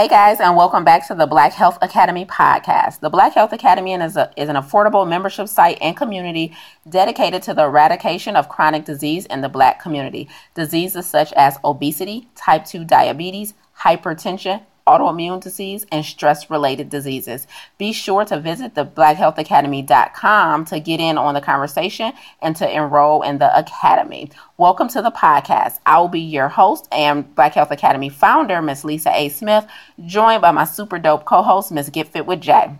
Hey 0.00 0.08
guys, 0.08 0.40
and 0.40 0.56
welcome 0.56 0.82
back 0.82 1.06
to 1.08 1.14
the 1.14 1.26
Black 1.26 1.52
Health 1.52 1.76
Academy 1.82 2.24
podcast. 2.24 3.00
The 3.00 3.10
Black 3.10 3.34
Health 3.34 3.52
Academy 3.52 3.92
is, 3.92 4.16
a, 4.16 4.32
is 4.34 4.48
an 4.48 4.56
affordable 4.56 5.06
membership 5.06 5.46
site 5.46 5.76
and 5.82 5.94
community 5.94 6.56
dedicated 6.88 7.42
to 7.42 7.52
the 7.52 7.64
eradication 7.64 8.34
of 8.34 8.48
chronic 8.48 8.86
disease 8.86 9.26
in 9.26 9.42
the 9.42 9.50
black 9.50 9.78
community. 9.78 10.26
Diseases 10.54 11.06
such 11.06 11.34
as 11.34 11.58
obesity, 11.62 12.30
type 12.34 12.64
2 12.64 12.82
diabetes, 12.86 13.52
hypertension, 13.80 14.62
autoimmune 14.90 15.40
disease, 15.40 15.86
and 15.92 16.04
stress 16.04 16.50
related 16.50 16.90
diseases. 16.90 17.46
Be 17.78 17.92
sure 17.92 18.24
to 18.24 18.40
visit 18.40 18.74
the 18.74 18.84
blackhealthacademy.com 18.84 20.64
to 20.64 20.80
get 20.80 20.98
in 20.98 21.16
on 21.16 21.34
the 21.34 21.40
conversation 21.40 22.12
and 22.42 22.56
to 22.56 22.68
enroll 22.68 23.22
in 23.22 23.38
the 23.38 23.56
academy. 23.56 24.30
Welcome 24.56 24.88
to 24.88 25.00
the 25.00 25.12
podcast. 25.12 25.78
I 25.86 26.00
will 26.00 26.08
be 26.08 26.20
your 26.20 26.48
host 26.48 26.88
and 26.90 27.32
Black 27.36 27.54
Health 27.54 27.70
Academy 27.70 28.08
founder, 28.08 28.60
Miss 28.60 28.84
Lisa 28.84 29.12
A. 29.14 29.28
Smith, 29.28 29.64
joined 30.04 30.42
by 30.42 30.50
my 30.50 30.64
super 30.64 30.98
dope 30.98 31.24
co 31.24 31.42
host, 31.42 31.70
Miss 31.70 31.88
Get 31.88 32.08
Fit 32.08 32.26
with 32.26 32.40
Jaye. 32.40 32.76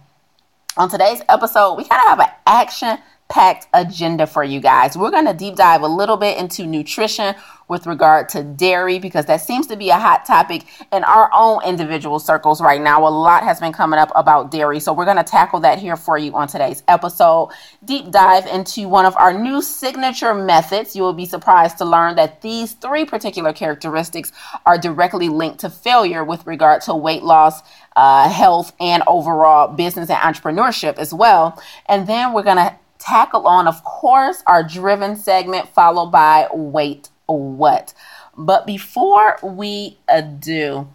On 0.76 0.88
today's 0.88 1.22
episode, 1.28 1.74
we 1.74 1.84
kind 1.84 2.02
of 2.02 2.08
have 2.08 2.20
an 2.20 2.34
action 2.46 2.98
packed 3.30 3.68
agenda 3.72 4.26
for 4.26 4.44
you 4.44 4.60
guys. 4.60 4.96
We're 4.96 5.12
going 5.12 5.26
to 5.26 5.32
deep 5.32 5.54
dive 5.54 5.82
a 5.82 5.88
little 5.88 6.16
bit 6.16 6.36
into 6.36 6.66
nutrition 6.66 7.34
with 7.68 7.86
regard 7.86 8.28
to 8.28 8.42
dairy 8.42 8.98
because 8.98 9.26
that 9.26 9.40
seems 9.40 9.68
to 9.68 9.76
be 9.76 9.90
a 9.90 9.98
hot 9.98 10.26
topic 10.26 10.64
in 10.92 11.04
our 11.04 11.30
own 11.32 11.62
individual 11.64 12.18
circles 12.18 12.60
right 12.60 12.80
now. 12.80 13.06
A 13.06 13.08
lot 13.08 13.44
has 13.44 13.60
been 13.60 13.72
coming 13.72 14.00
up 14.00 14.10
about 14.16 14.50
dairy. 14.50 14.80
So 14.80 14.92
we're 14.92 15.04
going 15.04 15.18
to 15.18 15.22
tackle 15.22 15.60
that 15.60 15.78
here 15.78 15.96
for 15.96 16.18
you 16.18 16.34
on 16.34 16.48
today's 16.48 16.82
episode. 16.88 17.50
Deep 17.84 18.10
dive 18.10 18.46
into 18.46 18.88
one 18.88 19.06
of 19.06 19.16
our 19.16 19.32
new 19.32 19.62
signature 19.62 20.34
methods. 20.34 20.96
You 20.96 21.02
will 21.02 21.12
be 21.12 21.26
surprised 21.26 21.78
to 21.78 21.84
learn 21.84 22.16
that 22.16 22.42
these 22.42 22.72
three 22.72 23.04
particular 23.04 23.52
characteristics 23.52 24.32
are 24.66 24.76
directly 24.76 25.28
linked 25.28 25.60
to 25.60 25.70
failure 25.70 26.24
with 26.24 26.44
regard 26.48 26.82
to 26.82 26.94
weight 26.96 27.22
loss. 27.22 27.62
Uh, 27.96 28.28
health 28.28 28.72
and 28.80 29.02
overall 29.08 29.66
business 29.66 30.08
and 30.08 30.18
entrepreneurship 30.18 30.96
as 30.96 31.12
well. 31.12 31.60
And 31.86 32.06
then 32.06 32.32
we're 32.32 32.44
going 32.44 32.56
to 32.56 32.74
tackle 33.00 33.46
on, 33.46 33.66
of 33.66 33.82
course, 33.82 34.42
our 34.46 34.62
driven 34.62 35.16
segment, 35.16 35.68
followed 35.68 36.12
by 36.12 36.48
wait 36.52 37.08
what. 37.26 37.94
But 38.36 38.66
before 38.66 39.38
we 39.42 39.98
do, 40.38 40.88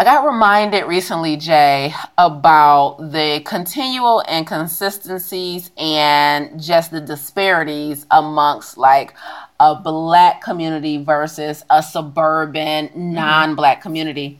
I 0.00 0.04
got 0.04 0.24
reminded 0.24 0.84
recently, 0.84 1.36
Jaye, 1.36 1.92
about 2.16 2.98
the 3.10 3.42
continual 3.44 4.22
inconsistencies 4.30 5.72
and 5.76 6.62
just 6.62 6.92
the 6.92 7.00
disparities 7.00 8.06
amongst 8.12 8.78
like 8.78 9.14
a 9.58 9.74
black 9.74 10.40
community 10.40 11.02
versus 11.02 11.64
a 11.68 11.82
suburban 11.82 12.90
non 12.94 13.56
black 13.56 13.82
community. 13.82 14.38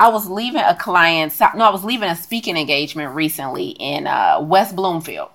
I 0.00 0.08
was 0.08 0.26
leaving 0.26 0.62
a 0.62 0.74
client, 0.74 1.38
no, 1.54 1.66
I 1.66 1.70
was 1.70 1.84
leaving 1.84 2.08
a 2.08 2.16
speaking 2.16 2.56
engagement 2.56 3.14
recently 3.14 3.68
in 3.78 4.06
uh, 4.06 4.40
West 4.40 4.74
Bloomfield. 4.74 5.28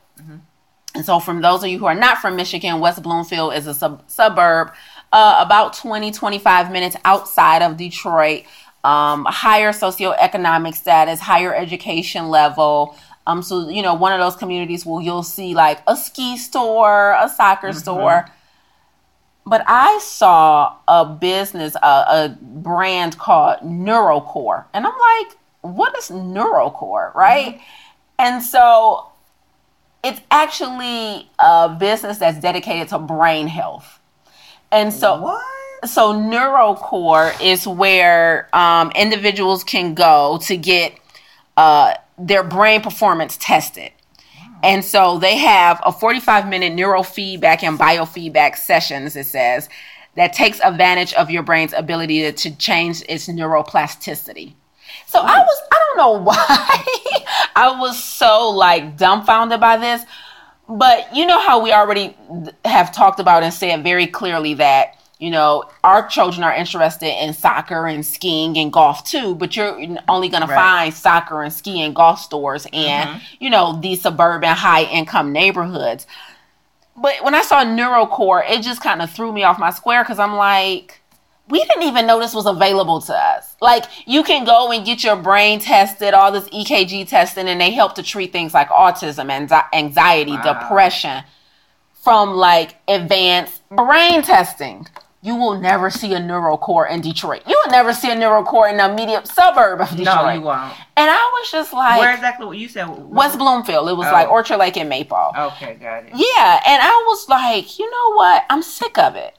And 0.95 1.05
so, 1.05 1.19
from 1.19 1.41
those 1.41 1.63
of 1.63 1.69
you 1.69 1.77
who 1.77 1.85
are 1.85 1.95
not 1.95 2.17
from 2.17 2.35
Michigan, 2.35 2.79
West 2.79 3.03
Bloomfield 3.03 3.53
is 3.53 3.67
a 3.67 3.73
sub- 3.73 4.03
suburb 4.07 4.71
uh, 5.13 5.37
about 5.39 5.73
20, 5.73 6.11
25 6.11 6.71
minutes 6.71 6.95
outside 7.05 7.61
of 7.61 7.77
Detroit. 7.77 8.43
Um, 8.83 9.25
higher 9.25 9.71
socioeconomic 9.71 10.73
status, 10.73 11.19
higher 11.19 11.53
education 11.53 12.29
level. 12.29 12.95
Um, 13.27 13.43
so 13.43 13.69
you 13.69 13.81
know, 13.81 13.93
one 13.93 14.13
of 14.13 14.19
those 14.19 14.35
communities 14.35 14.85
where 14.85 15.03
you'll 15.03 15.21
see 15.21 15.53
like 15.53 15.81
a 15.85 15.95
ski 15.95 16.37
store, 16.37 17.15
a 17.19 17.29
soccer 17.29 17.69
mm-hmm. 17.69 17.77
store. 17.77 18.29
But 19.45 19.63
I 19.67 19.99
saw 20.01 20.77
a 20.87 21.05
business, 21.05 21.75
a, 21.75 21.87
a 21.87 22.37
brand 22.41 23.17
called 23.17 23.59
NeuroCore, 23.59 24.65
and 24.73 24.85
I'm 24.85 24.93
like, 24.93 25.37
what 25.61 25.97
is 25.97 26.09
NeuroCore, 26.09 27.13
right? 27.15 27.55
Mm-hmm. 27.55 27.63
And 28.19 28.43
so 28.43 29.08
it's 30.03 30.21
actually 30.31 31.29
a 31.39 31.69
business 31.69 32.17
that's 32.17 32.39
dedicated 32.39 32.89
to 32.89 32.99
brain 32.99 33.47
health. 33.47 33.99
And 34.71 34.93
so 34.93 35.21
what? 35.21 35.43
So 35.85 36.13
NeuroCore 36.13 37.41
is 37.41 37.65
where 37.65 38.53
um, 38.53 38.91
individuals 38.95 39.63
can 39.63 39.93
go 39.93 40.39
to 40.43 40.57
get 40.57 40.93
uh, 41.57 41.93
their 42.17 42.43
brain 42.43 42.81
performance 42.81 43.37
tested. 43.37 43.91
And 44.61 44.83
so 44.83 45.19
they 45.19 45.37
have 45.37 45.81
a 45.85 45.91
45 45.91 46.47
minute 46.47 46.73
neurofeedback 46.73 47.63
and 47.63 47.79
biofeedback 47.79 48.57
sessions, 48.57 49.15
it 49.15 49.25
says, 49.25 49.69
that 50.15 50.33
takes 50.33 50.59
advantage 50.59 51.13
of 51.13 51.29
your 51.29 51.43
brain's 51.43 51.71
ability 51.71 52.21
to, 52.23 52.31
to 52.33 52.55
change 52.57 53.01
its 53.07 53.27
neuroplasticity. 53.27 54.55
So 55.09 55.19
I 55.19 55.39
was, 55.39 55.61
I 55.71 55.75
don't 55.75 55.97
know 55.97 56.11
why 56.23 56.85
I 57.55 57.79
was 57.79 58.01
so 58.01 58.51
like 58.51 58.95
dumbfounded 58.95 59.59
by 59.59 59.77
this, 59.77 60.03
but 60.67 61.15
you 61.15 61.25
know 61.25 61.39
how 61.39 61.63
we 61.63 61.73
already 61.73 62.15
have 62.63 62.93
talked 62.93 63.19
about 63.19 63.41
and 63.41 63.51
said 63.51 63.83
very 63.83 64.05
clearly 64.05 64.53
that 64.53 64.99
you 65.17 65.31
know 65.31 65.63
our 65.83 66.07
children 66.07 66.43
are 66.43 66.53
interested 66.53 67.11
in 67.23 67.33
soccer 67.33 67.87
and 67.87 68.05
skiing 68.05 68.55
and 68.57 68.71
golf 68.71 69.03
too 69.03 69.33
but 69.35 69.55
you're 69.55 69.75
only 70.07 70.29
going 70.29 70.41
right. 70.43 70.47
to 70.47 70.55
find 70.55 70.93
soccer 70.93 71.41
and 71.41 71.51
ski 71.51 71.81
and 71.81 71.93
golf 71.95 72.19
stores 72.19 72.65
and 72.71 73.09
mm-hmm. 73.09 73.43
you 73.43 73.49
know 73.49 73.77
these 73.81 74.01
suburban 74.01 74.55
high 74.55 74.83
income 74.83 75.33
neighborhoods 75.33 76.07
but 76.95 77.15
when 77.21 77.35
i 77.35 77.41
saw 77.41 77.65
neurocore 77.65 78.49
it 78.49 78.61
just 78.61 78.81
kind 78.81 79.01
of 79.01 79.09
threw 79.11 79.33
me 79.33 79.43
off 79.43 79.59
my 79.59 79.71
square 79.71 80.03
because 80.03 80.19
i'm 80.19 80.35
like 80.35 80.98
we 81.49 81.63
didn't 81.65 81.83
even 81.83 82.05
know 82.05 82.19
this 82.19 82.33
was 82.33 82.45
available 82.45 83.01
to 83.01 83.13
us. 83.13 83.55
Like 83.59 83.85
you 84.05 84.23
can 84.23 84.45
go 84.45 84.71
and 84.71 84.85
get 84.85 85.03
your 85.03 85.15
brain 85.15 85.59
tested, 85.59 86.13
all 86.13 86.31
this 86.31 86.47
EKG 86.49 87.07
testing, 87.07 87.47
and 87.47 87.59
they 87.59 87.71
help 87.71 87.95
to 87.95 88.03
treat 88.03 88.31
things 88.31 88.53
like 88.53 88.69
autism 88.69 89.29
and 89.29 89.51
anxiety, 89.73 90.33
wow. 90.33 90.61
depression 90.61 91.23
from 91.93 92.35
like 92.35 92.75
advanced 92.87 93.67
brain 93.69 94.21
testing. 94.21 94.87
You 95.21 95.35
will 95.35 95.59
never 95.59 95.89
see 95.89 96.13
a 96.13 96.19
neurocore 96.19 96.89
in 96.89 97.01
Detroit. 97.01 97.41
You 97.45 97.61
will 97.65 97.71
never 97.71 97.91
see 97.91 98.09
a 98.09 98.15
neurocore 98.15 98.71
in 98.71 98.79
a 98.79 98.93
medium 98.93 99.25
suburb 99.25 99.81
of 99.81 99.89
Detroit. 99.89 100.05
No, 100.05 100.29
you 100.29 100.41
won't. 100.41 100.73
And 100.95 101.09
I 101.09 101.39
was 101.41 101.51
just 101.51 101.73
like, 101.73 101.99
where 101.99 102.13
exactly? 102.13 102.45
What 102.45 102.57
you 102.57 102.69
said? 102.69 102.87
West 102.87 103.37
Bloomfield. 103.37 103.89
It 103.89 103.97
was 103.97 104.07
oh. 104.07 104.11
like 104.11 104.29
Orchard 104.29 104.57
Lake 104.57 104.77
and 104.77 104.87
Maple. 104.87 105.31
Okay, 105.37 105.73
got 105.75 106.05
it. 106.05 106.11
Yeah, 106.13 106.61
and 106.65 106.81
I 106.81 107.03
was 107.05 107.27
like, 107.27 107.79
you 107.79 107.89
know 107.89 108.15
what? 108.15 108.45
I'm 108.49 108.61
sick 108.61 108.97
of 108.97 109.15
it. 109.17 109.35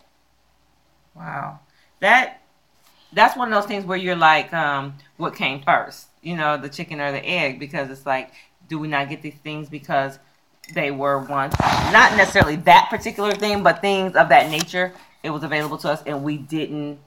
Wow 1.14 1.60
that 2.00 2.42
that's 3.12 3.36
one 3.36 3.52
of 3.52 3.60
those 3.60 3.68
things 3.68 3.84
where 3.84 3.98
you're 3.98 4.16
like, 4.16 4.52
um, 4.52 4.94
what 5.16 5.34
came 5.34 5.62
first? 5.62 6.06
You 6.22 6.36
know, 6.36 6.56
the 6.56 6.68
chicken 6.68 7.00
or 7.00 7.12
the 7.12 7.24
egg? 7.26 7.58
Because 7.58 7.90
it's 7.90 8.06
like, 8.06 8.32
do 8.68 8.78
we 8.78 8.88
not 8.88 9.08
get 9.08 9.22
these 9.22 9.34
things 9.42 9.68
because 9.68 10.18
they 10.74 10.90
were 10.90 11.18
once 11.18 11.58
not 11.58 12.16
necessarily 12.16 12.56
that 12.56 12.88
particular 12.90 13.32
thing, 13.32 13.62
but 13.62 13.80
things 13.80 14.14
of 14.14 14.28
that 14.28 14.50
nature. 14.50 14.92
It 15.22 15.30
was 15.30 15.42
available 15.42 15.76
to 15.78 15.90
us, 15.90 16.02
and 16.06 16.22
we 16.22 16.38
didn't 16.38 16.98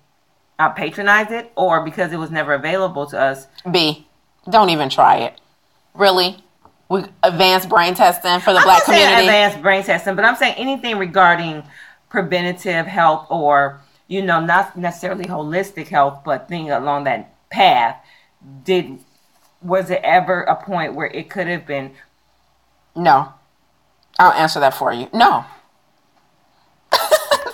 uh, 0.59 0.69
patronize 0.69 1.31
it, 1.31 1.51
or 1.55 1.83
because 1.83 2.11
it 2.11 2.17
was 2.17 2.29
never 2.29 2.53
available 2.53 3.07
to 3.07 3.19
us. 3.19 3.47
B, 3.71 4.07
don't 4.49 4.69
even 4.69 4.89
try 4.89 5.17
it. 5.17 5.39
Really, 5.95 6.37
we 6.89 7.03
advanced 7.23 7.69
brain 7.69 7.95
testing 7.95 8.39
for 8.39 8.53
the 8.53 8.59
I'm 8.59 8.65
black 8.65 8.85
community. 8.85 9.21
advanced 9.21 9.61
brain 9.61 9.83
testing, 9.83 10.15
but 10.15 10.25
I'm 10.25 10.35
saying 10.35 10.55
anything 10.57 10.97
regarding 10.97 11.63
preventative 12.09 12.85
health 12.85 13.25
or 13.29 13.81
you 14.13 14.21
know, 14.21 14.39
not 14.39 14.77
necessarily 14.77 15.25
holistic 15.25 15.87
health, 15.87 16.21
but 16.23 16.47
thing 16.47 16.69
along 16.69 17.05
that 17.05 17.33
path, 17.49 17.97
did 18.63 18.99
was 19.59 19.89
it 19.89 20.01
ever 20.03 20.43
a 20.43 20.55
point 20.55 20.93
where 20.93 21.07
it 21.07 21.31
could 21.31 21.47
have 21.47 21.65
been? 21.65 21.93
No, 22.95 23.33
I'll 24.19 24.33
answer 24.33 24.59
that 24.59 24.75
for 24.75 24.93
you. 24.93 25.09
No. 25.13 25.45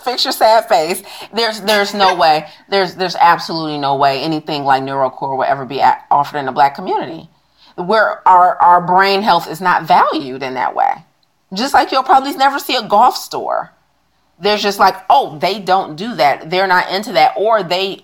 Fix 0.04 0.26
your 0.26 0.34
sad 0.34 0.68
face. 0.68 1.02
There's 1.34 1.62
there's 1.62 1.94
no 1.94 2.16
way. 2.16 2.50
There's 2.68 2.96
there's 2.96 3.16
absolutely 3.16 3.78
no 3.78 3.96
way 3.96 4.22
anything 4.22 4.66
like 4.66 4.84
NeuroCore 4.84 5.38
will 5.38 5.46
ever 5.46 5.66
be 5.66 5.82
offered 6.12 6.40
in 6.40 6.46
the 6.46 6.52
black 6.52 6.76
community, 6.76 7.30
where 7.76 8.28
our 8.28 8.62
our 8.62 8.82
brain 8.82 9.22
health 9.22 9.50
is 9.50 9.62
not 9.62 9.84
valued 9.84 10.44
in 10.44 10.56
that 10.56 10.76
way. 10.76 11.06
Just 11.54 11.74
like 11.74 11.94
you'll 11.94 12.04
probably 12.04 12.36
never 12.36 12.60
see 12.60 12.76
a 12.76 12.86
golf 12.86 13.16
store 13.16 13.72
there's 14.40 14.62
just 14.62 14.80
like, 14.80 14.96
oh, 15.10 15.38
they 15.40 15.60
don't 15.60 15.96
do 15.96 16.16
that. 16.16 16.50
They're 16.50 16.68
not 16.68 16.90
into 16.92 17.14
that, 17.14 17.34
or 17.36 17.64
they 17.64 18.04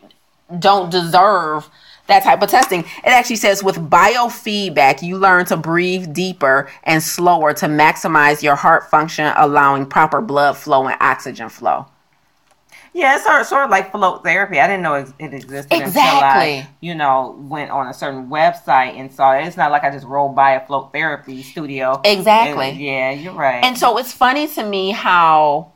don't 0.60 0.92
deserve 0.92 1.70
that 2.08 2.24
type 2.24 2.42
of 2.42 2.50
testing. 2.50 2.82
It 2.82 3.08
actually 3.08 3.38
says 3.38 3.64
with 3.64 3.78
biofeedback, 3.78 5.02
you 5.02 5.18
learn 5.18 5.46
to 5.46 5.58
breathe 5.58 6.14
deeper 6.14 6.70
and 6.84 7.02
slower 7.02 7.54
to 7.56 7.66
maximize 7.66 8.44
your 8.44 8.56
heart 8.56 8.90
function, 8.90 9.34
allowing 9.36 9.88
proper 9.88 10.22
blood 10.22 10.56
flow 10.56 10.88
and 10.88 10.98
oxygen 11.02 11.50
flow. 11.50 11.88
Yeah, 12.94 13.16
it's 13.16 13.26
sort 13.26 13.42
of, 13.42 13.48
sort 13.48 13.66
of 13.66 13.72
like 13.72 13.92
float 13.92 14.24
therapy. 14.24 14.58
I 14.58 14.68
didn't 14.68 14.84
know 14.84 14.94
it, 14.94 15.10
existed 15.20 15.74
exactly. 15.74 16.60
until 16.60 16.64
I, 16.64 16.70
you 16.80 16.96
know, 16.96 17.36
went 17.50 17.70
on 17.70 17.88
a 17.88 17.94
certain 17.94 18.30
website 18.30 18.96
and 18.98 19.12
saw 19.12 19.34
it. 19.34 19.46
It's 19.46 19.58
not 19.58 19.70
like 19.72 19.84
I 19.84 19.92
just 19.92 20.06
rolled 20.06 20.34
by 20.34 20.52
a 20.52 20.66
float 20.66 20.94
therapy 20.94 21.44
studio. 21.44 22.00
Exactly. 22.06 22.70
And, 22.70 22.80
yeah, 22.80 23.12
you're 23.12 23.34
right. 23.34 23.62
And 23.66 23.78
so 23.78 23.98
it's 23.98 24.14
funny 24.14 24.48
to 24.50 24.64
me 24.64 24.92
how 24.92 25.74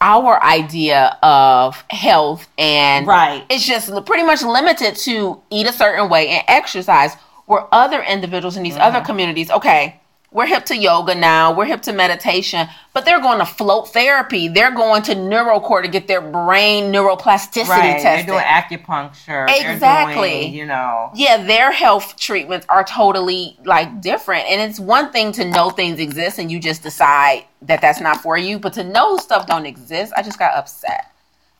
our 0.00 0.42
idea 0.42 1.18
of 1.22 1.84
health 1.90 2.48
and 2.58 3.06
Right. 3.06 3.44
it's 3.50 3.66
just 3.66 3.90
pretty 4.06 4.22
much 4.22 4.42
limited 4.42 4.96
to 4.96 5.42
eat 5.50 5.66
a 5.66 5.72
certain 5.72 6.08
way 6.08 6.28
and 6.28 6.44
exercise 6.48 7.14
where 7.46 7.66
other 7.72 8.02
individuals 8.02 8.56
in 8.56 8.62
these 8.62 8.76
other 8.76 8.98
mm-hmm. 8.98 9.06
communities 9.06 9.50
okay 9.50 10.00
we're 10.32 10.46
hip 10.46 10.64
to 10.64 10.76
yoga 10.76 11.14
now 11.14 11.52
we're 11.52 11.64
hip 11.64 11.82
to 11.82 11.92
meditation 11.92 12.68
but 12.92 13.04
they're 13.04 13.20
going 13.20 13.38
to 13.38 13.46
float 13.46 13.92
therapy 13.92 14.48
they're 14.48 14.74
going 14.74 15.02
to 15.02 15.14
neurocore 15.14 15.82
to 15.82 15.88
get 15.88 16.06
their 16.06 16.20
brain 16.20 16.92
neuroplasticity 16.92 17.68
Right. 17.70 18.02
They're 18.02 18.16
tested 18.16 18.26
doing 18.26 18.44
acupuncture. 18.44 19.46
Exactly. 19.48 20.40
doing, 20.40 20.54
you 20.54 20.66
know. 20.66 21.10
yeah, 21.14 21.42
their 21.44 21.72
health 21.72 22.16
treatments 22.16 22.66
are 22.68 22.84
totally 22.84 23.56
like 23.64 24.00
different. 24.00 24.46
And 24.48 24.60
it's 24.60 24.80
one 24.80 25.12
thing 25.12 25.32
to 25.32 25.44
know 25.44 25.70
things 25.70 26.00
exist 26.00 26.38
and 26.38 26.50
you 26.50 26.58
just 26.60 26.82
decide 26.82 27.44
that 27.62 27.80
that's 27.80 28.00
not 28.00 28.20
for 28.20 28.36
you, 28.36 28.58
but 28.58 28.72
to 28.74 28.84
know 28.84 29.16
stuff 29.16 29.46
don't 29.46 29.66
exist, 29.66 30.12
I 30.16 30.22
just 30.22 30.38
got 30.38 30.54
upset. 30.54 31.12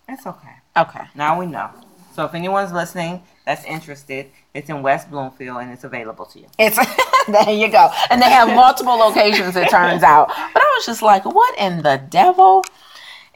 It's 0.08 0.26
okay. 0.26 0.49
Okay. 0.76 1.05
Now 1.14 1.38
we 1.38 1.46
know. 1.46 1.70
So 2.14 2.25
if 2.25 2.34
anyone's 2.34 2.73
listening 2.73 3.23
that's 3.46 3.64
interested, 3.64 4.31
it's 4.55 4.69
in 4.69 4.82
West 4.82 5.11
Bloomfield 5.11 5.58
and 5.58 5.70
it's 5.70 5.85
available 5.85 6.26
to 6.26 6.41
you. 6.41 6.47
It's 6.58 6.76
there 7.29 7.50
you 7.50 7.70
go. 7.70 7.91
And 8.11 8.20
they 8.20 8.31
have 8.31 8.49
multiple 8.49 8.97
locations 8.97 9.56
it 9.56 9.70
turns 9.70 10.02
out. 10.02 10.29
But 10.29 10.62
I 10.62 10.75
was 10.76 10.87
just 10.87 11.02
like, 11.02 11.25
what 11.25 11.58
in 11.58 11.82
the 11.82 12.02
devil? 12.11 12.64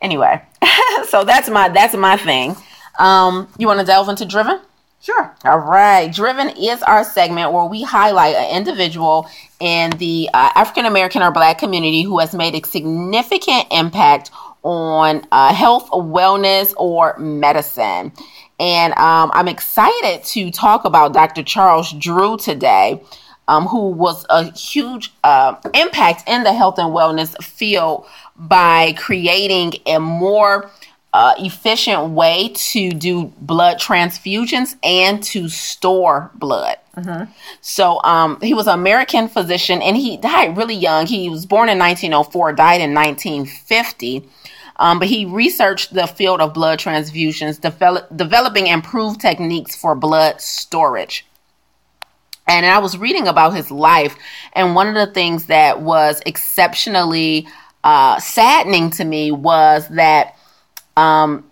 Anyway, 0.02 0.42
so 1.08 1.24
that's 1.24 1.48
my 1.48 1.68
that's 1.68 1.94
my 1.94 2.16
thing. 2.16 2.56
Um, 2.98 3.48
you 3.58 3.66
want 3.66 3.80
to 3.80 3.86
delve 3.86 4.08
into 4.08 4.24
driven? 4.24 4.60
Sure. 5.00 5.34
All 5.44 5.58
right. 5.58 6.10
Driven 6.12 6.48
is 6.48 6.82
our 6.82 7.04
segment 7.04 7.52
where 7.52 7.66
we 7.66 7.82
highlight 7.82 8.36
an 8.36 8.56
individual 8.56 9.28
in 9.60 9.90
the 9.98 10.30
uh, 10.32 10.50
African 10.54 10.86
American 10.86 11.22
or 11.22 11.30
Black 11.30 11.58
community 11.58 12.02
who 12.02 12.18
has 12.20 12.34
made 12.34 12.54
a 12.54 12.66
significant 12.66 13.66
impact 13.70 14.30
on 14.62 15.26
uh, 15.30 15.52
health, 15.52 15.90
wellness, 15.90 16.72
or 16.78 17.18
medicine. 17.18 18.12
And 18.60 18.92
um, 18.94 19.30
I'm 19.34 19.48
excited 19.48 20.22
to 20.24 20.50
talk 20.50 20.84
about 20.84 21.12
Dr. 21.12 21.42
Charles 21.42 21.92
Drew 21.92 22.36
today, 22.36 23.02
um, 23.48 23.66
who 23.66 23.90
was 23.90 24.24
a 24.30 24.52
huge 24.52 25.12
uh, 25.24 25.56
impact 25.74 26.28
in 26.28 26.44
the 26.44 26.52
health 26.52 26.78
and 26.78 26.94
wellness 26.94 27.42
field 27.42 28.06
by 28.36 28.92
creating 28.96 29.74
a 29.86 29.98
more 29.98 30.70
uh, 31.14 31.34
efficient 31.38 32.10
way 32.10 32.50
to 32.54 32.90
do 32.90 33.26
blood 33.40 33.78
transfusions 33.78 34.74
and 34.82 35.22
to 35.22 35.48
store 35.48 36.30
blood. 36.34 36.76
So 37.60 38.00
um, 38.02 38.40
he 38.40 38.52
was 38.52 38.66
an 38.66 38.74
American 38.74 39.28
physician 39.28 39.80
and 39.80 39.96
he 39.96 40.16
died 40.16 40.56
really 40.56 40.74
young. 40.74 41.06
He 41.06 41.28
was 41.28 41.46
born 41.46 41.68
in 41.68 41.78
1904, 41.78 42.52
died 42.54 42.80
in 42.80 42.94
1950. 42.94 44.28
Um, 44.76 44.98
but 44.98 45.08
he 45.08 45.24
researched 45.24 45.94
the 45.94 46.06
field 46.06 46.40
of 46.40 46.52
blood 46.52 46.78
transfusions, 46.78 47.60
develop, 47.60 48.08
developing 48.16 48.66
improved 48.66 49.20
techniques 49.20 49.76
for 49.76 49.94
blood 49.94 50.40
storage. 50.40 51.26
And 52.46 52.66
I 52.66 52.78
was 52.78 52.98
reading 52.98 53.26
about 53.26 53.54
his 53.54 53.70
life, 53.70 54.16
and 54.52 54.74
one 54.74 54.88
of 54.88 54.94
the 54.94 55.12
things 55.12 55.46
that 55.46 55.80
was 55.80 56.20
exceptionally 56.26 57.48
uh, 57.84 58.18
saddening 58.18 58.90
to 58.90 59.04
me 59.04 59.30
was 59.30 59.88
that 59.88 60.36
um, 60.96 61.50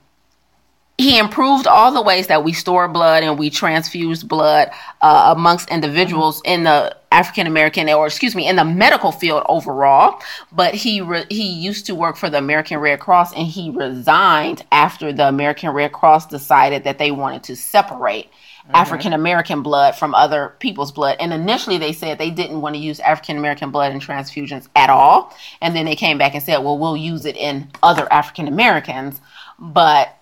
he 0.99 1.19
improved 1.19 1.67
all 1.67 1.93
the 1.93 2.03
ways 2.03 2.27
that 2.29 2.45
we 2.45 2.53
store 2.53 2.87
blood 2.89 3.23
and 3.23 3.39
we 3.39 3.51
transfuse 3.51 4.23
blood 4.23 4.71
uh, 5.01 5.33
amongst 5.37 5.71
individuals 5.71 6.43
in 6.45 6.65
the 6.65 6.97
African 7.11 7.47
American 7.47 7.89
or 7.91 8.07
excuse 8.07 8.35
me 8.35 8.47
in 8.47 8.57
the 8.57 8.65
medical 8.65 9.11
field 9.13 9.43
overall. 9.49 10.21
But 10.53 10.75
he 10.75 11.01
re- 11.01 11.27
he 11.29 11.49
used 11.49 11.87
to 11.87 11.95
work 11.95 12.17
for 12.17 12.31
the 12.31 12.39
American 12.39 12.79
Red 12.79 13.01
Cross 13.01 13.35
and 13.35 13.47
he 13.47 13.71
resigned 13.71 14.65
after 14.71 15.13
the 15.13 15.29
American 15.29 15.71
Red 15.71 15.93
Cross 15.93 16.27
decided 16.27 16.85
that 16.85 16.99
they 16.99 17.11
wanted 17.11 17.43
to 17.45 17.57
separate. 17.57 18.31
African 18.75 19.13
American 19.13 19.63
blood 19.63 19.97
from 19.97 20.15
other 20.15 20.55
people's 20.61 20.93
blood. 20.93 21.17
And 21.19 21.33
initially 21.33 21.79
they 21.79 21.93
said 21.93 22.19
they 22.19 22.31
didn't 22.31 22.61
want 22.61 22.77
to 22.77 22.81
use 22.81 23.01
African 23.01 23.37
American 23.37 23.71
blood 23.71 23.93
in 23.93 23.99
transfusions 23.99 24.69
at 24.77 24.89
all. 24.89 25.37
And 25.61 25.75
then 25.75 25.85
they 25.85 25.97
came 25.97 26.17
back 26.17 26.35
and 26.35 26.43
said, 26.43 26.59
well, 26.59 26.79
we'll 26.79 26.97
use 26.97 27.27
it 27.27 27.37
in 27.37 27.69
other 27.83 28.11
African 28.13 28.47
Americans. 28.47 29.21
But 29.59 30.17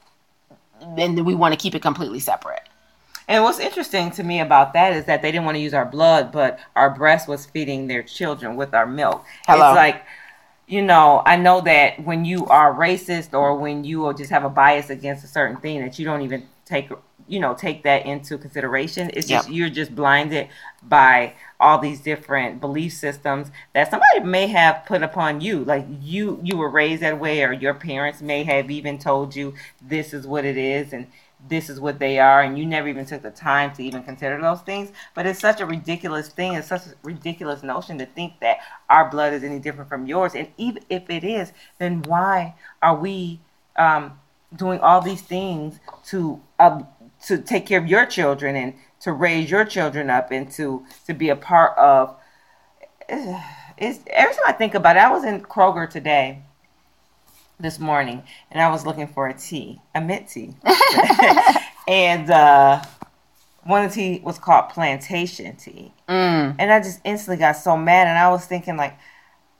then 0.97 1.25
we 1.25 1.35
want 1.35 1.53
to 1.53 1.59
keep 1.59 1.75
it 1.75 1.83
completely 1.83 2.21
separate. 2.21 2.63
And 3.29 3.45
what's 3.45 3.61
interesting 3.61 4.11
to 4.13 4.25
me 4.25 4.41
about 4.41 4.73
that 4.73 4.93
is 4.93 5.05
that 5.05 5.23
they 5.23 5.31
didn't 5.31 5.45
want 5.45 5.55
to 5.55 5.61
use 5.61 5.73
our 5.73 5.85
blood, 5.85 6.33
but 6.33 6.59
our 6.75 6.91
breast 6.91 7.29
was 7.29 7.47
feeding 7.47 7.87
their 7.87 8.03
children 8.03 8.57
with 8.57 8.75
our 8.75 8.87
milk. 8.87 9.25
Hello. 9.47 9.69
It's 9.69 9.77
like, 9.77 10.05
you 10.67 10.83
know, 10.83 11.23
I 11.25 11.37
know 11.37 11.61
that 11.61 12.05
when 12.05 12.25
you 12.25 12.47
are 12.47 12.75
racist 12.75 13.33
or 13.33 13.57
when 13.57 13.85
you 13.85 14.01
will 14.01 14.15
just 14.15 14.31
have 14.31 14.45
a 14.45 14.49
bias 14.49 14.91
against 14.91 15.25
a 15.25 15.29
certain 15.29 15.57
thing 15.59 15.81
that 15.81 15.99
you 15.99 16.05
don't 16.05 16.23
even 16.23 16.49
take, 16.65 16.91
you 17.29 17.39
know, 17.39 17.55
take 17.55 17.85
that 17.85 18.05
into 18.05 18.37
consideration. 18.37 19.11
It's 19.15 19.29
just 19.29 19.49
you're 19.49 19.71
just 19.71 19.95
blinded 19.95 20.49
by 20.83 21.35
all 21.59 21.79
these 21.79 22.01
different 22.01 22.61
belief 22.61 22.93
systems 22.93 23.51
that 23.75 23.91
somebody 23.91 24.21
may 24.21 24.47
have 24.47 24.85
put 24.87 25.03
upon 25.03 25.41
you. 25.41 25.65
Like 25.65 25.87
you, 26.01 26.41
you 26.43 26.57
were 26.57 26.71
raised 26.71 27.03
that 27.03 27.21
way, 27.21 27.43
or 27.43 27.53
your 27.53 27.75
parents 27.75 28.23
may 28.23 28.45
have 28.45 28.71
even 28.71 28.99
told 28.99 29.37
you 29.37 29.55
this 29.83 30.15
is 30.15 30.27
what 30.27 30.45
it 30.45 30.57
is, 30.57 30.93
and 30.93 31.07
this 31.49 31.71
is 31.71 31.81
what 31.81 31.99
they 31.99 32.19
are 32.19 32.43
and 32.43 32.59
you 32.59 32.67
never 32.67 32.89
even 32.89 33.07
took 33.07 33.23
the 33.23 33.31
time 33.31 33.73
to 33.73 33.83
even 33.83 34.03
consider 34.03 34.41
those 34.41 34.61
things 34.61 34.91
but 35.15 35.27
it's 35.27 35.41
such 35.41 35.61
a 35.61 35.67
ridiculous 35.67 36.29
thing 36.29 36.55
it's 36.55 36.69
such 36.69 36.87
a 36.87 36.95
ridiculous 37.03 37.63
notion 37.63 37.99
to 37.99 38.07
think 38.07 38.39
that 38.41 38.59
our 38.89 39.09
blood 39.11 39.33
is 39.33 39.43
any 39.43 39.59
different 39.59 39.89
from 39.89 40.07
yours 40.07 40.35
and 40.35 40.49
even 40.59 40.83
if 40.91 41.09
it 41.09 41.25
is 41.25 41.53
then 41.79 42.03
why 42.03 42.55
are 42.83 42.97
we 42.97 43.41
um, 43.77 44.19
doing 44.55 44.79
all 44.81 45.01
these 45.01 45.23
things 45.23 45.81
to 46.05 46.41
uh, 46.59 46.83
to 47.27 47.39
take 47.39 47.67
care 47.67 47.79
of 47.79 47.87
your 47.87 48.07
children 48.07 48.57
and 48.57 48.75
to 49.01 49.13
raise 49.13 49.51
your 49.51 49.65
children 49.65 50.11
up 50.11 50.31
and 50.31 50.51
to 50.53 50.85
to 51.07 51.15
be 51.15 51.29
a 51.29 51.37
part 51.37 51.77
of 51.79 52.17
it's 53.09 54.01
every 54.09 54.35
time 54.35 54.45
I 54.47 54.53
think 54.53 54.75
about 54.75 54.97
it 54.97 55.01
I 55.01 55.11
was 55.11 55.25
in 55.25 55.43
Kroger 55.43 55.89
today 55.89 56.43
this 57.59 57.79
morning 57.79 58.23
and 58.51 58.63
I 58.63 58.71
was 58.71 58.87
looking 58.87 59.07
for 59.07 59.29
a 59.29 59.35
tea, 59.35 59.81
a 59.95 60.01
mint 60.01 60.29
tea. 60.29 60.55
and 61.89 62.31
uh, 62.31 62.83
one 63.65 63.85
of 63.85 63.91
the 63.91 63.95
tea 63.95 64.21
was 64.25 64.39
called 64.39 64.71
plantation 64.71 65.57
tea. 65.57 65.93
Mm. 66.09 66.57
And 66.59 66.73
I 66.73 66.81
just 66.81 67.01
instantly 67.05 67.37
got 67.39 67.53
so 67.53 67.77
mad 67.77 68.07
and 68.07 68.19
I 68.19 68.31
was 68.31 68.47
thinking 68.47 68.77
like 68.77 68.99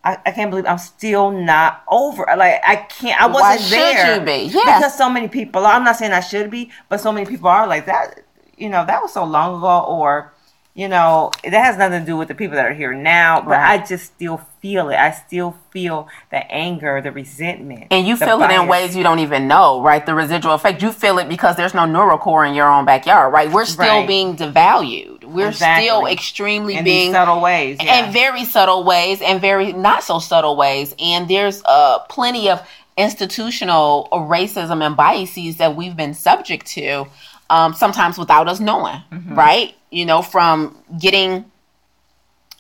I, 0.03 0.17
I 0.25 0.31
can't 0.31 0.51
believe 0.51 0.65
I'm 0.65 0.79
still 0.79 1.31
not 1.31 1.83
over. 1.89 2.25
Like 2.37 2.61
I 2.67 2.77
can't 2.77 3.21
I 3.21 3.27
wasn't 3.27 3.43
Why 3.43 3.57
should 3.59 3.73
there. 3.73 4.19
you 4.19 4.25
be? 4.25 4.55
Yeah. 4.55 4.79
Because 4.79 4.97
so 4.97 5.11
many 5.11 5.29
people 5.29 5.67
are. 5.67 5.75
I'm 5.75 5.85
not 5.85 5.97
saying 5.97 6.13
I 6.13 6.21
should 6.21 6.51
be, 6.51 6.71
but 6.89 7.01
so 7.01 7.13
many 7.13 7.27
people 7.27 7.49
are 7.49 7.67
like 7.67 7.87
that 7.87 8.25
you 8.61 8.69
know, 8.69 8.85
that 8.87 9.03
was 9.03 9.13
so 9.13 9.25
long 9.25 9.57
ago 9.59 9.81
or 9.89 10.33
you 10.73 10.87
know, 10.87 11.33
that 11.43 11.53
has 11.53 11.77
nothing 11.77 11.99
to 12.01 12.07
do 12.07 12.17
with 12.17 12.29
the 12.29 12.35
people 12.35 12.55
that 12.55 12.65
are 12.65 12.73
here 12.73 12.95
now, 12.95 13.41
but 13.41 13.51
Right. 13.51 13.81
I 13.81 13.85
just 13.85 14.05
still 14.05 14.41
feel 14.63 14.89
it. 14.91 14.95
I 14.97 15.11
still 15.11 15.57
feel 15.73 16.07
the 16.31 16.49
anger, 16.51 17.01
the 17.03 17.11
resentment. 17.11 17.89
And 17.91 18.07
you 18.07 18.17
feel 18.17 18.41
it 18.43 18.53
in 18.53 18.69
ways 18.69 18.95
you 18.97 19.03
don't 19.03 19.19
even 19.19 19.49
know, 19.49 19.83
right? 19.83 20.07
The 20.07 20.15
residual 20.15 20.55
effect. 20.55 20.81
You 20.81 20.93
feel 20.93 21.19
it 21.19 21.29
because 21.29 21.57
there's 21.57 21.75
no 21.75 21.83
neurocore 21.83 22.49
in 22.49 22.55
your 22.55 22.71
own 22.71 22.85
backyard, 22.85 23.33
right? 23.33 23.51
We're 23.51 23.65
still 23.65 23.85
Right. 23.99 24.07
being 24.07 24.37
devalued. 24.37 25.25
We're 25.25 25.49
Exactly. 25.49 25.87
still 25.89 26.07
extremely 26.07 26.77
in 26.77 26.85
being 26.85 27.13
subtle 27.13 27.41
ways. 27.41 27.77
Yeah. 27.83 28.07
in 28.07 28.13
very 28.13 28.45
subtle 28.45 28.85
ways 28.85 29.21
and 29.21 29.41
very 29.41 29.73
not 29.73 30.05
so 30.05 30.21
subtle 30.21 30.55
ways. 30.57 30.95
And 31.01 31.27
there's 31.29 31.63
uh, 31.65 31.99
plenty 32.09 32.49
of 32.49 32.63
institutional 32.97 34.09
racism 34.13 34.85
and 34.87 34.97
biases 34.97 35.57
that 35.57 35.75
we've 35.77 35.97
been 35.97 36.15
subject 36.15 36.67
to, 36.67 37.07
um, 37.51 37.75
sometimes 37.75 38.17
without 38.17 38.49
us 38.49 38.61
knowing, 38.61 39.03
right? 39.37 39.75
You 39.91 40.07
know, 40.07 40.23
from 40.23 40.79
getting 40.99 41.45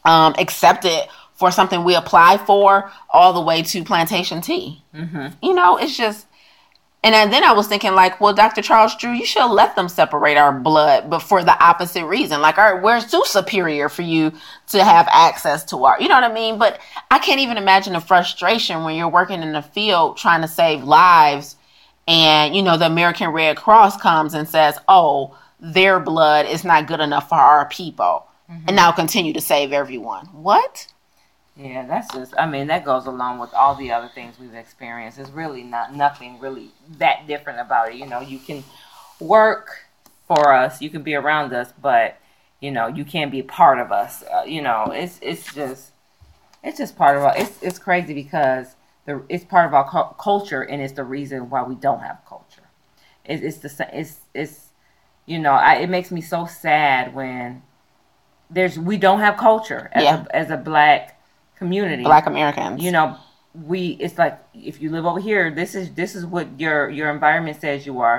um, 0.04 0.34
accepted 0.38 1.06
for 1.34 1.50
something 1.50 1.84
we 1.84 1.94
apply 1.94 2.36
for 2.38 2.90
all 3.08 3.32
the 3.32 3.40
way 3.40 3.62
to 3.62 3.84
plantation 3.84 4.40
tea. 4.42 4.82
You 5.42 5.54
know, 5.54 5.76
it's 5.78 5.96
just. 5.96 6.26
And 7.02 7.14
then- 7.14 7.30
then 7.30 7.44
I 7.44 7.52
was 7.52 7.66
thinking, 7.66 7.94
like, 7.94 8.20
well, 8.20 8.34
Dr. 8.34 8.60
Charles 8.60 8.94
Drew, 8.94 9.12
you 9.12 9.24
should 9.24 9.46
let 9.48 9.74
them 9.74 9.88
separate 9.88 10.36
our 10.36 10.52
blood, 10.52 11.08
but 11.08 11.20
for 11.20 11.42
the 11.42 11.56
opposite 11.64 12.04
reason. 12.04 12.42
Like, 12.42 12.58
all 12.58 12.74
right, 12.74 12.82
we're 12.82 13.00
too 13.00 13.22
superior 13.24 13.88
for 13.88 14.02
you 14.02 14.32
to 14.68 14.84
have 14.84 15.08
access 15.10 15.64
to 15.70 15.82
our, 15.86 15.98
you 15.98 16.08
know 16.10 16.16
what 16.20 16.30
I 16.30 16.34
mean? 16.34 16.58
But 16.58 16.78
I 17.10 17.18
can't 17.18 17.40
even 17.40 17.56
imagine 17.56 17.94
the 17.94 18.00
frustration 18.00 18.84
when 18.84 18.96
you're 18.96 19.08
working 19.08 19.40
in 19.42 19.52
the 19.54 19.62
field 19.62 20.18
trying 20.18 20.42
to 20.42 20.48
save 20.48 20.84
lives, 20.84 21.56
and 22.10 22.56
you 22.56 22.62
know 22.62 22.76
the 22.76 22.86
American 22.86 23.28
Red 23.28 23.56
Cross 23.56 23.98
comes 23.98 24.34
and 24.34 24.48
says, 24.48 24.78
"Oh, 24.88 25.38
their 25.60 26.00
blood 26.00 26.46
is 26.46 26.64
not 26.64 26.88
good 26.88 27.00
enough 27.00 27.28
for 27.28 27.36
our 27.36 27.66
people," 27.66 28.26
and 28.48 28.74
now 28.74 28.90
continue 28.90 29.32
to 29.32 29.40
save 29.40 29.72
everyone. 29.72 30.26
What? 30.26 30.88
Yeah, 31.56 31.86
that's 31.86 32.12
just. 32.12 32.34
I 32.36 32.46
mean, 32.46 32.66
that 32.66 32.84
goes 32.84 33.06
along 33.06 33.38
with 33.38 33.54
all 33.54 33.76
the 33.76 33.92
other 33.92 34.08
things 34.08 34.40
we've 34.40 34.54
experienced. 34.54 35.18
It's 35.18 35.30
really 35.30 35.62
not 35.62 35.94
nothing 35.94 36.40
really 36.40 36.70
that 36.98 37.28
different 37.28 37.60
about 37.60 37.90
it. 37.90 37.94
You 37.94 38.06
know, 38.06 38.20
you 38.20 38.40
can 38.40 38.64
work 39.20 39.86
for 40.26 40.52
us, 40.52 40.82
you 40.82 40.90
can 40.90 41.02
be 41.02 41.14
around 41.14 41.52
us, 41.52 41.72
but 41.80 42.18
you 42.60 42.72
know, 42.72 42.88
you 42.88 43.04
can't 43.04 43.30
be 43.30 43.42
part 43.42 43.78
of 43.78 43.92
us. 43.92 44.24
Uh, 44.24 44.42
you 44.44 44.62
know, 44.62 44.90
it's 44.92 45.20
it's 45.22 45.54
just 45.54 45.92
it's 46.64 46.78
just 46.78 46.96
part 46.96 47.16
of 47.16 47.22
us. 47.22 47.36
It's 47.38 47.62
it's 47.62 47.78
crazy 47.78 48.14
because 48.14 48.74
the 49.10 49.22
it's 49.28 49.44
part 49.44 49.66
of 49.66 49.74
our 49.74 49.86
cu- 49.94 50.14
culture, 50.22 50.62
and 50.62 50.80
it's 50.82 50.94
the 50.94 51.04
reason 51.04 51.50
why 51.50 51.62
we 51.62 51.74
don't 51.86 52.00
have 52.00 52.18
culture. 52.28 52.66
It, 53.24 53.42
it's 53.44 53.58
the 53.58 53.70
it's 54.00 54.14
it's 54.34 54.70
you 55.26 55.38
know 55.38 55.52
I, 55.52 55.72
it 55.84 55.90
makes 55.90 56.10
me 56.10 56.20
so 56.20 56.46
sad 56.46 57.14
when 57.14 57.62
there's 58.50 58.78
we 58.78 58.96
don't 58.96 59.20
have 59.20 59.36
culture 59.36 59.90
as 59.92 60.04
Yeah. 60.04 60.24
a, 60.24 60.36
as 60.36 60.50
a 60.50 60.56
black 60.56 61.20
community. 61.56 62.04
Black 62.04 62.26
Americans. 62.26 62.82
you 62.82 62.90
know 62.92 63.16
we 63.70 63.80
it's 64.04 64.16
like 64.16 64.38
if 64.54 64.80
you 64.80 64.88
live 64.90 65.04
over 65.04 65.20
here 65.20 65.50
this 65.50 65.74
is 65.74 65.86
this 65.94 66.14
is 66.14 66.24
what 66.24 66.46
your 66.58 66.88
your 66.88 67.10
environment 67.10 67.60
says 67.60 67.84
you 67.84 68.00
are 68.00 68.18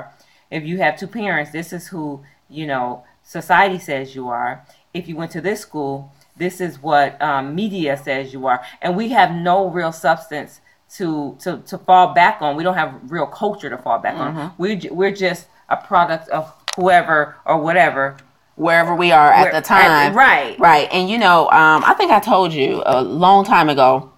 if 0.50 0.62
you 0.62 0.76
have 0.78 0.98
two 0.98 1.06
parents 1.06 1.50
this 1.52 1.72
is 1.72 1.88
who 1.88 2.22
you 2.50 2.66
know 2.66 3.02
society 3.24 3.78
says 3.78 4.14
you 4.14 4.28
are 4.28 4.50
if 4.92 5.08
you 5.08 5.16
went 5.16 5.30
to 5.30 5.40
this 5.40 5.60
school 5.60 6.12
this 6.36 6.60
is 6.60 6.78
what 6.82 7.20
um, 7.22 7.54
media 7.54 7.96
says 7.96 8.32
you 8.34 8.46
are 8.46 8.60
and 8.82 8.94
we 8.94 9.08
have 9.08 9.30
no 9.34 9.56
real 9.78 9.90
substance 9.92 10.60
to 10.96 11.36
to 11.40 11.58
to 11.66 11.78
fall 11.78 12.12
back 12.14 12.40
on 12.42 12.56
we 12.56 12.62
don't 12.62 12.74
have 12.74 12.94
real 13.10 13.26
culture 13.26 13.70
to 13.70 13.78
fall 13.78 13.98
back 13.98 14.16
on 14.16 14.52
we 14.58 14.88
we're 14.90 15.10
just 15.12 15.46
a 15.68 15.76
product 15.76 16.28
of 16.28 16.52
whoever 16.76 17.36
or 17.46 17.56
whatever 17.58 18.16
wherever 18.56 18.94
we 18.94 19.10
are 19.12 19.32
at 19.32 19.44
Where- 19.44 19.52
the 19.54 19.60
time. 19.62 19.90
at- 19.90 20.14
right. 20.14 20.58
Right. 20.58 20.86
And 20.92 21.08
you 21.08 21.16
know, 21.18 21.44
um, 21.50 21.82
I 21.86 21.94
think 21.94 22.10
I 22.12 22.20
told 22.20 22.52
you 22.52 22.82
a 22.84 23.00
long 23.02 23.44
time 23.46 23.70
ago 23.70 24.10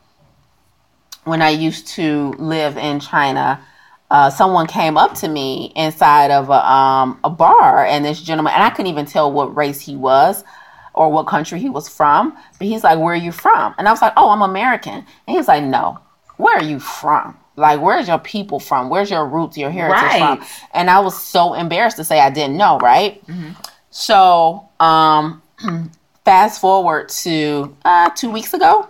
when 1.23 1.41
I 1.41 1.51
used 1.51 1.87
to 1.89 2.35
live 2.39 2.77
in 2.77 2.99
China. 3.01 3.61
Uh, 4.11 4.31
someone 4.31 4.67
came 4.67 4.97
up 4.97 5.15
to 5.15 5.29
me 5.29 5.73
inside 5.77 6.31
of 6.31 6.51
a, 6.51 6.71
um, 6.71 7.19
a 7.25 7.31
bar, 7.31 7.87
and 7.87 8.05
this 8.05 8.21
gentleman, 8.21 8.53
and 8.55 8.63
I 8.63 8.71
couldn't 8.71 8.91
even 8.91 9.07
tell 9.07 9.33
what 9.33 9.55
race 9.57 9.81
he 9.81 9.97
was 9.97 10.45
or 10.93 11.11
what 11.11 11.27
country 11.27 11.59
he 11.59 11.69
was 11.71 11.89
from. 11.89 12.37
But 12.59 12.67
he's 12.69 12.85
like, 12.85 12.99
"Where 12.99 13.15
are 13.15 13.17
you 13.17 13.33
from?" 13.33 13.75
And 13.79 13.89
I 13.89 13.91
was 13.93 14.03
like, 14.03 14.13
"Oh, 14.17 14.31
I'm 14.31 14.43
American." 14.43 14.95
And 15.27 15.37
he's 15.37 15.49
like, 15.49 15.65
"No, 15.65 15.99
where 16.37 16.57
are 16.59 16.63
you 16.65 16.79
from? 16.81 17.37
Like, 17.57 17.81
where's 17.81 18.09
your 18.09 18.19
people 18.19 18.59
from? 18.59 18.89
Where's 18.91 19.11
your 19.11 19.25
roots, 19.27 19.57
your 19.57 19.71
heritage 19.71 20.03
Right. 20.03 20.39
from?" 20.39 20.47
And 20.73 20.91
I 20.91 20.99
was 21.01 21.21
so 21.21 21.55
embarrassed 21.55 21.97
to 21.99 22.05
say 22.05 22.21
I 22.21 22.31
didn't 22.31 22.57
know. 22.57 22.79
Right. 22.79 23.23
So, 23.91 24.69
um, 24.81 25.41
fast 26.25 26.61
forward 26.61 27.09
to 27.11 27.77
uh, 27.85 28.11
two 28.11 28.31
weeks 28.31 28.55
ago, 28.55 28.89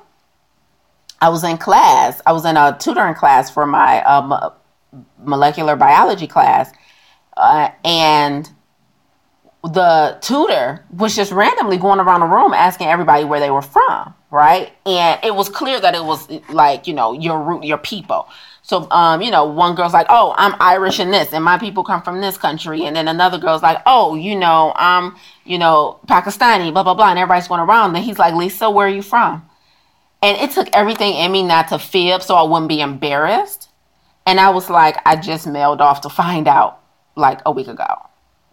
I 1.21 1.29
was 1.29 1.45
in 1.45 1.59
class. 1.59 2.21
I 2.27 2.33
was 2.33 2.45
in 2.45 2.57
a 2.57 2.77
tutoring 2.79 3.15
class 3.15 3.51
for 3.51 3.67
my 3.67 4.03
uh, 4.03 4.23
mo- 4.23 4.53
molecular 5.23 5.77
biology 5.77 6.27
class, 6.27 6.73
uh, 7.37 7.69
and 7.85 8.49
the 9.63 10.19
tutor 10.21 10.85
was 10.91 11.17
just 11.17 11.33
randomly 11.33 11.79
going 11.79 11.99
around 11.99 12.21
the 12.21 12.27
room 12.27 12.53
asking 12.53 12.87
everybody 12.89 13.25
where 13.25 13.41
they 13.41 13.51
were 13.51 13.63
from, 13.63 14.15
right? 14.35 14.73
And 14.85 15.21
it 15.23 15.35
was 15.35 15.49
clear 15.49 15.81
that 15.81 15.95
it 15.95 16.05
was 16.05 16.29
like, 16.51 16.89
you 16.89 16.93
know, 16.93 17.13
your 17.13 17.41
root, 17.41 17.65
your 17.65 17.79
people. 17.79 18.29
So, 18.63 18.91
um, 18.91 19.23
you 19.23 19.31
know, 19.31 19.45
one 19.45 19.77
girl's 19.77 19.93
like, 19.93 20.07
oh, 20.11 20.35
I'm 20.37 20.57
Irish 20.59 20.99
in 20.99 21.11
this, 21.11 21.33
and 21.33 21.45
my 21.45 21.57
people 21.57 21.85
come 21.85 22.03
from 22.03 22.21
this 22.21 22.37
country. 22.37 22.85
And 22.85 22.97
then 22.97 23.07
another 23.07 23.39
girl's 23.39 23.63
like, 23.63 23.79
oh, 23.87 24.17
you 24.17 24.35
know, 24.35 24.73
I'm, 24.75 25.15
you 25.45 25.59
know, 25.59 26.01
Pakistani, 26.09 26.73
blah, 26.73 26.83
blah, 26.83 26.95
blah. 26.95 27.11
And 27.11 27.19
everybody's 27.19 27.47
going 27.47 27.61
around. 27.61 27.93
Then 27.93 28.03
he's 28.03 28.19
like, 28.19 28.35
Lisa, 28.35 28.69
where 28.69 28.89
are 28.89 28.91
you 28.91 29.03
from? 29.03 29.49
And 30.21 30.37
it 30.39 30.51
took 30.51 30.69
everything 30.73 31.15
in 31.15 31.31
me 31.31 31.43
not 31.43 31.69
to 31.69 31.79
fib 31.79 32.23
so 32.23 32.35
I 32.35 32.43
wouldn't 32.43 32.69
be 32.69 32.81
embarrassed. 32.81 33.69
And 34.27 34.41
I 34.41 34.51
was 34.51 34.69
like, 34.69 34.97
I 35.07 35.17
just 35.17 35.47
mailed 35.47 35.81
off 35.81 36.01
to 36.01 36.09
find 36.09 36.49
out 36.49 36.81
like 37.15 37.41
a 37.47 37.53
week 37.53 37.69
ago. 37.69 38.09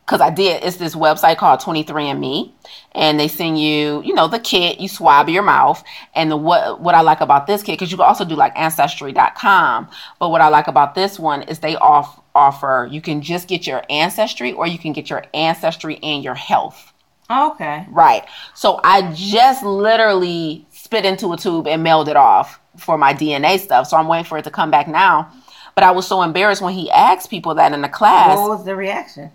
Cause 0.07 0.19
I 0.19 0.29
did. 0.29 0.63
It's 0.63 0.75
this 0.75 0.93
website 0.93 1.37
called 1.37 1.61
23andMe, 1.61 2.51
and 2.93 3.17
they 3.17 3.29
send 3.29 3.61
you, 3.61 4.01
you 4.03 4.13
know, 4.13 4.27
the 4.27 4.39
kit. 4.39 4.81
You 4.81 4.89
swab 4.89 5.29
your 5.29 5.43
mouth, 5.43 5.81
and 6.13 6.29
the 6.29 6.35
what 6.35 6.81
what 6.81 6.95
I 6.95 7.01
like 7.01 7.21
about 7.21 7.47
this 7.47 7.63
kit, 7.63 7.75
because 7.75 7.91
you 7.91 7.97
can 7.97 8.05
also 8.05 8.25
do 8.25 8.35
like 8.35 8.51
Ancestry.com. 8.57 9.89
But 10.19 10.29
what 10.29 10.41
I 10.41 10.49
like 10.49 10.67
about 10.67 10.95
this 10.95 11.17
one 11.17 11.43
is 11.43 11.59
they 11.59 11.77
off 11.77 12.19
offer 12.35 12.87
you 12.91 12.99
can 13.01 13.21
just 13.21 13.47
get 13.47 13.65
your 13.65 13.83
ancestry, 13.89 14.51
or 14.51 14.67
you 14.67 14.77
can 14.77 14.91
get 14.91 15.09
your 15.09 15.23
ancestry 15.33 15.97
and 16.03 16.23
your 16.23 16.35
health. 16.35 16.91
Oh, 17.29 17.51
okay 17.51 17.85
Right. 17.89 18.25
So 18.53 18.81
I 18.83 19.13
just 19.13 19.63
literally 19.63 20.67
spit 20.71 21.05
into 21.05 21.31
a 21.31 21.37
tube 21.37 21.67
and 21.67 21.81
mailed 21.81 22.09
it 22.09 22.17
off 22.17 22.59
for 22.77 22.97
my 22.97 23.13
DNA 23.13 23.59
stuff. 23.59 23.87
So 23.87 23.95
I'm 23.95 24.07
waiting 24.07 24.25
for 24.25 24.37
it 24.37 24.43
to 24.43 24.51
come 24.51 24.71
back 24.71 24.89
now. 24.89 25.31
But 25.73 25.85
I 25.85 25.91
was 25.91 26.05
so 26.05 26.21
embarrassed 26.21 26.61
when 26.61 26.73
he 26.73 26.91
asked 26.91 27.29
people 27.29 27.55
that 27.55 27.71
in 27.71 27.81
the 27.81 27.87
class. 27.87 28.37
what 28.37 28.49
was 28.49 28.65
the 28.65 28.75
reaction 28.75 29.31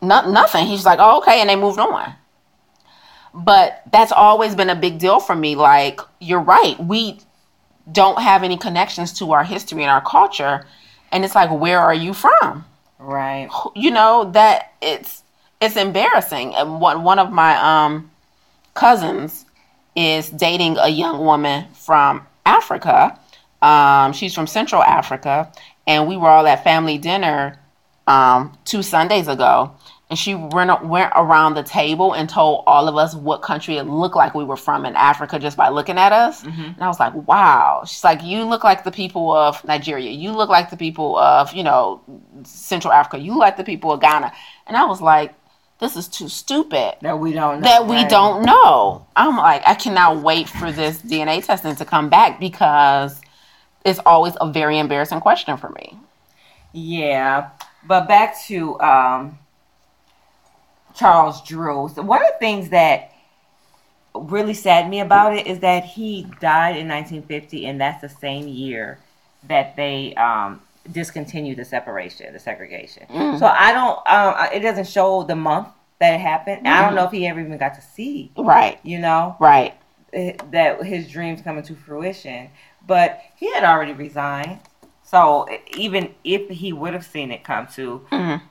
No, 0.00 0.30
nothing. 0.30 0.66
He's 0.66 0.84
like, 0.86 0.98
oh, 1.00 1.18
okay. 1.18 1.40
And 1.40 1.50
they 1.50 1.56
moved 1.56 1.78
on. 1.78 2.14
But 3.34 3.82
that's 3.92 4.12
always 4.12 4.54
been 4.54 4.70
a 4.70 4.76
big 4.76 4.98
deal 4.98 5.20
for 5.20 5.34
me. 5.34 5.54
Like, 5.54 6.00
you're 6.20 6.40
right. 6.40 6.78
We 6.78 7.20
don't 7.90 8.20
have 8.20 8.42
any 8.42 8.56
connections 8.56 9.12
to 9.18 9.32
our 9.32 9.44
history 9.44 9.82
and 9.82 9.90
our 9.90 10.00
culture. 10.00 10.66
And 11.10 11.24
it's 11.24 11.34
like, 11.34 11.50
where 11.50 11.80
are 11.80 11.94
you 11.94 12.14
from? 12.14 12.64
right 12.98 13.48
you 13.74 13.90
know 13.90 14.30
that 14.32 14.72
it's 14.82 15.22
it's 15.60 15.76
embarrassing 15.76 16.54
and 16.54 16.80
one 16.80 17.04
one 17.04 17.18
of 17.18 17.30
my 17.30 17.56
um 17.56 18.10
cousins 18.74 19.46
is 19.94 20.30
dating 20.30 20.76
a 20.78 20.88
young 20.88 21.20
woman 21.24 21.64
from 21.74 22.26
Africa 22.44 23.18
um 23.62 24.12
she's 24.12 24.34
from 24.34 24.46
Central 24.46 24.82
Africa 24.82 25.50
and 25.86 26.08
we 26.08 26.16
were 26.16 26.28
all 26.28 26.46
at 26.46 26.64
family 26.64 26.98
dinner 26.98 27.58
um 28.08 28.56
two 28.64 28.82
Sundays 28.82 29.28
ago 29.28 29.72
and 30.10 30.18
she 30.18 30.34
went, 30.34 30.84
went 30.86 31.12
around 31.14 31.54
the 31.54 31.62
table 31.62 32.14
and 32.14 32.30
told 32.30 32.64
all 32.66 32.88
of 32.88 32.96
us 32.96 33.14
what 33.14 33.42
country 33.42 33.76
it 33.76 33.82
looked 33.84 34.16
like 34.16 34.34
we 34.34 34.42
were 34.44 34.56
from 34.56 34.86
in 34.86 34.96
Africa 34.96 35.38
just 35.38 35.56
by 35.56 35.68
looking 35.68 35.98
at 35.98 36.12
us. 36.12 36.42
And 36.74 36.82
I 36.82 36.88
was 36.88 36.98
like, 36.98 37.14
wow. 37.14 37.82
She's 37.86 38.02
like, 38.02 38.22
you 38.22 38.44
look 38.44 38.64
like 38.64 38.84
the 38.84 38.90
people 38.90 39.32
of 39.32 39.62
Nigeria. 39.64 40.10
You 40.10 40.32
look 40.32 40.48
like 40.48 40.70
the 40.70 40.78
people 40.78 41.18
of, 41.18 41.52
you 41.52 41.62
know, 41.62 42.00
Central 42.44 42.92
Africa. 42.92 43.18
You 43.18 43.32
look 43.32 43.40
like 43.40 43.56
the 43.58 43.64
people 43.64 43.92
of 43.92 44.00
Ghana. 44.00 44.32
And 44.66 44.78
I 44.78 44.86
was 44.86 45.02
like, 45.02 45.34
this 45.78 45.94
is 45.94 46.08
too 46.08 46.28
stupid 46.28 46.96
that 47.02 47.18
we 47.18 47.32
don't 47.32 47.60
know 47.60 47.68
that 47.68 47.86
we 47.86 47.96
right? 47.96 48.08
don't 48.08 48.44
know. 48.44 49.06
I'm 49.14 49.36
like, 49.36 49.62
I 49.66 49.74
cannot 49.74 50.22
wait 50.22 50.48
for 50.48 50.72
this 50.72 51.00
DNA 51.02 51.44
testing 51.44 51.76
to 51.76 51.84
come 51.84 52.08
back 52.08 52.40
because 52.40 53.20
it's 53.84 54.00
always 54.04 54.34
a 54.40 54.50
very 54.50 54.78
embarrassing 54.78 55.20
question 55.20 55.56
for 55.56 55.68
me. 55.70 55.96
Yeah, 56.72 57.50
but 57.86 58.08
back 58.08 58.40
to 58.46 58.78
um, 58.80 59.38
Charles 60.98 61.42
Drew. 61.42 61.88
So 61.94 62.02
one 62.02 62.20
of 62.22 62.28
the 62.32 62.38
things 62.38 62.70
that 62.70 63.12
really 64.14 64.54
saddened 64.54 64.90
me 64.90 65.00
about 65.00 65.36
it 65.36 65.46
is 65.46 65.60
that 65.60 65.84
he 65.84 66.24
died 66.40 66.76
in 66.76 66.88
1950, 66.88 67.66
and 67.66 67.80
that's 67.80 68.00
the 68.00 68.08
same 68.08 68.48
year 68.48 68.98
that 69.46 69.76
they 69.76 70.14
um, 70.16 70.60
discontinued 70.90 71.56
the 71.58 71.64
separation, 71.64 72.32
the 72.32 72.40
segregation. 72.40 73.06
So 73.38 73.46
I 73.46 73.72
don't. 73.72 73.98
Um, 74.08 74.48
it 74.52 74.60
doesn't 74.60 74.88
show 74.88 75.22
the 75.22 75.36
month 75.36 75.68
that 76.00 76.14
it 76.14 76.20
happened. 76.20 76.66
I 76.66 76.82
don't 76.82 76.94
know 76.94 77.04
if 77.04 77.12
he 77.12 77.26
ever 77.26 77.40
even 77.40 77.56
got 77.58 77.74
to 77.74 77.80
see. 77.82 78.32
Right, 78.36 78.78
You 78.82 78.98
know, 78.98 79.36
right. 79.40 79.74
eh, 80.12 80.36
that 80.50 80.82
his 80.84 81.08
dreams 81.10 81.42
coming 81.42 81.62
to 81.64 81.74
fruition. 81.74 82.50
But 82.86 83.20
he 83.36 83.52
had 83.52 83.64
already 83.64 83.92
resigned. 83.92 84.60
So 85.04 85.48
even 85.76 86.14
if 86.24 86.48
he 86.50 86.72
would 86.72 86.94
have 86.94 87.04
seen 87.04 87.30
it 87.32 87.44
come 87.44 87.66
to, 87.74 88.06
Mhm. 88.10 88.42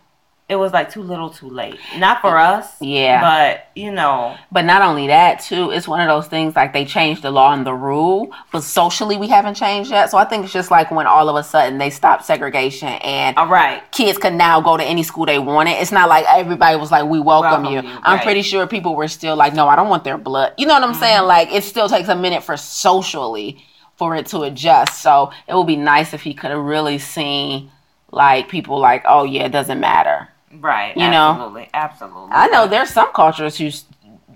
It 0.50 0.56
was 0.56 0.72
like 0.72 0.90
too 0.90 1.02
little 1.02 1.30
too 1.30 1.50
late. 1.50 1.78
Not 1.98 2.22
for 2.22 2.38
us. 2.38 2.74
Yeah. 2.80 3.20
But, 3.20 3.68
you 3.76 3.92
know, 3.92 4.38
But 4.50 4.64
not 4.64 4.82
only 4.82 5.08
that, 5.08 5.42
too, 5.42 5.72
it's 5.72 5.90
one 5.90 6.00
of 6.00 6.08
those 6.08 6.28
things 6.28 6.56
like 6.56 6.72
they 6.72 6.86
changed 6.86 7.22
the 7.22 7.32
law 7.32 7.52
and 7.52 7.68
the 7.68 7.74
rule, 7.74 8.32
but 8.54 8.62
socially 8.62 9.18
we 9.18 9.28
haven't 9.28 9.56
changed 9.56 9.92
yet. 9.92 10.10
So 10.10 10.18
I 10.18 10.24
think 10.24 10.46
it's 10.46 10.54
just 10.54 10.72
like 10.72 10.90
when 10.90 11.06
all 11.06 11.28
of 11.28 11.36
a 11.36 11.44
sudden 11.44 11.78
they 11.80 11.90
stopped 11.90 12.24
segregation 12.24 12.88
and 12.88 13.36
all 13.36 13.48
right. 13.48 13.84
kids 13.92 14.18
could 14.18 14.36
now 14.36 14.62
go 14.62 14.78
to 14.78 14.84
any 14.84 15.04
school 15.04 15.26
they 15.26 15.38
wanted. 15.38 15.72
It's 15.72 15.92
not 15.92 16.08
like 16.08 16.26
everybody 16.30 16.78
was 16.78 16.92
like, 16.92 17.10
"We 17.10 17.20
welcome, 17.20 17.64
Welcome 17.64 17.86
you." 17.86 17.92
you, 17.92 18.00
I'm 18.04 18.16
right. 18.16 18.24
pretty 18.24 18.42
sure 18.42 18.66
people 18.68 18.96
were 18.96 19.10
still 19.10 19.36
like, 19.36 19.54
"No, 19.54 19.68
I 19.68 19.76
don't 19.76 19.90
want 19.90 20.06
their 20.06 20.18
blood." 20.18 20.54
You 20.58 20.66
know 20.66 20.76
what 20.76 20.84
I'm 20.84 20.94
saying? 20.94 21.18
Mm-hmm. 21.20 21.28
Like 21.28 21.52
it 21.52 21.66
still 21.66 21.90
takes 21.90 22.08
a 22.08 22.16
minute 22.16 22.42
for 22.42 22.56
socially 22.56 23.66
for 23.98 24.16
it 24.16 24.28
to 24.28 24.44
adjust. 24.44 25.02
So 25.02 25.32
it 25.46 25.56
would 25.56 25.68
be 25.68 25.76
nice 25.76 26.14
if 26.14 26.22
he 26.22 26.34
could 26.34 26.52
have 26.52 26.64
really 26.64 27.00
seen 27.00 27.70
like 28.12 28.48
people 28.48 28.80
like, 28.80 29.04
"Oh 29.06 29.26
yeah, 29.26 29.44
it 29.44 29.52
doesn't 29.52 29.80
matter." 29.82 30.30
Right. 30.60 30.96
You 30.96 31.10
know? 31.10 31.32
absolutely, 31.32 31.70
Absolutely. 31.74 32.30
I 32.32 32.48
know 32.48 32.68
there's 32.68 32.90
some 32.90 33.12
cultures 33.14 33.58
who 33.58 33.70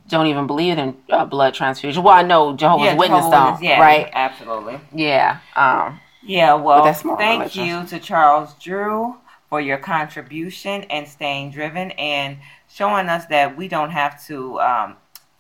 don't 0.08 0.28
even 0.28 0.46
believe 0.46 0.78
in 0.78 0.96
uh, 1.10 1.26
blood 1.26 1.54
transfusion. 1.54 2.04
Well, 2.04 2.14
I 2.14 2.22
know 2.22 2.56
Jehovah's 2.56 2.86
yeah, 2.86 2.96
Witness 2.96 3.26
Jehovah's 3.26 3.60
don't, 3.60 3.64
yeah, 3.64 3.80
right? 3.80 4.10
Absolutely. 4.14 4.80
Yeah. 4.94 5.40
Um. 5.56 6.00
Yeah, 6.24 6.54
well, 6.54 6.94
thank 6.94 7.56
you 7.56 7.84
to 7.88 7.98
Charles 7.98 8.54
Drew 8.62 9.16
for 9.50 9.60
your 9.60 9.78
contribution 9.78 10.84
and 10.84 11.08
staying 11.08 11.50
driven 11.52 11.92
and 11.92 12.38
showing 12.70 13.10
us 13.10 13.26
that 13.26 13.58
we 13.58 13.68
don't 13.68 13.90
have 13.90 14.24
to 14.28 14.60
um, 14.60 14.98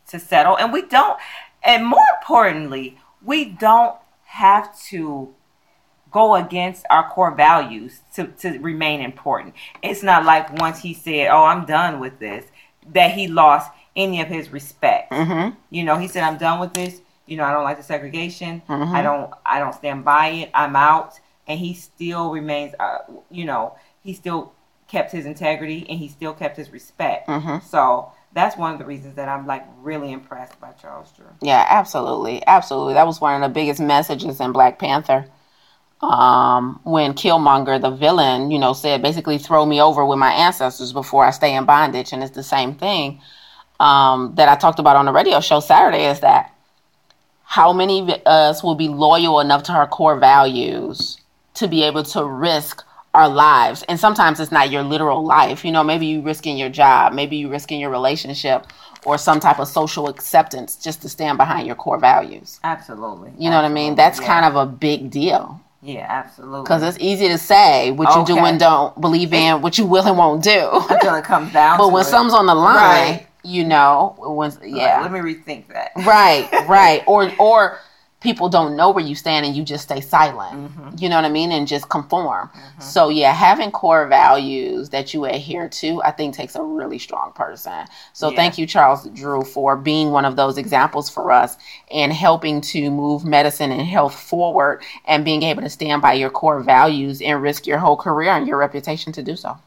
to 0.08 0.20
settle, 0.20 0.58
and 0.58 0.74
we 0.74 0.82
don't, 0.82 1.20
and 1.64 1.86
more 1.86 2.04
importantly, 2.20 2.98
we 3.24 3.46
don't 3.46 3.96
have 4.24 4.78
to 4.86 5.34
go 6.12 6.36
against 6.36 6.86
our 6.90 7.10
core 7.10 7.34
values 7.34 8.02
to, 8.16 8.28
to 8.28 8.60
remain 8.60 9.02
important. 9.02 9.56
It's 9.82 10.04
not 10.04 10.26
like 10.26 10.60
once 10.60 10.80
he 10.80 10.94
said, 10.94 11.28
"Oh, 11.30 11.44
I'm 11.44 11.66
done 11.66 12.00
with 12.00 12.20
this," 12.20 12.46
that 12.94 13.12
he 13.12 13.28
lost 13.28 13.72
any 13.96 14.22
of 14.22 14.28
his 14.28 14.50
respect. 14.52 15.12
Mhm. 15.12 15.56
You 15.70 15.84
know, 15.84 15.98
he 15.98 16.08
said, 16.08 16.24
"I'm 16.24 16.38
done 16.38 16.60
with 16.60 16.74
this." 16.74 17.02
you 17.28 17.38
know, 17.38 17.46
I 17.46 17.54
don't 17.54 17.64
like 17.64 17.78
the 17.78 17.84
segregation. 17.84 18.62
Mhm. 18.68 18.94
I 18.94 19.02
don't, 19.02 19.32
I 19.46 19.60
don't 19.60 19.74
stand 19.74 20.04
by 20.04 20.28
it. 20.28 20.52
I'm 20.54 20.76
out, 20.76 21.18
and 21.48 21.58
he 21.58 21.74
still 21.74 22.30
remains, 22.30 22.74
uh, 22.78 22.98
you 23.30 23.46
know, 23.46 23.76
he 24.04 24.14
still 24.14 24.52
kept 24.90 25.14
his 25.14 25.26
integrity 25.26 25.86
and 25.90 25.98
he 25.98 26.10
still 26.10 26.34
kept 26.34 26.58
his 26.58 26.70
respect. 26.72 27.30
hmm 27.30 27.60
So 27.60 28.12
that's 28.34 28.58
one 28.58 28.74
of 28.74 28.80
the 28.80 28.86
reasons 28.86 29.16
that 29.16 29.30
I'm 29.30 29.48
like 29.48 29.66
really 29.82 30.12
impressed 30.12 30.60
by 30.60 30.72
Charles 30.74 31.10
Drew. 31.12 31.26
Yeah, 31.42 31.66
absolutely, 31.70 32.46
absolutely. 32.46 32.96
That 32.96 33.08
was 33.08 33.22
one 33.22 33.42
of 33.42 33.48
the 33.50 33.54
biggest 33.54 33.80
messages 33.80 34.42
in 34.42 34.52
Black 34.52 34.78
Panther. 34.80 35.26
Um, 36.02 36.80
when 36.84 37.14
Killmonger, 37.14 37.80
the 37.80 37.92
villain, 37.92 38.50
you 38.50 38.58
know, 38.58 38.74
said 38.74 39.04
basically 39.04 39.38
throw 39.38 39.66
me 39.66 39.82
over 39.82 40.04
with 40.04 40.18
my 40.18 40.32
ancestors 40.34 40.94
before 40.94 41.24
I 41.26 41.32
stay 41.32 41.56
in 41.56 41.66
bondage, 41.66 42.12
and 42.12 42.24
it's 42.24 42.36
the 42.36 42.44
same 42.44 42.74
thing 42.74 43.22
um, 43.80 44.34
that 44.36 44.50
I 44.50 44.56
talked 44.56 44.80
about 44.80 44.96
on 44.96 45.06
the 45.06 45.12
radio 45.12 45.40
show 45.40 45.60
Saturday. 45.60 46.06
Is 46.06 46.22
that 46.22 46.54
how 47.44 47.74
many 47.74 48.00
of 48.00 48.10
us 48.26 48.64
will 48.64 48.76
be 48.76 48.88
loyal 48.88 49.40
enough 49.40 49.64
to 49.64 49.74
our 49.74 49.88
core 49.88 50.18
values 50.18 51.18
to 51.56 51.68
be 51.68 51.84
able 51.84 52.04
to 52.04 52.26
risk 52.26 52.84
our 53.14 53.30
lives? 53.30 53.84
And 53.88 54.00
sometimes 54.00 54.40
it's 54.40 54.52
not 54.52 54.72
your 54.72 54.84
literal 54.84 55.24
life. 55.24 55.64
You 55.64 55.72
know, 55.72 55.84
maybe 55.84 56.08
you're 56.08 56.24
risking 56.24 56.58
your 56.58 56.70
job, 56.70 57.14
maybe 57.14 57.38
you're 57.38 57.52
risking 57.52 57.80
your 57.80 57.92
relationship 57.92 58.66
or 59.06 59.18
some 59.18 59.40
type 59.40 59.60
of 59.60 59.68
social 59.68 60.08
acceptance 60.08 60.76
just 60.76 61.02
to 61.04 61.10
stand 61.10 61.38
behind 61.38 61.68
your 61.68 61.76
core 61.76 62.00
values. 62.00 62.60
Absolutely. 62.64 63.34
You 63.38 63.50
know 63.50 63.58
what 63.58 63.66
I 63.66 63.70
mean? 63.70 63.96
That's 63.96 64.20
kind 64.20 64.46
of 64.46 64.56
a 64.56 64.66
big 64.66 65.12
deal 65.12 65.61
yeah, 65.82 66.06
absolutely. 66.10 66.62
because 66.64 66.84
it's 66.84 66.98
easy 67.00 67.28
to 67.28 67.38
say 67.38 67.92
what 67.92 68.16
you 68.16 68.26
do 68.36 68.38
and 68.40 68.60
don't 68.60 69.00
believe 69.02 69.34
in, 69.34 69.62
what 69.62 69.78
you 69.78 69.86
will 69.86 70.06
and 70.06 70.18
won't 70.18 70.44
do. 70.44 70.70
until 70.90 71.16
it 71.16 71.24
comes 71.32 71.52
down. 71.54 71.78
but 71.78 71.92
when 71.92 72.02
it. 72.02 72.06
something's 72.06 72.34
on 72.34 72.46
the 72.46 72.56
line, 72.56 72.76
Right. 72.76 73.28
you 73.44 73.64
know, 73.64 74.16
when 74.20 74.52
Like, 74.52 74.60
yeah, 74.66 75.02
let 75.02 75.12
me 75.12 75.20
rethink 75.20 75.68
that. 75.70 75.92
right, 76.06 76.48
right, 76.68 77.04
or 77.08 77.32
or 77.40 77.78
people 78.22 78.48
don't 78.50 78.76
know 78.76 78.92
where 78.92 79.04
you 79.04 79.16
stand 79.16 79.46
and 79.46 79.56
you 79.56 79.64
just 79.64 79.84
stay 79.84 80.00
silent. 80.00 80.54
Mm-hmm. 80.54 80.96
You 81.00 81.10
know 81.10 81.16
what 81.18 81.26
I 81.26 81.30
mean, 81.30 81.52
and 81.52 81.68
just 81.68 81.90
conform. 81.90 82.50
So 82.80 83.10
yeah, 83.10 83.34
having 83.34 83.72
core 83.72 84.08
values 84.08 84.90
that 84.90 85.14
you 85.14 85.26
adhere 85.26 85.68
to, 85.70 86.02
I 86.04 86.12
think 86.12 86.36
takes 86.36 86.56
a 86.56 86.62
really 86.64 87.00
strong 87.00 87.32
person. 87.34 87.86
So 88.14 88.30
Yeah. 88.30 88.36
thank 88.36 88.58
you, 88.58 88.66
Charles 88.68 89.08
Drew, 89.10 89.44
for 89.44 89.76
being 89.76 90.12
one 90.12 90.26
of 90.26 90.36
those 90.36 90.58
examples 90.58 91.10
for 91.10 91.32
us 91.32 91.58
and 91.92 92.14
helping 92.14 92.62
to 92.62 92.90
move 92.92 93.26
medicine 93.26 93.72
and 93.72 93.82
health 93.82 94.14
forward 94.18 94.82
and 95.06 95.26
being 95.26 95.44
able 95.44 95.64
to 95.64 95.70
stand 95.70 96.02
by 96.02 96.14
your 96.14 96.30
core 96.30 96.62
values 96.62 97.22
and 97.22 97.42
risk 97.42 97.66
your 97.66 97.80
whole 97.80 97.98
career 97.98 98.30
and 98.32 98.48
your 98.48 98.58
reputation 98.58 99.12
to 99.14 99.24
do 99.24 99.36
so. 99.36 99.58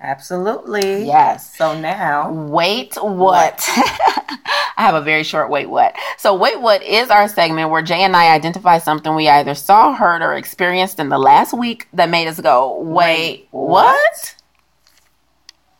Absolutely. 0.00 1.04
Yes. 1.04 1.56
So 1.56 1.78
now, 1.78 2.30
Wait, 2.32 2.94
what? 3.02 3.68
I 4.78 4.82
have 4.82 4.94
a 4.94 5.00
very 5.02 5.24
short 5.24 5.50
wait, 5.50 5.68
what? 5.68 5.96
So, 6.18 6.34
wait, 6.36 6.60
what 6.60 6.84
is 6.84 7.10
our 7.10 7.26
segment 7.28 7.70
where 7.70 7.82
Jaye 7.82 7.98
and 7.98 8.14
I 8.16 8.32
identify 8.32 8.78
something 8.78 9.12
we 9.14 9.28
either 9.28 9.54
saw, 9.54 9.92
heard, 9.92 10.22
or 10.22 10.34
experienced 10.34 11.00
in 11.00 11.08
the 11.08 11.18
last 11.18 11.52
week 11.52 11.88
that 11.92 12.08
made 12.08 12.28
us 12.28 12.40
go, 12.40 12.78
wait, 12.80 13.40
Wait, 13.40 13.48
what? 13.50 14.36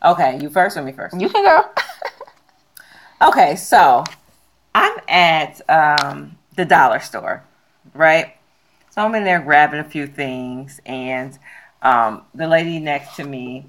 okay, 0.03 0.37
you 0.41 0.49
first 0.49 0.75
or 0.77 0.83
me 0.83 0.91
first? 0.91 1.19
You 1.19 1.29
can 1.29 1.43
go. 1.45 1.63
Okay, 3.21 3.57
so 3.57 4.05
I'm 4.73 4.97
at 5.09 5.59
um, 5.69 6.37
the 6.55 6.63
dollar 6.63 7.01
store, 7.01 7.43
right? 7.93 8.35
So 8.91 9.01
I'm 9.01 9.13
in 9.13 9.25
there 9.25 9.41
grabbing 9.41 9.81
a 9.81 9.83
few 9.83 10.07
things, 10.07 10.79
and 10.85 11.37
um, 11.81 12.23
the 12.33 12.47
lady 12.47 12.79
next 12.79 13.17
to 13.17 13.25
me. 13.25 13.65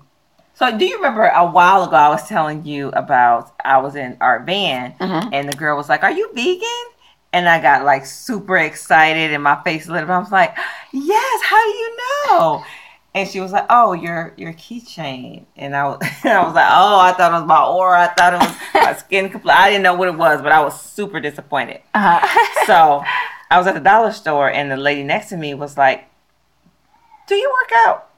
So 0.60 0.76
do 0.76 0.84
you 0.84 0.96
remember 0.96 1.24
a 1.24 1.46
while 1.46 1.84
ago 1.84 1.96
I 1.96 2.10
was 2.10 2.28
telling 2.28 2.66
you 2.66 2.90
about 2.90 3.50
I 3.64 3.78
was 3.78 3.96
in 3.96 4.18
our 4.20 4.40
van, 4.40 4.92
Mhm. 5.00 5.30
and 5.32 5.48
the 5.48 5.56
girl 5.56 5.74
was 5.74 5.88
like, 5.88 6.04
"Are 6.04 6.10
you 6.10 6.30
vegan?" 6.34 6.84
And 7.32 7.48
I 7.48 7.60
got 7.60 7.82
like 7.82 8.04
super 8.04 8.58
excited, 8.58 9.32
and 9.32 9.42
my 9.42 9.56
face 9.64 9.88
lit 9.88 10.04
up. 10.04 10.10
I 10.10 10.18
was 10.18 10.30
like, 10.30 10.54
"Yes, 10.92 11.42
how 11.44 11.56
do 11.64 11.70
you 11.70 11.96
know?" 11.96 12.62
And 13.14 13.26
she 13.26 13.40
was 13.40 13.52
like, 13.52 13.64
"Oh, 13.70 13.94
your 13.94 14.34
your 14.36 14.52
keychain." 14.52 15.46
And 15.56 15.74
I 15.74 15.84
was, 15.86 15.98
I 16.24 16.44
was 16.44 16.54
like, 16.54 16.68
"Oh, 16.70 17.00
I 17.00 17.12
thought 17.12 17.32
it 17.32 17.36
was 17.40 17.46
my 17.46 17.62
aura. 17.64 18.02
I 18.02 18.08
thought 18.08 18.34
it 18.34 18.40
was 18.40 18.54
my 18.84 18.92
skin 19.04 19.30
compl 19.30 19.50
I 19.50 19.70
didn't 19.70 19.82
know 19.82 19.94
what 19.94 20.08
it 20.08 20.14
was, 20.18 20.42
but 20.42 20.52
I 20.52 20.60
was 20.60 20.78
super 20.78 21.20
disappointed." 21.20 21.80
Uh-huh. 21.94 22.20
So 22.66 23.02
I 23.50 23.56
was 23.56 23.66
at 23.66 23.72
the 23.72 23.80
dollar 23.80 24.12
store, 24.12 24.50
and 24.50 24.70
the 24.70 24.76
lady 24.76 25.04
next 25.04 25.30
to 25.30 25.38
me 25.38 25.54
was 25.54 25.78
like, 25.78 26.04
"Do 27.28 27.34
you 27.34 27.48
work 27.50 27.72
out?" 27.86 28.09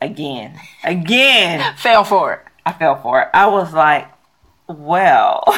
Again, 0.00 0.58
again, 0.82 1.74
Fell 1.78 2.04
for 2.04 2.34
it. 2.34 2.40
I 2.66 2.72
fell 2.72 3.00
for 3.00 3.22
it. 3.22 3.28
I 3.34 3.46
was 3.46 3.72
like, 3.72 4.08
"Well, 4.66 5.44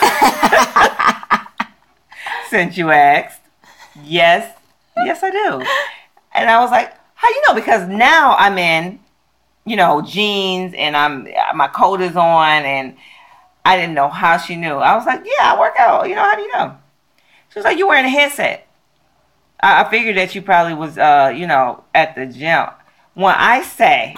since 2.49 2.77
you 2.77 2.91
asked, 2.91 3.41
yes, 4.03 4.57
yes, 4.97 5.23
I 5.23 5.31
do." 5.31 5.65
And 6.35 6.51
I 6.51 6.61
was 6.61 6.71
like, 6.71 6.93
"How 7.15 7.29
you 7.29 7.43
know?" 7.47 7.55
Because 7.55 7.89
now 7.89 8.35
I'm 8.39 8.59
in, 8.59 8.99
you 9.65 9.77
know, 9.77 10.03
jeans, 10.03 10.75
and 10.77 10.97
I'm 10.97 11.29
my 11.55 11.69
coat 11.69 12.01
is 12.01 12.17
on, 12.17 12.65
and 12.65 12.97
I 13.65 13.77
didn't 13.77 13.95
know 13.95 14.09
how 14.09 14.37
she 14.37 14.57
knew. 14.57 14.75
I 14.75 14.97
was 14.97 15.07
like, 15.07 15.25
"Yeah, 15.25 15.55
I 15.55 15.59
work 15.59 15.75
out." 15.79 16.09
You 16.09 16.17
know, 16.17 16.23
how 16.23 16.35
do 16.35 16.43
you 16.43 16.53
know? 16.53 16.77
She 17.53 17.59
was 17.59 17.65
like, 17.65 17.79
"You're 17.79 17.89
wearing 17.89 18.07
a 18.07 18.11
headset." 18.11 18.67
I, 19.61 19.83
I 19.83 19.91
figured 19.91 20.17
that 20.17 20.35
you 20.35 20.43
probably 20.43 20.75
was, 20.75 20.99
uh, 20.99 21.33
you 21.35 21.47
know, 21.47 21.85
at 21.95 22.15
the 22.15 22.27
gym. 22.27 22.67
When 23.17 23.35
I 23.35 23.63
say, 23.63 24.15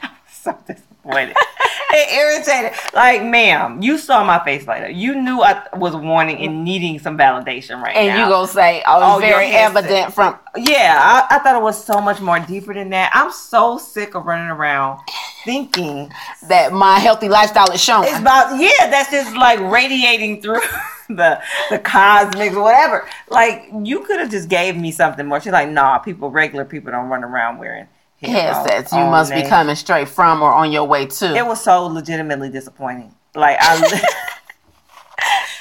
I'm 0.00 0.10
so 0.30 0.56
disappointed. 0.64 1.34
it 1.90 2.12
irritated. 2.12 2.78
Like, 2.94 3.24
ma'am, 3.24 3.82
you 3.82 3.98
saw 3.98 4.22
my 4.22 4.38
face 4.44 4.64
later. 4.64 4.88
You 4.88 5.16
knew 5.20 5.40
I 5.42 5.66
was 5.74 5.96
wanting 5.96 6.38
and 6.38 6.62
needing 6.62 7.00
some 7.00 7.18
validation 7.18 7.82
right 7.82 7.96
And 7.96 8.06
now. 8.06 8.14
And 8.14 8.20
you 8.20 8.28
gonna 8.28 8.46
say, 8.46 8.84
oh, 8.86 9.16
Oh, 9.16 9.18
very 9.18 9.48
evident 9.50 10.14
from. 10.14 10.38
Yeah, 10.56 11.00
I, 11.02 11.34
I 11.34 11.38
thought 11.40 11.56
it 11.56 11.62
was 11.62 11.82
so 11.84 12.00
much 12.00 12.20
more 12.20 12.38
deeper 12.38 12.72
than 12.72 12.90
that. 12.90 13.10
I'm 13.12 13.32
so 13.32 13.76
sick 13.76 14.14
of 14.14 14.24
running 14.24 14.46
around 14.50 15.00
thinking 15.44 16.12
That 16.48 16.72
my 16.72 17.00
healthy 17.00 17.28
lifestyle 17.28 17.72
is 17.72 17.82
showing. 17.82 18.08
it's 18.08 18.20
about 18.20 18.56
yeah, 18.60 18.88
that's 18.88 19.10
just 19.10 19.34
like 19.34 19.58
radiating 19.58 20.40
through 20.42 20.60
the 21.16 21.42
the 21.70 21.78
cosmics 21.78 22.54
whatever. 22.54 23.08
Like 23.28 23.68
you 23.82 24.00
could 24.00 24.20
have 24.20 24.30
just 24.30 24.48
gave 24.48 24.76
me 24.76 24.90
something 24.92 25.26
more. 25.26 25.40
She's 25.40 25.52
like, 25.52 25.68
nah, 25.68 25.98
people 25.98 26.30
regular 26.30 26.64
people 26.64 26.92
don't 26.92 27.08
run 27.08 27.24
around 27.24 27.58
wearing 27.58 27.88
Headsets. 28.22 28.92
You 28.92 28.98
all 28.98 29.10
must 29.10 29.32
be 29.32 29.42
coming 29.42 29.76
straight 29.76 30.08
from 30.08 30.42
or 30.42 30.52
on 30.52 30.72
your 30.72 30.84
way 30.84 31.06
to. 31.06 31.34
It 31.34 31.46
was 31.46 31.62
so 31.62 31.86
legitimately 31.86 32.50
disappointing. 32.50 33.14
Like 33.34 33.56
I 33.60 34.26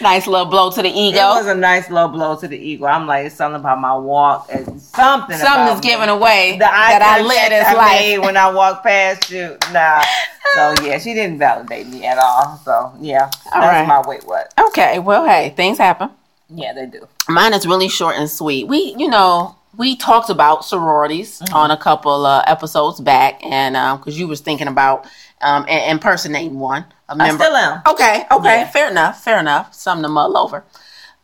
nice 0.02 0.28
little 0.28 0.46
blow 0.46 0.72
to 0.72 0.82
the 0.82 0.90
ego. 0.90 1.18
it 1.18 1.22
was 1.36 1.48
a 1.48 1.56
nice 1.56 1.90
little 1.90 2.10
blow 2.10 2.36
to 2.38 2.48
the 2.48 2.58
ego. 2.58 2.86
I'm 2.86 3.06
like, 3.08 3.26
it's 3.28 3.36
something 3.36 3.60
about 3.60 3.80
my 3.80 3.96
walk 3.96 4.48
and 4.52 4.66
something. 4.82 5.38
Something 5.38 5.64
about 5.64 5.78
is 5.78 5.84
me. 5.84 5.90
giving 5.90 6.10
away 6.10 6.54
the 6.54 6.60
that 6.60 7.02
I 7.02 7.22
live 7.22 7.32
contact 7.32 7.50
this 7.50 7.68
I 7.68 7.74
life. 7.74 8.00
made 8.02 8.18
when 8.20 8.38
I 8.38 8.52
walk 8.52 8.84
past 8.84 9.30
you. 9.32 9.58
Nah. 9.72 10.04
So 10.56 10.74
yeah, 10.82 10.98
she 10.98 11.14
didn't 11.14 11.38
validate 11.38 11.86
me 11.90 12.08
at 12.08 12.18
all. 12.18 12.60
So 12.66 12.92
yeah, 13.00 13.30
All 13.54 13.62
that's 13.62 13.88
right. 13.88 13.88
my 13.88 14.02
weight 14.10 14.24
what. 14.26 14.52
Okay, 14.70 14.98
well, 14.98 15.24
hey, 15.24 15.54
things 15.56 15.78
happen. 15.78 16.10
Yeah, 16.50 16.74
they 16.74 16.88
do. 16.88 17.08
Mine 17.28 17.54
is 17.54 17.68
really 17.68 17.88
short 17.88 18.16
and 18.16 18.28
sweet. 18.28 18.68
We, 18.68 18.96
you 18.98 19.08
know, 19.10 19.56
we 19.80 19.96
talked 19.96 20.30
about 20.30 20.64
sororities 20.66 21.40
Mm-hmm. 21.40 21.56
on 21.56 21.72
a 21.72 21.78
couple 21.78 22.26
uh, 22.26 22.44
episodes 22.46 23.00
back, 23.00 23.40
and 23.44 23.74
because 24.00 24.20
you 24.20 24.28
was 24.28 24.42
thinking 24.42 24.68
about 24.68 25.06
um, 25.42 25.66
i- 25.70 25.90
impersonating 25.90 26.60
one, 26.60 26.84
a 27.08 27.14
I 27.14 27.16
member. 27.16 27.44
still 27.46 27.56
am. 27.56 27.82
Okay, 27.88 28.26
okay, 28.30 28.60
Yeah. 28.60 28.70
fair 28.70 28.92
enough, 28.92 29.24
fair 29.24 29.40
enough. 29.40 29.74
Something 29.74 30.04
to 30.04 30.10
mull 30.10 30.38
over. 30.38 30.66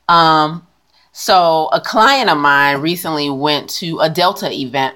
Um, 0.07 0.65
so 1.11 1.67
a 1.73 1.81
client 1.81 2.29
of 2.29 2.37
mine 2.37 2.77
recently 2.79 3.29
went 3.29 3.69
to 3.81 3.99
a 3.99 4.09
Delta 4.09 4.49
event, 4.51 4.95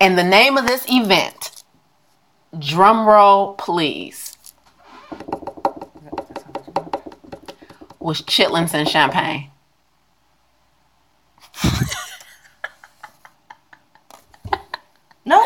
and 0.00 0.16
the 0.16 0.24
name 0.24 0.56
of 0.56 0.66
this 0.66 0.86
event, 0.88 1.62
drum 2.58 3.06
roll 3.06 3.52
please, 3.54 4.36
was 8.00 8.22
chitlins 8.22 8.72
and 8.72 8.88
champagne. 8.88 9.50
No. 15.24 15.44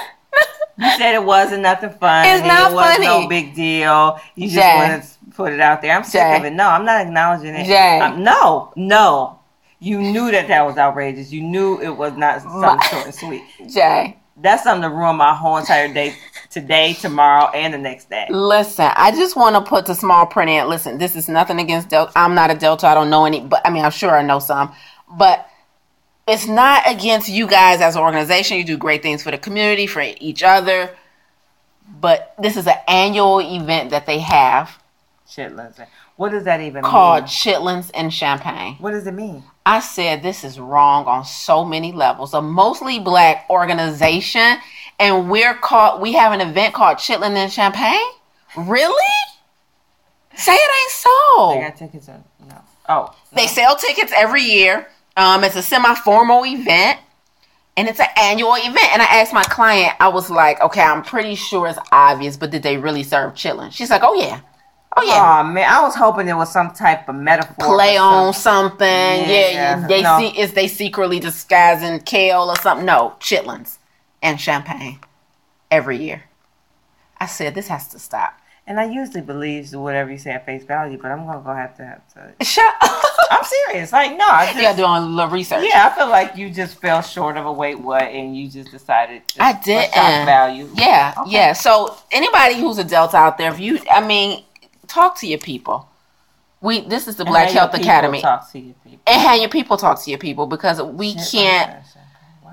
You 0.78 0.90
said 0.96 1.14
it 1.14 1.24
wasn't 1.24 1.62
nothing 1.62 1.90
fun. 1.90 2.26
It's 2.26 2.46
not 2.46 2.70
it 2.70 2.74
was 2.74 2.98
no 3.00 3.28
big 3.28 3.54
deal. 3.54 4.18
You 4.36 4.48
just 4.48 4.58
Jaye. 4.60 4.76
wanted 4.76 5.02
to 5.02 5.08
put 5.34 5.52
it 5.52 5.60
out 5.60 5.82
there. 5.82 5.96
I'm 5.96 6.04
sick 6.04 6.20
Jaye. 6.20 6.38
of 6.38 6.44
it. 6.44 6.52
No, 6.52 6.68
I'm 6.68 6.84
not 6.84 7.00
acknowledging 7.00 7.54
it. 7.54 7.66
Jaye. 7.66 8.00
Um, 8.00 8.22
no, 8.22 8.72
no. 8.76 9.38
You 9.80 10.00
knew 10.00 10.30
that 10.30 10.48
that 10.48 10.64
was 10.66 10.76
outrageous. 10.76 11.32
You 11.32 11.42
knew 11.42 11.80
it 11.80 11.90
was 11.90 12.12
not 12.16 12.42
something 12.42 12.60
My- 12.60 12.86
short 12.86 13.06
and 13.06 13.14
sweet. 13.14 13.42
Jaye, 13.62 14.16
That's 14.36 14.62
something 14.64 14.88
to 14.88 14.94
ruin 14.96 15.16
my 15.16 15.34
whole 15.34 15.56
entire 15.56 15.92
day 15.92 16.14
today, 16.50 16.94
tomorrow, 16.94 17.48
and 17.50 17.74
the 17.74 17.78
next 17.78 18.08
day. 18.08 18.26
listen, 18.30 18.90
I 18.96 19.10
just 19.10 19.36
want 19.36 19.54
to 19.56 19.60
put 19.68 19.86
the 19.86 19.94
small 19.94 20.26
print 20.26 20.50
in. 20.50 20.68
Listen, 20.68 20.98
this 20.98 21.14
is 21.16 21.28
nothing 21.28 21.58
against 21.60 21.88
Delta. 21.88 22.12
I'm 22.16 22.34
not 22.34 22.50
a 22.50 22.54
Delta. 22.54 22.86
I 22.86 22.94
don't 22.94 23.10
know 23.10 23.24
any, 23.24 23.40
but 23.40 23.60
I 23.66 23.70
mean, 23.70 23.84
I'm 23.84 23.90
sure 23.90 24.16
I 24.16 24.22
know 24.22 24.38
some. 24.38 24.72
But 25.10 25.47
it's 26.28 26.46
not 26.46 26.82
against 26.86 27.28
you 27.28 27.46
guys 27.46 27.80
as 27.80 27.96
an 27.96 28.02
organization. 28.02 28.58
You 28.58 28.64
do 28.64 28.76
great 28.76 29.02
things 29.02 29.22
for 29.22 29.30
the 29.30 29.38
community, 29.38 29.86
for 29.86 30.02
each 30.20 30.42
other. 30.42 30.90
But 32.00 32.34
this 32.38 32.56
is 32.56 32.66
an 32.66 32.76
annual 32.86 33.40
event 33.40 33.90
that 33.90 34.06
they 34.06 34.18
have 34.18 34.78
Chitlins. 35.26 35.84
What 36.16 36.30
does 36.32 36.44
that 36.44 36.60
even 36.60 36.82
called 36.82 37.22
mean? 37.22 37.28
chitlins 37.28 37.90
and 37.94 38.12
champagne. 38.12 38.74
What 38.80 38.90
does 38.90 39.06
it 39.06 39.14
mean? 39.14 39.44
I 39.64 39.78
said 39.80 40.22
this 40.22 40.42
is 40.42 40.58
wrong 40.58 41.06
on 41.06 41.24
so 41.24 41.64
many 41.64 41.92
levels. 41.92 42.34
A 42.34 42.42
mostly 42.42 42.98
black 42.98 43.46
organization, 43.48 44.56
and 44.98 45.30
we're 45.30 45.54
called. 45.54 46.00
We 46.00 46.14
have 46.14 46.32
an 46.32 46.40
event 46.40 46.74
called 46.74 46.96
Chitlin 46.98 47.36
and 47.36 47.52
Champagne. 47.52 48.10
Really? 48.56 49.14
Say 50.36 50.54
it 50.54 50.70
ain't 50.82 50.90
so. 50.90 51.52
They 51.54 51.60
got 51.60 51.76
tickets. 51.76 52.08
In, 52.08 52.24
no. 52.48 52.56
Oh, 52.88 53.14
They 53.32 53.46
sell 53.46 53.76
tickets 53.76 54.12
every 54.16 54.42
year. 54.42 54.88
Um, 55.18 55.42
it's 55.42 55.56
a 55.56 55.62
semi-formal 55.62 56.46
event, 56.46 57.00
and 57.76 57.88
it's 57.88 57.98
an 57.98 58.06
annual 58.16 58.54
event. 58.54 58.92
And 58.92 59.02
I 59.02 59.06
asked 59.06 59.32
my 59.34 59.42
client, 59.42 59.94
I 59.98 60.08
was 60.08 60.30
like, 60.30 60.60
"Okay, 60.62 60.80
I'm 60.80 61.02
pretty 61.02 61.34
sure 61.34 61.66
it's 61.66 61.78
obvious, 61.90 62.36
but 62.36 62.50
did 62.50 62.62
they 62.62 62.76
really 62.76 63.02
serve 63.02 63.34
chitlin?" 63.34 63.72
She's 63.72 63.90
like, 63.90 64.02
"Oh 64.04 64.14
yeah, 64.14 64.40
oh 64.96 65.02
yeah." 65.02 65.40
Oh 65.40 65.42
man, 65.44 65.68
I 65.68 65.82
was 65.82 65.96
hoping 65.96 66.26
there 66.26 66.36
was 66.36 66.52
some 66.52 66.70
type 66.70 67.08
of 67.08 67.16
metaphor. 67.16 67.56
Play 67.58 67.96
or 67.98 68.02
on 68.02 68.32
something. 68.32 68.78
something, 68.78 68.86
yeah. 68.86 69.50
Yeah, 69.80 69.86
they 69.88 70.02
no. 70.02 70.18
see 70.20 70.38
is 70.38 70.52
they 70.52 70.68
secretly 70.68 71.18
disguising 71.18 71.98
kale 72.00 72.48
or 72.48 72.56
something? 72.56 72.86
No, 72.86 73.16
chitlins 73.18 73.78
and 74.22 74.40
champagne 74.40 75.00
every 75.68 75.98
year. 75.98 76.22
I 77.20 77.26
said 77.26 77.56
this 77.56 77.66
has 77.66 77.88
to 77.88 77.98
stop. 77.98 78.38
And 78.68 78.78
I 78.78 78.84
usually 78.84 79.22
believe 79.22 79.72
whatever 79.72 80.10
you 80.12 80.18
say 80.18 80.30
at 80.32 80.44
face 80.44 80.62
value, 80.62 80.98
but 81.00 81.10
I'm 81.10 81.24
gonna 81.24 81.40
go 81.40 81.54
have 81.54 81.74
to 81.78 81.84
have 81.86 82.02
to. 82.38 82.44
Shut 82.44 82.74
up. 82.82 83.02
I'm 83.30 83.42
serious. 83.44 83.92
Like 83.92 84.16
no, 84.18 84.26
I 84.28 84.44
just, 84.44 84.56
you 84.56 84.62
gotta 84.62 84.76
do 84.76 84.84
a 84.84 85.00
little 85.00 85.30
research. 85.30 85.64
Yeah, 85.66 85.88
I 85.90 85.96
feel 85.96 86.08
like 86.08 86.36
you 86.36 86.50
just 86.50 86.78
fell 86.78 87.00
short 87.00 87.38
of 87.38 87.46
a 87.46 87.52
wait 87.52 87.80
what, 87.80 88.02
and 88.02 88.36
you 88.36 88.46
just 88.48 88.70
decided. 88.70 89.22
Just 89.26 89.40
I 89.40 89.58
didn't. 89.62 89.94
shock 89.94 90.26
value. 90.26 90.68
Yeah, 90.74 91.14
Okay. 91.18 91.30
yeah. 91.30 91.52
So 91.54 91.96
anybody 92.12 92.56
who's 92.60 92.76
a 92.76 92.84
Delta 92.84 93.16
out 93.16 93.38
there, 93.38 93.50
if 93.50 93.58
you, 93.58 93.78
I 93.90 94.06
mean, 94.06 94.44
talk 94.86 95.18
to 95.20 95.26
your 95.26 95.38
people. 95.38 95.88
We 96.60 96.80
this 96.80 97.08
is 97.08 97.16
the 97.16 97.24
Black 97.24 97.50
Health 97.50 97.72
Academy, 97.72 98.20
Talk 98.20 98.50
to 98.52 98.58
your 98.58 98.74
people. 98.84 98.98
and 99.06 99.22
have 99.22 99.38
your 99.40 99.48
people 99.48 99.76
talk 99.78 100.02
to 100.04 100.10
your 100.10 100.18
people 100.18 100.46
because 100.46 100.82
we 100.82 101.12
Shit, 101.16 101.30
can't. 101.30 101.84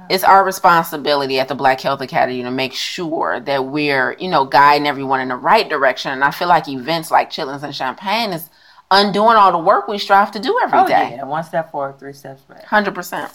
Okay, 0.06 0.14
shit. 0.14 0.14
Wow. 0.14 0.16
It's 0.16 0.24
our 0.24 0.44
responsibility 0.46 1.40
at 1.40 1.48
the 1.48 1.56
Black 1.56 1.82
Health 1.82 2.02
Academy 2.02 2.44
to 2.44 2.52
make 2.52 2.74
sure 2.74 3.40
that 3.42 3.66
we're, 3.66 4.14
you 4.20 4.30
know, 4.30 4.46
guiding 4.46 4.88
everyone 4.88 5.20
in 5.22 5.30
the 5.30 5.36
right 5.36 5.68
direction. 5.70 6.12
And 6.12 6.24
I 6.24 6.32
feel 6.32 6.48
like 6.48 6.68
events 6.68 7.12
like 7.12 7.30
Chitlins 7.32 7.64
and 7.64 7.76
Champagne 7.76 8.32
is 8.34 8.50
undoing 8.92 9.36
all 9.36 9.52
the 9.52 9.58
work 9.58 9.88
we 9.88 9.98
strive 9.98 10.32
to 10.32 10.40
do 10.40 10.60
every 10.62 10.78
Oh 10.80 10.88
day. 10.88 11.16
yeah, 11.18 11.24
one 11.24 11.44
step 11.44 11.72
forward, 11.72 12.00
three 12.00 12.14
steps 12.14 12.42
back. 12.44 12.64
Hundred 12.66 12.94
percent. 12.96 13.32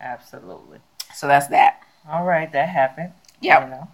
Absolutely. 0.00 0.78
So 1.14 1.26
that's 1.26 1.48
that. 1.48 1.80
All 2.08 2.24
right, 2.24 2.50
that 2.52 2.68
happened. 2.68 3.12
Yep. 3.40 3.62
You 3.62 3.68
know, 3.70 3.76
Yeah, 3.76 3.84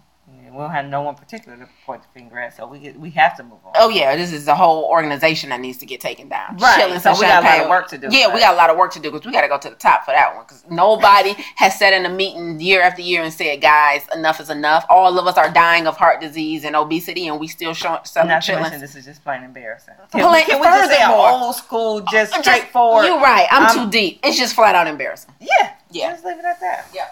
we 0.55 0.61
don't 0.61 0.71
have 0.71 0.85
no 0.85 1.01
one 1.01 1.15
particular 1.15 1.57
to 1.57 1.67
point 1.85 2.01
the 2.01 2.07
finger 2.17 2.39
at, 2.39 2.55
so 2.55 2.65
we 2.65 2.79
get, 2.79 2.99
we 2.99 3.09
have 3.11 3.35
to 3.37 3.43
move 3.43 3.59
on. 3.65 3.73
Oh 3.75 3.89
yeah, 3.89 4.15
this 4.15 4.31
is 4.31 4.47
a 4.47 4.55
whole 4.55 4.85
organization 4.85 5.49
that 5.49 5.59
needs 5.59 5.77
to 5.79 5.85
get 5.85 5.99
taken 5.99 6.29
down. 6.29 6.57
Right, 6.57 6.81
Chitlins 6.89 7.01
so 7.01 7.13
we 7.13 7.21
got 7.21 7.43
a 7.43 7.45
lot 7.47 7.59
of 7.61 7.69
work 7.69 7.87
to 7.89 7.97
do, 7.97 8.07
Yeah, 8.09 8.33
we 8.33 8.39
got 8.39 8.53
a 8.53 8.57
lot 8.57 8.69
of 8.69 8.77
work 8.77 8.91
to 8.93 8.99
do 8.99 9.11
because 9.11 9.25
we 9.25 9.31
got 9.33 9.41
to 9.41 9.47
go 9.47 9.57
to 9.57 9.69
the 9.69 9.75
top 9.75 10.05
for 10.05 10.11
that 10.11 10.33
one. 10.35 10.45
Because 10.45 10.63
nobody 10.69 11.35
has 11.57 11.77
sat 11.77 11.93
in 11.93 12.05
a 12.05 12.09
meeting 12.09 12.59
year 12.59 12.81
after 12.81 13.01
year 13.01 13.21
and 13.21 13.33
said, 13.33 13.61
"Guys, 13.61 14.07
enough 14.13 14.39
is 14.39 14.49
enough." 14.49 14.85
All 14.89 15.19
of 15.19 15.27
us 15.27 15.37
are 15.37 15.51
dying 15.51 15.87
of 15.87 15.97
heart 15.97 16.21
disease 16.21 16.63
and 16.63 16.75
obesity, 16.75 17.27
and 17.27 17.39
we 17.39 17.47
still 17.47 17.73
show, 17.73 17.99
selling 18.03 18.29
Not 18.29 18.43
this 18.45 18.95
is 18.95 19.05
just 19.05 19.23
plain 19.23 19.43
embarrassing. 19.43 19.95
Plain- 20.11 20.45
can 20.45 20.59
we 20.61 20.65
just 20.67 20.91
say 20.91 21.05
old 21.05 21.55
school, 21.55 22.01
just 22.01 22.33
I'm 22.33 22.41
just- 22.41 22.55
straightforward? 22.57 23.05
You're 23.05 23.19
right. 23.19 23.47
I'm 23.51 23.65
Um, 23.65 23.85
too 23.85 23.91
deep. 23.91 24.19
It's 24.23 24.37
just 24.37 24.55
flat 24.55 24.75
out 24.75 24.87
embarrassing. 24.87 25.33
Yeah, 25.39 25.71
Yeah. 25.91 26.11
Just 26.11 26.25
leave 26.25 26.39
it 26.39 26.45
at 26.45 26.59
that. 26.61 26.85
Yeah. 26.93 27.07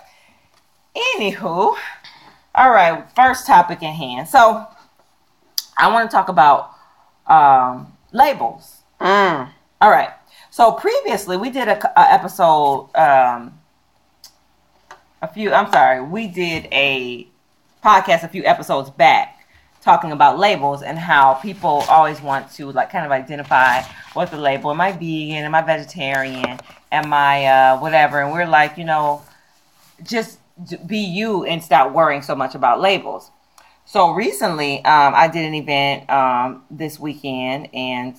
Anywho, 0.95 1.75
all 2.55 2.69
right. 2.69 3.05
First 3.15 3.47
topic 3.47 3.81
in 3.81 3.93
hand. 3.93 4.27
So, 4.27 4.67
I 5.77 5.91
want 5.91 6.09
to 6.09 6.15
talk 6.15 6.29
about 6.29 6.71
um, 7.27 7.93
labels. 8.11 8.81
Mm. 8.99 9.49
All 9.81 9.89
right. 9.89 10.11
So 10.49 10.71
previously 10.71 11.35
we 11.35 11.49
did 11.49 11.67
a 11.67 12.13
episode. 12.13 12.89
Um, 12.95 13.59
a 15.21 15.27
few. 15.27 15.51
I'm 15.51 15.71
sorry. 15.71 16.01
We 16.01 16.27
did 16.27 16.67
a 16.71 17.27
podcast 17.83 18.23
a 18.23 18.27
few 18.27 18.45
episodes 18.45 18.89
back 18.89 19.47
talking 19.81 20.11
about 20.11 20.37
labels 20.37 20.83
and 20.83 20.97
how 20.97 21.33
people 21.33 21.83
always 21.89 22.21
want 22.21 22.51
to 22.53 22.71
like 22.71 22.89
kind 22.89 23.05
of 23.05 23.11
identify 23.11 23.81
what 24.13 24.31
the 24.31 24.37
label. 24.37 24.69
Am 24.71 24.79
I 24.79 24.91
vegan? 24.91 25.43
Am 25.43 25.55
I 25.55 25.61
vegetarian? 25.61 26.59
Am 26.91 27.13
I 27.13 27.45
uh, 27.45 27.79
whatever? 27.79 28.21
And 28.21 28.31
we're 28.31 28.45
like, 28.45 28.77
you 28.77 28.85
know, 28.85 29.23
just 30.03 30.39
be 30.85 30.99
you 30.99 31.45
and 31.45 31.63
stop 31.63 31.91
worrying 31.91 32.21
so 32.21 32.35
much 32.35 32.55
about 32.55 32.79
labels. 32.79 33.31
So 33.85 34.11
recently, 34.11 34.77
um, 34.85 35.13
I 35.13 35.27
did 35.27 35.45
an 35.45 35.53
event 35.53 36.09
um, 36.09 36.63
this 36.71 36.99
weekend, 36.99 37.69
and 37.73 38.15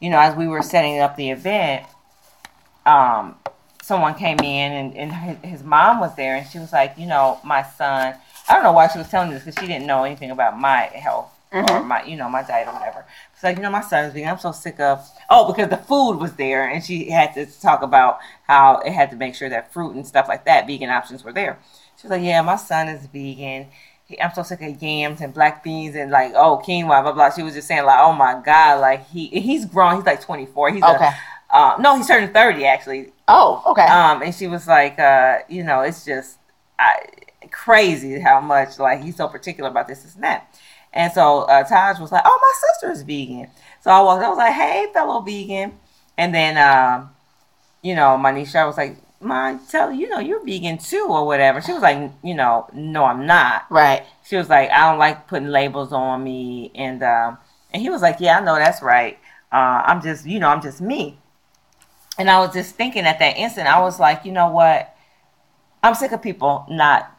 you 0.00 0.10
know, 0.10 0.18
as 0.18 0.34
we 0.34 0.48
were 0.48 0.62
setting 0.62 0.98
up 0.98 1.16
the 1.16 1.30
event, 1.30 1.86
um, 2.84 3.36
someone 3.82 4.14
came 4.14 4.38
in 4.40 4.72
and, 4.72 4.96
and 4.96 5.12
his, 5.44 5.62
mom 5.62 6.00
was 6.00 6.14
there, 6.16 6.36
and 6.36 6.46
she 6.48 6.58
was 6.58 6.72
like, 6.72 6.94
you 6.98 7.06
know, 7.06 7.38
my 7.44 7.62
son. 7.62 8.14
I 8.48 8.54
don't 8.54 8.62
know 8.62 8.72
why 8.72 8.88
she 8.88 8.98
was 8.98 9.08
telling 9.08 9.30
this 9.30 9.44
because 9.44 9.60
she 9.60 9.66
didn't 9.66 9.86
know 9.86 10.04
anything 10.04 10.30
about 10.30 10.58
my 10.58 10.82
health 10.94 11.37
or 11.52 11.62
Mhm. 11.62 11.86
my, 11.86 12.02
you 12.04 12.16
know, 12.16 12.28
my 12.28 12.42
diet 12.42 12.68
or 12.68 12.74
whatever. 12.74 13.04
She's 13.34 13.42
like, 13.44 13.56
you 13.56 13.62
know, 13.62 13.70
my 13.70 13.80
son's 13.80 14.12
vegan. 14.12 14.28
I'm 14.28 14.38
so 14.38 14.52
sick 14.52 14.78
of. 14.80 15.08
Oh, 15.30 15.50
because 15.52 15.68
the 15.70 15.76
food 15.78 16.18
was 16.18 16.32
there, 16.34 16.68
and 16.68 16.84
she 16.84 17.10
had 17.10 17.34
to 17.34 17.46
talk 17.46 17.82
about 17.82 18.18
how 18.46 18.76
it 18.78 18.92
had 18.92 19.10
to 19.10 19.16
make 19.16 19.34
sure 19.34 19.48
that 19.48 19.72
fruit 19.72 19.94
and 19.94 20.06
stuff 20.06 20.28
like 20.28 20.44
that, 20.44 20.66
vegan 20.66 20.90
options 20.90 21.24
were 21.24 21.32
there. 21.32 21.58
She 21.96 22.06
was 22.06 22.10
like, 22.10 22.22
yeah, 22.22 22.42
my 22.42 22.56
son 22.56 22.88
is 22.88 23.06
vegan. 23.06 23.68
He, 24.04 24.20
I'm 24.20 24.32
so 24.34 24.42
sick 24.42 24.62
of 24.62 24.82
yams 24.82 25.20
and 25.20 25.34
black 25.34 25.62
beans 25.62 25.94
and 25.94 26.10
like 26.10 26.32
oh 26.34 26.62
quinoa 26.64 27.02
blah 27.02 27.12
blah. 27.12 27.30
She 27.30 27.42
was 27.42 27.52
just 27.54 27.68
saying 27.68 27.84
like 27.84 27.98
oh 28.00 28.12
my 28.14 28.40
god 28.42 28.80
like 28.80 29.06
he 29.08 29.26
he's 29.26 29.66
grown 29.66 29.96
he's 29.96 30.06
like 30.06 30.22
24 30.22 30.70
he's 30.70 30.82
Okay. 30.82 31.10
a, 31.52 31.54
uh, 31.54 31.76
no 31.78 31.94
he's 31.96 32.06
turning 32.06 32.32
30 32.32 32.64
actually 32.64 33.12
Oh, 33.28 33.62
okay. 33.66 33.84
um 33.84 34.22
and 34.22 34.34
she 34.34 34.46
was 34.46 34.66
like 34.66 34.98
uh 34.98 35.40
you 35.50 35.62
know 35.62 35.80
it's 35.82 36.06
just 36.06 36.38
I, 36.78 37.00
crazy 37.50 38.18
how 38.20 38.40
much 38.40 38.78
like 38.78 39.02
he's 39.02 39.16
so 39.16 39.28
particular 39.28 39.68
about 39.68 39.88
this 39.88 40.14
and 40.14 40.24
that 40.24 40.58
and 40.98 41.10
so 41.12 41.42
uh, 41.44 41.64
Taj 41.64 41.98
was 41.98 42.12
like 42.12 42.22
oh 42.26 42.38
my 42.42 42.68
sister 42.68 42.92
is 42.92 43.02
vegan 43.02 43.48
so 43.80 43.90
I 43.90 44.02
was 44.02 44.22
I 44.22 44.28
was 44.28 44.36
like 44.36 44.52
hey 44.52 44.88
fellow 44.92 45.22
vegan 45.22 45.78
and 46.18 46.34
then 46.34 46.58
um 46.58 47.10
you 47.82 47.94
know 47.94 48.18
my 48.18 48.32
Manisha 48.32 48.66
was 48.66 48.76
like 48.76 48.98
my 49.20 49.58
tell 49.70 49.90
you 49.90 50.10
know 50.10 50.18
you're 50.18 50.44
vegan 50.44 50.76
too 50.76 51.06
or 51.08 51.26
whatever 51.26 51.60
she 51.60 51.72
was 51.72 51.82
like 51.82 52.12
you 52.22 52.34
know 52.34 52.68
no 52.74 53.04
I'm 53.04 53.26
not 53.26 53.64
right. 53.70 54.04
she 54.28 54.36
was 54.36 54.48
like, 54.48 54.70
I 54.70 54.90
don't 54.90 54.98
like 54.98 55.26
putting 55.26 55.48
labels 55.48 55.92
on 55.92 56.22
me, 56.22 56.70
and 56.74 57.02
um, 57.02 57.38
and 57.72 57.82
he 57.82 57.90
was 57.90 58.02
like, 58.02 58.16
Yeah, 58.20 58.38
I 58.38 58.44
know 58.44 58.56
that's 58.56 58.82
right. 58.82 59.18
Uh, 59.50 59.82
I'm 59.86 60.02
just, 60.02 60.26
you 60.26 60.38
know, 60.38 60.48
I'm 60.48 60.60
just 60.60 60.80
me. 60.80 61.18
And 62.18 62.28
I 62.28 62.38
was 62.40 62.52
just 62.52 62.74
thinking 62.74 63.06
at 63.06 63.18
that 63.20 63.36
instant, 63.38 63.66
I 63.68 63.80
was 63.80 63.98
like, 63.98 64.24
you 64.24 64.32
know 64.32 64.50
what? 64.50 64.94
I'm 65.82 65.94
sick 65.94 66.12
of 66.12 66.20
people 66.20 66.66
not 66.68 67.16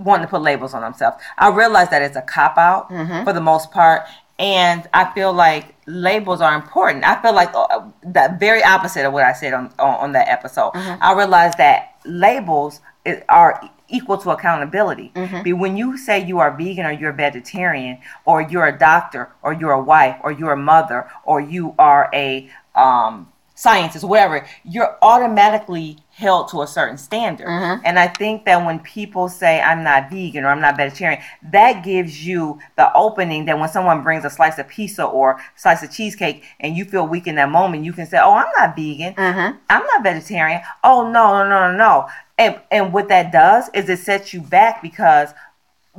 wanting 0.00 0.26
to 0.26 0.30
put 0.30 0.42
labels 0.42 0.74
on 0.74 0.82
themselves. 0.82 1.16
I 1.36 1.48
realize 1.50 1.88
that 1.90 2.02
it's 2.02 2.16
a 2.16 2.22
cop 2.22 2.56
out 2.58 2.90
Mhm. 2.90 3.24
for 3.24 3.32
the 3.32 3.40
most 3.40 3.70
part, 3.70 4.02
and 4.38 4.88
I 4.94 5.06
feel 5.12 5.32
like 5.32 5.74
labels 5.86 6.40
are 6.40 6.54
important. 6.54 7.04
I 7.04 7.20
feel 7.20 7.32
like 7.32 7.50
uh, 7.54 7.80
the 8.02 8.36
very 8.38 8.62
opposite 8.62 9.04
of 9.04 9.12
what 9.12 9.24
I 9.24 9.32
said 9.32 9.52
on 9.54 9.72
on, 9.78 9.94
on 9.96 10.12
that 10.12 10.28
episode. 10.28 10.72
I 10.74 11.12
realize 11.14 11.54
that 11.56 11.94
labels 12.04 12.80
are 13.28 13.60
equal 13.90 14.18
to 14.18 14.30
accountability. 14.30 15.12
Be 15.42 15.52
when 15.54 15.76
you 15.78 15.96
say 15.96 16.18
you 16.18 16.38
are 16.40 16.50
vegan 16.50 16.84
or 16.84 16.92
you're 16.92 17.12
vegetarian 17.12 17.98
or 18.26 18.42
you're 18.42 18.66
a 18.66 18.78
doctor 18.78 19.30
or 19.42 19.54
you're 19.54 19.72
a 19.72 19.80
wife 19.82 20.16
or 20.22 20.30
you're 20.30 20.52
a 20.52 20.56
mother 20.58 21.08
or 21.24 21.40
you 21.40 21.74
are 21.78 22.10
a 22.12 22.50
um, 22.74 23.32
scientist, 23.54 24.04
whatever, 24.04 24.46
you're 24.62 24.96
automatically 25.02 25.98
held 26.18 26.48
to 26.48 26.62
a 26.62 26.66
certain 26.66 26.98
standard. 26.98 27.46
And 27.84 27.96
I 27.96 28.08
think 28.08 28.44
that 28.44 28.66
when 28.66 28.80
people 28.80 29.28
say 29.28 29.60
I'm 29.60 29.84
not 29.84 30.10
vegan 30.10 30.44
or 30.44 30.48
I'm 30.48 30.60
not 30.60 30.76
vegetarian, 30.76 31.22
that 31.52 31.84
gives 31.84 32.26
you 32.26 32.58
the 32.76 32.92
opening 32.94 33.44
that 33.44 33.56
when 33.56 33.68
someone 33.68 34.02
brings 34.02 34.24
a 34.24 34.30
slice 34.30 34.58
of 34.58 34.66
pizza 34.66 35.04
or 35.04 35.40
slice 35.54 35.84
of 35.84 35.92
cheesecake 35.92 36.42
and 36.58 36.76
you 36.76 36.84
feel 36.84 37.06
weak 37.06 37.28
in 37.28 37.36
that 37.36 37.50
moment, 37.50 37.84
you 37.84 37.92
can 37.92 38.04
say, 38.04 38.18
"Oh, 38.20 38.34
I'm 38.34 38.50
not 38.58 38.74
vegan. 38.74 39.14
Mm-hmm. 39.14 39.58
I'm 39.70 39.86
not 39.86 40.02
vegetarian. 40.02 40.60
Oh 40.82 41.08
no, 41.08 41.44
no, 41.44 41.48
no, 41.48 41.70
no, 41.70 41.76
no." 41.76 42.08
And 42.36 42.60
and 42.72 42.92
what 42.92 43.08
that 43.08 43.30
does 43.30 43.70
is 43.72 43.88
it 43.88 44.00
sets 44.00 44.34
you 44.34 44.40
back 44.40 44.82
because 44.82 45.30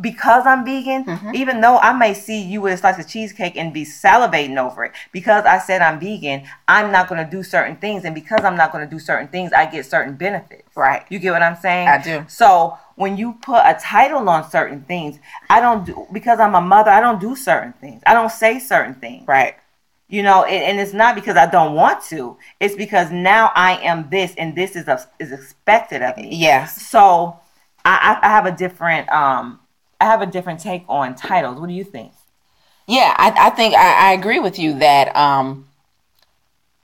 because 0.01 0.45
I'm 0.45 0.65
vegan, 0.65 1.05
Mm-hmm. 1.05 1.35
even 1.35 1.62
though 1.62 1.77
I 1.77 1.93
may 1.93 2.13
see 2.13 2.41
you 2.41 2.62
with 2.62 2.73
a 2.73 2.77
slice 2.77 2.99
of 2.99 3.07
cheesecake 3.07 3.57
and 3.57 3.73
be 3.73 3.83
salivating 3.85 4.57
over 4.57 4.83
it, 4.85 4.91
because 5.12 5.45
I 5.45 5.59
said 5.59 5.81
I'm 5.81 5.99
vegan, 5.99 6.43
I'm 6.67 6.91
not 6.91 7.07
going 7.09 7.23
to 7.23 7.29
do 7.29 7.43
certain 7.43 7.75
things, 7.77 8.05
and 8.05 8.13
because 8.13 8.43
I'm 8.43 8.55
not 8.55 8.71
going 8.71 8.83
to 8.88 8.89
do 8.89 8.99
certain 8.99 9.27
things, 9.27 9.51
I 9.53 9.65
get 9.65 9.85
certain 9.85 10.15
benefits. 10.15 10.63
Right. 10.75 11.05
You 11.09 11.19
get 11.19 11.31
what 11.31 11.41
I'm 11.43 11.55
saying? 11.55 11.88
I 11.88 12.01
do. 12.01 12.25
So 12.27 12.77
when 12.95 13.17
you 13.17 13.33
put 13.41 13.62
a 13.65 13.77
title 13.81 14.27
on 14.29 14.49
certain 14.49 14.81
things, 14.83 15.19
I 15.49 15.59
don't 15.59 15.85
do 15.85 16.07
because 16.12 16.39
I'm 16.39 16.55
a 16.55 16.62
mother. 16.62 16.91
I 16.91 17.01
don't 17.01 17.19
do 17.19 17.35
certain 17.35 17.73
things. 17.73 18.01
I 18.05 18.13
don't 18.13 18.31
say 18.31 18.59
certain 18.59 18.95
things. 18.95 19.27
Right. 19.27 19.55
You 20.07 20.23
know, 20.23 20.43
and, 20.43 20.63
and 20.63 20.79
it's 20.79 20.93
not 20.93 21.13
because 21.15 21.38
I 21.38 21.45
don't 21.45 21.75
want 21.75 22.03
to. 22.05 22.38
It's 22.59 22.75
because 22.75 23.12
now 23.12 23.51
I 23.55 23.73
am 23.77 24.09
this, 24.09 24.33
and 24.38 24.55
this 24.55 24.75
is 24.75 24.88
a, 24.88 25.07
is 25.19 25.31
expected 25.31 26.01
of 26.01 26.17
me. 26.17 26.29
Yes. 26.35 26.81
So 26.88 27.39
I, 27.85 28.17
I 28.21 28.27
I 28.27 28.29
have 28.31 28.45
a 28.45 28.51
different 28.51 29.07
um 29.09 29.59
I 29.99 30.05
have 30.05 30.21
a 30.21 30.25
different 30.25 30.59
take 30.59 30.85
on 30.88 31.15
titles. 31.15 31.59
What 31.59 31.67
do 31.67 31.73
you 31.73 31.83
think? 31.83 32.13
Yeah, 32.88 33.13
I, 33.17 33.47
I 33.47 33.49
think 33.51 33.75
I, 33.75 34.09
I, 34.09 34.13
agree 34.13 34.39
with 34.39 34.57
you 34.57 34.79
that 34.79 35.15
um, 35.15 35.67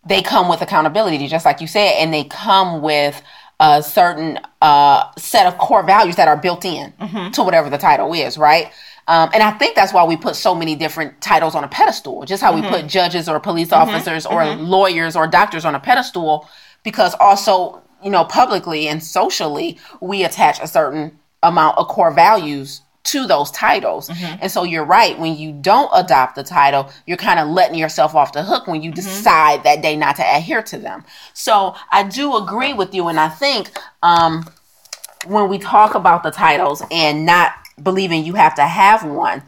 they 0.06 0.22
come 0.22 0.48
with 0.48 0.62
accountability, 0.62 1.28
just 1.28 1.46
like 1.46 1.62
you 1.62 1.68
said, 1.68 1.94
and 1.94 2.14
they 2.14 2.26
come 2.26 2.84
with 2.84 3.20
a 3.60 3.82
certain 3.82 4.40
uh, 4.62 5.10
set 5.18 5.48
of 5.48 5.58
core 5.58 5.82
values 5.82 6.16
that 6.18 6.28
are 6.28 6.38
built 6.38 6.64
in 6.64 6.92
mm-hmm. 6.92 7.32
to 7.32 7.42
whatever 7.42 7.72
the 7.72 7.78
title 7.80 8.14
is, 8.14 8.38
right? 8.38 8.72
Um, 9.08 9.30
and 9.34 9.42
I 9.42 9.52
think 9.52 9.76
that's 9.76 9.94
why 9.94 10.04
we 10.04 10.18
put 10.18 10.36
so 10.36 10.54
many 10.54 10.76
different 10.76 11.22
titles 11.22 11.56
on 11.56 11.64
a 11.64 11.68
pedestal, 11.68 12.24
just 12.26 12.44
how 12.44 12.54
mm-hmm. 12.54 12.66
we 12.66 12.82
put 12.82 12.88
judges 12.88 13.28
or 13.28 13.40
police 13.40 13.70
mm-hmm. 13.70 13.90
officers 13.90 14.28
or 14.28 14.42
mm-hmm. 14.42 14.64
lawyers 14.64 15.16
or 15.16 15.26
doctors 15.26 15.66
on 15.66 15.74
a 15.74 15.80
pedestal, 15.80 16.48
because 16.84 17.16
also, 17.20 17.82
you 18.04 18.12
know, 18.12 18.26
publicly 18.26 18.88
and 18.88 19.02
socially, 19.02 19.80
we 20.02 20.24
attach 20.24 20.60
a 20.60 20.68
certain 20.68 21.18
amount 21.42 21.78
of 21.80 21.88
core 21.88 22.12
values 22.12 22.82
to 23.06 23.26
those 23.28 23.52
titles. 23.52 24.10
Mm-hmm. 24.10 24.40
And 24.42 24.52
so 24.52 24.64
you're 24.64 24.84
right. 24.84 25.18
When 25.18 25.36
you 25.38 25.52
don't 25.52 25.90
adopt 25.94 26.36
the 26.36 26.44
title, 26.44 26.90
you're 27.06 27.18
kind 27.18 27.40
of 27.40 27.48
letting 27.48 27.78
yourself 27.78 28.16
off 28.16 28.34
the 28.34 28.44
hook 28.44 28.68
when 28.68 28.82
you 28.82 28.92
mm-hmm. 28.92 28.96
decide 28.96 29.64
that 29.64 29.82
day 29.82 29.96
not 29.96 30.18
to 30.18 30.24
adhere 30.24 30.64
to 30.64 30.78
them. 30.78 31.04
So 31.34 31.76
I 31.92 32.04
do 32.04 32.36
agree 32.36 32.74
with 32.74 32.94
you. 32.94 33.08
And 33.08 33.20
I 33.20 33.30
think 33.30 33.72
um, 34.04 34.46
when 35.28 35.50
we 35.50 35.58
talk 35.60 35.96
about 35.96 36.24
the 36.24 36.32
titles 36.32 36.84
and 36.92 37.26
not 37.26 37.54
believing 37.82 38.26
you 38.26 38.34
have 38.34 38.56
to 38.56 38.64
have 38.64 39.06
one 39.06 39.44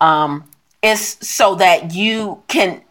um, 0.00 0.44
is 0.82 1.16
so 1.20 1.54
that 1.56 1.94
you 1.94 2.42
can 2.48 2.82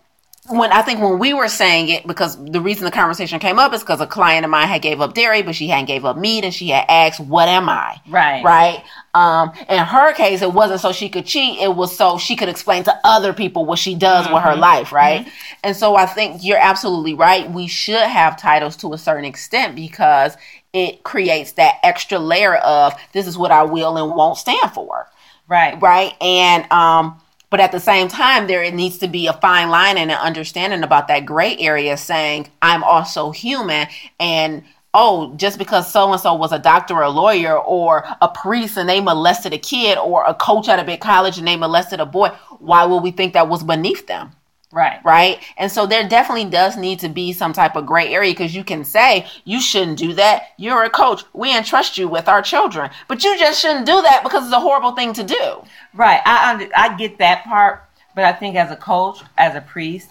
when 0.49 0.71
I 0.71 0.81
think 0.81 0.99
when 0.99 1.19
we 1.19 1.33
were 1.33 1.47
saying 1.47 1.89
it, 1.89 2.07
because 2.07 2.43
the 2.43 2.59
reason 2.59 2.85
the 2.85 2.91
conversation 2.91 3.39
came 3.39 3.59
up 3.59 3.71
is 3.73 3.81
because 3.81 4.01
a 4.01 4.07
client 4.07 4.45
of 4.45 4.51
mine 4.51 4.67
had 4.67 4.81
gave 4.81 4.99
up 4.99 5.13
dairy, 5.13 5.43
but 5.43 5.55
she 5.55 5.67
hadn't 5.67 5.85
gave 5.85 6.05
up 6.05 6.17
meat, 6.17 6.43
and 6.43 6.53
she 6.53 6.69
had 6.69 6.85
asked, 6.89 7.19
"What 7.19 7.47
am 7.47 7.69
I?" 7.69 8.01
Right, 8.09 8.43
right. 8.43 8.83
Um, 9.13 9.51
in 9.69 9.77
her 9.77 10.13
case, 10.13 10.41
it 10.41 10.51
wasn't 10.51 10.81
so 10.81 10.91
she 10.91 11.07
could 11.07 11.25
cheat; 11.25 11.59
it 11.59 11.75
was 11.75 11.95
so 11.95 12.17
she 12.17 12.35
could 12.35 12.49
explain 12.49 12.83
to 12.85 12.99
other 13.03 13.31
people 13.31 13.65
what 13.65 13.77
she 13.77 13.93
does 13.93 14.25
mm-hmm. 14.25 14.33
with 14.33 14.43
her 14.43 14.51
mm-hmm. 14.51 14.61
life, 14.61 14.91
right? 14.91 15.21
Mm-hmm. 15.21 15.59
And 15.63 15.75
so 15.75 15.95
I 15.95 16.07
think 16.07 16.43
you're 16.43 16.57
absolutely 16.57 17.13
right. 17.13 17.49
We 17.49 17.67
should 17.67 18.01
have 18.01 18.39
titles 18.39 18.75
to 18.77 18.93
a 18.93 18.97
certain 18.97 19.25
extent 19.25 19.75
because 19.75 20.35
it 20.73 21.03
creates 21.03 21.53
that 21.53 21.75
extra 21.83 22.17
layer 22.17 22.55
of 22.55 22.93
this 23.13 23.27
is 23.27 23.37
what 23.37 23.51
I 23.51 23.63
will 23.63 23.97
and 23.97 24.15
won't 24.15 24.37
stand 24.37 24.71
for. 24.71 25.07
Right. 25.47 25.79
Right. 25.81 26.13
And 26.21 26.71
um, 26.71 27.19
but 27.49 27.59
at 27.59 27.71
the 27.71 27.79
same 27.79 28.07
time, 28.07 28.47
there 28.47 28.69
needs 28.71 28.97
to 28.99 29.07
be 29.07 29.27
a 29.27 29.33
fine 29.33 29.69
line 29.69 29.97
and 29.97 30.11
an 30.11 30.17
understanding 30.17 30.83
about 30.83 31.07
that 31.07 31.25
gray 31.25 31.57
area 31.57 31.97
saying, 31.97 32.47
I'm 32.61 32.83
also 32.83 33.31
human 33.31 33.87
and 34.19 34.63
oh, 34.93 35.33
just 35.35 35.57
because 35.57 35.91
so 35.91 36.11
and 36.11 36.21
so 36.21 36.33
was 36.33 36.51
a 36.51 36.59
doctor 36.59 36.95
or 36.95 37.03
a 37.03 37.09
lawyer 37.09 37.57
or 37.57 38.05
a 38.21 38.27
priest 38.27 38.77
and 38.77 38.89
they 38.89 38.99
molested 38.99 39.53
a 39.53 39.57
kid 39.57 39.97
or 39.97 40.23
a 40.25 40.33
coach 40.33 40.67
at 40.67 40.79
a 40.79 40.83
big 40.83 40.99
college 40.99 41.37
and 41.37 41.47
they 41.47 41.55
molested 41.55 41.99
a 41.99 42.05
boy, 42.05 42.29
why 42.59 42.85
would 42.85 43.03
we 43.03 43.11
think 43.11 43.33
that 43.33 43.49
was 43.49 43.63
beneath 43.63 44.07
them? 44.07 44.31
Right. 44.71 44.99
Right. 45.03 45.39
And 45.57 45.71
so 45.71 45.87
there 45.87 46.07
definitely 46.07 46.45
does 46.45 46.77
need 46.77 46.99
to 46.99 47.09
be 47.09 47.33
some 47.33 47.53
type 47.53 47.75
of 47.75 47.87
gray 47.87 48.13
area 48.13 48.31
because 48.31 48.53
you 48.53 48.63
can 48.63 48.83
say, 48.83 49.25
you 49.43 49.59
shouldn't 49.59 49.97
do 49.97 50.13
that. 50.13 50.49
You're 50.57 50.83
a 50.83 50.89
coach. 50.91 51.23
We 51.33 51.55
entrust 51.55 51.97
you 51.97 52.07
with 52.07 52.27
our 52.27 52.43
children. 52.43 52.91
But 53.07 53.23
you 53.23 53.37
just 53.39 53.59
shouldn't 53.59 53.87
do 53.87 54.01
that 54.03 54.21
because 54.23 54.45
it's 54.45 54.53
a 54.53 54.59
horrible 54.59 54.91
thing 54.91 55.13
to 55.13 55.23
do. 55.23 55.63
Right. 55.95 56.21
I, 56.23 56.69
I 56.75 56.95
get 56.97 57.17
that 57.17 57.45
part. 57.45 57.83
But 58.13 58.25
I 58.25 58.33
think 58.33 58.55
as 58.55 58.69
a 58.69 58.75
coach, 58.75 59.21
as 59.37 59.55
a 59.55 59.61
priest, 59.61 60.09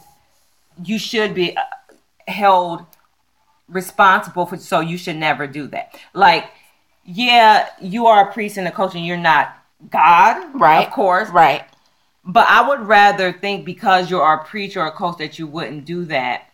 you 0.84 0.98
should 0.98 1.34
be 1.34 1.56
uh, 1.56 1.62
held 2.26 2.84
responsible 3.68 4.46
for, 4.46 4.56
so 4.56 4.80
you 4.80 4.98
should 4.98 5.16
never 5.16 5.46
do 5.46 5.68
that. 5.68 5.96
Like, 6.14 6.50
yeah, 7.04 7.68
you 7.80 8.06
are 8.06 8.28
a 8.28 8.32
priest 8.32 8.56
and 8.56 8.66
a 8.66 8.72
coach 8.72 8.96
and 8.96 9.06
you're 9.06 9.16
not 9.16 9.56
God. 9.88 10.60
Right. 10.60 10.84
Of 10.84 10.92
course. 10.92 11.28
Right 11.28 11.64
but 12.24 12.46
I 12.48 12.68
would 12.68 12.80
rather 12.80 13.32
think 13.32 13.64
because 13.64 14.10
you're 14.10 14.32
a 14.32 14.44
preacher 14.44 14.80
or 14.80 14.86
a 14.86 14.92
coach 14.92 15.18
that 15.18 15.38
you 15.38 15.46
wouldn't 15.46 15.84
do 15.84 16.04
that 16.06 16.48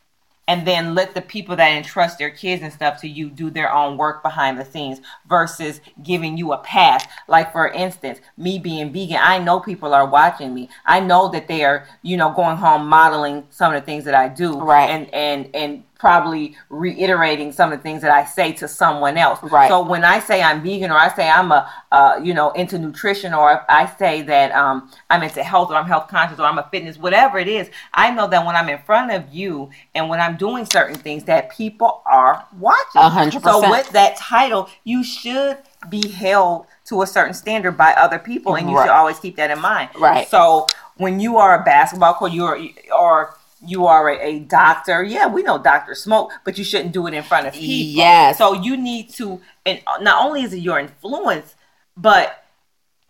and 0.46 0.66
then 0.66 0.94
let 0.94 1.14
the 1.14 1.22
people 1.22 1.56
that 1.56 1.72
entrust 1.72 2.18
their 2.18 2.30
kids 2.30 2.62
and 2.62 2.72
stuff 2.72 3.00
to 3.00 3.08
you 3.08 3.30
do 3.30 3.50
their 3.50 3.72
own 3.72 3.96
work 3.96 4.22
behind 4.22 4.58
the 4.58 4.64
scenes 4.64 5.00
versus 5.28 5.80
giving 6.02 6.36
you 6.36 6.52
a 6.52 6.58
pass. 6.58 7.04
Like 7.28 7.52
for 7.52 7.68
instance, 7.68 8.20
me 8.36 8.58
being 8.58 8.92
vegan, 8.92 9.18
I 9.20 9.38
know 9.38 9.60
people 9.60 9.94
are 9.94 10.06
watching 10.06 10.54
me. 10.54 10.68
I 10.84 11.00
know 11.00 11.30
that 11.30 11.48
they 11.48 11.64
are, 11.64 11.86
you 12.02 12.16
know, 12.16 12.32
going 12.32 12.56
home 12.56 12.86
modeling 12.86 13.44
some 13.50 13.72
of 13.72 13.80
the 13.80 13.86
things 13.86 14.04
that 14.04 14.14
I 14.14 14.28
do. 14.28 14.60
Right. 14.60 14.90
And 14.90 15.12
and 15.14 15.50
and 15.54 15.84
probably 16.04 16.54
reiterating 16.68 17.50
some 17.50 17.72
of 17.72 17.78
the 17.78 17.82
things 17.82 18.02
that 18.02 18.10
I 18.10 18.26
say 18.26 18.52
to 18.52 18.68
someone 18.68 19.16
else. 19.16 19.42
Right. 19.42 19.68
So 19.68 19.82
when 19.82 20.04
I 20.04 20.18
say 20.18 20.42
I'm 20.42 20.62
vegan 20.62 20.90
or 20.90 20.98
I 20.98 21.08
say 21.08 21.26
I'm 21.26 21.50
a, 21.50 21.66
uh, 21.92 22.20
you 22.22 22.34
know, 22.34 22.50
into 22.50 22.78
nutrition 22.78 23.32
or 23.32 23.64
I 23.70 23.86
say 23.96 24.20
that 24.20 24.52
um, 24.52 24.90
I'm 25.08 25.22
into 25.22 25.42
health 25.42 25.70
or 25.70 25.76
I'm 25.76 25.86
health 25.86 26.08
conscious 26.08 26.38
or 26.38 26.42
I'm 26.42 26.58
a 26.58 26.68
fitness, 26.70 26.98
whatever 26.98 27.38
it 27.38 27.48
is, 27.48 27.70
I 27.94 28.10
know 28.10 28.28
that 28.28 28.44
when 28.44 28.54
I'm 28.54 28.68
in 28.68 28.82
front 28.82 29.12
of 29.12 29.32
you 29.32 29.70
and 29.94 30.10
when 30.10 30.20
I'm 30.20 30.36
doing 30.36 30.66
certain 30.66 30.96
things 30.96 31.24
that 31.24 31.50
people 31.56 32.02
are 32.04 32.46
watching. 32.58 33.00
A 33.00 33.08
hundred 33.08 33.42
percent. 33.42 33.64
So 33.64 33.70
with 33.70 33.88
that 33.92 34.18
title, 34.18 34.68
you 34.84 35.02
should 35.02 35.56
be 35.88 36.06
held 36.06 36.66
to 36.84 37.00
a 37.00 37.06
certain 37.06 37.32
standard 37.32 37.78
by 37.78 37.94
other 37.94 38.18
people 38.18 38.56
and 38.56 38.68
you 38.68 38.76
right. 38.76 38.84
should 38.84 38.92
always 38.92 39.18
keep 39.18 39.36
that 39.36 39.50
in 39.50 39.58
mind. 39.58 39.88
Right. 39.98 40.28
So 40.28 40.66
when 40.98 41.18
you 41.18 41.38
are 41.38 41.58
a 41.58 41.64
basketball 41.64 42.12
coach, 42.12 42.34
you're 42.34 42.60
or 42.94 43.38
you 43.66 43.86
are 43.86 44.10
a, 44.10 44.20
a, 44.20 44.38
doctor. 44.40 45.02
Yeah, 45.02 45.26
we 45.26 45.42
know 45.42 45.62
doctors 45.62 46.02
smoke, 46.02 46.32
but 46.44 46.58
you 46.58 46.64
shouldn't 46.64 46.92
do 46.92 47.06
it 47.06 47.14
in 47.14 47.22
front 47.22 47.46
of 47.46 47.54
people. 47.54 47.96
Yes. 47.96 48.38
So 48.38 48.52
you 48.52 48.76
need 48.76 49.10
to, 49.14 49.40
and 49.64 49.80
not 50.00 50.24
only 50.24 50.42
is 50.42 50.52
it 50.52 50.58
your 50.58 50.78
influence, 50.78 51.54
but 51.96 52.44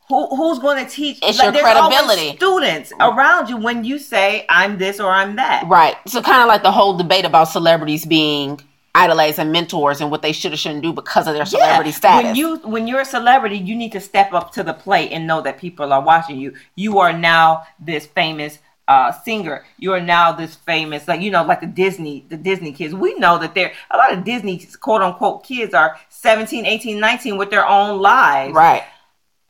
who, 0.09 0.29
who's 0.37 0.59
going 0.59 0.85
to 0.85 0.91
teach? 0.91 1.19
It's 1.23 1.39
like, 1.39 1.55
your 1.55 1.63
credibility. 1.63 2.37
Students 2.37 2.93
around 3.01 3.49
you 3.49 3.57
when 3.57 3.85
you 3.85 3.99
say 3.99 4.45
I'm 4.49 4.79
this 4.79 5.01
or 5.01 5.11
I'm 5.11 5.37
that. 5.37 5.67
Right. 5.67 5.97
So 6.07 6.23
kind 6.23 6.43
of 6.43 6.49
like 6.49 6.63
the 6.63 6.73
whole 6.73 6.97
debate 6.97 7.25
about 7.25 7.45
celebrities 7.45 8.05
being 8.05 8.61
idolized 8.95 9.39
and 9.39 9.51
mentors 9.51 10.01
and 10.01 10.11
what 10.11 10.23
they 10.23 10.33
should 10.33 10.53
or 10.53 10.57
shouldn't 10.57 10.83
do 10.83 10.93
because 10.93 11.27
of 11.27 11.35
their 11.35 11.47
celebrity 11.47 11.91
yeah. 11.91 11.97
status. 11.97 12.25
When 12.27 12.37
you 12.37 12.57
when 12.59 12.87
you're 12.87 13.01
a 13.01 13.05
celebrity, 13.05 13.59
you 13.59 13.75
need 13.75 13.93
to 13.93 14.01
step 14.01 14.33
up 14.33 14.53
to 14.53 14.63
the 14.63 14.75
plate 14.75 15.11
and 15.11 15.27
know 15.27 15.41
that 15.43 15.59
people 15.59 15.93
are 15.93 16.03
watching 16.03 16.39
you. 16.39 16.55
You 16.77 16.99
are 16.99 17.13
now 17.13 17.65
this 17.81 18.07
famous 18.07 18.59
uh, 18.87 19.13
singer, 19.13 19.65
you 19.79 19.93
are 19.93 20.01
now 20.01 20.33
this 20.33 20.55
famous, 20.55 21.09
like 21.09 21.21
you 21.21 21.31
know, 21.31 21.45
like 21.45 21.61
the 21.61 21.67
Disney, 21.67 22.25
the 22.29 22.37
Disney 22.37 22.73
kids. 22.73 22.95
We 22.95 23.15
know 23.15 23.39
that 23.39 23.55
there 23.55 23.73
are 23.91 23.97
a 23.97 23.97
lot 23.97 24.13
of 24.13 24.25
Disney 24.25 24.65
quote 24.81 25.03
unquote 25.03 25.45
kids 25.45 25.75
are 25.75 25.99
17, 26.11 26.67
18, 26.67 27.01
19 27.01 27.37
with 27.37 27.51
their 27.51 27.67
own 27.67 28.01
lives. 28.01 28.55
Right. 28.55 28.85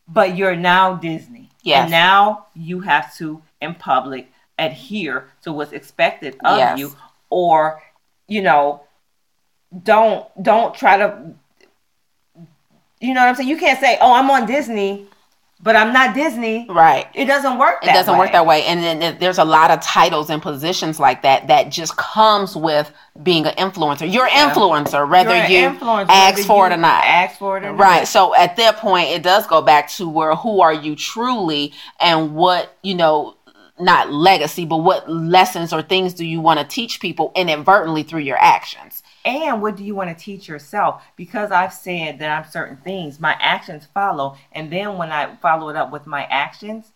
But 0.06 0.36
you're 0.36 0.56
now 0.56 0.94
Disney. 0.94 1.50
Yes. 1.62 1.84
And 1.84 1.90
now 1.90 2.46
you 2.54 2.80
have 2.80 3.14
to 3.16 3.42
in 3.60 3.74
public 3.74 4.30
adhere 4.58 5.28
to 5.42 5.52
what's 5.52 5.72
expected 5.72 6.36
of 6.44 6.58
yes. 6.58 6.78
you 6.78 6.94
or 7.28 7.82
you 8.28 8.40
know 8.40 8.82
don't 9.82 10.26
don't 10.40 10.74
try 10.74 10.96
to 10.96 11.34
you 13.00 13.12
know 13.12 13.20
what 13.20 13.28
I'm 13.28 13.34
saying? 13.34 13.48
You 13.48 13.58
can't 13.58 13.78
say, 13.78 13.98
"Oh, 14.00 14.14
I'm 14.14 14.30
on 14.30 14.46
Disney." 14.46 15.06
But 15.60 15.76
I'm 15.76 15.92
not 15.92 16.14
Disney. 16.14 16.66
Right. 16.68 17.06
It 17.14 17.24
doesn't 17.24 17.58
work. 17.58 17.82
It 17.82 17.86
doesn't 17.86 18.12
way. 18.12 18.18
work 18.18 18.32
that 18.32 18.44
way. 18.44 18.64
And 18.64 18.82
then 18.82 19.18
there's 19.18 19.38
a 19.38 19.44
lot 19.44 19.70
of 19.70 19.80
titles 19.80 20.28
and 20.28 20.42
positions 20.42 21.00
like 21.00 21.22
that 21.22 21.48
that 21.48 21.70
just 21.70 21.96
comes 21.96 22.54
with 22.54 22.92
being 23.22 23.46
an 23.46 23.54
influencer. 23.54 24.10
You're 24.12 24.26
an 24.26 24.50
influencer, 24.50 25.08
whether 25.08 25.34
you 25.46 25.68
influencer, 25.68 26.06
ask 26.08 26.36
whether 26.36 26.46
for 26.46 26.66
it 26.66 26.72
or 26.72 26.76
not. 26.76 27.04
Ask 27.04 27.38
for 27.38 27.56
it 27.56 27.64
or 27.64 27.72
not. 27.72 27.78
Right. 27.78 28.06
So 28.06 28.34
at 28.34 28.56
that 28.56 28.76
point, 28.76 29.08
it 29.08 29.22
does 29.22 29.46
go 29.46 29.62
back 29.62 29.88
to 29.92 30.08
where 30.08 30.34
who 30.34 30.60
are 30.60 30.74
you 30.74 30.96
truly 30.96 31.72
and 31.98 32.34
what 32.34 32.76
you 32.82 32.94
know 32.94 33.36
not 33.78 34.12
legacy, 34.12 34.64
but 34.64 34.78
what 34.78 35.10
lessons 35.10 35.72
or 35.72 35.82
things 35.82 36.14
do 36.14 36.24
you 36.24 36.40
want 36.40 36.60
to 36.60 36.66
teach 36.66 37.00
people 37.00 37.32
inadvertently 37.34 38.02
through 38.02 38.20
your 38.20 38.38
actions? 38.38 39.02
And 39.24 39.62
what 39.62 39.76
do 39.76 39.84
you 39.84 39.94
want 39.94 40.16
to 40.16 40.24
teach 40.24 40.48
yourself? 40.48 41.02
Because 41.16 41.50
I've 41.50 41.72
said 41.72 42.18
that 42.18 42.30
I'm 42.30 42.50
certain 42.50 42.76
things, 42.76 43.18
my 43.18 43.36
actions 43.40 43.86
follow. 43.94 44.36
And 44.52 44.70
then 44.70 44.98
when 44.98 45.10
I 45.10 45.36
follow 45.36 45.68
it 45.70 45.76
up 45.76 45.90
with 45.90 46.06
my 46.06 46.24
actions, 46.24 46.92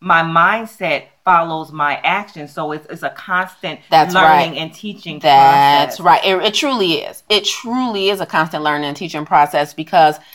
my 0.00 0.22
mindset 0.22 1.06
follows 1.24 1.72
my 1.72 1.96
actions. 2.04 2.52
So 2.52 2.72
it's, 2.72 2.86
it's 2.86 3.02
a 3.02 3.10
constant 3.10 3.80
That's 3.90 4.14
learning 4.14 4.52
right. 4.52 4.58
and 4.58 4.72
teaching 4.72 5.18
That's 5.18 5.96
process. 5.96 6.00
right. 6.00 6.24
It, 6.24 6.42
it 6.42 6.54
truly 6.54 6.94
is. 6.94 7.22
It 7.28 7.44
truly 7.44 8.10
is 8.10 8.20
a 8.20 8.26
constant 8.26 8.62
learning 8.62 8.88
and 8.88 8.96
teaching 8.96 9.24
process 9.24 9.74
because– 9.74 10.18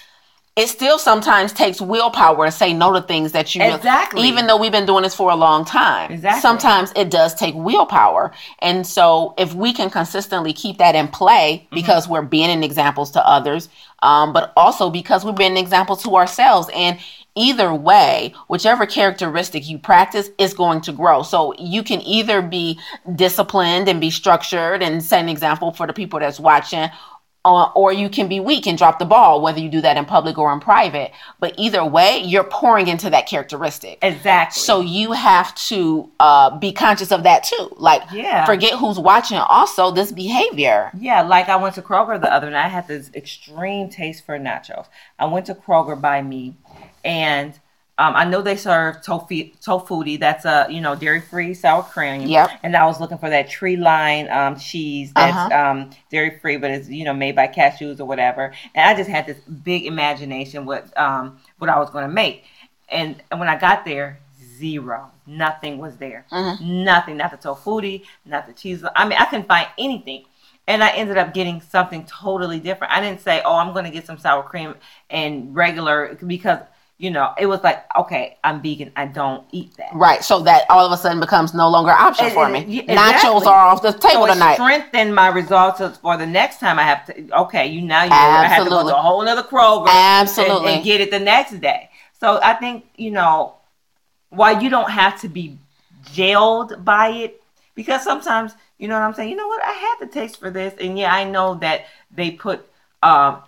it 0.60 0.68
still 0.68 1.00
sometimes 1.00 1.54
takes 1.54 1.80
willpower 1.80 2.46
to 2.46 2.52
say 2.52 2.74
no 2.74 2.92
to 2.92 3.02
things 3.02 3.32
that 3.32 3.56
you 3.56 3.64
exactly 3.64 4.28
even 4.28 4.46
though 4.46 4.58
we've 4.58 4.74
been 4.74 4.86
doing 4.86 5.04
this 5.04 5.16
for 5.16 5.32
a 5.32 5.36
long 5.36 5.64
time 5.64 6.12
exactly. 6.12 6.42
sometimes 6.42 6.92
it 6.96 7.10
does 7.10 7.34
take 7.34 7.56
willpower 7.56 8.32
and 8.60 8.86
so 8.86 9.34
if 9.38 9.54
we 9.54 9.72
can 9.72 9.90
consistently 9.90 10.52
keep 10.52 10.78
that 10.78 10.96
in 10.96 11.08
play 11.08 11.62
mm-hmm. 11.64 11.76
because 11.76 12.04
mm-hmm. 12.04 12.14
we're 12.14 12.22
being 12.22 12.64
examples 12.64 13.10
to 13.12 13.26
others 13.26 13.70
um, 14.02 14.34
but 14.34 14.52
also 14.56 14.90
because 14.90 15.24
we're 15.24 15.32
being 15.32 15.58
examples 15.58 16.04
to 16.04 16.16
ourselves 16.16 16.70
and 16.76 17.00
either 17.36 17.74
way 17.74 18.34
whichever 18.48 18.86
characteristic 18.86 19.70
you 19.70 19.78
practice 19.78 20.30
is 20.38 20.54
going 20.54 20.82
to 20.82 20.92
grow 20.92 21.24
so 21.24 21.54
you 21.58 21.84
can 21.84 22.02
either 22.02 22.42
be 22.42 22.78
disciplined 23.16 23.88
and 23.88 24.02
be 24.02 24.10
structured 24.12 24.84
and 24.84 25.02
set 25.02 25.22
an 25.22 25.30
example 25.30 25.72
for 25.72 25.88
the 25.88 25.94
people 25.94 26.20
that's 26.20 26.40
watching 26.40 26.90
uh, 27.46 27.72
or 27.74 27.94
you 27.94 28.10
can 28.10 28.28
be 28.28 28.40
weak 28.40 28.68
and 28.68 28.78
drop 28.78 29.00
the 29.00 29.06
ball, 29.06 29.42
whether 29.42 29.60
you 29.60 29.70
do 29.70 29.80
that 29.82 29.96
in 29.96 30.06
public 30.06 30.38
or 30.38 30.52
in 30.52 30.60
private. 30.60 31.12
But 31.40 31.54
either 31.58 31.86
way, 31.86 32.20
you're 32.20 32.44
pouring 32.44 32.88
into 32.88 33.10
that 33.12 33.28
characteristic. 33.28 33.98
Exactly. 34.02 34.60
So 34.60 34.82
you 34.82 35.14
have 35.14 35.56
to 35.70 36.12
uh, 36.20 36.58
be 36.60 36.74
conscious 36.74 37.12
of 37.12 37.24
that 37.24 37.44
too. 37.46 37.74
Like, 37.78 38.02
Yeah. 38.12 38.46
forget 38.46 38.74
who's 38.74 39.00
watching. 39.00 39.38
Also, 39.38 39.90
this 39.92 40.12
behavior. 40.12 40.92
Yeah, 40.98 41.22
like 41.22 41.48
I 41.48 41.56
went 41.56 41.76
to 41.76 41.82
Kroger 41.82 42.20
the 42.20 42.32
other 42.32 42.50
night. 42.50 42.66
I 42.66 42.70
had 42.70 42.88
this 42.88 43.10
extreme 43.16 43.90
taste 43.90 44.26
for 44.26 44.38
nachos. 44.38 44.88
I 45.18 45.26
went 45.26 45.46
to 45.46 45.56
Kroger 45.56 46.00
by 46.00 46.22
me, 46.22 46.56
and 47.06 47.58
um, 48.00 48.16
I 48.16 48.24
know 48.24 48.42
they 48.42 48.56
serve 48.56 49.02
tofu 49.02 49.52
Tofutti. 49.62 50.18
That's 50.18 50.46
a 50.46 50.68
you 50.70 50.80
know 50.80 50.96
dairy 50.96 51.20
free 51.20 51.54
sour 51.54 51.84
cream. 51.84 52.22
Yep. 52.28 52.50
And 52.64 52.76
I 52.76 52.86
was 52.86 53.02
looking 53.02 53.18
for 53.18 53.30
that 53.30 53.50
Treeline 53.50 54.34
um, 54.34 54.56
cheese 54.58 55.12
that's 55.14 55.54
um, 55.54 55.90
dairy 56.10 56.40
free, 56.40 56.56
but 56.56 56.72
it's 56.72 56.88
you 56.88 57.04
know 57.04 57.14
made 57.14 57.36
by 57.36 57.48
cashews 57.48 58.00
or 58.00 58.06
whatever. 58.06 58.54
And 58.74 58.90
I 58.90 58.98
just 58.98 59.10
had 59.10 59.28
this 59.28 59.40
big 59.40 59.86
imagination 59.86 60.66
what 60.66 60.98
um, 60.98 61.40
what 61.58 61.70
I 61.70 61.78
was 61.78 61.90
going 61.90 62.08
to 62.08 62.12
make. 62.12 62.46
And, 62.88 63.22
and 63.30 63.40
when 63.40 63.50
I 63.50 63.60
got 63.60 63.84
there, 63.84 64.18
zero, 64.58 65.12
nothing 65.28 65.78
was 65.78 65.98
there. 65.98 66.26
Nothing, 66.62 67.18
not 67.18 67.32
the 67.32 67.38
Tofutti, 67.38 68.04
not 68.26 68.48
the 68.48 68.54
cheese. 68.54 68.84
I 68.96 69.08
mean, 69.08 69.18
I 69.20 69.26
couldn't 69.26 69.48
find 69.48 69.68
anything. 69.78 70.24
And 70.68 70.84
I 70.84 70.90
ended 70.92 71.18
up 71.18 71.34
getting 71.34 71.62
something 71.62 72.06
totally 72.06 72.60
different. 72.60 72.94
I 72.94 73.02
didn't 73.02 73.22
say, 73.22 73.42
"Oh, 73.44 73.56
I'm 73.56 73.74
going 73.74 73.86
to 73.86 73.92
get 73.92 74.06
some 74.06 74.18
sour 74.18 74.44
cream 74.44 74.76
and 75.10 75.54
regular," 75.54 76.18
because 76.26 76.60
you 77.00 77.10
know 77.10 77.34
it 77.38 77.48
was 77.48 77.64
like, 77.64 77.84
"Okay, 77.98 78.38
I'm 78.44 78.62
vegan. 78.62 78.92
I 78.96 79.06
don't 79.08 79.44
eat 79.52 79.76
that." 79.78 79.90
Right. 79.94 80.24
So 80.24 80.42
that 80.42 80.66
all 80.70 80.86
of 80.86 80.92
a 80.92 80.98
sudden 80.98 81.20
becomes 81.20 81.54
no 81.54 81.68
longer 81.70 81.92
an 81.92 81.98
option 82.00 82.26
And- 82.26 82.34
for 82.36 82.44
and- 82.46 82.54
me. 82.68 82.84
yeah, 82.88 82.96
Nachos 82.96 83.46
are 83.48 83.68
off 83.70 83.82
the 83.82 83.94
table 83.94 84.26
so 84.28 84.32
it 84.32 84.34
tonight. 84.34 84.54
strengthened 84.56 85.16
my 85.16 85.28
results 85.30 85.82
for 86.00 86.18
the 86.18 86.26
next 86.28 86.60
time 86.60 86.78
I 86.78 86.84
have 86.84 87.06
to. 87.08 87.14
Okay, 87.44 87.66
you 87.68 87.82
now 87.82 88.04
you 88.04 88.12
I 88.12 88.44
have 88.44 88.64
to 88.66 88.70
go 88.70 88.88
to 88.88 88.96
a 88.96 89.02
whole 89.02 89.28
other 89.28 89.44
Kroger, 89.44 89.88
and- 89.88 90.22
Absolutely. 90.28 90.74
and, 90.74 90.84
get 90.84 91.02
it 91.02 91.10
the 91.10 91.20
next 91.20 91.60
day. 91.62 91.90
So 92.20 92.40
I 92.44 92.54
think 92.54 92.86
you 92.98 93.12
know, 93.12 93.54
while 94.30 94.62
you 94.62 94.70
don't 94.70 94.92
have 94.92 95.20
to 95.22 95.30
be 95.30 95.58
jailed 96.12 96.84
by 96.84 97.10
it, 97.10 97.42
because 97.76 98.04
sometimes 98.04 98.54
you 98.78 98.88
know 98.88 98.96
what 98.96 99.04
I'm 99.04 99.14
saying. 99.14 99.30
You 99.30 99.36
know 99.38 99.48
what? 99.48 99.62
I 99.66 99.72
had 99.72 99.96
the 100.02 100.08
taste 100.08 100.40
for 100.40 100.50
this, 100.50 100.74
and 100.80 100.98
yeah, 101.00 101.14
I 101.14 101.24
know 101.24 101.56
that 101.56 101.86
they 102.12 102.32
put 102.32 102.66
um 103.04 103.42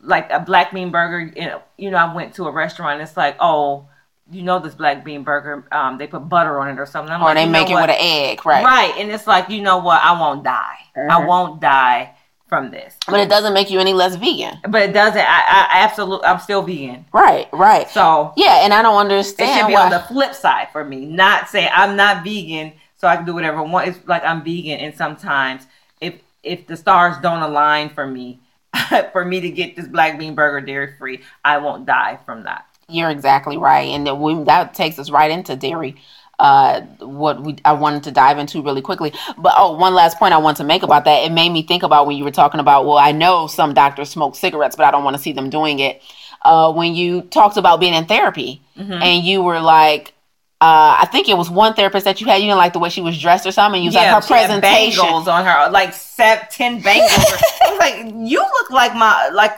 like 0.00 0.30
a 0.30 0.40
black 0.40 0.72
bean 0.72 0.90
burger. 0.90 1.32
In, 1.34 1.52
you 1.76 1.90
know, 1.90 1.96
I 1.98 2.14
went 2.14 2.34
to 2.34 2.46
a 2.46 2.50
restaurant. 2.52 3.00
It's 3.00 3.16
like, 3.16 3.36
oh, 3.40 3.88
you 4.30 4.42
know, 4.42 4.58
this 4.58 4.74
black 4.74 5.04
bean 5.04 5.22
burger. 5.24 5.64
Um, 5.72 5.98
they 5.98 6.06
put 6.06 6.28
butter 6.28 6.60
on 6.60 6.68
it 6.68 6.78
or 6.78 6.86
something. 6.86 7.12
I'm 7.12 7.22
or 7.22 7.26
like, 7.26 7.36
they 7.36 7.48
make 7.48 7.70
it 7.70 7.74
what? 7.74 7.88
with 7.88 7.96
an 7.98 8.00
egg. 8.00 8.44
Right. 8.46 8.64
Right. 8.64 8.94
And 8.98 9.10
it's 9.10 9.26
like, 9.26 9.48
you 9.50 9.62
know 9.62 9.78
what? 9.78 10.02
I 10.02 10.18
won't 10.18 10.44
die. 10.44 10.76
I 10.96 11.00
Mhm. 11.20 11.26
won't 11.26 11.60
die 11.60 12.14
from 12.48 12.70
this. 12.70 12.96
But 13.06 13.20
it 13.20 13.28
doesn't 13.28 13.52
make 13.52 13.70
you 13.70 13.78
any 13.78 13.92
less 13.92 14.16
vegan. 14.16 14.58
But 14.68 14.82
it 14.82 14.92
doesn't. 14.92 15.20
I, 15.20 15.24
I 15.24 15.66
absolutely, 15.84 16.26
I'm 16.26 16.38
still 16.40 16.62
vegan. 16.62 17.04
Right. 17.12 17.46
Right. 17.52 17.88
So 17.90 18.32
Yeah, 18.36 18.64
and 18.64 18.72
I 18.72 18.82
don't 18.82 18.96
understand. 18.98 19.50
it 19.50 19.54
should 19.60 19.66
be 19.66 19.74
why. 19.74 19.84
on 19.84 19.90
the 19.90 20.00
flip 20.00 20.34
side 20.34 20.68
for 20.72 20.84
me. 20.84 21.04
Not 21.06 21.48
say 21.48 21.68
I'm 21.68 21.94
not 21.96 22.24
vegan, 22.24 22.72
so 22.96 23.06
I 23.06 23.16
can 23.16 23.24
do 23.26 23.34
whatever 23.34 23.58
I 23.58 23.62
want. 23.62 23.88
It's 23.88 23.98
like 24.08 24.24
I'm 24.24 24.42
vegan, 24.42 24.78
and 24.80 24.94
sometimes 24.96 25.66
if 26.00 26.14
if 26.42 26.66
the 26.66 26.76
stars 26.76 27.16
don't 27.18 27.42
align 27.42 27.90
for 27.90 28.06
me, 28.06 28.40
for 29.12 29.24
me 29.24 29.40
to 29.40 29.50
get 29.50 29.76
this 29.76 29.86
black 29.86 30.18
bean 30.18 30.34
burger 30.34 30.64
dairy 30.64 30.94
free, 30.98 31.22
I 31.44 31.58
won't 31.58 31.86
die 31.86 32.18
from 32.24 32.44
that. 32.44 32.66
You're 32.88 33.10
exactly 33.10 33.58
right, 33.58 33.88
and 33.88 34.06
that, 34.06 34.16
we, 34.16 34.42
that 34.44 34.74
takes 34.74 34.98
us 34.98 35.10
right 35.10 35.30
into 35.30 35.56
dairy. 35.56 35.96
Uh, 36.38 36.82
what 37.00 37.42
we 37.42 37.56
I 37.64 37.72
wanted 37.72 38.04
to 38.04 38.12
dive 38.12 38.38
into 38.38 38.62
really 38.62 38.80
quickly, 38.80 39.12
but 39.36 39.52
oh, 39.56 39.76
one 39.76 39.92
last 39.92 40.18
point 40.18 40.32
I 40.32 40.38
want 40.38 40.56
to 40.58 40.64
make 40.64 40.84
about 40.84 41.04
that. 41.04 41.24
It 41.24 41.32
made 41.32 41.50
me 41.50 41.64
think 41.64 41.82
about 41.82 42.06
when 42.06 42.16
you 42.16 42.22
were 42.22 42.30
talking 42.30 42.60
about. 42.60 42.86
Well, 42.86 42.96
I 42.96 43.10
know 43.10 43.48
some 43.48 43.74
doctors 43.74 44.08
smoke 44.08 44.36
cigarettes, 44.36 44.76
but 44.76 44.86
I 44.86 44.92
don't 44.92 45.02
want 45.02 45.16
to 45.16 45.22
see 45.22 45.32
them 45.32 45.50
doing 45.50 45.80
it. 45.80 46.00
Uh, 46.42 46.72
when 46.72 46.94
you 46.94 47.22
talked 47.22 47.56
about 47.56 47.80
being 47.80 47.92
in 47.92 48.06
therapy, 48.06 48.62
and 49.02 49.24
you 49.24 49.42
were 49.42 49.60
like, 49.60 50.14
uh, 50.60 50.98
I 51.00 51.08
think 51.12 51.28
it 51.28 51.36
was 51.36 51.48
one 51.48 51.74
therapist 51.74 52.04
that 52.04 52.20
you 52.20 52.26
had. 52.26 52.36
You 52.36 52.46
didn't 52.48 52.58
like 52.58 52.72
the 52.72 52.78
way 52.80 52.88
she 52.88 53.00
was 53.00 53.18
dressed 53.20 53.46
or 53.46 53.52
something. 53.52 53.80
You 53.82 53.88
was 53.88 53.94
like 53.94 54.08
her 54.08 54.20
presentation. 54.20 55.02
bangles 55.04 55.28
on 55.28 55.44
her, 55.44 55.70
like 55.70 55.92
seven, 55.92 56.46
ten 56.50 56.80
bangles. 56.82 57.10
I 57.10 57.70
was 57.70 57.78
like, 57.78 58.12
you 58.28 58.40
look 58.40 58.70
like 58.70 58.94
my 58.94 59.28
like. 59.32 59.56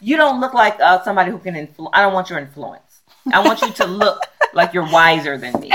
You 0.00 0.16
don't 0.18 0.40
look 0.40 0.52
like 0.52 0.78
uh, 0.78 1.02
somebody 1.02 1.30
who 1.30 1.38
can 1.38 1.56
influence. 1.56 1.90
I 1.94 2.02
don't 2.02 2.12
want 2.12 2.28
your 2.28 2.38
influence. 2.38 3.00
I 3.32 3.40
want 3.44 3.62
you 3.62 3.72
to 3.72 3.86
look 3.86 4.20
like 4.54 4.74
you're 4.74 4.88
wiser 4.92 5.38
than 5.38 5.58
me. 5.58 5.72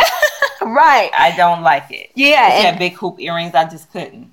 Right. 0.61 1.09
I 1.13 1.33
don't 1.35 1.63
like 1.63 1.87
it. 1.89 2.11
Yeah, 2.15 2.47
She 2.49 2.55
and- 2.57 2.65
had 2.67 2.79
big 2.79 2.93
hoop 2.93 3.19
earrings. 3.19 3.55
I 3.55 3.67
just 3.67 3.91
couldn't. 3.91 4.31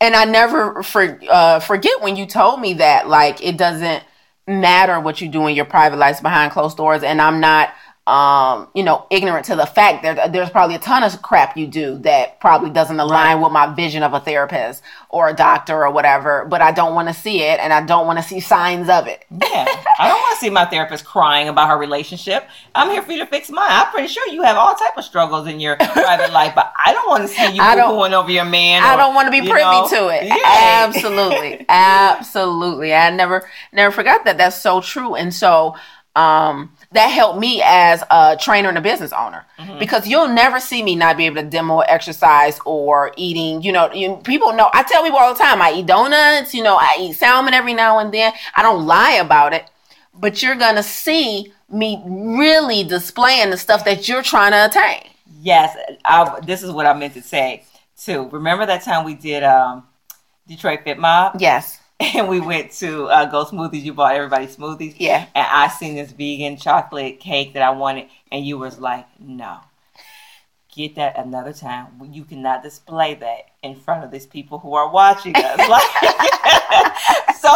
and 0.00 0.14
I 0.14 0.24
never 0.26 0.82
for, 0.82 1.18
uh, 1.30 1.58
forget 1.60 2.02
when 2.02 2.16
you 2.16 2.26
told 2.26 2.60
me 2.60 2.74
that 2.74 3.08
like 3.08 3.42
it 3.42 3.56
doesn't 3.56 4.04
matter 4.46 5.00
what 5.00 5.22
you 5.22 5.28
do 5.28 5.46
in 5.46 5.56
your 5.56 5.64
private 5.64 5.96
life 5.96 6.20
behind 6.20 6.52
closed 6.52 6.76
doors, 6.76 7.02
and 7.02 7.20
I'm 7.20 7.40
not 7.40 7.72
um 8.06 8.68
you 8.74 8.82
know 8.82 9.06
ignorant 9.10 9.46
to 9.46 9.56
the 9.56 9.64
fact 9.64 10.02
that 10.02 10.32
there's 10.32 10.50
probably 10.50 10.76
a 10.76 10.78
ton 10.78 11.02
of 11.02 11.22
crap 11.22 11.56
you 11.56 11.66
do 11.66 11.96
that 11.98 12.38
probably 12.38 12.68
doesn't 12.68 13.00
align 13.00 13.40
with 13.40 13.50
my 13.50 13.66
vision 13.74 14.02
of 14.02 14.12
a 14.12 14.20
therapist 14.20 14.82
or 15.08 15.28
a 15.28 15.32
doctor 15.34 15.86
or 15.86 15.90
whatever 15.90 16.44
but 16.44 16.60
i 16.60 16.70
don't 16.70 16.94
want 16.94 17.08
to 17.08 17.14
see 17.14 17.40
it 17.40 17.58
and 17.60 17.72
i 17.72 17.82
don't 17.84 18.06
want 18.06 18.18
to 18.18 18.22
see 18.22 18.40
signs 18.40 18.90
of 18.90 19.06
it 19.06 19.24
Yeah, 19.30 19.66
I 19.98 20.08
don't 20.08 20.20
want 20.20 20.34
to 20.34 20.40
see 20.40 20.50
my 20.50 20.64
therapist 20.66 21.04
crying 21.04 21.48
about 21.48 21.68
her 21.68 21.78
relationship. 21.78 22.46
I'm 22.74 22.90
here 22.90 23.02
for 23.02 23.12
you 23.12 23.18
to 23.18 23.26
fix 23.26 23.50
mine. 23.50 23.68
I'm 23.70 23.90
pretty 23.92 24.08
sure 24.08 24.26
you 24.28 24.42
have 24.42 24.56
all 24.56 24.74
type 24.74 24.96
of 24.96 25.04
struggles 25.04 25.46
in 25.46 25.60
your 25.60 25.76
private 25.80 26.32
life, 26.32 26.54
but 26.54 26.72
I 26.84 26.92
don't 26.92 27.08
want 27.08 27.22
to 27.22 27.28
see 27.28 27.52
you 27.52 27.58
going 27.58 28.14
over 28.14 28.30
your 28.30 28.44
man. 28.44 28.82
I 28.82 28.94
or, 28.94 28.96
don't 28.96 29.14
want 29.14 29.26
to 29.26 29.30
be 29.30 29.48
privy 29.48 29.62
know. 29.62 29.88
to 29.88 30.08
it. 30.08 30.24
Yeah. 30.24 30.36
Absolutely. 30.44 31.64
Absolutely. 31.68 32.94
I 32.94 33.10
never 33.10 33.48
never 33.72 33.92
forgot 33.94 34.24
that. 34.24 34.38
That's 34.38 34.60
so 34.60 34.80
true. 34.80 35.14
And 35.14 35.32
so 35.32 35.76
um 36.16 36.72
that 36.94 37.08
helped 37.08 37.38
me 37.38 37.60
as 37.64 38.02
a 38.10 38.36
trainer 38.40 38.68
and 38.68 38.78
a 38.78 38.80
business 38.80 39.12
owner. 39.12 39.44
Mm-hmm. 39.58 39.78
because 39.78 40.06
you'll 40.08 40.28
never 40.28 40.58
see 40.58 40.82
me 40.82 40.96
not 40.96 41.16
be 41.16 41.26
able 41.26 41.42
to 41.42 41.48
demo 41.48 41.80
exercise 41.80 42.58
or 42.64 43.12
eating. 43.16 43.62
You 43.62 43.72
know 43.72 43.92
you, 43.92 44.16
people 44.24 44.52
know 44.52 44.70
i 44.72 44.82
tell 44.82 45.02
people 45.02 45.18
all 45.18 45.32
the 45.32 45.38
time 45.38 45.62
i 45.62 45.72
eat 45.72 45.86
donuts 45.86 46.54
you 46.54 46.62
know 46.62 46.76
i 46.76 46.96
eat 46.98 47.14
salmon 47.14 47.54
every 47.54 47.74
now 47.74 47.98
and 47.98 48.12
then. 48.12 48.32
I 48.54 48.62
don't 48.62 48.86
lie 48.86 49.12
about 49.12 49.52
it. 49.52 49.70
But 50.16 50.42
you're 50.42 50.54
gonna 50.54 50.82
see 50.82 51.52
me 51.68 52.02
really 52.04 52.84
displaying 52.84 53.50
the 53.50 53.56
stuff 53.56 53.84
that 53.84 54.08
you're 54.08 54.22
trying 54.22 54.52
to 54.52 54.66
attain. 54.66 55.10
Yes, 55.40 55.76
I, 56.04 56.40
this 56.46 56.62
is 56.62 56.70
what 56.70 56.86
I 56.86 56.94
meant 56.94 57.14
to 57.14 57.22
say 57.22 57.64
too. 57.96 58.28
Remember 58.30 58.64
that 58.66 58.84
time 58.84 59.04
we 59.04 59.14
did 59.14 59.42
um, 59.42 59.84
Detroit 60.46 60.80
Fit 60.84 60.98
Mob, 60.98 61.36
yes 61.40 61.80
and 62.14 62.28
we 62.28 62.40
went 62.40 62.70
to 62.72 63.06
uh, 63.06 63.24
Go 63.26 63.44
Smoothies. 63.44 63.82
You 63.82 63.94
bought 63.94 64.14
everybody 64.14 64.46
smoothies, 64.46 64.96
Yeah. 64.98 65.26
And 65.34 65.46
I 65.46 65.68
seen 65.68 65.94
this 65.94 66.12
vegan 66.12 66.56
chocolate 66.56 67.20
cake 67.20 67.54
that 67.54 67.62
I 67.62 67.70
wanted, 67.70 68.08
and 68.30 68.44
you 68.44 68.58
was 68.58 68.78
like, 68.78 69.06
"No, 69.18 69.58
get 70.74 70.96
that 70.96 71.18
another 71.18 71.52
time. 71.52 71.86
You 72.10 72.24
cannot 72.24 72.62
display 72.62 73.14
that 73.14 73.46
in 73.62 73.76
front 73.76 74.04
of 74.04 74.10
these 74.10 74.26
people 74.26 74.58
who 74.58 74.74
are 74.74 74.90
watching 74.90 75.34
us." 75.36 75.58
Like, 75.68 75.82
so 77.36 77.50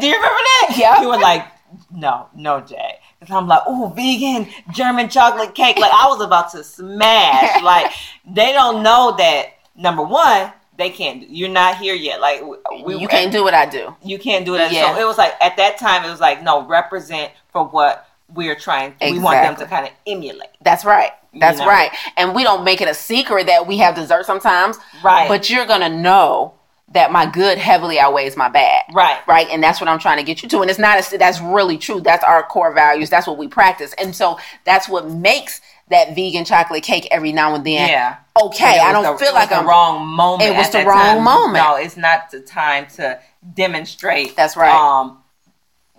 do 0.00 0.06
you 0.06 0.14
remember 0.14 0.42
that? 0.50 0.74
Yeah. 0.76 1.00
You 1.00 1.08
were 1.08 1.18
like, 1.18 1.46
"No, 1.90 2.28
no, 2.34 2.60
Jaye." 2.60 2.94
And 3.20 3.30
I'm 3.30 3.46
like, 3.46 3.66
"Ooh, 3.68 3.88
vegan 3.94 4.48
German 4.72 5.08
chocolate 5.08 5.54
cake!" 5.54 5.78
Like 5.78 5.92
I 5.92 6.06
was 6.08 6.20
about 6.20 6.50
to 6.52 6.62
smash. 6.64 7.62
Like 7.62 7.92
they 8.26 8.52
don't 8.52 8.82
know 8.82 9.14
that. 9.16 9.52
Number 9.78 10.02
one, 10.02 10.50
they 10.76 10.90
can't. 10.90 11.20
do- 11.20 11.26
You're 11.28 11.48
not 11.48 11.78
here 11.78 11.94
yet. 11.94 12.20
Like 12.20 12.42
we, 12.84 12.96
you 12.96 13.08
can't 13.08 13.32
do 13.32 13.42
what 13.42 13.54
i 13.54 13.66
do 13.66 13.94
you 14.02 14.18
can't 14.18 14.44
do 14.44 14.54
it. 14.54 14.72
Yeah. 14.72 14.94
So 14.94 15.00
it 15.00 15.04
was 15.04 15.18
like 15.18 15.34
at 15.40 15.56
that 15.56 15.78
time, 15.78 16.04
it 16.04 16.10
was 16.10 16.20
like 16.20 16.42
no, 16.42 16.66
represent 16.66 17.32
for 17.52 17.64
what 17.64 18.08
we're 18.34 18.56
trying. 18.56 18.94
We 19.00 19.18
want 19.18 19.42
them 19.42 19.56
to 19.56 19.66
kind 19.66 19.86
of 19.86 19.92
emulate. 20.06 20.50
That's 20.62 20.84
right. 20.84 21.12
That's 21.34 21.58
know? 21.58 21.66
right. 21.66 21.90
And 22.16 22.34
we 22.34 22.42
don't 22.42 22.64
make 22.64 22.80
it 22.80 22.88
a 22.88 22.94
secret 22.94 23.46
that 23.46 23.66
we 23.66 23.78
have 23.78 23.94
dessert 23.94 24.26
sometimes. 24.26 24.78
Right. 25.02 25.28
But 25.28 25.50
you're 25.50 25.66
going 25.66 25.82
to 25.82 25.88
know 25.88 26.54
that 26.92 27.10
my 27.12 27.26
good 27.26 27.58
heavily 27.58 27.98
outweighs 27.98 28.36
my 28.36 28.48
bad. 28.48 28.82
Right. 28.92 29.18
Right. 29.26 29.48
And 29.50 29.62
that's 29.62 29.80
what 29.80 29.88
I'm 29.88 29.98
trying 29.98 30.18
to 30.18 30.22
get 30.22 30.42
you 30.42 30.48
to. 30.48 30.60
And 30.60 30.70
it's 30.70 30.78
not, 30.78 31.12
a, 31.12 31.18
that's 31.18 31.40
really 31.40 31.78
true. 31.78 32.00
That's 32.00 32.24
our 32.24 32.42
core 32.44 32.72
values. 32.72 33.10
That's 33.10 33.26
what 33.26 33.38
we 33.38 33.48
practice. 33.48 33.92
And 33.98 34.14
so 34.14 34.38
that's 34.64 34.88
what 34.88 35.10
makes 35.10 35.60
that 35.88 36.14
vegan 36.14 36.44
chocolate 36.44 36.82
cake 36.82 37.06
every 37.10 37.32
now 37.32 37.54
and 37.54 37.64
then. 37.64 37.88
Yeah. 37.88 38.16
Okay. 38.42 38.78
I 38.80 38.92
don't 38.92 39.02
the- 39.04 39.18
feel 39.18 39.28
it 39.28 39.32
was 39.32 39.34
like 39.34 39.48
the 39.50 39.56
I'm 39.56 39.66
wrong 39.68 40.06
moment. 40.06 40.50
It 40.50 40.56
was 40.56 40.70
the 40.70 40.84
wrong 40.84 41.16
time. 41.16 41.22
moment. 41.24 41.64
No, 41.64 41.76
it's 41.76 41.96
not 41.96 42.30
the 42.30 42.40
time 42.40 42.86
to 42.96 43.18
demonstrate. 43.54 44.34
That's 44.36 44.56
right. 44.56 44.70
Um, 44.74 45.18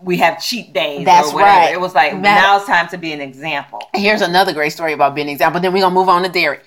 we 0.02 0.18
have 0.18 0.42
cheat 0.44 0.74
days. 0.74 1.06
That's 1.06 1.34
or 1.34 1.40
right. 1.40 1.72
It 1.74 1.80
was 1.80 1.96
like 1.96 2.16
now 2.16 2.58
it's 2.58 2.66
time 2.68 2.88
to 2.90 2.98
be 2.98 3.14
an 3.14 3.22
example. 3.22 3.82
Here's 3.96 4.22
another 4.22 4.54
great 4.54 4.70
story 4.72 4.94
about 4.94 5.16
being 5.16 5.28
an 5.28 5.34
example. 5.34 5.60
Then 5.62 5.74
we're 5.74 5.82
gonna 5.82 5.96
move 5.96 6.10
on 6.10 6.22
to 6.24 6.30
dairy. 6.30 6.60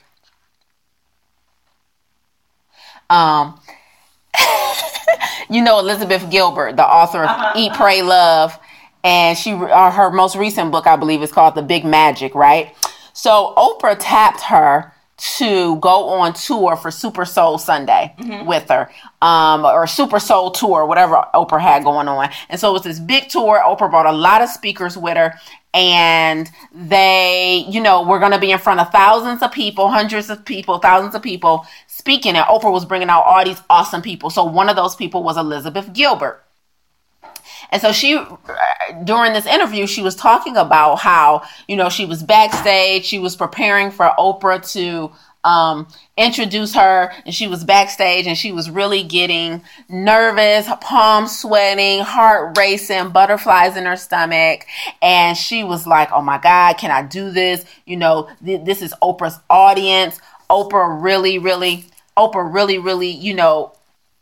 Um, 3.08 3.60
you 5.50 5.62
know 5.62 5.78
Elizabeth 5.78 6.30
Gilbert, 6.30 6.76
the 6.76 6.86
author 6.86 7.22
of 7.24 7.30
Uh-huh. 7.30 7.52
Eat, 7.56 7.72
Pray, 7.74 8.02
Love, 8.02 8.58
and 9.02 9.36
she 9.36 9.52
uh, 9.52 9.90
her 9.90 10.10
most 10.10 10.36
recent 10.36 10.70
book, 10.70 10.86
I 10.86 10.96
believe, 10.96 11.22
is 11.22 11.32
called 11.32 11.54
The 11.54 11.62
Big 11.62 11.84
Magic. 11.84 12.34
Right. 12.34 12.74
So 13.12 13.54
Oprah 13.56 13.96
tapped 13.98 14.42
her 14.42 14.92
to 15.38 15.76
go 15.76 16.08
on 16.08 16.32
tour 16.32 16.76
for 16.76 16.90
Super 16.90 17.26
Soul 17.26 17.58
Sunday 17.58 18.14
with 18.46 18.68
her, 18.70 18.90
um, 19.20 19.66
or 19.66 19.86
Super 19.86 20.18
Soul 20.18 20.50
Tour, 20.50 20.86
whatever 20.86 21.22
Oprah 21.34 21.60
had 21.60 21.84
going 21.84 22.08
on. 22.08 22.30
And 22.48 22.58
so 22.58 22.70
it 22.70 22.72
was 22.72 22.82
this 22.84 22.98
big 22.98 23.28
tour. 23.28 23.62
Oprah 23.62 23.90
brought 23.90 24.06
a 24.06 24.12
lot 24.12 24.40
of 24.40 24.48
speakers 24.48 24.96
with 24.96 25.18
her, 25.18 25.34
and 25.74 26.50
they, 26.72 27.66
you 27.68 27.82
know, 27.82 28.02
were 28.02 28.18
going 28.18 28.32
to 28.32 28.38
be 28.38 28.50
in 28.50 28.58
front 28.58 28.80
of 28.80 28.90
thousands 28.90 29.42
of 29.42 29.52
people, 29.52 29.90
hundreds 29.90 30.30
of 30.30 30.42
people, 30.44 30.78
thousands 30.78 31.14
of 31.14 31.20
people 31.22 31.66
speaking. 31.86 32.34
And 32.34 32.46
Oprah 32.46 32.72
was 32.72 32.86
bringing 32.86 33.10
out 33.10 33.24
all 33.24 33.44
these 33.44 33.60
awesome 33.68 34.00
people. 34.00 34.30
So 34.30 34.44
one 34.44 34.70
of 34.70 34.76
those 34.76 34.96
people 34.96 35.22
was 35.22 35.36
Elizabeth 35.36 35.92
Gilbert. 35.92 36.42
And 37.70 37.80
so 37.80 37.92
she, 37.92 38.20
during 39.04 39.32
this 39.32 39.46
interview, 39.46 39.86
she 39.86 40.02
was 40.02 40.14
talking 40.14 40.56
about 40.56 40.96
how, 40.96 41.42
you 41.68 41.76
know, 41.76 41.88
she 41.88 42.04
was 42.04 42.22
backstage, 42.22 43.04
she 43.04 43.18
was 43.18 43.36
preparing 43.36 43.90
for 43.90 44.12
Oprah 44.18 44.70
to 44.72 45.12
um, 45.42 45.88
introduce 46.16 46.74
her, 46.74 47.12
and 47.24 47.34
she 47.34 47.46
was 47.46 47.64
backstage 47.64 48.26
and 48.26 48.36
she 48.36 48.52
was 48.52 48.68
really 48.68 49.02
getting 49.02 49.62
nervous, 49.88 50.68
palms 50.80 51.38
sweating, 51.38 52.00
heart 52.00 52.56
racing, 52.58 53.10
butterflies 53.10 53.76
in 53.76 53.86
her 53.86 53.96
stomach. 53.96 54.66
And 55.00 55.36
she 55.36 55.64
was 55.64 55.86
like, 55.86 56.10
oh 56.12 56.22
my 56.22 56.38
God, 56.38 56.74
can 56.74 56.90
I 56.90 57.02
do 57.02 57.30
this? 57.30 57.64
You 57.86 57.96
know, 57.96 58.28
th- 58.44 58.64
this 58.64 58.82
is 58.82 58.92
Oprah's 59.02 59.38
audience. 59.48 60.20
Oprah 60.50 61.00
really, 61.02 61.38
really, 61.38 61.86
Oprah 62.16 62.52
really, 62.52 62.78
really, 62.78 63.10
you 63.10 63.32
know, 63.34 63.72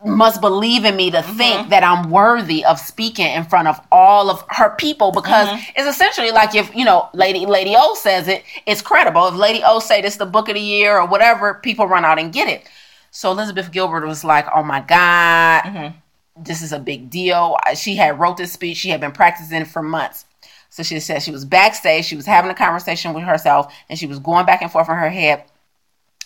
must 0.05 0.41
believe 0.41 0.85
in 0.85 0.95
me 0.95 1.11
to 1.11 1.19
mm-hmm. 1.19 1.37
think 1.37 1.71
that 1.71 1.83
I'm 1.83 2.11
worthy 2.11 2.65
of 2.65 2.79
speaking 2.79 3.27
in 3.27 3.45
front 3.45 3.67
of 3.67 3.81
all 3.91 4.31
of 4.31 4.45
her 4.51 4.71
people 4.77 5.11
because 5.11 5.49
mm-hmm. 5.49 5.73
it's 5.77 5.89
essentially 5.89 6.31
like 6.31 6.55
if 6.55 6.75
you 6.75 6.85
know 6.85 7.09
Lady 7.15 7.47
Lady 7.47 7.75
O 7.77 7.95
says 7.95 8.29
it, 8.29 8.45
it's 8.67 8.81
credible. 8.81 9.27
If 9.27 9.35
Lady 9.35 9.63
O 9.65 9.81
say 9.81 10.01
this 10.01 10.17
the 10.17 10.27
book 10.27 10.49
of 10.49 10.55
the 10.55 10.61
year 10.61 10.99
or 10.99 11.07
whatever, 11.07 11.55
people 11.55 11.87
run 11.87 12.05
out 12.05 12.19
and 12.19 12.33
get 12.33 12.49
it. 12.49 12.69
So 13.11 13.33
Elizabeth 13.33 13.73
Gilbert 13.73 14.07
was 14.07 14.23
like, 14.23 14.47
"Oh 14.55 14.63
my 14.63 14.81
God, 14.81 15.63
mm-hmm. 15.63 15.99
this 16.37 16.63
is 16.63 16.73
a 16.73 16.79
big 16.79 17.11
deal." 17.11 17.57
She 17.75 17.97
had 17.97 18.21
wrote 18.21 18.37
this 18.37 18.53
speech. 18.53 18.77
She 18.77 18.91
had 18.91 19.01
been 19.01 19.13
practicing 19.13 19.65
for 19.65 19.83
months. 19.83 20.27
So 20.71 20.85
she 20.85 21.01
said 21.01 21.23
she 21.23 21.33
was 21.33 21.45
backstage. 21.45 22.05
She 22.05 22.15
was 22.15 22.27
having 22.27 22.51
a 22.51 22.55
conversation 22.55 23.15
with 23.15 23.25
herself, 23.25 23.75
and 23.89 23.99
she 23.99 24.07
was 24.07 24.21
going 24.21 24.47
back 24.47 24.63
and 24.63 24.71
forth 24.71 24.89
in 24.89 24.95
her 24.95 25.11
head. 25.11 25.45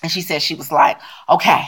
And 0.02 0.12
she 0.12 0.20
said 0.20 0.42
she 0.42 0.56
was 0.56 0.70
like, 0.70 0.98
"Okay, 1.30 1.64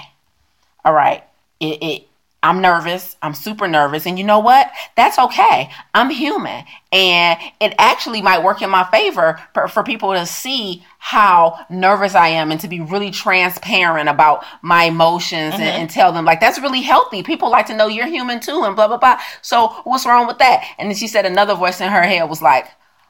all 0.85 0.93
right." 0.93 1.25
It, 1.61 1.83
it 1.83 2.09
I'm 2.45 2.61
nervous. 2.61 3.17
I'm 3.23 3.33
super 3.33 3.67
nervous. 3.67 4.07
And 4.07 4.19
you 4.19 4.25
know 4.25 4.39
what? 4.39 4.71
That's 4.97 5.19
okay. 5.19 5.71
I'm 5.95 6.11
human. 6.11 6.65
And 6.93 7.41
it 7.59 7.75
actually 7.79 8.21
might 8.21 8.45
work 8.45 8.61
in 8.61 8.69
my 8.69 8.85
favor 8.91 9.41
for, 9.55 9.67
for 9.67 9.83
people 9.83 10.13
to 10.13 10.27
see 10.27 10.85
how 10.99 11.65
nervous 11.71 12.15
I 12.15 12.29
am 12.29 12.53
and 12.53 12.61
to 12.61 12.69
be 12.69 12.83
really 12.83 13.11
transparent 13.11 14.11
about 14.11 14.45
my 14.61 14.85
emotions 14.85 15.55
and, 15.55 15.63
mm-hmm. 15.63 15.81
and 15.81 15.91
tell 15.91 16.13
them, 16.13 16.27
like, 16.27 16.39
that's 16.39 16.61
really 16.61 16.83
healthy. 16.83 17.23
People 17.23 17.51
like 17.51 17.67
to 17.69 17.77
know 17.77 17.87
you're 17.87 18.07
human 18.07 18.41
too, 18.41 18.63
and 18.65 18.77
blah, 18.77 18.89
blah, 18.89 18.99
blah. 18.99 19.19
So 19.41 19.69
what's 19.85 20.05
wrong 20.05 20.27
with 20.27 20.37
that? 20.39 20.69
And 20.77 20.91
then 20.91 20.97
she 20.97 21.09
said 21.09 21.25
another 21.25 21.55
voice 21.55 21.81
in 21.81 21.91
her 21.91 22.03
head 22.03 22.29
was 22.29 22.43
like, 22.43 22.67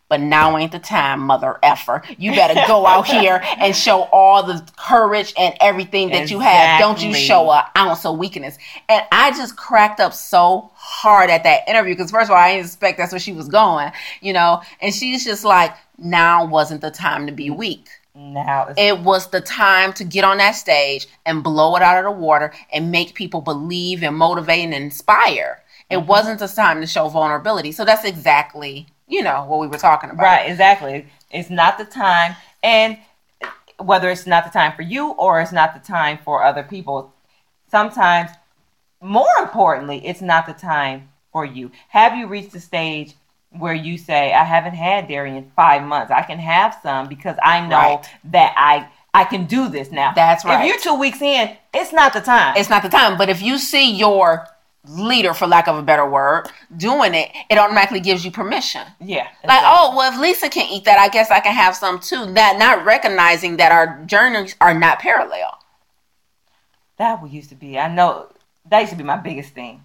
but 0.08 0.20
now 0.20 0.56
ain't 0.58 0.72
the 0.72 0.78
time, 0.78 1.20
mother 1.20 1.58
effer. 1.62 2.02
You 2.18 2.32
better 2.32 2.54
go 2.66 2.86
out 2.86 3.06
here 3.16 3.40
and 3.58 3.74
show 3.74 4.02
all 4.12 4.42
the 4.42 4.66
courage 4.76 5.32
and 5.38 5.54
everything 5.60 6.10
that 6.10 6.30
you 6.30 6.40
have. 6.40 6.78
Don't 6.80 7.02
you 7.02 7.08
Exactly. 7.10 7.26
show 7.26 7.50
an 7.52 7.64
ounce 7.76 8.04
of 8.04 8.18
weakness. 8.18 8.58
And 8.88 9.04
I 9.12 9.30
just 9.32 9.56
cracked 9.56 10.00
up 10.00 10.12
so 10.12 10.70
hard 10.74 11.30
at 11.30 11.42
that 11.44 11.68
interview 11.68 11.94
because 11.94 12.10
first 12.10 12.30
of 12.30 12.36
all, 12.36 12.42
I 12.42 12.52
didn't 12.54 12.66
expect 12.66 12.98
that's 12.98 13.12
where 13.12 13.18
she 13.18 13.32
was 13.32 13.48
going, 13.48 13.90
you 14.20 14.32
know. 14.32 14.62
And 14.80 14.94
she's 14.94 15.24
just 15.24 15.44
like, 15.44 15.74
now 15.98 16.44
wasn't 16.44 16.80
the 16.80 16.90
time 16.90 17.26
to 17.26 17.32
be 17.32 17.50
weak. 17.50 17.88
Now 18.14 18.66
it's 18.68 18.80
It 18.80 19.00
was 19.00 19.30
the 19.30 19.40
time 19.40 19.92
to 19.94 20.04
get 20.04 20.22
on 20.24 20.38
that 20.38 20.52
stage 20.52 21.08
and 21.26 21.42
blow 21.42 21.74
it 21.76 21.82
out 21.82 21.98
of 21.98 22.04
the 22.04 22.10
water 22.20 22.52
and 22.72 22.92
make 22.92 23.14
people 23.14 23.40
believe 23.40 24.02
and 24.04 24.16
motivate 24.16 24.60
and 24.64 24.74
inspire. 24.74 25.62
It 25.90 25.96
Mm-hmm. 25.96 26.06
wasn't 26.06 26.38
the 26.38 26.48
time 26.48 26.80
to 26.80 26.86
show 26.86 27.08
vulnerability. 27.08 27.72
So 27.72 27.84
that's 27.84 28.04
exactly, 28.04 28.86
you 29.06 29.22
know, 29.22 29.44
what 29.46 29.60
we 29.60 29.66
were 29.66 29.78
talking 29.78 30.10
about. 30.10 30.22
Right, 30.22 30.50
exactly. 30.50 31.06
It's 31.30 31.50
not 31.50 31.78
the 31.78 31.84
time, 31.84 32.36
and 32.62 32.98
whether 33.78 34.10
it's 34.10 34.26
not 34.26 34.44
the 34.44 34.50
time 34.50 34.72
for 34.72 34.82
you 34.82 35.10
or 35.12 35.40
it's 35.40 35.52
not 35.52 35.74
the 35.74 35.80
time 35.80 36.18
for 36.24 36.44
other 36.44 36.62
people, 36.62 37.12
sometimes, 37.70 38.30
more 39.00 39.26
importantly, 39.40 40.06
it's 40.06 40.22
not 40.22 40.46
the 40.46 40.52
time 40.52 41.08
for 41.32 41.44
you. 41.44 41.70
Have 41.88 42.16
you 42.16 42.26
reached 42.26 42.52
the 42.52 42.60
stage 42.60 43.14
where 43.50 43.74
you 43.74 43.98
say, 43.98 44.32
"I 44.32 44.44
haven't 44.44 44.74
had 44.74 45.08
dairy 45.08 45.36
in 45.36 45.50
five 45.54 45.82
months. 45.82 46.10
I 46.10 46.22
can 46.22 46.38
have 46.38 46.76
some 46.82 47.08
because 47.08 47.36
I 47.42 47.60
know 47.66 47.76
Right. 47.76 48.10
that 48.24 48.54
I 48.56 48.88
I 49.12 49.24
can 49.24 49.44
do 49.44 49.68
this 49.68 49.90
now." 49.92 50.12
That's 50.14 50.44
right. 50.44 50.60
If 50.60 50.66
you're 50.68 50.78
two 50.78 50.98
weeks 50.98 51.20
in, 51.22 51.56
it's 51.72 51.92
not 51.92 52.12
the 52.12 52.20
time. 52.20 52.54
It's 52.56 52.70
not 52.70 52.82
the 52.82 52.88
time. 52.88 53.16
But 53.16 53.28
if 53.28 53.42
you 53.42 53.58
see 53.58 53.92
your 53.92 54.48
leader, 54.86 55.32
for 55.34 55.46
lack 55.46 55.66
of 55.68 55.76
a 55.76 55.82
better 55.82 56.08
word, 56.08 56.46
doing 56.76 57.14
it, 57.14 57.30
it 57.50 57.58
automatically 57.58 58.00
gives 58.00 58.24
you 58.24 58.30
permission. 58.30 58.82
yeah, 59.00 59.28
Like, 59.44 59.62
oh, 59.64 59.94
well, 59.96 60.12
if 60.12 60.18
Lisa 60.20 60.48
can 60.48 60.70
eat 60.70 60.84
that, 60.84 60.98
I 60.98 61.08
guess 61.08 61.30
I 61.30 61.40
can 61.40 61.54
have 61.54 61.74
some 61.74 61.98
too. 62.00 62.32
that 62.34 62.58
not 62.58 62.84
recognizing 62.84 63.56
that 63.56 63.72
our 63.72 64.02
journeys 64.06 64.54
are 64.60 64.74
not 64.78 64.98
parallel. 64.98 65.58
That 66.98 67.22
would 67.22 67.32
used 67.32 67.48
to 67.48 67.54
be. 67.56 67.78
I 67.78 67.88
know 67.92 68.28
that 68.70 68.80
used 68.80 68.92
to 68.92 68.96
be 68.98 69.04
my 69.04 69.16
biggest 69.16 69.54
thing. 69.54 69.82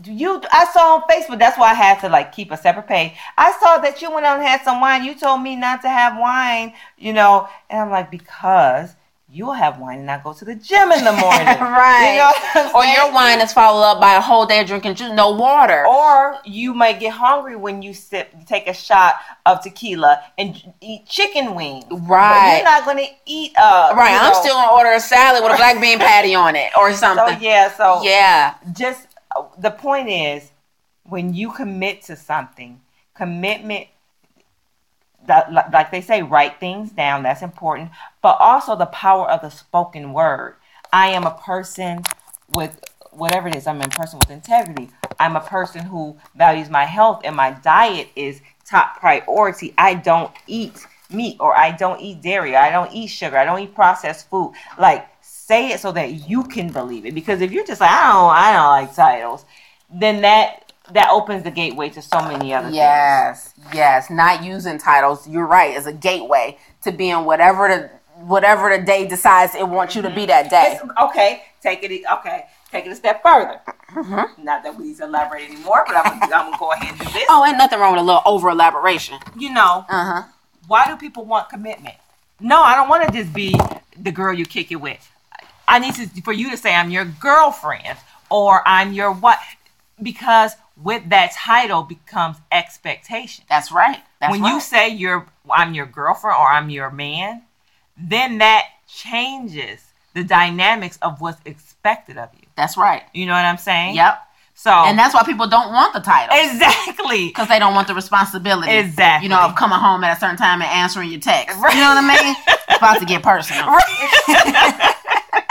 Do 0.00 0.12
You, 0.12 0.40
I 0.52 0.66
saw 0.66 0.96
on 0.96 1.02
Facebook. 1.10 1.38
That's 1.38 1.58
why 1.58 1.70
I 1.70 1.74
had 1.74 1.98
to 2.00 2.08
like 2.08 2.30
keep 2.30 2.52
a 2.52 2.56
separate 2.56 2.86
page. 2.86 3.14
I 3.36 3.52
saw 3.58 3.78
that 3.78 4.00
you 4.00 4.12
went 4.12 4.26
out 4.26 4.38
and 4.38 4.46
had 4.46 4.62
some 4.62 4.80
wine. 4.80 5.02
You 5.04 5.18
told 5.18 5.42
me 5.42 5.56
not 5.56 5.80
to 5.82 5.88
have 5.88 6.18
wine, 6.18 6.74
you 6.98 7.12
know, 7.12 7.48
and 7.70 7.80
I'm 7.80 7.90
like 7.90 8.10
because 8.10 8.94
you'll 9.30 9.52
have 9.52 9.78
wine 9.78 10.00
and 10.00 10.10
I 10.10 10.18
go 10.22 10.32
to 10.32 10.44
the 10.44 10.54
gym 10.54 10.90
in 10.90 11.04
the 11.04 11.12
morning, 11.24 11.46
Right. 11.46 12.12
You 12.54 12.62
know 12.62 12.72
Or 12.74 12.84
your 12.84 13.12
wine 13.12 13.40
is 13.40 13.52
followed 13.52 13.82
up 13.82 14.00
by 14.00 14.14
a 14.14 14.20
whole 14.20 14.46
day 14.46 14.60
of 14.60 14.66
drinking 14.66 14.94
juice, 14.94 15.12
no 15.12 15.30
water. 15.32 15.86
Or 15.86 16.38
you 16.46 16.72
might 16.72 16.98
get 16.98 17.12
hungry 17.12 17.54
when 17.54 17.82
you 17.82 17.92
sip, 17.92 18.32
take 18.46 18.66
a 18.68 18.72
shot 18.72 19.16
of 19.44 19.60
tequila 19.62 20.22
and 20.38 20.72
eat 20.80 21.06
chicken 21.06 21.54
wings. 21.54 21.84
But 21.90 22.00
Right. 22.08 22.56
you're 22.56 22.64
not 22.64 22.84
gonna 22.86 23.06
eat. 23.26 23.52
Uh, 23.58 23.92
right, 23.96 24.18
I'm 24.18 24.32
know. 24.32 24.40
still 24.40 24.54
gonna 24.54 24.72
order 24.72 24.92
a 24.92 25.00
salad 25.00 25.42
with 25.42 25.52
a 25.52 25.56
black 25.56 25.80
bean 25.80 25.98
patty 25.98 26.34
on 26.34 26.56
it 26.56 26.70
or 26.76 26.92
So 26.92 26.98
something. 26.98 27.38
yeah, 27.42 27.70
so 27.76 28.00
yeah. 28.02 28.54
just 28.72 29.08
uh, 29.36 29.42
the 29.58 29.70
point 29.70 30.08
is 30.08 30.50
when 31.04 31.34
you 31.34 31.50
commit 31.52 32.02
to 32.04 32.16
something 32.16 32.80
commitment 33.14 33.88
like 35.28 35.90
they 35.90 36.00
say 36.00 36.22
write 36.22 36.58
things 36.58 36.90
down 36.90 37.22
that's 37.22 37.42
important 37.42 37.90
but 38.22 38.36
also 38.40 38.76
the 38.76 38.86
power 38.86 39.30
of 39.30 39.40
the 39.42 39.50
spoken 39.50 40.12
word. 40.12 40.56
I 40.92 41.08
am 41.08 41.24
a 41.24 41.32
person 41.32 42.02
with 42.54 42.80
whatever 43.12 43.48
it 43.48 43.56
is 43.56 43.66
i'm 43.66 43.80
a 43.80 43.88
person 43.88 44.18
with 44.18 44.30
integrity. 44.30 44.90
I'm 45.20 45.36
a 45.36 45.40
person 45.40 45.84
who 45.84 46.16
values 46.36 46.70
my 46.70 46.84
health 46.84 47.22
and 47.24 47.34
my 47.34 47.50
diet 47.50 48.08
is 48.14 48.40
top 48.64 49.00
priority. 49.00 49.74
I 49.76 49.94
don't 49.94 50.30
eat 50.46 50.86
meat 51.10 51.36
or 51.40 51.56
i 51.56 51.70
don't 51.70 52.00
eat 52.00 52.22
dairy. 52.22 52.56
I 52.56 52.70
don't 52.70 52.92
eat 52.92 53.08
sugar. 53.08 53.36
I 53.38 53.44
don't 53.44 53.60
eat 53.60 53.74
processed 53.74 54.28
food. 54.28 54.52
Like 54.78 55.08
say 55.48 55.70
it 55.70 55.80
so 55.80 55.90
that 55.92 56.28
you 56.28 56.44
can 56.44 56.70
believe 56.70 57.06
it 57.06 57.14
because 57.14 57.40
if 57.40 57.50
you're 57.50 57.64
just 57.64 57.80
like 57.80 57.90
i 57.90 58.12
don't 58.12 58.30
i 58.30 58.52
don't 58.52 58.86
like 58.86 58.94
titles 58.94 59.46
then 59.90 60.20
that 60.20 60.67
that 60.92 61.08
opens 61.10 61.42
the 61.42 61.50
gateway 61.50 61.88
to 61.90 62.00
so 62.02 62.20
many 62.22 62.52
other 62.54 62.66
things 62.66 62.76
Yes, 62.76 63.54
yes. 63.74 64.10
Not 64.10 64.42
using 64.44 64.78
titles. 64.78 65.28
You're 65.28 65.46
right. 65.46 65.76
As 65.76 65.86
a 65.86 65.92
gateway 65.92 66.58
to 66.82 66.92
being 66.92 67.24
whatever 67.24 67.68
the 67.68 67.90
whatever 68.24 68.76
the 68.76 68.82
day 68.82 69.06
decides 69.06 69.54
it 69.54 69.68
wants 69.68 69.94
you 69.94 70.02
to 70.02 70.10
be 70.10 70.26
that 70.26 70.50
day. 70.50 70.72
It's- 70.76 70.90
okay, 71.10 71.42
take 71.60 71.82
it. 71.84 72.02
Okay, 72.14 72.46
take 72.72 72.86
it 72.86 72.90
a 72.90 72.96
step 72.96 73.22
further. 73.22 73.60
Mm-hmm. 73.94 74.44
Not 74.44 74.62
that 74.64 74.76
we 74.76 74.88
need 74.88 74.96
to 74.98 75.04
elaborate 75.04 75.48
anymore, 75.50 75.84
but 75.86 75.96
I'm, 75.96 76.20
I'm 76.24 76.28
gonna 76.28 76.56
go 76.58 76.72
ahead 76.72 76.90
and 76.90 76.98
do 76.98 77.04
this. 77.12 77.24
Oh, 77.28 77.44
ain't 77.46 77.56
nothing 77.58 77.78
wrong 77.78 77.92
with 77.92 78.00
a 78.00 78.04
little 78.04 78.22
over 78.26 78.48
elaboration. 78.50 79.18
You 79.36 79.52
know, 79.52 79.84
Uh 79.88 80.04
huh. 80.04 80.22
why 80.66 80.86
do 80.86 80.96
people 80.96 81.24
want 81.24 81.48
commitment? 81.48 81.94
No, 82.40 82.60
I 82.62 82.74
don't 82.74 82.88
want 82.88 83.06
to 83.06 83.12
just 83.12 83.32
be 83.32 83.58
the 83.96 84.12
girl 84.12 84.32
you 84.34 84.44
kick 84.46 84.70
it 84.72 84.76
with. 84.76 85.08
I 85.68 85.78
need 85.78 85.94
to 85.96 86.06
for 86.22 86.32
you 86.32 86.50
to 86.50 86.56
say 86.56 86.74
I'm 86.74 86.90
your 86.90 87.04
girlfriend 87.04 87.98
or 88.30 88.62
I'm 88.66 88.92
your 88.92 89.12
what 89.12 89.38
because 90.02 90.52
with 90.82 91.08
that 91.10 91.32
title 91.32 91.82
becomes 91.82 92.36
expectation. 92.52 93.44
That's 93.48 93.72
right. 93.72 94.00
That's 94.20 94.30
when 94.32 94.42
right. 94.42 94.54
you 94.54 94.60
say 94.60 94.88
you're 94.88 95.26
I'm 95.50 95.74
your 95.74 95.86
girlfriend 95.86 96.36
or 96.38 96.48
I'm 96.48 96.70
your 96.70 96.90
man, 96.90 97.42
then 97.96 98.38
that 98.38 98.64
changes 98.86 99.84
the 100.14 100.24
dynamics 100.24 100.98
of 101.02 101.20
what's 101.20 101.40
expected 101.44 102.16
of 102.18 102.30
you. 102.34 102.46
That's 102.56 102.76
right. 102.76 103.02
You 103.12 103.26
know 103.26 103.32
what 103.32 103.44
I'm 103.44 103.58
saying? 103.58 103.94
Yep. 103.96 104.20
So 104.54 104.70
And 104.72 104.98
that's 104.98 105.14
why 105.14 105.22
people 105.22 105.46
don't 105.46 105.72
want 105.72 105.94
the 105.94 106.00
title. 106.00 106.36
exactly. 106.36 107.26
Because 107.28 107.46
they 107.48 107.58
don't 107.60 107.74
want 107.74 107.86
the 107.86 107.94
responsibility. 107.94 108.72
Exactly. 108.72 109.26
You 109.26 109.30
know, 109.30 109.40
of 109.40 109.54
coming 109.54 109.78
home 109.78 110.02
at 110.02 110.16
a 110.16 110.20
certain 110.20 110.36
time 110.36 110.60
and 110.62 110.70
answering 110.70 111.10
your 111.10 111.20
text. 111.20 111.56
Right. 111.58 111.74
You 111.74 111.80
know 111.80 111.94
what 111.94 112.04
I 112.04 112.24
mean? 112.24 112.36
It's 112.68 112.76
about 112.78 112.98
to 112.98 113.04
get 113.06 113.22
personal. 113.22 113.64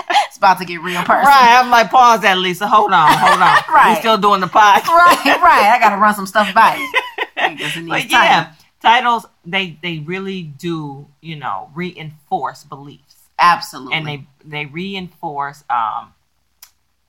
It's 0.27 0.37
about 0.37 0.59
to 0.59 0.65
get 0.65 0.81
real 0.81 1.01
personal. 1.01 1.23
Right. 1.25 1.59
I'm 1.61 1.69
like, 1.69 1.89
pause 1.89 2.21
that, 2.21 2.37
Lisa. 2.37 2.67
Hold 2.67 2.91
on, 2.93 3.07
hold 3.11 3.41
on. 3.41 3.57
Right. 3.73 3.95
We 3.95 3.99
still 3.99 4.17
doing 4.17 4.41
the 4.41 4.47
podcast. 4.47 4.87
Right, 4.87 5.41
right. 5.41 5.73
I 5.75 5.79
gotta 5.79 5.97
run 5.97 6.13
some 6.15 6.27
stuff 6.27 6.53
by 6.53 6.75
you. 6.77 6.91
Because 7.35 7.75
it 7.77 7.81
needs 7.81 7.89
But 7.89 8.11
yeah, 8.11 8.53
titles 8.81 9.25
they 9.45 9.77
they 9.81 9.99
really 9.99 10.43
do, 10.43 11.07
you 11.21 11.35
know, 11.37 11.69
reinforce 11.75 12.63
beliefs. 12.63 13.15
Absolutely. 13.39 13.93
and 13.95 14.07
they 14.07 14.27
they 14.45 14.65
reinforce 14.65 15.63
um 15.69 16.13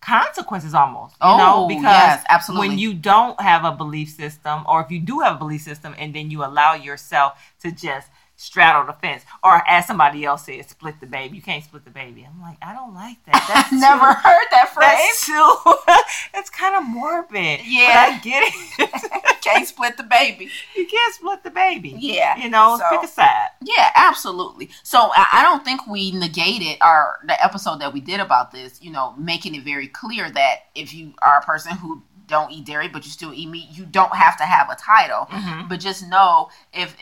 consequences 0.00 0.74
almost 0.74 1.12
you 1.14 1.18
Oh, 1.22 1.36
know 1.38 1.68
because 1.68 1.82
yes, 1.82 2.24
absolutely. 2.28 2.68
when 2.68 2.78
you 2.78 2.94
don't 2.94 3.38
have 3.40 3.64
a 3.64 3.72
belief 3.72 4.10
system 4.10 4.62
or 4.66 4.80
if 4.80 4.90
you 4.90 5.00
do 5.00 5.20
have 5.20 5.36
a 5.36 5.38
belief 5.38 5.62
system 5.62 5.94
and 5.98 6.14
then 6.14 6.30
you 6.30 6.44
allow 6.44 6.74
yourself 6.74 7.32
to 7.62 7.72
just 7.72 8.08
straddle 8.40 8.86
the 8.86 8.92
fence 8.92 9.24
or 9.42 9.60
as 9.68 9.84
somebody 9.84 10.24
else 10.24 10.46
said 10.46 10.64
split 10.70 10.94
the 11.00 11.06
baby 11.06 11.34
you 11.36 11.42
can't 11.42 11.64
split 11.64 11.84
the 11.84 11.90
baby 11.90 12.24
i'm 12.24 12.40
like 12.40 12.56
i 12.62 12.72
don't 12.72 12.94
like 12.94 13.16
that 13.26 13.44
that's 13.52 13.72
I've 13.72 13.80
never 13.80 14.06
too- 14.06 14.20
heard 14.20 14.46
that 14.52 14.68
phrase. 14.72 14.88
that's 15.26 15.26
too 15.26 16.38
it's 16.38 16.48
kind 16.48 16.76
of 16.76 16.84
morbid 16.84 17.60
Yeah. 17.64 18.06
but 18.06 18.14
i 18.14 18.18
get 18.20 18.42
it 18.46 19.12
You 19.48 19.52
Can't 19.54 19.66
split 19.66 19.96
the 19.96 20.02
baby. 20.02 20.50
you 20.76 20.86
can't 20.86 21.14
split 21.14 21.42
the 21.42 21.50
baby 21.50 21.94
Yeah. 21.98 22.36
you 22.36 22.48
know 22.48 22.78
So- 22.78 22.88
pick 22.96 23.08
a 23.08 23.12
side 23.12 23.48
Yeah, 23.62 23.88
absolutely. 23.96 24.68
So 24.82 25.10
I 25.14 25.40
don't 25.42 25.64
think 25.64 25.86
we 25.86 26.12
negated 26.12 26.76
our 26.80 27.18
the 27.26 27.42
episode 27.42 27.80
that 27.80 27.92
we 27.94 28.00
did 28.00 28.20
about 28.20 28.52
this. 28.52 28.80
You 28.82 28.92
know, 28.92 29.14
making 29.18 29.54
it 29.54 29.62
very 29.64 29.88
clear 29.88 30.30
that 30.30 30.56
if 30.74 30.92
you 30.94 31.14
are 31.22 31.38
a 31.38 31.42
person 31.42 31.76
who 31.78 32.02
don't 32.26 32.52
eat 32.52 32.66
dairy 32.66 32.88
but 32.88 33.04
you 33.06 33.10
still 33.10 33.32
eat 33.34 33.48
meat, 33.48 33.68
you 33.72 33.84
don't 33.86 34.14
have 34.14 34.36
to 34.38 34.44
have 34.44 34.68
a 34.70 34.76
title. 34.76 35.26
Mhm. 35.30 35.68
But 35.68 35.80
just 35.80 36.06
know 36.06 36.50
if 36.72 36.94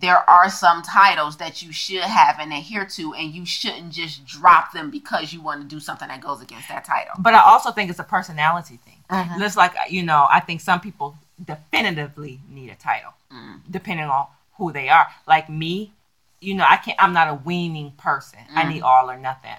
there 0.00 0.28
are 0.30 0.48
some 0.48 0.82
titles 0.82 1.36
that 1.38 1.62
you 1.62 1.72
should 1.72 2.02
have 2.02 2.38
and 2.38 2.52
adhere 2.52 2.84
to, 2.84 3.14
and 3.14 3.32
you 3.34 3.44
shouldn't 3.44 3.90
just 3.92 4.24
drop 4.26 4.72
them 4.72 4.90
because 4.90 5.32
you 5.32 5.40
want 5.40 5.60
to 5.60 5.66
do 5.66 5.80
something 5.80 6.08
that 6.08 6.20
goes 6.20 6.40
against 6.42 6.68
that 6.68 6.84
title. 6.84 7.14
but 7.18 7.34
i 7.34 7.40
also 7.40 7.70
think 7.72 7.90
it's 7.90 7.98
a 7.98 8.04
personality 8.04 8.78
thing 8.84 8.94
Mhm. 9.10 9.38
Just 9.38 9.56
like 9.56 9.74
you 9.88 10.02
know, 10.02 10.28
I 10.30 10.40
think 10.40 10.60
some 10.60 10.80
people 10.80 11.16
definitively 11.42 12.40
need 12.50 12.70
a 12.70 12.74
title, 12.74 13.14
Mm. 13.32 13.60
depending 13.70 14.06
on 14.06 14.26
who 14.58 14.70
they 14.72 14.88
are. 14.88 15.06
Like 15.26 15.48
me, 15.48 15.92
you 16.40 16.54
know, 16.54 16.66
I 16.68 16.76
can't. 16.76 17.00
I'm 17.00 17.12
not 17.14 17.28
a 17.28 17.34
weaning 17.34 17.92
person. 17.92 18.40
I 18.54 18.64
Mm. 18.64 18.68
need 18.68 18.82
all 18.82 19.10
or 19.10 19.16
nothing. 19.16 19.56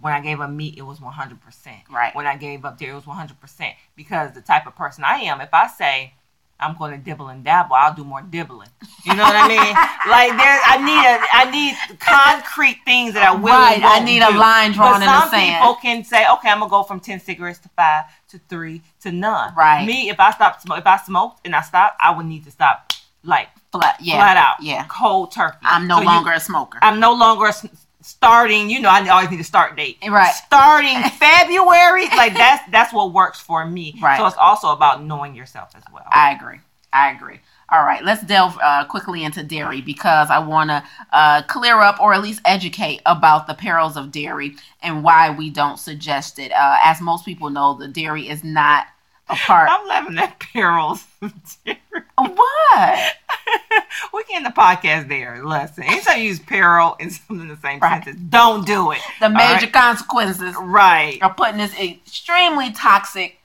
When 0.00 0.12
I 0.12 0.20
gave 0.20 0.40
up 0.40 0.50
meat, 0.50 0.76
it 0.78 0.82
was 0.82 1.00
100. 1.00 1.40
percent 1.40 1.80
Right. 1.88 2.14
When 2.14 2.26
I 2.26 2.36
gave 2.36 2.64
up 2.64 2.78
dairy, 2.78 2.92
it 2.92 2.96
was 2.96 3.06
100 3.06 3.40
percent 3.40 3.76
because 3.96 4.32
the 4.32 4.40
type 4.42 4.66
of 4.66 4.74
person 4.74 5.04
I 5.04 5.18
am. 5.20 5.40
If 5.40 5.52
I 5.54 5.66
say 5.68 6.14
I'm 6.60 6.76
going 6.76 6.92
to 6.92 6.98
dibble 6.98 7.28
and 7.28 7.42
dabble, 7.44 7.74
I'll 7.74 7.94
do 7.94 8.04
more 8.04 8.22
dibbling. 8.22 8.68
You 9.04 9.14
know 9.16 9.22
what 9.24 9.36
I 9.36 9.48
mean? 9.48 9.58
like 10.10 10.30
there, 10.36 10.60
I 10.64 10.76
need 10.84 11.04
a, 11.06 11.16
I 11.32 11.50
need 11.50 11.98
concrete 11.98 12.78
things 12.84 13.14
that 13.14 13.22
I 13.26 13.34
will. 13.34 13.48
Right, 13.48 13.80
I 13.82 14.00
need 14.04 14.22
a 14.22 14.30
line 14.30 14.72
drawn 14.72 14.92
but 15.00 15.02
in 15.02 15.06
the 15.06 15.20
sand. 15.28 15.30
some 15.30 15.40
people 15.40 15.74
can 15.76 16.04
say, 16.04 16.26
okay, 16.34 16.48
I'm 16.50 16.58
gonna 16.60 16.70
go 16.70 16.82
from 16.82 17.00
ten 17.00 17.18
cigarettes 17.20 17.58
to 17.60 17.68
five 17.70 18.04
to 18.28 18.38
three 18.48 18.82
to 19.00 19.10
none. 19.12 19.54
Right. 19.54 19.84
Me, 19.86 20.10
if 20.10 20.20
I 20.20 20.30
stop 20.32 20.60
smoke, 20.60 20.78
if 20.78 20.86
I 20.86 20.98
smoked 20.98 21.40
and 21.46 21.54
I 21.56 21.62
stopped, 21.62 21.96
I 22.00 22.14
would 22.14 22.26
need 22.26 22.44
to 22.44 22.50
stop 22.50 22.92
like 23.24 23.48
Flat, 23.72 23.98
yeah, 24.00 24.16
flat 24.16 24.36
out. 24.36 24.56
Yeah, 24.62 24.84
Cold 24.88 25.30
turkey. 25.30 25.58
I'm 25.62 25.86
no 25.86 25.96
So 25.96 26.00
you- 26.02 26.06
longer 26.08 26.32
a 26.32 26.40
smoker. 26.40 26.78
I'm 26.82 26.98
no 26.98 27.12
longer 27.12 27.46
s- 27.46 27.66
starting. 28.00 28.70
You 28.70 28.80
know, 28.80 28.88
I 28.88 29.06
always 29.08 29.30
need 29.30 29.40
a 29.40 29.44
start 29.44 29.76
date. 29.76 29.98
Right. 30.06 30.32
Starting 30.32 31.02
February, 31.18 32.06
like 32.16 32.34
that's 32.34 32.70
that's 32.70 32.92
what 32.92 33.12
works 33.12 33.40
for 33.40 33.64
me. 33.66 33.98
Right. 34.00 34.18
So 34.18 34.26
it's 34.26 34.36
also 34.36 34.68
about 34.68 35.04
knowing 35.04 35.34
yourself 35.34 35.70
as 35.76 35.84
well. 35.92 36.06
I 36.12 36.32
agree. 36.32 36.60
I 36.92 37.10
agree. 37.12 37.40
All 37.72 37.84
right, 37.84 38.02
let's 38.02 38.22
delve 38.22 38.58
uh, 38.60 38.84
quickly 38.86 39.22
into 39.22 39.44
dairy 39.44 39.80
because 39.80 40.28
I 40.28 40.40
want 40.40 40.70
to 40.70 40.82
uh, 41.12 41.42
clear 41.42 41.78
up 41.78 42.00
or 42.00 42.12
at 42.12 42.20
least 42.20 42.40
educate 42.44 43.00
about 43.06 43.46
the 43.46 43.54
perils 43.54 43.96
of 43.96 44.10
dairy 44.10 44.56
and 44.82 45.04
why 45.04 45.30
we 45.30 45.50
don't 45.50 45.78
suggest 45.78 46.40
it. 46.40 46.50
Uh, 46.50 46.78
as 46.82 47.00
most 47.00 47.24
people 47.24 47.48
know, 47.48 47.74
the 47.74 47.86
dairy 47.86 48.28
is 48.28 48.42
not 48.42 48.86
a 49.32 49.36
part. 49.36 49.68
I'm 49.70 49.86
loving 49.86 50.14
that 50.16 50.38
perils. 50.40 51.04
what? 51.20 53.12
we 54.12 54.24
can 54.24 54.36
end 54.36 54.46
the 54.46 54.50
podcast 54.50 55.08
there. 55.08 55.44
Listen, 55.44 55.84
anytime 55.84 56.18
you 56.18 56.24
use 56.24 56.38
peril 56.40 56.96
in 57.00 57.10
something 57.10 57.40
in 57.40 57.48
the 57.48 57.56
same 57.56 57.80
Right. 57.80 58.02
sentence, 58.04 58.20
don't 58.28 58.66
do 58.66 58.92
it. 58.92 59.00
The 59.20 59.28
major 59.28 59.66
right? 59.66 59.72
consequences 59.72 60.54
Right. 60.60 61.18
are 61.22 61.32
putting 61.34 61.58
this 61.58 61.78
extremely 61.78 62.72
toxic 62.72 63.40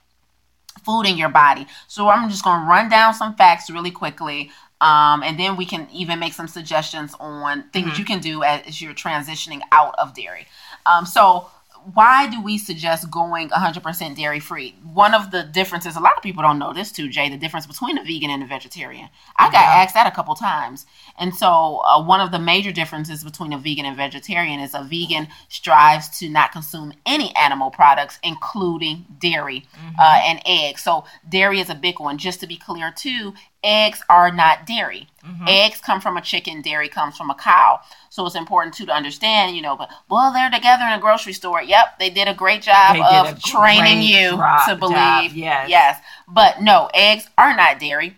food 0.84 1.02
in 1.02 1.16
your 1.16 1.28
body. 1.30 1.66
So 1.88 2.08
I'm 2.08 2.28
just 2.30 2.44
going 2.44 2.60
to 2.60 2.66
run 2.66 2.88
down 2.88 3.14
some 3.14 3.34
facts 3.34 3.70
really 3.70 3.90
quickly. 3.90 4.50
Um, 4.80 5.22
and 5.22 5.38
then 5.40 5.56
we 5.56 5.64
can 5.64 5.88
even 5.90 6.18
make 6.18 6.34
some 6.34 6.46
suggestions 6.48 7.14
on 7.18 7.64
things 7.72 7.92
Mhm. 7.92 7.98
you 7.98 8.04
can 8.04 8.18
do 8.20 8.42
as 8.42 8.80
you're 8.82 8.92
transitioning 8.94 9.62
out 9.72 9.94
of 9.98 10.14
dairy. 10.14 10.46
Um, 10.84 11.06
so 11.06 11.50
why 11.94 12.28
do 12.28 12.42
we 12.42 12.58
suggest 12.58 13.10
going 13.10 13.48
100% 13.50 14.16
dairy 14.16 14.40
free? 14.40 14.74
One 14.92 15.14
of 15.14 15.30
the 15.30 15.44
differences, 15.44 15.94
a 15.96 16.00
lot 16.00 16.16
of 16.16 16.22
people 16.22 16.42
don't 16.42 16.58
know 16.58 16.72
this 16.72 16.90
too, 16.90 17.08
Jaye, 17.08 17.30
the 17.30 17.36
difference 17.36 17.66
between 17.66 17.96
a 17.96 18.02
vegan 18.02 18.30
and 18.30 18.42
a 18.42 18.46
vegetarian. 18.46 19.08
I 19.36 19.46
got 19.46 19.60
Yeah. 19.60 19.82
asked 19.82 19.94
that 19.94 20.06
a 20.06 20.10
couple 20.10 20.34
times. 20.34 20.84
And 21.18 21.34
so, 21.34 21.82
uh, 21.86 22.02
one 22.02 22.20
of 22.20 22.32
the 22.32 22.38
major 22.38 22.72
differences 22.72 23.22
between 23.22 23.52
a 23.52 23.58
vegan 23.58 23.84
and 23.86 23.96
vegetarian 23.96 24.58
is 24.60 24.74
a 24.74 24.82
vegan 24.82 25.28
strives 25.48 26.08
to 26.18 26.28
not 26.28 26.50
consume 26.52 26.92
any 27.06 27.34
animal 27.36 27.70
products, 27.70 28.18
including 28.22 29.06
dairy 29.20 29.66
Mm-hmm. 29.76 30.00
uh, 30.00 30.20
and 30.24 30.40
eggs. 30.46 30.82
So, 30.82 31.04
dairy 31.28 31.60
is 31.60 31.70
a 31.70 31.74
big 31.74 32.00
one. 32.00 32.18
Just 32.18 32.40
to 32.40 32.46
be 32.46 32.56
clear, 32.56 32.90
too, 32.90 33.34
eggs 33.66 34.00
are 34.08 34.30
not 34.30 34.64
dairy. 34.64 35.08
Mhm. 35.26 35.48
Eggs 35.48 35.80
come 35.80 36.00
from 36.00 36.16
a 36.16 36.20
chicken, 36.20 36.62
dairy 36.62 36.88
comes 36.88 37.16
from 37.16 37.30
a 37.30 37.34
cow. 37.34 37.80
So 38.10 38.24
it's 38.24 38.36
important 38.36 38.74
too 38.74 38.86
to 38.86 38.92
understand, 38.92 39.56
you 39.56 39.60
know, 39.60 39.76
but 39.76 39.90
well, 40.08 40.32
they're 40.32 40.50
together 40.50 40.84
in 40.84 40.92
a 40.92 41.00
grocery 41.00 41.32
store. 41.32 41.60
Yep, 41.60 41.98
they 41.98 42.08
did 42.08 42.28
a 42.28 42.34
great 42.34 42.62
job 42.62 42.96
of 42.96 43.42
training 43.42 44.02
you 44.02 44.40
to 44.66 44.76
believe. 44.78 44.94
job, 44.94 45.32
yes. 45.32 45.68
Yes. 45.68 46.00
But 46.28 46.62
no, 46.62 46.88
eggs 46.94 47.28
are 47.36 47.54
not 47.56 47.80
dairy. 47.80 48.16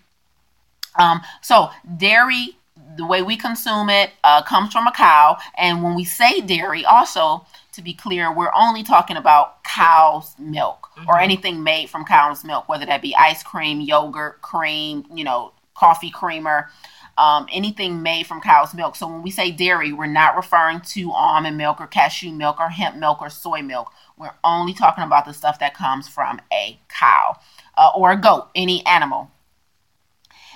Um, 0.97 1.23
so 1.41 1.71
dairy, 1.97 2.59
the 2.97 3.07
way 3.07 3.23
we 3.23 3.37
consume 3.37 3.89
it, 3.89 4.11
uh, 4.23 4.43
comes 4.43 4.73
from 4.73 4.87
a 4.87 4.93
cow. 4.93 5.39
And 5.57 5.83
when 5.83 5.95
we 5.95 6.05
say 6.05 6.41
dairy, 6.41 6.85
also 6.85 7.47
to 7.79 7.83
be 7.83 7.95
clear, 7.95 8.33
we're 8.33 8.53
only 8.55 8.83
talking 8.83 9.17
about 9.17 9.63
cow's 9.65 10.35
milk 10.39 10.91
or 11.07 11.15
Mhm. 11.15 11.23
anything 11.23 11.63
made 11.63 11.89
from 11.89 12.05
cow's 12.05 12.45
milk, 12.45 12.69
whether 12.69 12.85
that 12.85 13.01
be 13.01 13.17
ice 13.17 13.43
cream, 13.43 13.81
yogurt, 13.81 14.43
cream, 14.43 15.07
you 15.15 15.25
know, 15.25 15.53
coffee 15.75 16.11
creamer, 16.11 16.71
um, 17.17 17.47
anything 17.53 18.03
made 18.03 18.27
from 18.27 18.41
cow's 18.41 18.75
milk. 18.75 18.97
So 18.97 19.07
when 19.07 19.23
we 19.23 19.31
say 19.31 19.51
dairy, 19.51 19.93
we're 19.93 20.07
not 20.07 20.37
referring 20.37 20.81
to 20.81 21.13
almond 21.13 21.57
milk 21.57 21.81
or 21.81 21.87
cashew 21.87 22.31
milk 22.33 22.61
or 22.61 22.69
hemp 22.69 22.97
milk 22.97 23.23
or 23.23 23.31
soy 23.31 23.63
milk. 23.63 23.93
We're 24.17 24.35
only 24.45 24.75
talking 24.75 25.05
about 25.05 25.25
the 25.25 25.35
stuff 25.35 25.59
that 25.61 25.75
comes 25.75 26.09
from 26.09 26.41
a 26.53 26.79
cow 26.89 27.39
uh, 27.77 27.91
or 27.95 28.11
a 28.11 28.17
goat, 28.17 28.51
any 28.55 28.85
animal. 28.87 29.31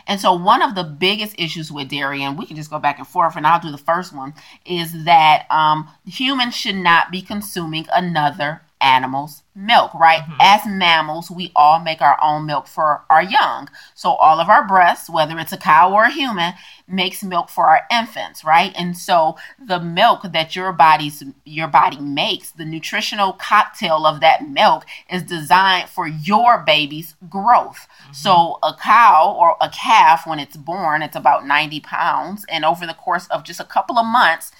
And 0.06 0.20
so, 0.20 0.32
one 0.32 0.62
of 0.62 0.74
the 0.74 0.84
biggest 0.84 1.34
issues 1.38 1.70
with 1.70 1.88
dairy, 1.88 2.22
and 2.22 2.38
we 2.38 2.46
can 2.46 2.56
just 2.56 2.70
go 2.70 2.78
back 2.78 2.98
and 2.98 3.06
forth, 3.06 3.36
and 3.36 3.46
I'll 3.46 3.60
do 3.60 3.70
the 3.70 3.78
first 3.78 4.14
one, 4.14 4.34
is 4.64 5.04
that 5.04 5.46
um, 5.50 5.88
humans 6.06 6.54
should 6.54 6.76
not 6.76 7.10
be 7.10 7.22
consuming 7.22 7.86
another 7.92 8.62
animal's 8.82 9.42
milk, 9.54 9.92
right? 9.94 10.22
Mhm. 10.22 10.36
As 10.40 10.66
mammals, 10.66 11.30
we 11.30 11.52
all 11.54 11.78
make 11.78 12.00
our 12.00 12.18
own 12.22 12.46
milk 12.46 12.66
for 12.66 13.04
our 13.10 13.22
young. 13.22 13.68
So, 13.94 14.14
all 14.14 14.40
of 14.40 14.48
our 14.48 14.66
breasts, 14.66 15.10
whether 15.10 15.38
it's 15.38 15.52
a 15.52 15.58
cow 15.58 15.92
or 15.92 16.04
a 16.04 16.10
human, 16.10 16.54
makes 16.88 17.22
milk 17.22 17.48
for 17.50 17.68
our 17.68 17.82
infants, 17.90 18.44
right? 18.44 18.72
And 18.76 18.96
so, 18.96 19.36
the 19.58 19.78
milk 19.78 20.22
that 20.32 20.56
your 20.56 20.72
body's 20.72 21.22
your 21.44 21.68
body 21.68 22.00
makes, 22.00 22.50
the 22.50 22.64
nutritional 22.64 23.34
cocktail 23.34 24.06
of 24.06 24.20
that 24.20 24.48
milk 24.48 24.84
is 25.08 25.22
designed 25.22 25.88
for 25.88 26.06
your 26.06 26.58
baby's 26.58 27.14
growth. 27.28 27.86
So 28.12 28.58
a 28.62 28.74
cow 28.74 29.34
or 29.38 29.56
a 29.60 29.68
calf, 29.68 30.26
when 30.26 30.38
it's 30.38 30.56
born, 30.56 31.02
it's 31.02 31.16
about 31.16 31.46
90 31.46 31.80
pounds. 31.80 32.44
And 32.48 32.64
over 32.64 32.86
the 32.86 32.94
course 32.94 33.26
of 33.28 33.44
just 33.44 33.60
a 33.60 33.64
couple 33.64 33.98
of 33.98 34.06
months, 34.06 34.52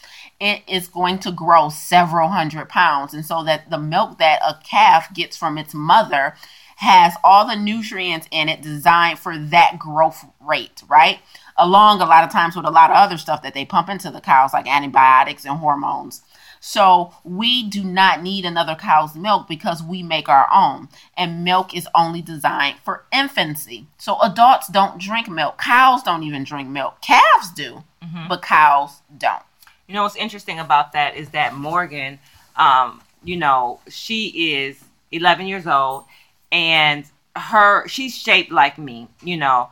it 0.43 0.62
is 0.66 0.88
going 0.88 1.20
to 1.20 1.30
grow 1.30 1.68
several 1.68 2.28
hundred 2.28 2.68
pounds. 2.68 3.14
And 3.14 3.24
so 3.24 3.45
that 3.45 3.70
the 3.70 3.78
milk 3.78 4.18
that 4.18 4.40
a 4.43 4.59
calf 4.64 5.14
gets 5.14 5.36
from 5.36 5.57
its 5.57 5.72
mother 5.72 6.34
has 6.78 7.14
all 7.22 7.47
the 7.47 7.55
nutrients 7.55 8.26
in 8.32 8.49
it 8.49 8.61
designed 8.61 9.20
for 9.20 9.38
that 9.38 9.78
growth 9.78 10.24
rate, 10.40 10.82
right? 10.88 11.20
Along 11.57 12.01
a 12.01 12.07
lot 12.07 12.24
of 12.24 12.30
times 12.32 12.57
with 12.57 12.64
a 12.66 12.70
lot 12.72 12.90
of 12.90 12.97
other 12.97 13.18
stuff 13.18 13.43
that 13.43 13.55
they 13.55 13.64
pump 13.64 13.88
into 13.88 14.11
the 14.11 14.20
cows, 14.20 14.53
like 14.53 14.66
antibiotics 14.66 15.45
and 15.45 15.59
hormones. 15.59 16.22
So 16.59 17.14
we 17.22 17.68
do 17.68 17.84
not 17.84 18.20
need 18.20 18.45
another 18.45 18.74
cow's 18.74 19.14
milk 19.14 19.47
because 19.47 19.80
we 19.80 20.03
make 20.03 20.28
our 20.28 20.49
own. 20.53 20.88
And 21.16 21.45
milk 21.45 21.72
is 21.72 21.86
only 21.95 22.20
designed 22.20 22.78
for 22.84 23.05
infancy. 23.12 23.86
So 23.99 24.18
adults 24.20 24.66
don't 24.66 24.99
drink 25.01 25.28
milk. 25.28 25.59
Cows 25.59 26.03
don't 26.03 26.24
even 26.24 26.43
drink 26.43 26.68
milk. 26.68 27.01
Calves 27.01 27.53
do, 27.55 27.84
Mhm. 28.05 28.28
but 28.28 28.43
cows 28.43 29.03
don't. 29.16 29.43
You 29.93 29.97
know 29.97 30.05
what's 30.05 30.16
interesting 30.16 30.59
about 30.59 30.93
that 30.93 31.16
is 31.16 31.28
that 31.32 31.53
Morgan, 31.53 32.18
um, 32.57 33.03
you 33.22 33.36
know, 33.36 33.78
she 33.90 34.55
is 34.55 34.82
11 35.11 35.47
years 35.47 35.66
old, 35.66 36.07
and 36.51 37.05
her 37.36 37.86
she's 37.88 38.16
shaped 38.16 38.51
like 38.51 38.78
me, 38.78 39.07
you 39.22 39.36
know, 39.36 39.68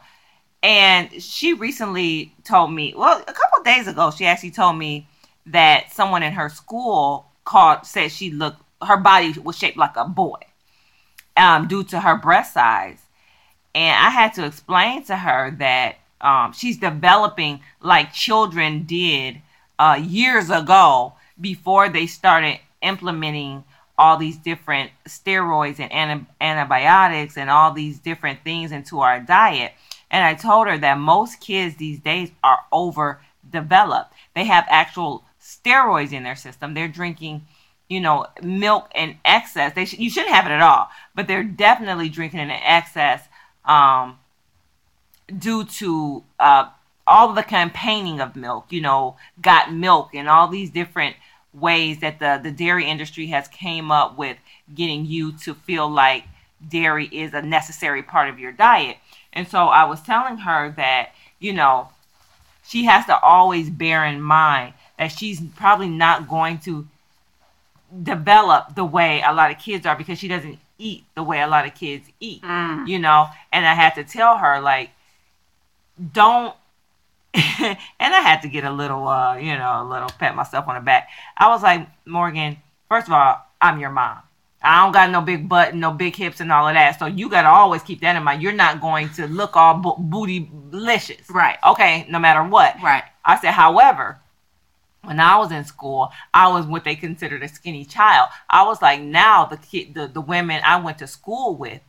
and 0.62 1.10
she 1.22 1.54
recently 1.54 2.34
told 2.44 2.70
me, 2.70 2.92
well, 2.94 3.18
a 3.18 3.32
couple 3.32 3.62
days 3.64 3.88
ago, 3.88 4.10
she 4.10 4.26
actually 4.26 4.50
told 4.50 4.76
me 4.76 5.08
that 5.46 5.90
someone 5.90 6.22
in 6.22 6.34
her 6.34 6.50
school 6.50 7.24
called 7.46 7.86
said 7.86 8.12
she 8.12 8.30
looked 8.30 8.60
her 8.82 8.98
body 8.98 9.32
was 9.42 9.56
shaped 9.56 9.78
like 9.78 9.96
a 9.96 10.04
boy, 10.04 10.40
um, 11.38 11.66
due 11.66 11.82
to 11.84 11.98
her 11.98 12.18
breast 12.18 12.52
size, 12.52 13.00
and 13.74 13.96
I 13.96 14.10
had 14.10 14.34
to 14.34 14.44
explain 14.44 15.02
to 15.04 15.16
her 15.16 15.52
that 15.52 15.96
um, 16.20 16.52
she's 16.52 16.76
developing 16.76 17.60
like 17.80 18.12
children 18.12 18.82
did 18.82 19.40
uh, 19.80 19.94
years 19.94 20.50
ago 20.50 21.14
before 21.40 21.88
they 21.88 22.06
started 22.06 22.60
implementing 22.82 23.64
all 23.96 24.18
these 24.18 24.36
different 24.36 24.90
steroids 25.08 25.80
and 25.80 25.90
anti- 25.90 26.26
antibiotics 26.38 27.38
and 27.38 27.48
all 27.48 27.72
these 27.72 27.98
different 27.98 28.44
things 28.44 28.72
into 28.72 29.00
our 29.00 29.20
diet. 29.20 29.72
And 30.10 30.22
I 30.22 30.34
told 30.34 30.66
her 30.66 30.76
that 30.76 30.98
most 30.98 31.40
kids 31.40 31.76
these 31.76 31.98
days 31.98 32.30
are 32.44 32.58
overdeveloped. 32.70 34.12
They 34.34 34.44
have 34.44 34.66
actual 34.68 35.24
steroids 35.40 36.12
in 36.12 36.24
their 36.24 36.36
system. 36.36 36.74
They're 36.74 36.86
drinking, 36.86 37.46
you 37.88 38.00
know, 38.00 38.26
milk 38.42 38.90
in 38.94 39.16
excess. 39.24 39.72
They 39.72 39.86
sh- 39.86 39.98
you 39.98 40.10
shouldn't 40.10 40.34
have 40.34 40.44
it 40.44 40.52
at 40.52 40.60
all, 40.60 40.90
but 41.14 41.26
they're 41.26 41.42
definitely 41.42 42.10
drinking 42.10 42.40
in 42.40 42.50
excess 42.50 43.26
um, 43.64 44.18
due 45.38 45.64
to 45.64 46.22
uh, 46.38 46.68
all 47.10 47.32
the 47.34 47.42
campaigning 47.42 48.20
of 48.20 48.36
milk. 48.36 48.66
You 48.70 48.80
know, 48.80 49.16
got 49.42 49.72
milk 49.72 50.14
and 50.14 50.28
all 50.28 50.48
these 50.48 50.70
different 50.70 51.16
ways 51.52 51.98
that 52.00 52.18
the 52.20 52.40
the 52.42 52.50
dairy 52.52 52.86
industry 52.86 53.26
has 53.26 53.48
came 53.48 53.90
up 53.90 54.16
with 54.16 54.36
getting 54.74 55.04
you 55.04 55.32
to 55.32 55.54
feel 55.54 55.88
like 55.88 56.24
dairy 56.66 57.06
is 57.06 57.34
a 57.34 57.42
necessary 57.42 58.02
part 58.02 58.28
of 58.30 58.38
your 58.38 58.52
diet. 58.52 58.96
And 59.32 59.46
so 59.48 59.66
I 59.66 59.84
was 59.84 60.00
telling 60.02 60.38
her 60.38 60.70
that, 60.76 61.10
you 61.38 61.52
know, 61.52 61.88
she 62.64 62.84
has 62.84 63.06
to 63.06 63.18
always 63.20 63.70
bear 63.70 64.04
in 64.04 64.20
mind 64.20 64.74
that 64.98 65.08
she's 65.08 65.40
probably 65.56 65.88
not 65.88 66.28
going 66.28 66.58
to 66.60 66.86
develop 68.02 68.74
the 68.76 68.84
way 68.84 69.22
a 69.26 69.32
lot 69.32 69.50
of 69.50 69.58
kids 69.58 69.86
are 69.86 69.96
because 69.96 70.18
she 70.18 70.28
doesn't 70.28 70.58
eat 70.78 71.04
the 71.14 71.22
way 71.22 71.40
a 71.40 71.46
lot 71.48 71.66
of 71.66 71.74
kids 71.74 72.08
eat, 72.20 72.42
Mm. 72.42 72.86
you 72.88 72.98
know. 72.98 73.26
And 73.52 73.66
I 73.66 73.74
had 73.74 73.94
to 73.96 74.04
tell 74.04 74.38
her, 74.38 74.60
like, 74.60 74.90
don't. 76.12 76.54
and 77.34 77.76
I 78.00 78.20
had 78.20 78.42
to 78.42 78.48
get 78.48 78.64
a 78.64 78.70
little, 78.70 79.06
uh, 79.06 79.36
you 79.36 79.56
know, 79.56 79.82
a 79.82 79.88
little 79.88 80.10
pat 80.18 80.34
myself 80.34 80.66
on 80.68 80.74
the 80.74 80.80
back. 80.80 81.08
I 81.36 81.48
was 81.48 81.62
like, 81.62 81.86
Morgan, 82.06 82.58
first 82.88 83.06
of 83.06 83.12
all, 83.12 83.38
I'm 83.60 83.78
your 83.78 83.90
mom. 83.90 84.18
I 84.62 84.82
don't 84.82 84.92
got 84.92 85.10
no 85.10 85.22
big 85.22 85.48
butt 85.48 85.70
and 85.70 85.80
no 85.80 85.92
big 85.92 86.16
hips 86.16 86.40
and 86.40 86.52
all 86.52 86.68
of 86.68 86.74
that. 86.74 86.98
So 86.98 87.06
you 87.06 87.30
got 87.30 87.42
to 87.42 87.48
always 87.48 87.82
keep 87.82 88.00
that 88.00 88.16
in 88.16 88.22
mind. 88.22 88.42
You're 88.42 88.52
not 88.52 88.80
going 88.80 89.08
to 89.10 89.26
look 89.26 89.56
all 89.56 89.74
bo- 89.74 89.96
bootylicious. 89.96 91.30
Right. 91.30 91.56
Okay, 91.66 92.06
no 92.10 92.18
matter 92.18 92.42
what. 92.42 92.76
Right. 92.82 93.04
I 93.24 93.40
said, 93.40 93.52
however, 93.52 94.18
when 95.02 95.18
I 95.18 95.38
was 95.38 95.50
in 95.50 95.64
school, 95.64 96.10
I 96.34 96.48
was 96.48 96.66
what 96.66 96.84
they 96.84 96.94
considered 96.94 97.42
a 97.42 97.48
skinny 97.48 97.86
child. 97.86 98.28
I 98.50 98.64
was 98.64 98.82
like, 98.82 99.00
now 99.00 99.46
the 99.46 99.56
kid, 99.56 99.94
the, 99.94 100.08
the 100.08 100.20
women 100.20 100.60
I 100.64 100.78
went 100.78 100.98
to 100.98 101.06
school 101.06 101.56
with 101.56 101.80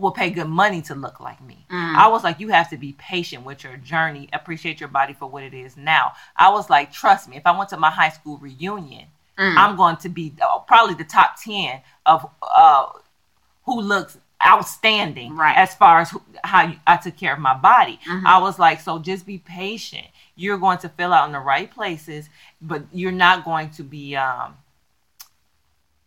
will 0.00 0.12
pay 0.12 0.30
good 0.30 0.48
money 0.48 0.80
to 0.82 0.94
look 0.94 1.20
like 1.20 1.40
me. 1.42 1.66
Mm. 1.70 1.94
I 1.96 2.08
was 2.08 2.24
like, 2.24 2.40
you 2.40 2.48
have 2.48 2.70
to 2.70 2.76
be 2.76 2.92
patient 2.98 3.44
with 3.44 3.64
your 3.64 3.76
journey, 3.76 4.28
appreciate 4.32 4.80
your 4.80 4.88
body 4.88 5.12
for 5.12 5.26
what 5.26 5.42
it 5.42 5.54
is 5.54 5.76
now. 5.76 6.12
I 6.36 6.50
was 6.50 6.70
like, 6.70 6.92
trust 6.92 7.28
me, 7.28 7.36
if 7.36 7.46
I 7.46 7.56
went 7.56 7.70
to 7.70 7.76
my 7.76 7.90
high 7.90 8.10
school 8.10 8.38
reunion, 8.38 9.06
Mm. 9.38 9.56
I'm 9.56 9.76
going 9.76 9.96
to 9.98 10.08
be 10.08 10.34
uh, 10.42 10.58
probably 10.58 10.94
the 10.96 11.04
top 11.04 11.40
10 11.40 11.80
of 12.06 12.28
uh, 12.42 12.86
who 13.66 13.80
looks 13.80 14.18
outstanding 14.44 15.36
Right. 15.36 15.56
as 15.56 15.76
far 15.76 16.00
as 16.00 16.10
who, 16.10 16.20
how 16.42 16.62
you, 16.66 16.76
I 16.88 16.96
took 16.96 17.16
care 17.16 17.34
of 17.34 17.38
my 17.38 17.54
body. 17.54 18.00
Mhm. 18.04 18.24
I 18.26 18.38
was 18.38 18.58
like, 18.58 18.80
so 18.80 18.98
just 18.98 19.26
be 19.26 19.38
patient. 19.38 20.06
You're 20.34 20.58
going 20.58 20.78
to 20.78 20.88
fill 20.88 21.12
out 21.12 21.26
in 21.26 21.32
the 21.32 21.38
right 21.38 21.70
places, 21.70 22.28
but 22.60 22.82
you're 22.92 23.12
not 23.12 23.44
going 23.44 23.70
to 23.70 23.84
be 23.84 24.16
um 24.16 24.56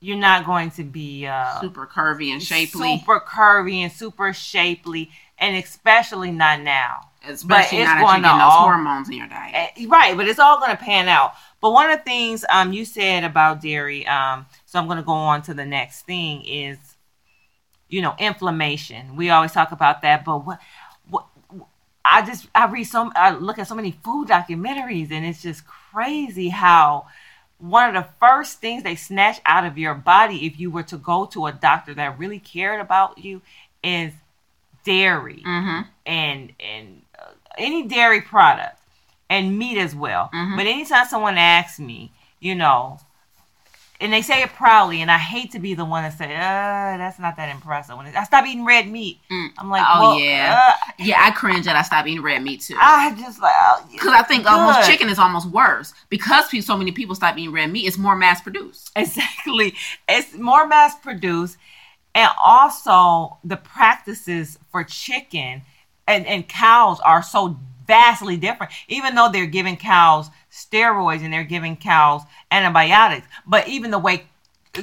you're 0.02 0.18
not 0.18 0.45
going 0.45 0.72
to 0.72 0.84
be 0.84 1.28
uh 1.28 1.62
Super 1.62 1.86
curvy 1.88 2.32
and 2.34 2.41
shapely. 2.41 2.97
super 2.99 3.20
curvy 3.20 3.76
and 3.84 3.91
super 3.91 4.34
shapely 4.34 5.10
and 5.38 5.56
especially 5.56 6.32
not 6.32 6.62
now. 6.62 7.08
Especially 7.28 7.78
it's 7.80 7.88
now 7.88 7.95
that 7.95 8.02
going 8.02 8.16
you're 8.16 8.24
getting 8.24 8.39
those 8.39 8.52
all- 8.52 8.62
hormones 8.64 9.08
in 9.10 9.14
your 9.16 9.28
diet. 9.28 9.72
Eh, 9.78 9.86
Right, 9.88 10.18
but 10.18 10.28
it's 10.28 10.39
all 10.39 10.58
going 10.60 10.72
to 10.76 10.84
pan 10.84 11.08
out. 11.08 11.34
But 11.62 11.72
one 11.72 11.89
of 11.91 11.99
the 11.99 12.04
things 12.04 12.43
um 12.49 12.74
you 12.74 12.84
said 12.84 13.24
about 13.24 13.62
dairy, 13.62 14.06
um, 14.08 14.47
so 14.66 14.80
I'm 14.80 14.86
going 14.88 14.97
to 14.97 15.04
go 15.04 15.14
on 15.14 15.43
to 15.43 15.54
the 15.54 15.66
next 15.66 16.02
thing 16.08 16.43
is, 16.45 16.78
you 17.89 18.02
know, 18.02 18.16
inflammation. 18.18 19.16
We 19.16 19.30
always 19.30 19.52
talk 19.52 19.72
about 19.72 20.02
that, 20.02 20.26
but 20.26 20.45
what, 20.45 20.60
what, 21.08 21.26
I 22.04 22.24
just 22.26 22.47
I 22.56 22.66
read 22.66 22.86
some, 22.86 23.12
I 23.16 23.32
look 23.36 23.60
at 23.60 23.68
so 23.68 23.76
many 23.76 23.91
food 24.04 24.28
documentaries, 24.30 25.12
and 25.12 25.24
it's 25.26 25.43
just 25.43 25.64
crazy 25.68 26.49
how 26.49 27.06
one 27.62 27.95
of 27.95 28.03
the 28.03 28.09
first 28.20 28.59
things 28.59 28.84
they 28.84 28.95
snatch 28.95 29.39
out 29.45 29.66
of 29.66 29.78
your 29.78 29.93
body 29.93 30.45
if 30.45 30.59
you 30.59 30.72
were 30.72 30.84
to 30.84 30.97
go 30.97 31.26
to 31.28 31.45
a 31.45 31.51
doctor 31.51 31.93
that 31.93 32.18
really 32.20 32.39
cared 32.39 32.82
about 32.82 33.18
you 33.18 33.41
is 33.84 34.12
dairy 34.84 35.43
Mm-hmm. 35.45 35.82
and 36.05 36.53
and 36.59 37.01
uh, 37.20 37.32
any 37.57 37.84
dairy 37.88 38.22
product 38.22 38.78
and 39.30 39.57
meat 39.57 39.78
as 39.78 39.95
well. 39.95 40.30
Mhm. 40.34 40.57
But 40.57 40.66
anytime 40.68 41.05
someone 41.07 41.38
asks 41.38 41.80
me, 41.80 42.12
you 42.39 42.55
know, 42.55 42.99
and 44.02 44.12
they 44.12 44.22
say 44.22 44.41
it 44.41 44.49
proudly, 44.54 45.02
and 45.02 45.10
I 45.12 45.18
hate 45.18 45.52
to 45.52 45.60
be 45.60 45.74
the 45.76 45.86
one 45.86 46.04
to 46.04 46.12
say, 46.16 46.36
"Uh, 46.36 46.97
that's 46.97 47.20
not 47.20 47.38
that 47.38 47.49
impressive." 47.49 47.95
When 47.95 48.08
I 48.08 48.24
stop 48.24 48.45
eating 48.45 48.66
red 48.66 48.88
meat, 48.88 49.20
Mm. 49.30 49.49
I'm 49.58 49.70
like, 49.70 49.86
Oh, 49.88 50.02
well, 50.02 50.20
yeah. 50.20 50.70
uh, 50.70 50.91
Yeah, 50.97 51.18
I 51.24 51.32
cringe 51.32 51.68
and 51.68 51.78
I 51.78 51.84
stop 51.84 52.06
eating 52.08 52.22
red 52.22 52.43
meat 52.43 52.62
too. 52.62 52.76
I 52.80 53.16
just 53.18 53.39
like 53.41 53.54
oh, 53.62 53.86
Because 53.91 54.12
I 54.14 54.24
think 54.24 54.45
almost 54.49 54.89
chicken 54.89 55.08
is 55.10 55.20
almost 55.20 55.47
worse. 55.49 55.93
Because 56.10 56.49
so 56.66 56.76
many 56.76 56.91
people 56.91 57.16
stop 57.16 57.38
eating 57.38 57.54
red 57.54 57.72
meat, 57.72 57.86
it's 57.88 57.97
more 57.97 58.16
mass 58.16 58.41
produced. 58.41 58.91
Exactly. 58.95 59.74
It's 60.10 60.34
more 60.36 60.68
mass 60.68 60.95
produced. 60.95 61.58
And 62.14 62.30
also 62.43 63.38
the 63.43 63.56
practices 63.58 64.60
for 64.72 64.84
chicken 64.84 65.62
and, 66.08 66.26
and 66.28 66.47
cows 66.47 66.99
are 67.02 67.24
so 67.24 67.58
vastly 67.88 68.36
different. 68.38 68.72
Even 68.88 69.16
though 69.16 69.30
they're 69.32 69.45
giving 69.45 69.78
cows 69.78 70.30
steroids 70.52 71.24
and 71.24 71.34
they're 71.34 71.43
giving 71.43 71.76
cows 71.78 72.22
antibiotics. 72.52 73.28
But 73.47 73.68
even 73.68 73.91
the 73.91 73.99
way 73.99 74.26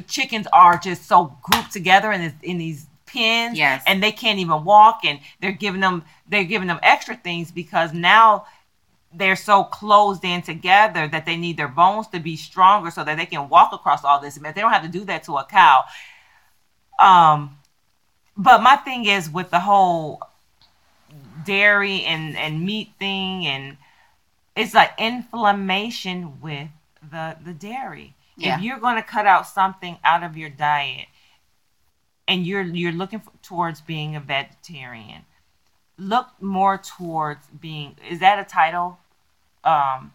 chickens 0.07 0.47
are 0.53 0.79
just 0.79 1.07
so 1.07 1.37
grouped 1.43 1.73
together 1.73 2.13
in 2.13 2.21
this, 2.21 2.33
in 2.43 2.59
these 2.59 2.87
pens 3.07 3.57
Yes. 3.57 3.83
and 3.87 4.03
they 4.03 4.13
can't 4.13 4.39
even 4.39 4.65
walk 4.65 5.01
and 5.05 5.19
they're 5.41 5.51
giving 5.51 5.81
them 5.81 6.05
they're 6.29 6.45
giving 6.45 6.69
them 6.69 6.79
extra 6.83 7.17
things 7.17 7.51
because 7.51 7.95
now 7.95 8.45
they're 9.15 9.37
so 9.37 9.65
closed 9.65 10.25
in 10.25 10.43
together 10.43 11.09
that 11.09 11.25
they 11.25 11.37
need 11.37 11.57
their 11.57 11.69
bones 11.69 12.07
to 12.09 12.21
be 12.21 12.37
stronger 12.37 12.91
so 12.91 13.03
that 13.05 13.17
they 13.17 13.25
can 13.25 13.49
walk 13.49 13.73
across 13.73 14.05
all 14.05 14.21
this. 14.21 14.37
But 14.37 14.55
they 14.55 14.61
don't 14.61 14.73
have 14.73 14.83
to 14.83 14.89
do 14.89 15.05
that 15.07 15.25
to 15.25 15.37
a 15.39 15.45
cow. 15.45 15.85
Um, 16.99 17.57
but 18.37 18.63
my 18.63 18.77
thing 18.77 19.07
is 19.07 19.31
with 19.31 19.51
the 19.51 19.61
whole 19.61 20.21
dairy 21.47 22.03
and 22.03 22.37
and 22.37 22.65
meat 22.65 22.93
thing, 22.99 23.47
and 23.47 23.77
it's 24.59 24.75
like 24.75 24.93
inflammation 24.99 26.41
with 26.41 26.69
the 27.11 27.37
the 27.45 27.53
dairy. 27.53 28.15
Yeah. 28.37 28.57
If 28.57 28.63
you're 28.63 28.79
going 28.79 28.97
to 28.97 29.03
cut 29.03 29.27
out 29.27 29.47
something 29.47 29.99
out 30.05 30.23
of 30.23 30.37
your 30.37 30.51
diet, 30.51 31.07
and 32.27 32.47
you're 32.47 32.63
you're 32.63 32.93
looking 32.93 33.21
for, 33.21 33.33
towards 33.43 33.81
being 33.81 34.17
a 34.17 34.21
vegetarian, 34.21 35.23
look 35.97 36.29
more 36.41 36.79
towards 36.79 37.47
being. 37.49 37.97
Is 38.09 38.21
that 38.21 38.39
a 38.39 38.45
title? 38.45 38.99
Um, 39.65 40.13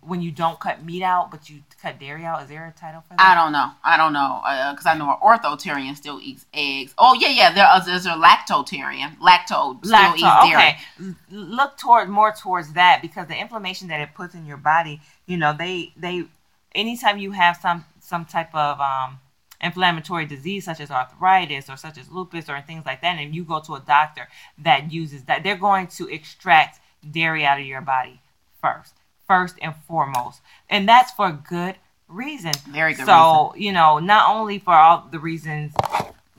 when 0.00 0.22
you 0.22 0.30
don't 0.30 0.58
cut 0.58 0.84
meat 0.84 1.02
out, 1.02 1.30
but 1.30 1.48
you 1.48 1.62
cut 1.80 1.98
dairy 1.98 2.24
out, 2.24 2.42
is 2.42 2.48
there 2.48 2.66
a 2.66 2.78
title 2.78 3.02
for 3.02 3.14
that? 3.14 3.20
I 3.20 3.34
don't 3.34 3.52
know. 3.52 3.70
I 3.84 3.96
don't 3.96 4.12
know. 4.12 4.40
Because 4.72 4.86
I 4.86 4.94
know 4.94 5.10
an 5.10 5.18
ovotarian 5.22 5.94
still 5.94 6.20
eats 6.20 6.46
eggs. 6.52 6.94
Oh, 6.98 7.14
yeah, 7.14 7.28
yeah. 7.28 7.52
There, 7.52 7.66
uh, 7.66 7.80
there's 7.80 8.06
a 8.06 8.10
lactotarian. 8.10 9.18
Lacto 9.18 9.84
still 9.84 9.98
Lacto- 9.98 10.16
eats 10.16 10.50
dairy. 10.50 10.62
Okay, 10.62 11.14
look 11.30 11.76
toward 11.78 12.08
more 12.08 12.32
towards 12.32 12.72
that 12.72 13.00
because 13.02 13.26
the 13.28 13.38
inflammation 13.38 13.88
that 13.88 14.00
it 14.00 14.14
puts 14.14 14.34
in 14.34 14.46
your 14.46 14.56
body, 14.56 15.00
you 15.26 15.36
know, 15.36 15.54
they 15.56 15.92
they 15.96 16.24
anytime 16.74 17.18
you 17.18 17.32
have 17.32 17.56
some 17.56 17.84
some 18.00 18.24
type 18.24 18.54
of 18.54 18.80
um 18.80 19.18
inflammatory 19.60 20.24
disease 20.24 20.64
such 20.64 20.80
as 20.80 20.90
arthritis 20.90 21.68
or 21.68 21.76
such 21.76 21.98
as 21.98 22.10
lupus 22.10 22.48
or 22.48 22.60
things 22.60 22.86
like 22.86 23.00
that 23.02 23.18
and 23.18 23.34
you 23.34 23.42
go 23.42 23.60
to 23.60 23.74
a 23.74 23.80
doctor 23.80 24.28
that 24.56 24.92
uses 24.92 25.24
that 25.24 25.42
they're 25.42 25.56
going 25.56 25.86
to 25.86 26.08
extract 26.08 26.78
dairy 27.10 27.44
out 27.44 27.58
of 27.58 27.66
your 27.66 27.80
body 27.80 28.20
first 28.62 28.94
first 29.28 29.54
and 29.62 29.74
foremost 29.86 30.40
and 30.68 30.88
that's 30.88 31.12
for 31.12 31.30
good 31.30 31.76
reason 32.08 32.52
Very 32.70 32.92
good 32.94 33.02
reason. 33.02 33.06
so 33.06 33.54
you 33.56 33.70
know 33.72 33.98
not 34.00 34.28
only 34.34 34.58
for 34.58 34.74
all 34.74 35.06
the 35.12 35.20
reasons 35.20 35.72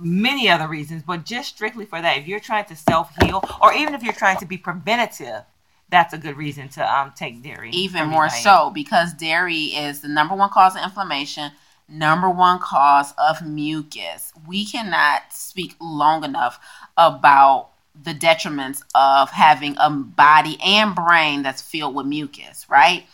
many 0.01 0.49
other 0.49 0.67
reasons, 0.67 1.03
but 1.03 1.25
just 1.25 1.49
strictly 1.49 1.85
for 1.85 2.01
that. 2.01 2.17
If 2.17 2.27
you're 2.27 2.39
trying 2.39 2.65
to 2.65 2.75
self 2.75 3.11
heal, 3.21 3.43
or 3.61 3.73
even 3.73 3.93
if 3.93 4.03
you're 4.03 4.13
trying 4.13 4.37
to 4.37 4.45
be 4.45 4.57
preventative, 4.57 5.43
that's 5.89 6.13
a 6.13 6.17
good 6.17 6.37
reason 6.37 6.69
to 6.69 6.93
um 6.93 7.13
take 7.15 7.43
dairy. 7.43 7.71
Even 7.71 8.07
more 8.07 8.27
diet. 8.27 8.43
so 8.43 8.71
because 8.73 9.13
dairy 9.13 9.65
is 9.65 10.01
the 10.01 10.07
number 10.07 10.35
one 10.35 10.49
cause 10.49 10.75
of 10.75 10.83
inflammation, 10.83 11.51
number 11.87 12.29
one 12.29 12.59
cause 12.59 13.13
of 13.17 13.45
mucus. 13.45 14.31
We 14.47 14.65
cannot 14.65 15.33
speak 15.33 15.75
long 15.81 16.23
enough 16.23 16.59
about 16.97 17.69
the 18.03 18.13
detriments 18.13 18.83
of 18.95 19.29
having 19.29 19.75
a 19.79 19.89
body 19.89 20.57
and 20.63 20.95
brain 20.95 21.43
that's 21.43 21.61
filled 21.61 21.95
with 21.95 22.05
mucus, 22.05 22.65
right? 22.69 23.05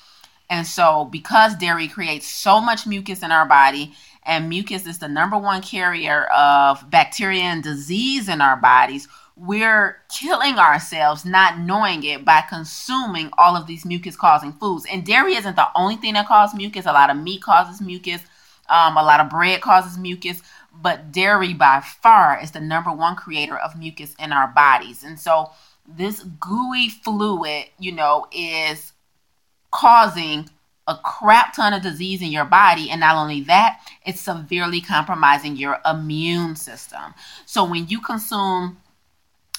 And 0.49 0.67
so, 0.67 1.05
because 1.05 1.55
dairy 1.55 1.87
creates 1.87 2.27
so 2.27 2.61
much 2.61 2.85
mucus 2.85 3.23
in 3.23 3.31
our 3.31 3.45
body, 3.45 3.93
and 4.23 4.49
mucus 4.49 4.85
is 4.85 4.99
the 4.99 5.07
number 5.07 5.37
one 5.37 5.61
carrier 5.61 6.25
of 6.25 6.89
bacteria 6.89 7.43
and 7.43 7.63
disease 7.63 8.29
in 8.29 8.41
our 8.41 8.55
bodies, 8.55 9.07
we're 9.35 9.97
killing 10.09 10.57
ourselves 10.57 11.25
not 11.25 11.59
knowing 11.59 12.03
it 12.03 12.23
by 12.23 12.41
consuming 12.47 13.29
all 13.37 13.55
of 13.55 13.67
these 13.67 13.85
mucus 13.85 14.15
causing 14.15 14.53
foods. 14.53 14.85
And 14.91 15.05
dairy 15.05 15.35
isn't 15.35 15.55
the 15.55 15.67
only 15.75 15.97
thing 15.97 16.13
that 16.13 16.27
causes 16.27 16.55
mucus. 16.55 16.85
A 16.85 16.93
lot 16.93 17.09
of 17.09 17.17
meat 17.17 17.41
causes 17.41 17.81
mucus. 17.81 18.21
Um, 18.69 18.97
a 18.97 19.03
lot 19.03 19.19
of 19.19 19.29
bread 19.29 19.61
causes 19.61 19.97
mucus, 19.97 20.41
but 20.81 21.11
dairy 21.11 21.53
by 21.53 21.81
far 21.81 22.39
is 22.41 22.51
the 22.51 22.59
number 22.59 22.91
one 22.91 23.15
creator 23.15 23.57
of 23.57 23.77
mucus 23.77 24.15
in 24.19 24.31
our 24.31 24.47
bodies. 24.47 25.03
And 25.03 25.19
so 25.19 25.51
this 25.87 26.23
gooey 26.23 26.89
fluid, 26.89 27.65
you 27.79 27.91
know, 27.91 28.27
is 28.31 28.93
causing 29.71 30.49
a 30.87 30.95
crap 31.03 31.53
ton 31.55 31.73
of 31.73 31.81
disease 31.81 32.21
in 32.21 32.31
your 32.31 32.45
body. 32.45 32.89
And 32.89 32.99
not 32.99 33.15
only 33.15 33.41
that, 33.41 33.79
it's 34.05 34.21
severely 34.21 34.81
compromising 34.81 35.55
your 35.55 35.79
immune 35.85 36.55
system. 36.55 37.13
So 37.45 37.63
when 37.63 37.87
you 37.87 37.99
consume 37.99 38.77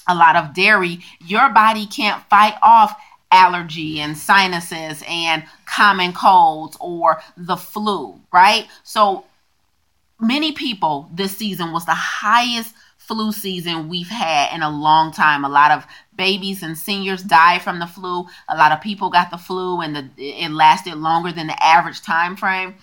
a 0.07 0.15
lot 0.15 0.37
of 0.37 0.53
dairy, 0.53 0.99
your 1.25 1.49
body 1.49 1.85
can't 1.85 2.23
fight 2.29 2.55
off 2.63 2.95
allergy 3.29 3.99
and 3.99 4.17
sinuses 4.17 5.03
and 5.07 5.43
common 5.65 6.13
colds 6.13 6.77
or 6.79 7.21
the 7.35 7.57
flu, 7.57 8.19
right? 8.31 8.67
So 8.83 9.25
many 10.19 10.51
people 10.51 11.09
this 11.13 11.35
season 11.35 11.71
was 11.71 11.85
the 11.85 11.93
highest 11.93 12.73
flu 12.97 13.31
season 13.31 13.87
we've 13.87 14.09
had 14.09 14.53
in 14.53 14.61
a 14.61 14.69
long 14.69 15.11
time. 15.11 15.45
A 15.45 15.49
lot 15.49 15.71
of 15.71 15.85
babies 16.15 16.61
and 16.61 16.77
seniors 16.77 17.23
died 17.23 17.61
from 17.61 17.79
the 17.79 17.87
flu. 17.87 18.25
A 18.49 18.57
lot 18.57 18.71
of 18.71 18.81
people 18.81 19.09
got 19.09 19.31
the 19.31 19.37
flu 19.37 19.81
and 19.81 19.95
the, 19.95 20.09
it 20.17 20.51
lasted 20.51 20.95
longer 20.95 21.31
than 21.31 21.47
the 21.47 21.63
average 21.63 22.01
time 22.01 22.35
frame. 22.35 22.75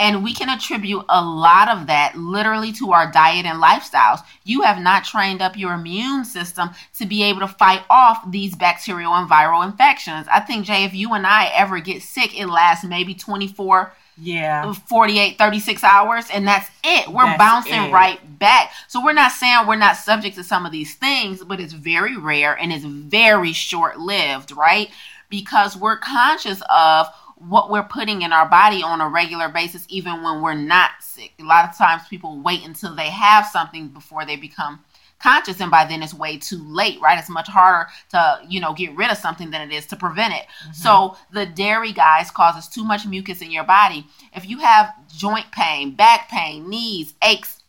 And 0.00 0.24
we 0.24 0.34
can 0.34 0.48
attribute 0.48 1.04
a 1.08 1.24
lot 1.24 1.68
of 1.68 1.86
that 1.86 2.16
literally 2.16 2.72
to 2.72 2.90
our 2.90 3.12
diet 3.12 3.46
and 3.46 3.62
lifestyles. 3.62 4.20
You 4.42 4.62
have 4.62 4.82
not 4.82 5.04
trained 5.04 5.40
up 5.40 5.56
your 5.56 5.72
immune 5.72 6.24
system 6.24 6.70
to 6.98 7.06
be 7.06 7.22
able 7.22 7.40
to 7.40 7.48
fight 7.48 7.82
off 7.88 8.28
these 8.28 8.56
bacterial 8.56 9.14
and 9.14 9.30
viral 9.30 9.64
infections. 9.64 10.26
I 10.32 10.40
think, 10.40 10.66
Jaye, 10.66 10.84
if 10.84 10.94
you 10.94 11.14
and 11.14 11.24
I 11.24 11.46
ever 11.54 11.78
get 11.78 12.02
sick, 12.02 12.38
it 12.38 12.48
lasts 12.48 12.84
maybe 12.84 13.14
24 13.14 13.92
yeah 14.16 14.72
48 14.72 15.38
36 15.38 15.82
hours 15.84 16.26
and 16.32 16.46
that's 16.46 16.70
it 16.84 17.08
we're 17.08 17.24
that's 17.24 17.38
bouncing 17.38 17.84
it. 17.84 17.92
right 17.92 18.38
back 18.38 18.70
so 18.86 19.04
we're 19.04 19.12
not 19.12 19.32
saying 19.32 19.66
we're 19.66 19.76
not 19.76 19.96
subject 19.96 20.36
to 20.36 20.44
some 20.44 20.64
of 20.64 20.72
these 20.72 20.94
things 20.94 21.42
but 21.44 21.60
it's 21.60 21.72
very 21.72 22.16
rare 22.16 22.54
and 22.54 22.72
it's 22.72 22.84
very 22.84 23.52
short 23.52 23.98
lived 23.98 24.52
right 24.52 24.90
because 25.30 25.76
we're 25.76 25.96
conscious 25.96 26.62
of 26.70 27.08
what 27.48 27.70
we're 27.70 27.82
putting 27.82 28.22
in 28.22 28.32
our 28.32 28.48
body 28.48 28.82
on 28.82 29.00
a 29.00 29.08
regular 29.08 29.48
basis, 29.48 29.84
even 29.88 30.22
when 30.22 30.40
we're 30.40 30.54
not 30.54 30.90
sick. 31.00 31.32
A 31.38 31.42
lot 31.42 31.68
of 31.68 31.76
times 31.76 32.02
people 32.08 32.40
wait 32.40 32.64
until 32.64 32.94
they 32.94 33.10
have 33.10 33.46
something 33.46 33.88
before 33.88 34.24
they 34.24 34.36
become 34.36 34.80
conscious 35.20 35.60
and 35.60 35.70
by 35.70 35.84
then 35.84 36.02
it's 36.02 36.14
way 36.14 36.36
too 36.36 36.62
late 36.64 37.00
right 37.00 37.18
it's 37.18 37.30
much 37.30 37.48
harder 37.48 37.88
to 38.10 38.40
you 38.48 38.60
know 38.60 38.74
get 38.74 38.94
rid 38.96 39.10
of 39.10 39.16
something 39.16 39.50
than 39.50 39.60
it 39.60 39.74
is 39.74 39.86
to 39.86 39.96
prevent 39.96 40.34
it 40.34 40.42
mm-hmm. 40.62 40.72
so 40.72 41.16
the 41.32 41.46
dairy 41.46 41.92
guys 41.92 42.30
causes 42.30 42.68
too 42.68 42.84
much 42.84 43.06
mucus 43.06 43.40
in 43.40 43.50
your 43.50 43.64
body 43.64 44.06
if 44.34 44.48
you 44.48 44.58
have 44.58 44.92
joint 45.08 45.50
pain 45.52 45.94
back 45.94 46.28
pain 46.28 46.68
knees 46.68 47.14
aches 47.22 47.62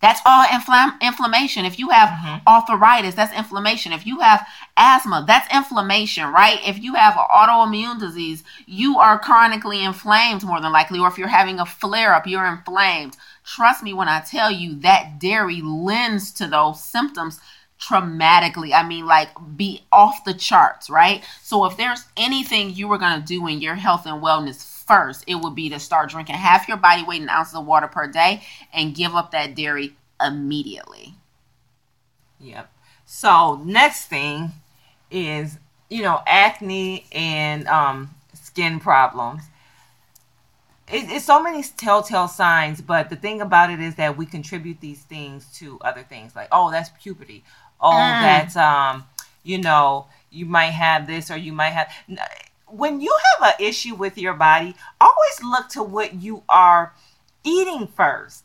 that's 0.00 0.20
all 0.26 0.44
infl- 0.44 1.00
inflammation. 1.00 1.64
If 1.64 1.78
you 1.78 1.88
have 1.88 2.10
mm-hmm. 2.10 2.46
arthritis, 2.46 3.14
that's 3.14 3.36
inflammation. 3.36 3.92
If 3.92 4.06
you 4.06 4.20
have 4.20 4.46
asthma, 4.76 5.24
that's 5.26 5.52
inflammation, 5.54 6.30
right? 6.32 6.58
If 6.66 6.82
you 6.82 6.94
have 6.94 7.16
an 7.16 7.24
autoimmune 7.34 7.98
disease, 7.98 8.44
you 8.66 8.98
are 8.98 9.18
chronically 9.18 9.82
inflamed 9.82 10.44
more 10.44 10.60
than 10.60 10.70
likely. 10.72 10.98
Or 10.98 11.08
if 11.08 11.16
you're 11.16 11.28
having 11.28 11.58
a 11.58 11.66
flare 11.66 12.14
up, 12.14 12.26
you're 12.26 12.46
inflamed. 12.46 13.16
Trust 13.46 13.82
me 13.82 13.92
when 13.92 14.08
I 14.08 14.20
tell 14.20 14.50
you 14.50 14.74
that 14.80 15.20
dairy 15.20 15.62
lends 15.62 16.32
to 16.32 16.48
those 16.48 16.82
symptoms 16.82 17.40
traumatically. 17.80 18.72
I 18.72 18.86
mean, 18.86 19.06
like 19.06 19.28
be 19.56 19.84
off 19.92 20.24
the 20.24 20.34
charts, 20.34 20.90
right? 20.90 21.22
So 21.42 21.64
if 21.64 21.76
there's 21.76 22.04
anything 22.16 22.74
you 22.74 22.88
were 22.88 22.98
going 22.98 23.20
to 23.20 23.26
do 23.26 23.46
in 23.46 23.60
your 23.60 23.76
health 23.76 24.06
and 24.06 24.22
wellness 24.22 24.64
first, 24.86 25.24
it 25.26 25.36
would 25.36 25.54
be 25.54 25.68
to 25.70 25.78
start 25.78 26.10
drinking 26.10 26.36
half 26.36 26.66
your 26.66 26.76
body 26.76 27.04
weight 27.04 27.22
in 27.22 27.28
ounces 27.28 27.54
of 27.54 27.66
water 27.66 27.86
per 27.86 28.06
day 28.06 28.42
and 28.72 28.94
give 28.94 29.14
up 29.14 29.30
that 29.30 29.54
dairy 29.54 29.96
immediately. 30.20 31.14
Yep. 32.40 32.70
So 33.04 33.62
next 33.64 34.06
thing 34.06 34.52
is 35.10 35.58
you 35.88 36.02
know 36.02 36.20
acne 36.26 37.06
and 37.12 37.66
um, 37.68 38.10
skin 38.34 38.80
problems. 38.80 39.42
It, 40.88 41.10
it's 41.10 41.24
so 41.24 41.42
many 41.42 41.62
telltale 41.62 42.28
signs, 42.28 42.80
but 42.80 43.10
the 43.10 43.16
thing 43.16 43.40
about 43.40 43.70
it 43.70 43.80
is 43.80 43.96
that 43.96 44.16
we 44.16 44.26
contribute 44.26 44.80
these 44.80 45.02
things 45.02 45.46
to 45.58 45.78
other 45.80 46.02
things, 46.02 46.36
like 46.36 46.48
oh 46.52 46.70
that's 46.70 46.90
puberty, 47.02 47.42
oh 47.80 47.90
mm. 47.90 48.20
that's 48.22 48.56
um 48.56 49.04
you 49.42 49.58
know 49.58 50.06
you 50.30 50.46
might 50.46 50.70
have 50.70 51.06
this 51.06 51.30
or 51.30 51.36
you 51.36 51.52
might 51.52 51.70
have 51.70 51.88
when 52.68 53.00
you 53.00 53.16
have 53.38 53.48
an 53.50 53.64
issue 53.64 53.94
with 53.94 54.18
your 54.18 54.34
body, 54.34 54.74
always 55.00 55.42
look 55.42 55.68
to 55.70 55.82
what 55.82 56.14
you 56.14 56.42
are 56.48 56.92
eating 57.44 57.86
first. 57.86 58.44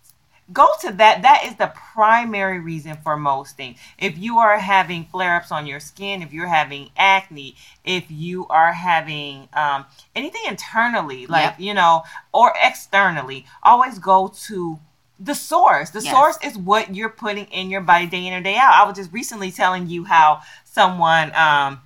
Go 0.51 0.67
to 0.81 0.91
that. 0.93 1.21
That 1.21 1.43
is 1.45 1.55
the 1.55 1.71
primary 1.93 2.59
reason 2.59 2.97
for 3.03 3.17
most 3.17 3.57
things. 3.57 3.77
If 3.97 4.17
you 4.17 4.37
are 4.39 4.57
having 4.57 5.05
flare 5.05 5.35
ups 5.35 5.51
on 5.51 5.67
your 5.67 5.79
skin, 5.79 6.21
if 6.21 6.33
you're 6.33 6.47
having 6.47 6.89
acne, 6.97 7.55
if 7.85 8.05
you 8.09 8.47
are 8.47 8.73
having 8.73 9.47
um, 9.53 9.85
anything 10.15 10.41
internally, 10.47 11.27
like, 11.27 11.43
yep. 11.43 11.59
you 11.59 11.73
know, 11.73 12.03
or 12.33 12.53
externally, 12.61 13.45
always 13.63 13.99
go 13.99 14.33
to 14.45 14.79
the 15.19 15.35
source. 15.35 15.91
The 15.91 16.01
yes. 16.01 16.11
source 16.11 16.37
is 16.43 16.57
what 16.57 16.95
you're 16.95 17.09
putting 17.09 17.45
in 17.45 17.69
your 17.69 17.81
body 17.81 18.07
day 18.07 18.25
in 18.25 18.33
or 18.33 18.41
day 18.41 18.57
out. 18.57 18.73
I 18.73 18.87
was 18.87 18.97
just 18.97 19.13
recently 19.13 19.51
telling 19.51 19.87
you 19.87 20.05
how 20.05 20.41
someone, 20.65 21.33
um, 21.35 21.81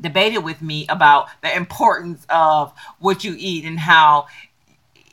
debated 0.00 0.38
with 0.38 0.62
me 0.62 0.86
about 0.88 1.28
the 1.42 1.54
importance 1.54 2.26
of 2.30 2.72
what 2.98 3.24
you 3.24 3.34
eat 3.38 3.64
and 3.64 3.78
how 3.78 4.26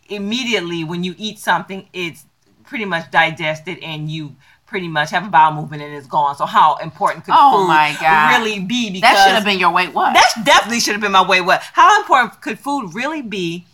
immediately 0.07 0.83
when 0.83 1.03
you 1.03 1.13
eat 1.17 1.37
something 1.37 1.87
it's 1.93 2.25
pretty 2.69 2.85
much 2.85 3.11
digested 3.11 3.79
and 3.79 4.09
you 4.09 4.35
pretty 4.67 4.87
much 4.87 5.09
have 5.09 5.25
a 5.25 5.29
bowel 5.29 5.53
movement 5.53 5.81
and 5.81 5.93
it's 5.93 6.07
gone. 6.07 6.35
So 6.35 6.45
how 6.45 6.75
important 6.77 7.25
could 7.25 7.33
oh 7.35 7.63
food 7.63 7.67
my 7.67 7.97
God. 7.99 8.37
really 8.37 8.59
be? 8.59 8.91
Because 8.91 9.01
that 9.01 9.25
should 9.25 9.35
have 9.35 9.43
been 9.43 9.59
your 9.59 9.73
weight 9.73 9.93
what? 9.93 10.13
That 10.13 10.45
definitely 10.45 10.79
should 10.79 10.93
have 10.93 11.01
been 11.01 11.11
my 11.11 11.27
weight 11.27 11.41
what. 11.41 11.61
How 11.73 11.99
important 11.99 12.39
could 12.41 12.59
food 12.59 12.93
really 12.93 13.23
be 13.23 13.65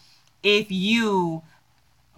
if 0.41 0.71
you 0.71 1.43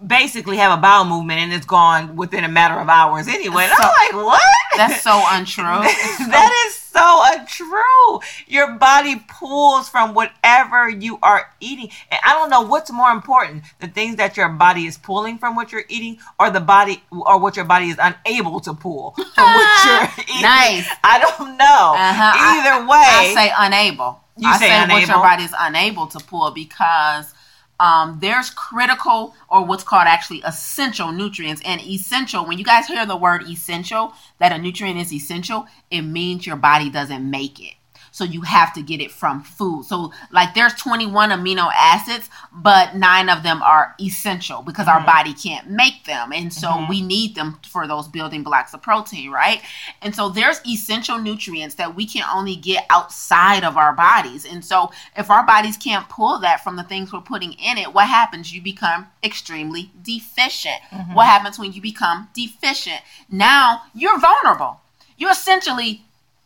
basically 0.04 0.56
have 0.56 0.76
a 0.76 0.80
bowel 0.80 1.04
movement 1.04 1.40
and 1.40 1.52
it's 1.52 1.66
gone 1.66 2.16
within 2.16 2.44
a 2.44 2.48
matter 2.48 2.78
of 2.78 2.88
hours 2.88 3.28
anyway? 3.28 3.66
So, 3.66 3.74
I'm 3.78 4.14
like, 4.16 4.26
what? 4.26 4.42
That's 4.76 5.02
so 5.02 5.22
untrue. 5.28 5.64
that 5.64 6.66
is 6.66 6.74
so 6.74 7.22
untrue. 7.24 8.20
Your 8.46 8.72
body 8.78 9.16
pulls 9.28 9.88
from 9.88 10.14
whatever 10.14 10.88
you 10.88 11.18
are 11.22 11.50
eating. 11.60 11.90
And 12.10 12.20
I 12.24 12.32
don't 12.34 12.50
know 12.50 12.62
what's 12.62 12.90
more 12.90 13.10
important, 13.10 13.64
the 13.80 13.88
things 13.88 14.16
that 14.16 14.36
your 14.36 14.48
body 14.48 14.86
is 14.86 14.96
pulling 14.96 15.38
from 15.38 15.56
what 15.56 15.72
you're 15.72 15.84
eating 15.88 16.18
or 16.38 16.50
the 16.50 16.60
body 16.60 17.02
or 17.10 17.38
what 17.38 17.56
your 17.56 17.64
body 17.64 17.86
is 17.86 17.98
unable 18.00 18.60
to 18.60 18.74
pull 18.74 19.12
from 19.12 19.54
what 19.54 19.84
you're 20.16 20.24
eating. 20.24 20.42
Nice. 20.42 20.88
I 21.04 21.18
don't 21.18 21.56
know. 21.56 21.94
Uh-huh. 21.96 22.32
Either 22.36 22.86
way. 22.86 23.04
I 23.04 23.34
say 23.34 23.52
unable. 23.56 24.20
You 24.36 24.48
I 24.48 24.58
say, 24.58 24.68
say 24.68 24.76
unable? 24.76 24.94
what 24.94 25.08
your 25.08 25.18
body 25.18 25.44
is 25.44 25.54
unable 25.58 26.06
to 26.06 26.18
pull 26.20 26.50
because 26.52 27.34
um, 27.80 28.18
there's 28.20 28.50
critical 28.50 29.34
or 29.48 29.64
what's 29.64 29.84
called 29.84 30.06
actually 30.06 30.42
essential 30.42 31.12
nutrients. 31.12 31.62
And 31.64 31.80
essential 31.80 32.44
when 32.46 32.58
you 32.58 32.64
guys 32.64 32.86
hear 32.86 33.06
the 33.06 33.16
word 33.16 33.48
essential 33.48 34.12
that 34.38 34.52
a 34.52 34.58
nutrient 34.58 34.98
is 34.98 35.12
essential 35.12 35.66
it 35.90 36.02
means 36.02 36.46
your 36.46 36.56
body 36.56 36.90
doesn't 36.90 37.28
make 37.28 37.60
it 37.60 37.74
so 38.18 38.24
you 38.24 38.40
have 38.40 38.72
to 38.74 38.82
get 38.82 39.00
it 39.00 39.12
from 39.12 39.44
food. 39.44 39.84
So 39.84 40.12
like 40.32 40.52
there's 40.52 40.74
21 40.74 41.30
amino 41.30 41.70
acids, 41.72 42.28
but 42.52 42.96
nine 42.96 43.28
of 43.28 43.44
them 43.44 43.62
are 43.62 43.94
essential 44.00 44.60
because 44.62 44.86
mm-hmm. 44.86 44.98
our 44.98 45.06
body 45.06 45.32
can't 45.32 45.70
make 45.70 46.04
them. 46.04 46.32
And 46.32 46.52
so 46.52 46.68
mm-hmm. 46.68 46.88
we 46.90 47.00
need 47.00 47.36
them 47.36 47.60
for 47.68 47.86
those 47.86 48.08
building 48.08 48.42
blocks 48.42 48.74
of 48.74 48.82
protein, 48.82 49.30
right? 49.30 49.62
And 50.02 50.16
so 50.16 50.28
there's 50.28 50.60
essential 50.66 51.18
nutrients 51.18 51.76
that 51.76 51.94
we 51.94 52.06
can 52.06 52.24
only 52.34 52.56
get 52.56 52.86
outside 52.90 53.62
of 53.62 53.76
our 53.76 53.92
bodies. 53.92 54.44
And 54.44 54.64
so 54.64 54.90
if 55.16 55.30
our 55.30 55.46
bodies 55.46 55.76
can't 55.76 56.08
pull 56.08 56.40
that 56.40 56.64
from 56.64 56.74
the 56.74 56.82
things 56.82 57.12
we're 57.12 57.20
putting 57.20 57.52
in 57.52 57.78
it, 57.78 57.94
what 57.94 58.08
happens? 58.08 58.52
You 58.52 58.60
become 58.60 59.06
extremely 59.22 59.92
deficient. 60.02 60.80
Mm-hmm. 60.90 61.14
What 61.14 61.26
happens 61.26 61.56
when 61.56 61.72
you 61.72 61.80
become 61.80 62.28
deficient? 62.34 63.00
Now 63.30 63.82
you're 63.94 64.18
vulnerable. 64.18 64.80
You 65.16 65.30
essentially 65.30 66.02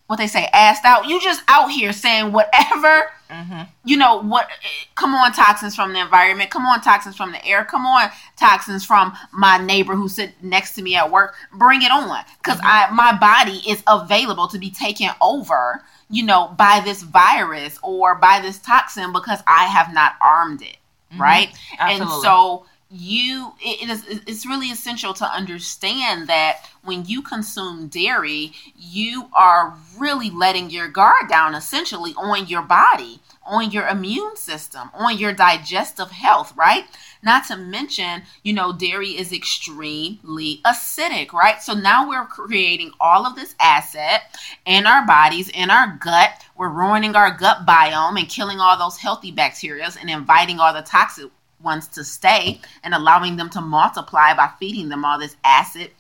what 0.07 0.17
they 0.19 0.27
say, 0.27 0.49
assed 0.53 0.85
out. 0.85 1.07
You 1.07 1.21
just 1.21 1.43
out 1.49 1.71
here 1.71 1.93
saying 1.93 2.33
whatever. 2.33 3.11
Mm-hmm. 3.31 3.63
You 3.85 3.97
know 3.97 4.21
what? 4.23 4.49
Come 4.95 5.15
on, 5.15 5.33
toxins 5.33 5.75
from 5.75 5.93
the 5.95 6.01
environment. 6.01 6.51
Come 6.51 6.67
on, 6.67 6.81
toxins 6.83 7.17
from 7.17 7.33
the 7.33 7.45
air. 7.47 7.65
Come 7.65 7.87
on, 7.87 8.11
toxins 8.37 8.85
from 8.85 9.17
my 9.33 9.59
neighbor 9.59 9.95
who 9.95 10.09
sit 10.09 10.35
next 10.43 10.75
to 10.75 10.83
me 10.83 10.97
at 10.97 11.11
work. 11.11 11.35
Bring 11.55 11.83
it 11.83 11.91
on, 11.91 12.25
because 12.43 12.59
mm-hmm. 12.59 12.93
I 12.93 12.95
my 12.95 13.17
body 13.19 13.63
is 13.67 13.83
available 13.87 14.49
to 14.49 14.59
be 14.59 14.71
taken 14.71 15.11
over. 15.21 15.83
You 16.11 16.27
know, 16.27 16.55
by 16.59 16.83
this 16.85 17.03
virus 17.03 17.79
or 17.83 18.17
by 18.17 18.41
this 18.41 18.59
toxin 18.59 19.15
because 19.15 19.43
I 19.47 19.65
have 19.65 19.95
not 19.95 20.13
armed 20.21 20.61
it, 20.61 20.77
mm-hmm. 21.11 21.23
right? 21.23 21.49
Absolutely. 21.79 22.15
And 22.15 22.23
so 22.23 22.67
you 22.93 23.55
it 23.61 23.89
is 23.89 24.05
it's 24.27 24.45
really 24.45 24.71
essential 24.71 25.15
to 25.15 25.25
understand 25.25 26.27
that 26.29 26.59
when 26.85 27.05
you 27.07 27.23
consume 27.23 27.89
dairy 27.89 28.53
you 28.77 29.31
are 29.33 29.75
really 29.99 30.29
letting 30.29 30.69
your 30.69 30.89
guard 30.89 31.27
down 31.29 31.55
essentially 31.55 32.13
on 32.19 32.47
your 32.47 32.61
body 32.61 33.19
on 33.47 33.71
your 33.71 33.87
immune 33.89 34.37
system 34.37 34.91
on 34.95 35.17
your 35.17 35.33
digestive 35.33 36.11
health 36.11 36.53
right? 36.55 36.85
Not 37.23 37.47
to 37.47 37.57
mention 37.57 38.23
you 38.43 38.53
know 38.53 38.75
dairy 38.75 39.11
is 39.11 39.33
extremely 39.33 40.61
acidic 40.67 41.33
right? 41.33 41.63
So 41.63 41.73
now 41.73 42.07
we're 42.07 42.27
creating 42.27 42.93
all 43.01 43.27
of 43.27 43.37
this 43.37 43.55
asset 43.59 44.39
in 44.67 44.87
our 44.87 45.07
bodies 45.07 45.49
in 45.49 45.71
our 45.71 45.99
gut. 45.99 46.45
We're 46.57 46.69
ruining 46.69 47.17
our 47.17 47.35
gut 47.35 47.65
biome 47.67 48.19
and 48.19 48.29
killing 48.29 48.61
all 48.61 48.79
those 48.79 48.99
healthy 48.99 49.33
bacteria 49.33 49.89
and 49.99 50.11
inviting 50.11 50.61
all 50.61 50.75
the 50.75 50.83
toxic 50.83 51.31
ones 51.63 51.89
to 51.89 52.05
stay 52.05 52.61
and 52.83 52.95
allowing 52.95 53.37
them 53.37 53.51
to 53.51 53.61
multiply 53.61 54.35
by 54.35 54.51
feeding 54.59 54.89
them 54.89 55.05
all 55.05 55.19
this 55.19 55.37
acid. 55.45 55.91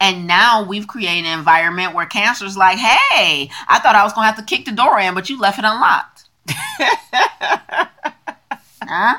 And 0.00 0.26
now 0.26 0.64
we've 0.64 0.86
created 0.86 1.26
an 1.26 1.38
environment 1.38 1.94
where 1.94 2.06
cancer's 2.06 2.56
like, 2.56 2.78
hey, 2.78 3.50
I 3.68 3.80
thought 3.80 3.96
I 3.96 4.04
was 4.04 4.12
going 4.12 4.22
to 4.28 4.32
have 4.32 4.36
to 4.36 4.44
kick 4.44 4.64
the 4.64 4.72
door 4.72 4.98
in, 5.00 5.14
but 5.14 5.28
you 5.28 5.40
left 5.40 5.58
it 5.58 5.64
unlocked. 5.64 6.28
huh? 8.88 9.18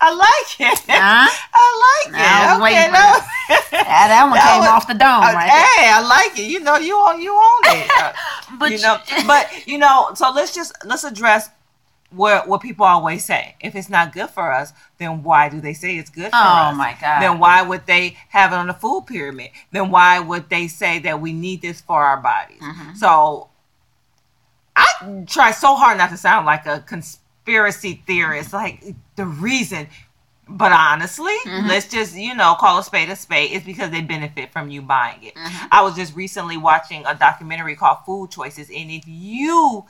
I 0.00 0.14
like 0.14 0.60
it. 0.60 0.78
Huh? 0.86 1.28
I 1.54 2.04
like 2.04 2.12
now, 2.12 2.56
it. 2.56 2.70
Okay, 2.70 2.86
no. 2.92 3.16
yeah, 3.72 4.08
that 4.08 4.24
one 4.24 4.34
that 4.34 4.52
came 4.52 4.60
was, 4.60 4.68
off 4.68 4.86
the 4.86 4.94
dome, 4.94 5.24
uh, 5.24 5.32
right? 5.32 5.48
Hey, 5.48 5.90
I 5.90 6.06
like 6.06 6.38
it. 6.38 6.50
You 6.50 6.60
know, 6.60 6.76
you 6.76 6.96
own 6.96 7.20
you 7.20 7.34
own 7.34 7.62
it. 7.76 7.90
Uh, 7.98 8.12
but 8.58 8.70
you 8.70 8.80
know, 8.80 8.98
but 9.26 9.66
you 9.66 9.76
know, 9.76 10.10
so 10.14 10.30
let's 10.30 10.54
just 10.54 10.72
let's 10.84 11.04
address 11.04 11.50
what 12.10 12.48
what 12.48 12.60
people 12.60 12.86
always 12.86 13.24
say. 13.24 13.56
If 13.60 13.74
it's 13.74 13.88
not 13.88 14.12
good 14.12 14.30
for 14.30 14.52
us, 14.52 14.72
then 14.98 15.22
why 15.22 15.48
do 15.48 15.60
they 15.60 15.74
say 15.74 15.96
it's 15.96 16.10
good 16.10 16.30
for 16.30 16.36
oh, 16.36 16.38
us? 16.38 16.72
Oh 16.72 16.76
my 16.76 16.96
god. 17.00 17.22
Then 17.22 17.38
why 17.38 17.62
would 17.62 17.86
they 17.86 18.16
have 18.30 18.52
it 18.52 18.56
on 18.56 18.66
the 18.66 18.74
food 18.74 19.06
pyramid? 19.06 19.50
Then 19.72 19.90
why 19.90 20.18
would 20.18 20.48
they 20.48 20.68
say 20.68 20.98
that 21.00 21.20
we 21.20 21.32
need 21.32 21.62
this 21.62 21.80
for 21.80 22.02
our 22.02 22.20
bodies? 22.20 22.60
Mm-hmm. 22.60 22.94
So 22.94 23.48
I 24.74 25.24
try 25.26 25.50
so 25.50 25.74
hard 25.74 25.98
not 25.98 26.10
to 26.10 26.16
sound 26.16 26.46
like 26.46 26.66
a 26.66 26.80
conspiracy 26.80 28.02
theorist, 28.06 28.52
like 28.52 28.84
the 29.16 29.26
reason 29.26 29.88
but 30.50 30.72
honestly, 30.72 31.34
mm-hmm. 31.44 31.68
let's 31.68 31.88
just, 31.88 32.16
you 32.16 32.34
know, 32.34 32.56
call 32.58 32.78
a 32.78 32.82
spade 32.82 33.10
a 33.10 33.16
spade. 33.16 33.52
It's 33.52 33.66
because 33.66 33.90
they 33.90 34.00
benefit 34.00 34.50
from 34.50 34.70
you 34.70 34.80
buying 34.80 35.22
it. 35.22 35.34
Mm-hmm. 35.34 35.66
I 35.70 35.82
was 35.82 35.94
just 35.94 36.16
recently 36.16 36.56
watching 36.56 37.04
a 37.06 37.14
documentary 37.14 37.76
called 37.76 37.98
Food 38.06 38.30
Choices. 38.30 38.70
And 38.70 38.90
if 38.90 39.04
you 39.06 39.84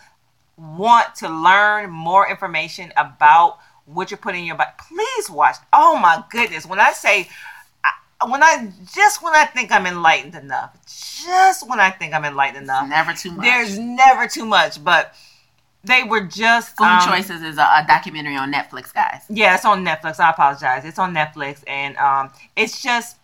want 0.58 1.14
to 1.16 1.28
learn 1.28 1.90
more 1.90 2.28
information 2.28 2.92
about 2.96 3.58
what 3.86 4.10
you're 4.10 4.18
putting 4.18 4.40
in 4.40 4.46
your 4.46 4.56
body, 4.56 4.70
please 4.88 5.30
watch. 5.30 5.56
Oh 5.72 5.98
my 5.98 6.24
goodness. 6.30 6.66
When 6.66 6.80
I 6.80 6.92
say, 6.92 7.28
when 8.26 8.42
I 8.42 8.72
just 8.92 9.22
when 9.22 9.34
I 9.34 9.44
think 9.44 9.70
I'm 9.70 9.86
enlightened 9.86 10.34
enough, 10.34 10.76
just 10.86 11.68
when 11.68 11.80
I 11.80 11.90
think 11.90 12.14
I'm 12.14 12.24
enlightened 12.24 12.64
enough, 12.64 12.88
never 12.88 13.12
too 13.12 13.32
much. 13.32 13.44
There's 13.44 13.78
never 13.78 14.26
too 14.26 14.44
much, 14.44 14.82
but 14.82 15.14
they 15.84 16.02
were 16.02 16.22
just 16.22 16.76
Food 16.76 16.84
um, 16.84 17.08
Choices 17.08 17.42
is 17.42 17.56
a, 17.56 17.62
a, 17.62 17.84
documentary 17.86 18.36
on 18.36 18.52
Netflix, 18.52 18.92
guys. 18.92 19.22
Yeah, 19.30 19.54
it's 19.54 19.64
on 19.64 19.84
Netflix. 19.84 20.18
I 20.18 20.30
apologize. 20.30 20.84
It's 20.84 20.98
on 20.98 21.14
Netflix, 21.14 21.62
and 21.68 21.96
um, 21.98 22.30
it's 22.56 22.82
just 22.82 23.17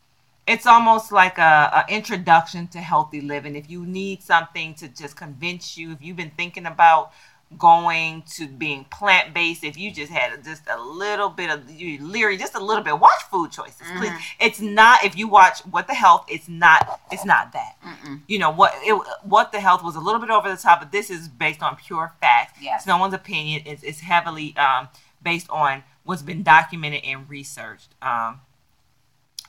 it's 0.46 0.66
almost 0.66 1.10
like 1.10 1.38
a, 1.38 1.86
a, 1.88 1.92
introduction 1.92 2.68
to 2.68 2.78
healthy 2.78 3.20
living. 3.20 3.56
If 3.56 3.70
you 3.70 3.86
need 3.86 4.22
something 4.22 4.74
to 4.74 4.88
just 4.88 5.16
convince 5.16 5.76
you, 5.76 5.92
if 5.92 6.02
you've 6.02 6.16
been 6.16 6.32
thinking 6.36 6.66
about 6.66 7.12
going 7.56 8.22
to 8.36 8.46
being 8.46 8.84
plant 8.84 9.32
based, 9.32 9.64
if 9.64 9.78
you 9.78 9.90
just 9.90 10.12
had 10.12 10.44
just 10.44 10.62
a 10.68 10.80
little 10.80 11.30
bit 11.30 11.50
of 11.50 11.70
you 11.70 12.04
leery, 12.04 12.36
just 12.36 12.54
a 12.54 12.62
little 12.62 12.82
bit, 12.82 12.98
watch 12.98 13.22
Food 13.30 13.52
Choices, 13.52 13.86
please. 13.96 14.10
Mm-hmm. 14.10 14.44
It's 14.46 14.60
not 14.60 15.04
if 15.04 15.16
you 15.16 15.28
watch 15.28 15.60
What 15.60 15.86
the 15.86 15.94
Health, 15.94 16.26
it's 16.28 16.48
not 16.48 17.00
it's 17.10 17.24
not 17.24 17.52
that. 17.52 17.76
Mm-mm. 17.82 18.20
You 18.26 18.38
know 18.38 18.50
what 18.50 18.74
it, 18.82 18.94
What 19.22 19.52
the 19.52 19.60
Health 19.60 19.82
was 19.82 19.96
a 19.96 20.00
little 20.00 20.20
bit 20.20 20.30
over 20.30 20.50
the 20.50 20.56
top, 20.56 20.80
but 20.80 20.92
this 20.92 21.10
is 21.10 21.28
based 21.28 21.62
on 21.62 21.76
pure 21.76 22.12
facts. 22.20 22.58
Yes. 22.60 22.80
It's 22.80 22.86
no 22.86 22.98
one's 22.98 23.14
opinion. 23.14 23.62
It's, 23.64 23.82
it's 23.82 24.00
heavily 24.00 24.54
um, 24.56 24.88
based 25.22 25.48
on 25.48 25.84
what's 26.02 26.22
been 26.22 26.42
documented 26.42 27.02
and 27.04 27.28
researched. 27.30 27.94
Um, 28.02 28.40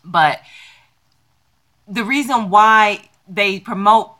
but 0.05 0.39
the 1.87 2.03
reason 2.03 2.49
why 2.49 3.09
they 3.27 3.59
promote 3.59 4.11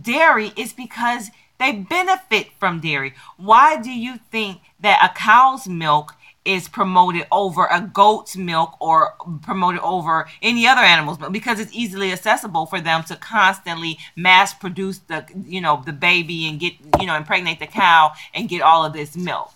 dairy 0.00 0.52
is 0.56 0.72
because 0.72 1.30
they 1.58 1.72
benefit 1.72 2.48
from 2.58 2.80
dairy. 2.80 3.14
Why 3.36 3.80
do 3.80 3.92
you 3.92 4.18
think 4.30 4.60
that 4.80 5.08
a 5.08 5.16
cow's 5.16 5.68
milk 5.68 6.14
is 6.44 6.68
promoted 6.68 7.26
over 7.32 7.66
a 7.70 7.80
goat's 7.80 8.36
milk 8.36 8.76
or 8.80 9.14
promoted 9.42 9.80
over 9.80 10.26
any 10.42 10.66
other 10.66 10.80
animal's 10.80 11.18
milk? 11.18 11.32
Because 11.32 11.60
it's 11.60 11.72
easily 11.72 12.12
accessible 12.12 12.66
for 12.66 12.80
them 12.80 13.04
to 13.04 13.16
constantly 13.16 13.98
mass 14.16 14.52
produce 14.52 14.98
the 14.98 15.24
you 15.46 15.60
know 15.60 15.82
the 15.86 15.92
baby 15.92 16.48
and 16.48 16.58
get 16.58 16.74
you 17.00 17.06
know 17.06 17.16
impregnate 17.16 17.60
the 17.60 17.66
cow 17.66 18.12
and 18.34 18.48
get 18.48 18.62
all 18.62 18.84
of 18.84 18.92
this 18.92 19.16
milk. 19.16 19.52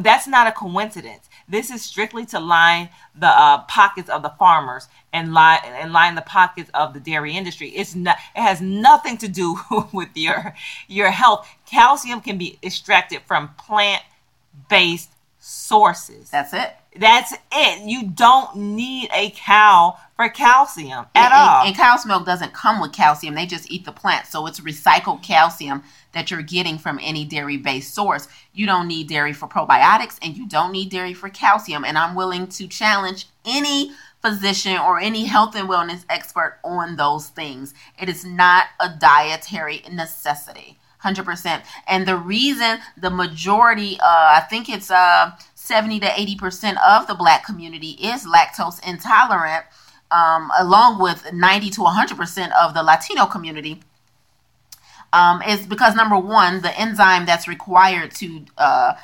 That's 0.00 0.26
not 0.26 0.46
a 0.46 0.52
coincidence 0.52 1.28
this 1.52 1.70
is 1.70 1.82
strictly 1.82 2.24
to 2.26 2.40
line 2.40 2.88
the 3.14 3.28
uh, 3.28 3.58
pockets 3.64 4.08
of 4.08 4.22
the 4.22 4.30
farmers 4.30 4.88
and 5.12 5.34
line 5.34 5.60
and 5.64 5.92
line 5.92 6.14
the 6.14 6.22
pockets 6.22 6.70
of 6.72 6.94
the 6.94 7.00
dairy 7.00 7.36
industry. 7.36 7.68
It's 7.68 7.94
not. 7.94 8.16
It 8.34 8.40
has 8.40 8.60
nothing 8.60 9.18
to 9.18 9.28
do 9.28 9.58
with 9.92 10.08
your 10.14 10.54
your 10.88 11.10
health. 11.10 11.48
Calcium 11.66 12.22
can 12.22 12.38
be 12.38 12.58
extracted 12.62 13.20
from 13.26 13.50
plant 13.58 14.02
based 14.68 15.12
sources. 15.38 16.30
That's 16.30 16.54
it. 16.54 16.72
That's 16.98 17.34
it. 17.52 17.82
You 17.82 18.08
don't 18.08 18.56
need 18.56 19.10
a 19.14 19.30
cow 19.30 19.98
for 20.16 20.28
calcium 20.28 21.06
at 21.14 21.24
and, 21.26 21.34
all. 21.34 21.60
And, 21.60 21.68
and 21.68 21.76
cow's 21.76 22.06
milk 22.06 22.24
doesn't 22.24 22.52
come 22.52 22.80
with 22.80 22.92
calcium. 22.92 23.34
They 23.34 23.46
just 23.46 23.70
eat 23.70 23.84
the 23.84 23.92
plant. 23.92 24.26
So 24.26 24.46
it's 24.46 24.60
recycled 24.60 25.22
calcium 25.22 25.82
that 26.12 26.30
you're 26.30 26.42
getting 26.42 26.78
from 26.78 26.98
any 27.02 27.24
dairy 27.24 27.56
based 27.56 27.94
source. 27.94 28.28
You 28.52 28.66
don't 28.66 28.88
need 28.88 29.08
dairy 29.08 29.32
for 29.32 29.48
probiotics 29.48 30.18
and 30.22 30.36
you 30.36 30.46
don't 30.46 30.72
need 30.72 30.90
dairy 30.90 31.14
for 31.14 31.28
calcium. 31.28 31.84
And 31.84 31.98
I'm 31.98 32.14
willing 32.14 32.46
to 32.48 32.66
challenge 32.66 33.26
any 33.44 33.92
physician 34.20 34.78
or 34.78 35.00
any 35.00 35.24
health 35.24 35.56
and 35.56 35.68
wellness 35.68 36.04
expert 36.08 36.58
on 36.62 36.96
those 36.96 37.28
things. 37.28 37.74
It 38.00 38.08
is 38.08 38.24
not 38.24 38.66
a 38.80 38.88
dietary 38.88 39.82
necessity. 39.90 40.78
100%. 41.02 41.64
And 41.88 42.06
the 42.06 42.16
reason 42.16 42.78
the 42.96 43.10
majority, 43.10 43.98
uh, 44.00 44.04
I 44.06 44.46
think 44.48 44.68
it's 44.68 44.90
uh, 44.90 45.32
70 45.56 46.00
to 46.00 46.06
80% 46.06 46.76
of 46.86 47.08
the 47.08 47.14
black 47.14 47.44
community 47.44 47.90
is 47.92 48.24
lactose 48.24 48.80
intolerant, 48.86 49.64
um, 50.12 50.50
along 50.58 51.00
with 51.00 51.32
90 51.32 51.70
to 51.70 51.80
100% 51.80 52.52
of 52.52 52.74
the 52.74 52.84
Latino 52.84 53.26
community 53.26 53.82
um, 55.12 55.42
is 55.42 55.66
because 55.66 55.94
number 55.94 56.18
one, 56.18 56.62
the 56.62 56.78
enzyme 56.78 57.26
that's 57.26 57.46
required 57.46 58.12
to 58.16 58.44
uh, 58.58 58.94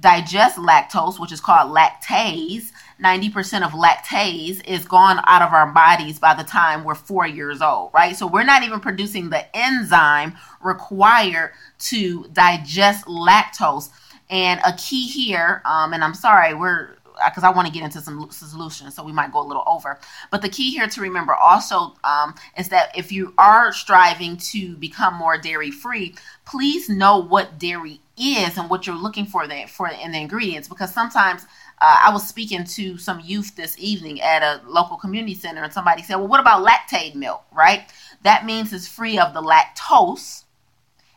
digest 0.00 0.56
lactose, 0.56 1.20
which 1.20 1.32
is 1.32 1.40
called 1.40 1.74
lactase, 1.74 2.72
90% 3.02 3.64
of 3.64 3.72
lactase 3.72 4.64
is 4.66 4.84
gone 4.84 5.20
out 5.26 5.42
of 5.42 5.52
our 5.52 5.72
bodies 5.72 6.18
by 6.18 6.34
the 6.34 6.44
time 6.44 6.84
we're 6.84 6.94
four 6.94 7.26
years 7.26 7.62
old, 7.62 7.90
right? 7.94 8.16
So 8.16 8.26
we're 8.26 8.44
not 8.44 8.62
even 8.62 8.80
producing 8.80 9.30
the 9.30 9.44
enzyme 9.56 10.34
required 10.62 11.52
to 11.80 12.26
digest 12.32 13.06
lactose. 13.06 13.90
And 14.28 14.60
a 14.64 14.72
key 14.74 15.08
here, 15.08 15.60
um, 15.64 15.92
and 15.92 16.04
I'm 16.04 16.14
sorry, 16.14 16.54
we're 16.54 16.90
because 17.24 17.44
I 17.44 17.50
want 17.50 17.66
to 17.66 17.72
get 17.72 17.82
into 17.82 18.00
some 18.00 18.30
solutions, 18.30 18.94
so 18.94 19.04
we 19.04 19.12
might 19.12 19.32
go 19.32 19.40
a 19.40 19.46
little 19.46 19.64
over. 19.66 19.98
But 20.30 20.42
the 20.42 20.48
key 20.48 20.70
here 20.70 20.86
to 20.86 21.00
remember 21.00 21.34
also 21.34 21.94
um, 22.04 22.34
is 22.56 22.68
that 22.68 22.96
if 22.96 23.12
you 23.12 23.34
are 23.38 23.72
striving 23.72 24.36
to 24.52 24.76
become 24.76 25.14
more 25.14 25.38
dairy 25.38 25.70
free, 25.70 26.14
please 26.44 26.88
know 26.88 27.18
what 27.18 27.58
dairy 27.58 28.00
is 28.16 28.58
and 28.58 28.68
what 28.68 28.86
you're 28.86 28.96
looking 28.96 29.26
for 29.26 29.46
there 29.46 29.66
for 29.66 29.88
in 29.88 30.12
the 30.12 30.18
ingredients 30.18 30.68
because 30.68 30.92
sometimes 30.92 31.44
uh, 31.80 31.96
I 32.06 32.12
was 32.12 32.26
speaking 32.28 32.64
to 32.64 32.98
some 32.98 33.20
youth 33.24 33.56
this 33.56 33.74
evening 33.78 34.20
at 34.20 34.42
a 34.42 34.60
local 34.66 34.98
community 34.98 35.34
center, 35.34 35.62
and 35.62 35.72
somebody 35.72 36.02
said, 36.02 36.16
"Well, 36.16 36.28
what 36.28 36.40
about 36.40 36.66
Lactaid 36.66 37.14
milk?" 37.14 37.42
Right? 37.52 37.90
That 38.22 38.44
means 38.44 38.72
it's 38.72 38.86
free 38.86 39.18
of 39.18 39.32
the 39.32 39.40
lactose 39.40 40.44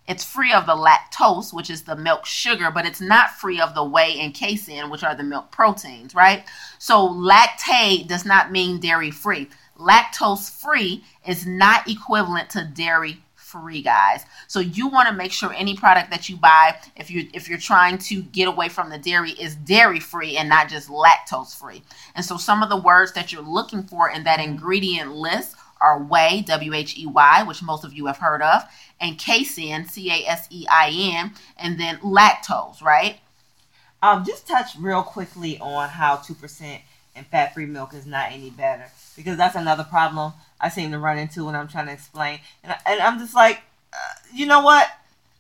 it's 0.08 0.24
free 0.24 0.51
of 0.51 0.66
the 0.66 0.76
lactose, 0.76 1.54
which 1.54 1.70
is 1.70 1.84
the 1.84 1.95
milk 1.95 2.26
sugar, 2.26 2.70
but 2.72 2.86
it's 2.86 3.01
not 3.01 3.32
free 3.32 3.62
of 3.62 3.74
the 3.74 3.84
whey 3.84 4.20
and 4.20 4.34
casein, 4.34 4.89
which 4.89 5.04
are 5.04 5.16
the 5.16 5.24
milk 5.24 5.51
proteins, 5.51 6.14
right? 6.14 6.43
So 6.78 7.08
Lactaid 7.08 8.08
does 8.08 8.26
not 8.26 8.51
mean 8.51 8.80
dairy 8.80 9.12
free. 9.12 9.49
Lactose 9.80 10.51
free 10.51 11.04
is 11.26 11.45
not 11.45 11.88
equivalent 11.88 12.49
to 12.51 12.66
dairy 12.66 13.24
free, 13.36 13.82
guys. 13.82 14.26
So 14.47 14.60
you 14.60 14.88
want 14.88 15.08
to 15.08 15.14
make 15.14 15.32
sure 15.32 15.54
any 15.54 15.76
product 15.76 16.10
that 16.10 16.28
you 16.28 16.36
buy, 16.36 16.76
if 16.95 17.10
you 17.10 17.30
if 17.34 17.47
you're 17.47 17.60
trying 17.60 17.97
to 17.99 18.24
get 18.24 18.47
away 18.47 18.68
from 18.68 18.89
the 18.89 18.97
dairy, 18.97 19.32
is 19.32 19.56
dairy 19.56 19.99
free 19.99 20.38
and 20.38 20.49
not 20.49 20.70
just 20.70 20.89
lactose 20.89 21.56
free. 21.56 21.84
And 22.16 22.26
so 22.26 22.38
some 22.38 22.64
of 22.64 22.70
the 22.70 22.78
words 22.78 23.14
that 23.14 23.32
you're 23.32 23.41
looking 23.43 23.84
for 23.84 24.10
in 24.10 24.24
that 24.24 24.39
ingredient 24.39 25.16
list 25.16 25.56
are 25.80 26.01
whey, 26.01 26.43
W 26.47 26.74
H 26.74 26.97
E 26.97 27.06
Y, 27.06 27.43
which 27.43 27.62
most 27.62 27.84
of 27.84 27.93
you 27.93 28.08
have 28.08 28.18
heard 28.18 28.41
of, 28.41 28.64
and 29.04 29.20
casein, 29.20 29.86
C 29.86 30.10
A 30.10 30.26
S 30.26 30.47
E 30.49 30.66
I 30.72 30.89
N, 31.22 31.34
and 31.58 31.80
then 31.80 31.97
lactose, 31.97 32.82
right? 32.82 33.20
Um, 34.01 34.26
just 34.26 34.47
touch 34.47 34.76
real 34.80 35.04
quickly 35.04 35.60
on 35.60 35.89
how 35.89 36.18
2% 36.18 36.80
and 37.16 37.28
fat 37.28 37.54
free 37.54 37.66
milk 37.66 37.93
is 37.93 38.06
not 38.06 38.32
any 38.32 38.49
better 38.49 38.86
because 39.16 39.38
that's 39.38 39.56
another 39.56 39.84
problem 39.84 40.34
I 40.60 40.70
seem 40.70 40.91
to 40.91 40.99
run 40.99 41.18
into 41.18 41.45
when 41.45 41.56
I'm 41.56 41.68
trying 41.68 41.86
to 41.86 41.93
explain. 41.93 42.39
And, 42.64 42.74
I, 42.74 42.93
and 42.93 43.01
I'm 43.01 43.20
just 43.20 43.36
like, 43.36 43.62
uh, 43.93 43.97
you 44.34 44.45
know 44.45 44.62
what? 44.62 44.88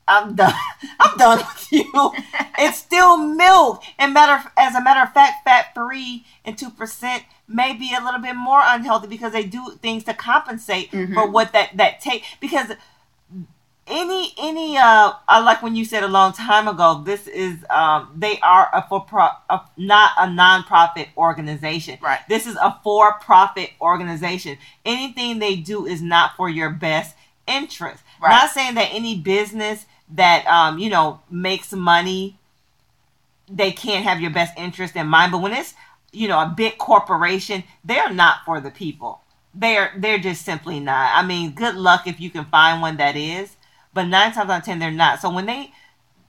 I'm 0.07 0.35
done. 0.35 0.53
I'm 0.99 1.17
done 1.17 1.39
with 1.39 1.67
you. 1.71 2.11
It's 2.59 2.77
still 2.77 3.17
milk. 3.17 3.83
And 3.97 4.13
matter 4.13 4.49
as 4.57 4.75
a 4.75 4.81
matter 4.81 5.01
of 5.01 5.13
fact, 5.13 5.43
fat 5.43 5.73
free 5.73 6.25
and 6.45 6.57
two 6.57 6.69
percent 6.69 7.23
may 7.47 7.73
be 7.73 7.93
a 7.93 8.03
little 8.03 8.19
bit 8.19 8.35
more 8.35 8.61
unhealthy 8.63 9.07
because 9.07 9.31
they 9.33 9.43
do 9.43 9.77
things 9.81 10.03
to 10.05 10.13
compensate 10.13 10.91
mm-hmm. 10.91 11.13
for 11.13 11.29
what 11.29 11.53
that 11.53 11.75
that 11.77 12.01
take 12.01 12.23
because 12.39 12.71
any 13.87 14.33
any 14.37 14.77
uh 14.77 15.11
I 15.27 15.39
like 15.43 15.61
when 15.61 15.75
you 15.75 15.83
said 15.83 16.03
a 16.03 16.07
long 16.07 16.31
time 16.31 16.67
ago 16.67 17.01
this 17.05 17.27
is 17.27 17.65
um 17.69 18.13
they 18.15 18.39
are 18.39 18.69
a 18.73 18.87
for 18.87 19.01
pro 19.01 19.27
a, 19.49 19.61
not 19.77 20.11
a 20.17 20.29
non-profit 20.29 21.09
organization. 21.17 21.97
Right. 22.01 22.19
This 22.29 22.47
is 22.47 22.55
a 22.55 22.79
for-profit 22.83 23.71
organization. 23.81 24.57
Anything 24.85 25.39
they 25.39 25.55
do 25.57 25.85
is 25.85 26.01
not 26.01 26.35
for 26.37 26.49
your 26.49 26.69
best 26.69 27.15
interest. 27.45 28.03
Right. 28.21 28.29
not 28.29 28.51
saying 28.51 28.75
that 28.75 28.89
any 28.91 29.19
business 29.19 29.85
that 30.13 30.45
um 30.47 30.79
you 30.79 30.89
know 30.89 31.19
makes 31.29 31.73
money 31.73 32.37
they 33.49 33.71
can't 33.71 34.05
have 34.05 34.21
your 34.21 34.31
best 34.31 34.57
interest 34.57 34.95
in 34.95 35.07
mind 35.07 35.31
but 35.33 35.41
when 35.41 35.51
it's 35.51 35.73
you 36.13 36.29
know 36.29 36.39
a 36.39 36.53
big 36.55 36.77
corporation 36.77 37.63
they're 37.83 38.13
not 38.13 38.37
for 38.45 38.61
the 38.61 38.71
people. 38.71 39.19
They're 39.53 39.93
they're 39.97 40.19
just 40.19 40.45
simply 40.45 40.79
not. 40.79 41.11
I 41.13 41.25
mean 41.25 41.51
good 41.51 41.75
luck 41.75 42.07
if 42.07 42.21
you 42.21 42.29
can 42.29 42.45
find 42.45 42.81
one 42.81 42.95
that 42.95 43.17
is 43.17 43.57
but 43.93 44.03
nine 44.03 44.31
times 44.31 44.49
out 44.49 44.59
of 44.59 44.65
ten 44.65 44.79
they're 44.79 44.91
not. 44.91 45.21
So 45.21 45.29
when 45.29 45.45
they 45.45 45.71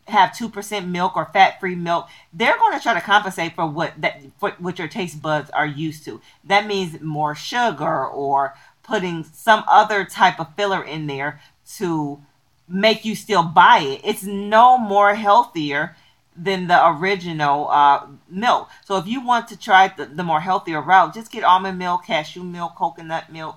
have 0.08 0.36
two 0.36 0.48
percent 0.48 0.86
milk 0.86 1.16
or 1.16 1.24
fat 1.32 1.58
free 1.60 1.74
milk, 1.74 2.08
they're 2.32 2.58
going 2.58 2.76
to 2.76 2.82
try 2.82 2.94
to 2.94 3.00
compensate 3.00 3.54
for 3.54 3.66
what 3.66 3.92
that 4.00 4.20
for 4.38 4.50
what 4.58 4.78
your 4.78 4.88
taste 4.88 5.22
buds 5.22 5.50
are 5.50 5.66
used 5.66 6.04
to. 6.04 6.20
That 6.44 6.66
means 6.66 7.00
more 7.00 7.34
sugar 7.34 8.06
or 8.06 8.54
putting 8.82 9.24
some 9.24 9.64
other 9.66 10.04
type 10.04 10.38
of 10.38 10.54
filler 10.56 10.84
in 10.84 11.06
there 11.06 11.40
to 11.76 12.20
make 12.68 13.04
you 13.04 13.14
still 13.14 13.42
buy 13.42 13.78
it. 13.78 14.00
It's 14.04 14.24
no 14.24 14.76
more 14.76 15.14
healthier 15.14 15.96
than 16.36 16.66
the 16.66 16.88
original 16.88 17.68
uh, 17.70 18.06
milk. 18.28 18.68
So 18.84 18.98
if 18.98 19.06
you 19.06 19.24
want 19.24 19.48
to 19.48 19.58
try 19.58 19.88
the, 19.88 20.06
the 20.06 20.24
more 20.24 20.40
healthier 20.40 20.82
route, 20.82 21.14
just 21.14 21.30
get 21.30 21.44
almond 21.44 21.78
milk, 21.78 22.06
cashew 22.06 22.42
milk, 22.42 22.74
coconut 22.74 23.32
milk, 23.32 23.56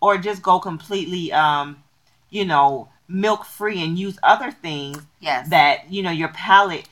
or 0.00 0.18
just 0.18 0.42
go 0.42 0.58
completely, 0.58 1.32
um, 1.32 1.82
you 2.30 2.44
know, 2.44 2.88
milk 3.08 3.44
free 3.44 3.82
and 3.82 3.98
use 3.98 4.18
other 4.22 4.50
things 4.50 5.02
yes. 5.20 5.48
that 5.50 5.90
you 5.90 6.02
know 6.02 6.10
your 6.10 6.28
palate 6.28 6.88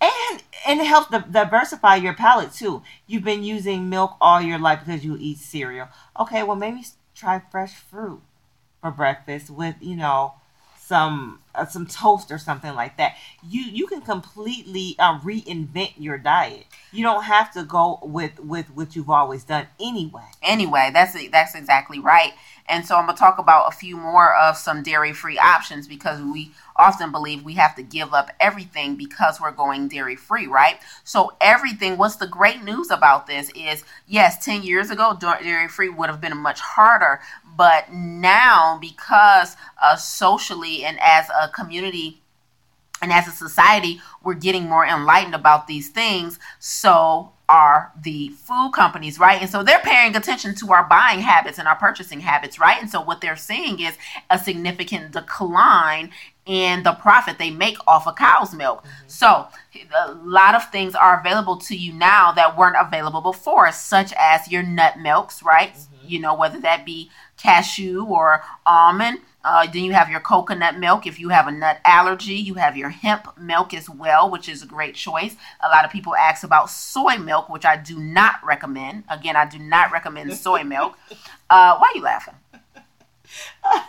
and 0.00 0.42
and 0.66 0.80
it 0.80 0.86
helps 0.86 1.10
diversify 1.30 1.96
your 1.96 2.14
palate 2.14 2.52
too. 2.52 2.82
You've 3.06 3.24
been 3.24 3.44
using 3.44 3.88
milk 3.88 4.16
all 4.20 4.40
your 4.40 4.58
life 4.58 4.80
because 4.84 5.04
you 5.04 5.16
eat 5.18 5.38
cereal. 5.38 5.88
Okay, 6.18 6.42
well 6.42 6.56
maybe 6.56 6.84
try 7.14 7.40
fresh 7.50 7.74
fruit 7.74 8.20
for 8.80 8.90
breakfast 8.90 9.50
with 9.50 9.76
you 9.80 9.96
know 9.96 10.34
some 10.76 11.38
uh, 11.54 11.64
some 11.64 11.86
toast 11.86 12.30
or 12.30 12.38
something 12.38 12.74
like 12.74 12.96
that. 12.96 13.16
You 13.48 13.62
you 13.62 13.86
can 13.86 14.00
completely 14.02 14.96
uh, 14.98 15.20
reinvent 15.20 15.94
your 15.98 16.18
diet. 16.18 16.66
You 16.90 17.04
don't 17.04 17.24
have 17.24 17.52
to 17.54 17.62
go 17.62 18.00
with 18.02 18.40
with 18.40 18.70
what 18.70 18.96
you've 18.96 19.10
always 19.10 19.44
done 19.44 19.68
anyway. 19.80 20.28
Anyway, 20.42 20.90
that's 20.92 21.16
that's 21.30 21.54
exactly 21.54 21.98
right. 21.98 22.32
And 22.68 22.86
so 22.86 22.96
I'm 22.96 23.06
going 23.06 23.16
to 23.16 23.20
talk 23.20 23.38
about 23.38 23.68
a 23.68 23.76
few 23.76 23.96
more 23.96 24.34
of 24.34 24.56
some 24.56 24.82
dairy 24.82 25.12
free 25.12 25.38
options 25.38 25.88
because 25.88 26.20
we 26.20 26.52
often 26.76 27.12
believe 27.12 27.42
we 27.44 27.54
have 27.54 27.74
to 27.76 27.82
give 27.82 28.14
up 28.14 28.30
everything 28.40 28.96
because 28.96 29.40
we're 29.40 29.52
going 29.52 29.88
dairy 29.88 30.16
free, 30.16 30.46
right? 30.46 30.78
So, 31.04 31.32
everything, 31.40 31.98
what's 31.98 32.16
the 32.16 32.26
great 32.26 32.62
news 32.62 32.90
about 32.90 33.26
this 33.26 33.50
is 33.50 33.84
yes, 34.06 34.44
10 34.44 34.62
years 34.62 34.90
ago, 34.90 35.16
dairy 35.20 35.68
free 35.68 35.88
would 35.88 36.08
have 36.08 36.20
been 36.20 36.36
much 36.36 36.60
harder. 36.60 37.20
But 37.56 37.92
now, 37.92 38.78
because 38.80 39.56
uh, 39.82 39.96
socially 39.96 40.84
and 40.84 40.98
as 41.00 41.28
a 41.30 41.48
community, 41.48 42.22
and 43.02 43.12
as 43.12 43.26
a 43.26 43.32
society, 43.32 44.00
we're 44.22 44.34
getting 44.34 44.68
more 44.68 44.86
enlightened 44.86 45.34
about 45.34 45.66
these 45.66 45.88
things. 45.88 46.38
So 46.60 47.31
are 47.48 47.92
the 48.02 48.28
food 48.30 48.72
companies, 48.74 49.18
right? 49.18 49.40
And 49.40 49.50
so 49.50 49.62
they're 49.62 49.80
paying 49.80 50.16
attention 50.16 50.54
to 50.56 50.72
our 50.72 50.84
buying 50.84 51.20
habits 51.20 51.58
and 51.58 51.68
our 51.68 51.76
purchasing 51.76 52.20
habits, 52.20 52.58
right? 52.58 52.80
And 52.80 52.88
so 52.88 53.00
what 53.00 53.20
they're 53.20 53.36
seeing 53.36 53.80
is 53.80 53.96
a 54.30 54.38
significant 54.38 55.12
decline 55.12 56.10
in 56.46 56.82
the 56.82 56.92
profit 56.92 57.38
they 57.38 57.50
make 57.50 57.76
off 57.86 58.06
of 58.06 58.16
cow's 58.16 58.54
milk. 58.54 58.82
Mm-hmm. 58.82 59.08
So 59.08 59.48
a 60.06 60.12
lot 60.14 60.54
of 60.54 60.70
things 60.70 60.94
are 60.94 61.20
available 61.20 61.56
to 61.58 61.76
you 61.76 61.92
now 61.92 62.32
that 62.32 62.56
weren't 62.56 62.76
available 62.78 63.20
before, 63.20 63.70
such 63.72 64.12
as 64.18 64.50
your 64.50 64.62
nut 64.62 64.98
milks, 64.98 65.42
right? 65.42 65.72
Mm-hmm. 65.74 65.91
You 66.06 66.20
know, 66.20 66.34
whether 66.34 66.60
that 66.60 66.84
be 66.84 67.10
cashew 67.36 68.04
or 68.04 68.42
almond 68.66 69.20
uh, 69.44 69.66
then 69.66 69.82
you 69.84 69.92
have 69.92 70.08
your 70.08 70.20
coconut 70.20 70.78
milk. 70.78 71.06
If 71.06 71.18
you 71.18 71.30
have 71.30 71.48
a 71.48 71.52
nut 71.52 71.80
allergy, 71.84 72.34
you 72.34 72.54
have 72.54 72.76
your 72.76 72.90
hemp 72.90 73.36
milk 73.38 73.74
as 73.74 73.90
well, 73.90 74.30
which 74.30 74.48
is 74.48 74.62
a 74.62 74.66
great 74.66 74.94
choice. 74.94 75.36
A 75.64 75.68
lot 75.68 75.84
of 75.84 75.90
people 75.90 76.14
ask 76.14 76.44
about 76.44 76.70
soy 76.70 77.16
milk, 77.16 77.48
which 77.48 77.64
I 77.64 77.76
do 77.76 77.98
not 77.98 78.36
recommend. 78.44 79.04
Again, 79.08 79.36
I 79.36 79.46
do 79.46 79.58
not 79.58 79.90
recommend 79.90 80.32
soy 80.36 80.62
milk. 80.62 80.96
Uh, 81.50 81.76
why 81.78 81.92
are 81.92 81.96
you 81.96 82.02
laughing? 82.02 82.34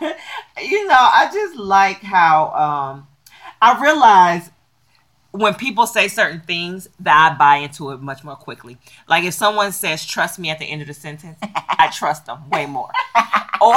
you 0.60 0.88
know, 0.88 0.94
I 0.94 1.30
just 1.32 1.56
like 1.56 2.02
how 2.02 2.50
um, 2.50 3.06
I 3.60 3.80
realize 3.80 4.50
when 5.34 5.52
people 5.52 5.84
say 5.84 6.06
certain 6.06 6.40
things 6.40 6.88
that 7.00 7.32
I 7.32 7.36
buy 7.36 7.56
into 7.56 7.90
it 7.90 8.00
much 8.00 8.22
more 8.22 8.36
quickly. 8.36 8.78
Like 9.08 9.24
if 9.24 9.34
someone 9.34 9.72
says 9.72 10.06
trust 10.06 10.38
me 10.38 10.48
at 10.48 10.60
the 10.60 10.64
end 10.64 10.80
of 10.80 10.86
the 10.86 10.94
sentence, 10.94 11.36
I 11.42 11.90
trust 11.92 12.26
them 12.26 12.48
way 12.50 12.66
more. 12.66 12.90
or 13.60 13.74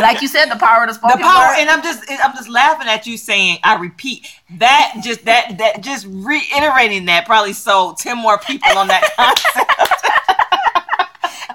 like 0.00 0.22
you 0.22 0.28
said, 0.28 0.46
the 0.46 0.56
power 0.56 0.84
of 0.84 0.88
the 0.88 0.94
spoken 0.98 1.18
the 1.18 1.24
power, 1.24 1.48
word. 1.48 1.58
and 1.58 1.68
I'm 1.68 1.82
just 1.82 2.02
I'm 2.08 2.34
just 2.34 2.48
laughing 2.48 2.88
at 2.88 3.06
you 3.06 3.18
saying 3.18 3.58
I 3.62 3.76
repeat 3.76 4.26
that 4.58 4.94
just 5.04 5.26
that 5.26 5.58
that 5.58 5.82
just 5.82 6.06
reiterating 6.08 7.04
that 7.04 7.26
probably 7.26 7.52
sold 7.52 7.98
ten 7.98 8.16
more 8.16 8.38
people 8.38 8.70
on 8.78 8.88
that 8.88 9.12
concept. 9.16 10.21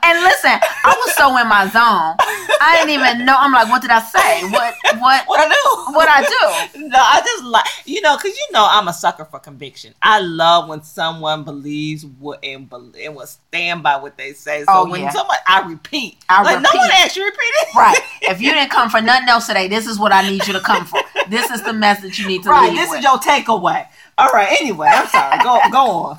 And 0.08 0.24
listen, 0.24 0.51
I 0.51 0.95
was 0.95 1.16
so 1.16 1.36
in 1.38 1.47
my 1.49 1.68
zone. 1.68 2.16
I 2.62 2.78
didn't 2.78 2.91
even 2.91 3.26
know. 3.26 3.36
I'm 3.38 3.51
like, 3.51 3.68
what 3.68 3.82
did 3.82 3.91
I 3.91 3.99
say? 3.99 4.47
What 4.49 4.74
what 4.99 5.24
what 5.28 5.39
I 5.39 5.47
do? 5.49 5.93
What 5.93 6.08
I 6.08 6.22
do? 6.24 6.88
No, 6.88 6.97
I 6.97 7.20
just 7.20 7.43
like 7.43 7.66
you 7.84 7.99
know, 7.99 8.16
because 8.16 8.32
you 8.38 8.47
know 8.53 8.66
I'm 8.70 8.88
a 8.88 8.93
sucker 8.93 9.26
for 9.26 9.39
conviction. 9.39 9.93
I 10.01 10.22
love 10.22 10.70
when 10.70 10.82
someone 10.84 11.43
believes 11.43 12.05
what 12.05 12.39
and, 12.41 12.72
and 12.72 13.16
will 13.18 13.28
stand 13.28 13.84
by 13.84 13.97
what 13.97 14.18
they 14.18 14.32
say. 14.32 14.60
So 14.60 14.66
oh, 14.70 14.89
when 14.89 15.01
yeah. 15.01 15.10
someone 15.10 15.38
I 15.45 15.68
repeat, 15.68 16.20
I 16.30 16.41
like 16.41 16.60
repeat. 16.60 16.74
no 16.74 16.80
one 16.80 16.91
asked 16.91 17.18
you 17.18 17.26
repeat 17.26 17.38
it. 17.41 17.76
Right. 17.76 17.97
If 18.30 18.41
you 18.41 18.51
didn't 18.51 18.72
come 18.72 18.89
for 18.89 18.99
nothing 18.99 19.30
else 19.30 19.47
today, 19.47 19.70
this 19.70 19.88
is 19.88 19.99
what 19.99 20.12
I 20.12 20.28
need 20.28 20.45
you 20.47 20.53
to 20.53 20.60
come 20.60 20.86
for. 20.86 20.99
This 21.30 21.49
is 21.49 21.62
the 21.64 21.72
message 21.72 22.20
you 22.20 22.28
need 22.28 22.43
to 22.43 22.49
right, 22.49 22.74
This 22.74 22.89
with. 22.89 22.99
is 22.99 23.03
your 23.03 23.18
takeaway. 23.20 23.88
All 24.18 24.30
right. 24.30 24.58
Anyway, 24.60 24.88
I'm 24.91 25.08
sorry. 25.08 25.38
Go 25.43 25.60
go 25.72 25.78
on. 25.78 26.18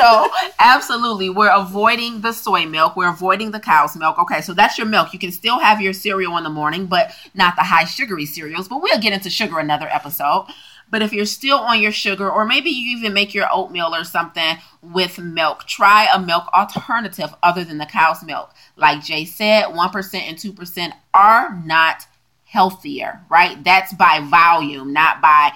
So 0.00 0.30
absolutely, 0.58 1.28
we're 1.28 1.54
avoiding 1.54 2.22
the 2.22 2.32
soy 2.32 2.64
milk. 2.64 2.96
We're 2.96 3.10
avoiding 3.10 3.50
the 3.50 3.60
cow's 3.60 3.96
milk. 3.96 4.18
Okay, 4.18 4.40
so 4.40 4.54
that's 4.54 4.78
your 4.78 4.86
milk. 4.86 5.12
You 5.12 5.18
can 5.18 5.30
still 5.30 5.58
have 5.58 5.80
your 5.80 5.92
cereal 5.92 6.38
in 6.38 6.44
the 6.44 6.50
morning, 6.50 6.86
but 6.86 7.12
not 7.34 7.54
the 7.56 7.62
high 7.62 7.84
sugary 7.84 8.24
cereals. 8.24 8.66
But 8.66 8.82
we'll 8.82 8.98
get 8.98 9.12
into 9.12 9.28
sugar 9.28 9.58
another 9.58 9.88
episode. 9.88 10.46
But 10.90 11.02
if 11.02 11.12
you're 11.12 11.26
still 11.26 11.58
on 11.58 11.80
your 11.80 11.92
sugar, 11.92 12.30
or 12.30 12.44
maybe 12.44 12.70
you 12.70 12.96
even 12.96 13.12
make 13.12 13.34
your 13.34 13.46
oatmeal 13.52 13.94
or 13.94 14.04
something 14.04 14.56
with 14.82 15.18
milk, 15.18 15.66
try 15.66 16.08
a 16.12 16.18
milk 16.18 16.48
alternative 16.52 17.34
other 17.42 17.62
than 17.62 17.78
the 17.78 17.86
cow's 17.86 18.24
milk. 18.24 18.52
Like 18.76 19.00
Jaye 19.00 19.28
said, 19.28 19.66
1% 19.66 20.14
and 20.14 20.36
2% 20.36 20.92
are 21.14 21.62
not 21.64 22.06
healthier, 22.50 23.20
right? 23.30 23.62
That's 23.62 23.92
by 23.92 24.20
volume, 24.28 24.92
not 24.92 25.22
by. 25.22 25.52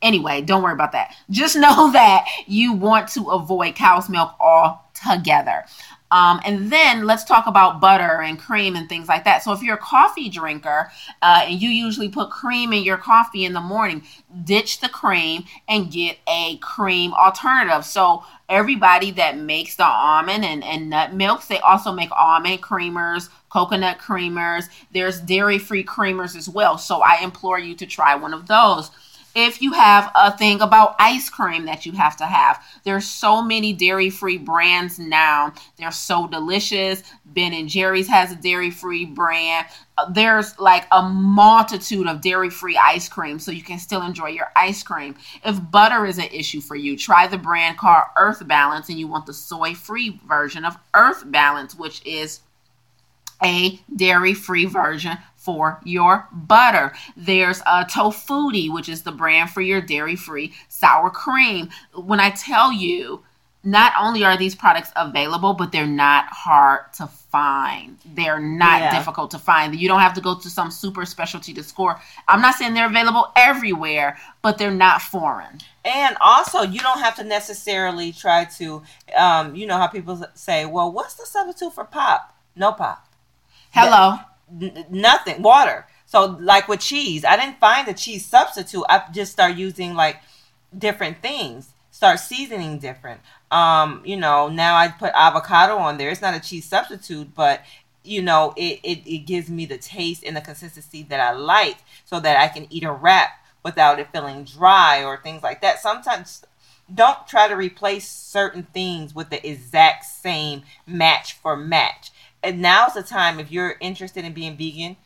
Anyway, 0.00 0.42
don't 0.42 0.62
worry 0.62 0.74
about 0.74 0.92
that. 0.92 1.14
Just 1.28 1.56
know 1.56 1.90
that 1.92 2.26
you 2.46 2.72
want 2.72 3.08
to 3.08 3.30
avoid 3.30 3.74
cow's 3.74 4.08
milk 4.08 4.32
altogether. 4.38 5.64
Um, 6.12 6.40
and 6.44 6.70
then 6.70 7.04
let's 7.04 7.24
talk 7.24 7.48
about 7.48 7.80
butter 7.80 8.22
and 8.22 8.38
cream 8.38 8.76
and 8.76 8.88
things 8.88 9.08
like 9.08 9.24
that. 9.24 9.42
So 9.42 9.52
if 9.52 9.60
you're 9.60 9.74
a 9.74 9.78
coffee 9.78 10.28
drinker 10.28 10.92
uh, 11.20 11.42
and 11.46 11.60
you 11.60 11.68
usually 11.68 12.08
put 12.08 12.30
cream 12.30 12.72
in 12.72 12.84
your 12.84 12.96
coffee 12.96 13.44
in 13.44 13.52
the 13.52 13.60
morning, 13.60 14.04
ditch 14.44 14.80
the 14.80 14.88
cream 14.88 15.44
and 15.68 15.90
get 15.90 16.18
a 16.28 16.58
cream 16.58 17.12
alternative. 17.14 17.84
So 17.84 18.24
everybody 18.48 19.10
that 19.12 19.36
makes 19.36 19.74
the 19.74 19.84
almond 19.84 20.44
and, 20.44 20.62
and 20.62 20.88
nut 20.88 21.12
milks, 21.12 21.48
they 21.48 21.58
also 21.58 21.90
make 21.90 22.10
almond 22.12 22.62
creamers, 22.62 23.28
coconut 23.56 23.98
creamers. 23.98 24.64
There's 24.92 25.18
dairy 25.18 25.58
free 25.58 25.82
creamers 25.82 26.36
as 26.36 26.46
well. 26.46 26.76
So 26.76 27.00
I 27.00 27.20
implore 27.22 27.58
you 27.58 27.74
to 27.76 27.86
try 27.86 28.14
one 28.14 28.34
of 28.34 28.48
those. 28.48 28.90
if 29.36 29.60
you 29.60 29.74
have 29.74 30.10
a 30.14 30.34
thing 30.34 30.62
about 30.62 30.96
ice 30.98 31.28
cream 31.28 31.66
that 31.66 31.84
you 31.84 31.92
have 31.92 32.16
to 32.16 32.24
have. 32.24 32.64
There's 32.84 33.06
so 33.06 33.42
many 33.42 33.74
dairy-free 33.74 34.38
brands 34.38 34.98
now. 34.98 35.52
They're 35.76 35.92
so 35.92 36.26
delicious. 36.26 37.02
Ben 37.26 37.52
and 37.52 37.68
Jerry's 37.68 38.08
has 38.08 38.32
a 38.32 38.36
dairy-free 38.36 39.04
brand. 39.04 39.66
Uh, 39.98 40.10
There's 40.10 40.58
like 40.58 40.86
a 40.90 41.02
multitude 41.02 42.06
of 42.06 42.22
dairy-free 42.22 42.78
ice 42.78 43.10
cream 43.10 43.38
so 43.38 43.50
you 43.50 43.62
can 43.62 43.78
still 43.78 44.00
enjoy 44.00 44.28
your 44.28 44.50
ice 44.56 44.82
cream. 44.82 45.14
If 45.44 45.70
butter 45.70 46.06
is 46.06 46.16
an 46.16 46.28
issue 46.32 46.62
for 46.62 46.74
you, 46.74 46.96
try 46.96 47.26
the 47.26 47.36
brand 47.36 47.76
called 47.76 48.04
Earth 48.16 48.48
Balance 48.48 48.88
and 48.88 48.98
you 48.98 49.06
want 49.06 49.26
the 49.26 49.34
soy-free 49.34 50.18
version 50.26 50.64
of 50.64 50.78
Earth 50.94 51.24
Balance, 51.30 51.74
which 51.74 52.00
is 52.06 52.40
a 53.42 53.78
dairy 53.94 54.34
free 54.34 54.64
version 54.64 55.18
for 55.36 55.80
your 55.84 56.28
butter. 56.32 56.92
There's 57.16 57.60
a 57.60 57.84
Tofutti, 57.84 58.72
which 58.72 58.88
is 58.88 59.02
the 59.02 59.12
brand 59.12 59.50
for 59.50 59.60
your 59.60 59.80
dairy 59.80 60.16
free 60.16 60.54
sour 60.68 61.10
cream. 61.10 61.70
When 61.94 62.20
I 62.20 62.30
tell 62.30 62.72
you, 62.72 63.22
not 63.62 63.92
only 64.00 64.24
are 64.24 64.36
these 64.36 64.54
products 64.54 64.90
available, 64.94 65.52
but 65.52 65.72
they're 65.72 65.88
not 65.88 66.26
hard 66.30 66.92
to 66.94 67.08
find. 67.08 67.98
They're 68.04 68.38
not 68.38 68.80
Yeah. 68.80 68.90
difficult 68.96 69.32
to 69.32 69.40
find. 69.40 69.74
You 69.74 69.88
don't 69.88 70.00
have 70.00 70.14
to 70.14 70.20
go 70.20 70.36
to 70.36 70.48
some 70.48 70.70
super 70.70 71.04
specialty 71.04 71.52
to 71.54 71.64
score. 71.64 72.00
I'm 72.28 72.40
not 72.40 72.54
saying 72.54 72.74
they're 72.74 72.86
available 72.86 73.32
everywhere, 73.34 74.18
but 74.40 74.58
they're 74.58 74.70
not 74.70 75.02
foreign. 75.02 75.60
And 75.84 76.16
also, 76.20 76.62
you 76.62 76.78
don't 76.78 77.00
have 77.00 77.16
to 77.16 77.24
necessarily 77.24 78.12
try 78.12 78.44
to, 78.56 78.82
um, 79.16 79.56
you 79.56 79.66
know, 79.66 79.76
how 79.78 79.88
people 79.88 80.24
say, 80.34 80.64
well, 80.64 80.92
what's 80.92 81.14
the 81.14 81.26
substitute 81.26 81.74
for 81.74 81.84
pop? 81.84 82.36
No 82.54 82.70
pop. 82.72 83.05
Hello. 83.76 84.18
N- 84.60 84.86
nothing. 84.90 85.42
Water. 85.42 85.86
So, 86.06 86.36
like 86.40 86.66
with 86.68 86.80
cheese, 86.80 87.24
I 87.24 87.36
didn't 87.36 87.58
find 87.58 87.86
a 87.88 87.94
cheese 87.94 88.24
substitute. 88.24 88.84
I 88.88 89.02
just 89.12 89.32
start 89.32 89.56
using 89.56 89.94
like 89.94 90.20
different 90.76 91.20
things. 91.20 91.72
Start 91.90 92.20
seasoning 92.20 92.78
different. 92.78 93.20
Um, 93.50 94.02
you 94.04 94.16
know, 94.16 94.48
now 94.48 94.76
I 94.76 94.88
put 94.88 95.12
avocado 95.14 95.76
on 95.76 95.98
there. 95.98 96.10
It's 96.10 96.22
not 96.22 96.34
a 96.34 96.40
cheese 96.40 96.64
substitute, 96.64 97.34
but 97.34 97.62
you 98.02 98.22
know, 98.22 98.54
it, 98.56 98.80
it, 98.82 99.06
it 99.06 99.26
gives 99.26 99.50
me 99.50 99.66
the 99.66 99.78
taste 99.78 100.22
and 100.24 100.36
the 100.36 100.40
consistency 100.40 101.02
that 101.04 101.20
I 101.20 101.32
like 101.32 101.78
so 102.04 102.20
that 102.20 102.38
I 102.38 102.48
can 102.48 102.66
eat 102.70 102.84
a 102.84 102.92
wrap 102.92 103.44
without 103.62 103.98
it 103.98 104.08
feeling 104.12 104.44
dry 104.44 105.04
or 105.04 105.16
things 105.16 105.42
like 105.42 105.60
that. 105.62 105.80
Sometimes 105.80 106.44
don't 106.92 107.26
try 107.26 107.48
to 107.48 107.56
replace 107.56 108.08
certain 108.08 108.62
things 108.72 109.14
with 109.14 109.30
the 109.30 109.46
exact 109.46 110.04
same 110.04 110.62
match 110.86 111.34
for 111.34 111.56
match. 111.56 112.10
And 112.46 112.62
now's 112.62 112.94
the 112.94 113.02
time 113.02 113.40
if 113.40 113.50
you're 113.50 113.76
interested 113.80 114.24
in 114.24 114.32
being 114.32 114.56
vegan 114.56 114.96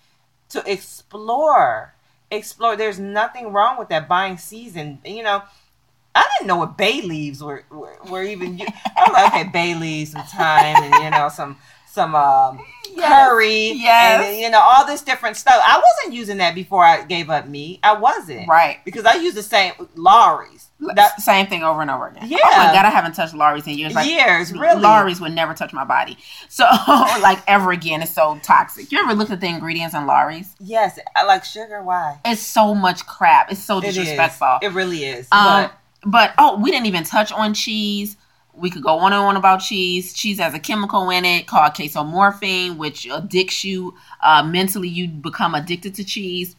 to 0.51 0.63
explore. 0.71 1.95
Explore. 2.31 2.77
There's 2.77 2.99
nothing 2.99 3.53
wrong 3.53 3.79
with 3.79 3.89
that 3.89 4.09
buying 4.09 4.37
season. 4.37 5.01
You 5.05 5.23
know, 5.23 5.43
I 6.15 6.29
didn't 6.37 6.49
know 6.49 6.59
what 6.59 6.77
bay 6.77 7.01
leaves 7.01 7.43
were 7.43 7.65
were, 7.71 7.97
were 8.09 8.23
even. 8.23 8.61
I'm 8.97 9.13
like, 9.13 9.33
okay, 9.33 9.51
bay 9.51 9.75
leaves, 9.75 10.13
some 10.13 10.23
thyme, 10.25 10.83
and 10.83 11.05
you 11.05 11.11
know, 11.11 11.31
some 11.31 11.57
some 11.91 12.15
um, 12.15 12.65
curry, 12.99 13.73
Yes. 13.73 14.25
and 14.25 14.39
you 14.41 14.51
know, 14.51 14.61
all 14.61 14.87
this 14.87 15.03
different 15.03 15.37
stuff. 15.37 15.61
I 15.65 15.77
wasn't 15.83 16.15
using 16.15 16.39
that 16.39 16.55
before 16.55 16.85
I 16.85 17.05
gave 17.05 17.31
up 17.31 17.47
meat. 17.49 17.81
I 17.83 17.95
wasn't, 17.95 18.49
Right. 18.49 18.79
Because 18.85 19.05
I 19.05 19.15
use 19.15 19.35
the 19.35 19.43
same 19.43 19.73
Lawry's. 19.97 20.69
That, 20.95 21.21
Same 21.21 21.47
thing 21.47 21.63
over 21.63 21.83
and 21.83 21.91
over 21.91 22.07
again. 22.07 22.27
Yeah. 22.27 22.39
Oh 22.43 22.57
my 22.57 22.73
god, 22.73 22.87
I 22.87 22.91
haven't 22.91 23.13
touched 23.13 23.35
Lawry's 23.35 23.67
in 23.67 23.77
years. 23.77 23.93
Like, 23.95 24.09
years, 24.09 24.51
really. 24.51 24.81
Lawry's 24.81 25.21
would 25.21 25.33
never 25.33 25.53
touch 25.53 25.75
my 25.75 25.85
body. 25.85 26.17
So, 26.49 26.65
like, 27.21 27.39
ever 27.47 27.71
again, 27.73 28.01
it's 28.01 28.13
so 28.15 28.41
toxic. 28.43 28.91
You 28.91 28.99
ever 29.01 29.13
looked 29.13 29.31
at 29.31 29.43
the 29.43 29.47
ingredients 29.47 29.95
in 29.95 30.07
Lawry's? 30.07 30.55
Yes, 30.59 30.99
I 31.15 31.25
like 31.25 31.45
sugar. 31.45 31.83
Why? 31.83 32.19
It's 32.25 32.41
so 32.41 32.75
much 32.75 33.05
crap. 33.07 33.53
It's 33.53 33.63
so 33.63 33.77
It 33.79 33.85
is. 33.89 33.95
disrespectful. 33.97 34.59
It 34.63 34.73
really 34.73 35.05
is. 35.05 35.29
Um, 35.33 35.65
but 35.65 35.73
but 36.07 36.33
oh, 36.39 36.59
we 36.59 36.71
didn't 36.71 36.87
even 36.87 37.05
touch 37.05 37.31
on 37.31 37.53
cheese. 37.53 38.17
We 38.55 38.71
could 38.71 38.83
go 38.83 38.99
on 38.99 39.13
and 39.13 39.23
on 39.23 39.37
about 39.37 39.59
cheese. 39.59 40.13
Cheese 40.13 40.39
has 40.39 40.55
a 40.55 40.59
chemical 40.59 41.09
in 41.11 41.25
it 41.25 41.47
called 41.47 41.73
casomorphine, 41.75 42.77
which 42.77 43.07
addicts 43.09 43.65
you 43.65 43.95
uh, 44.23 44.43
mentally. 44.43 44.89
You 44.89 45.09
become 45.09 45.55
addicted 45.55 45.95
to 45.97 46.05
cheese. 46.05 46.57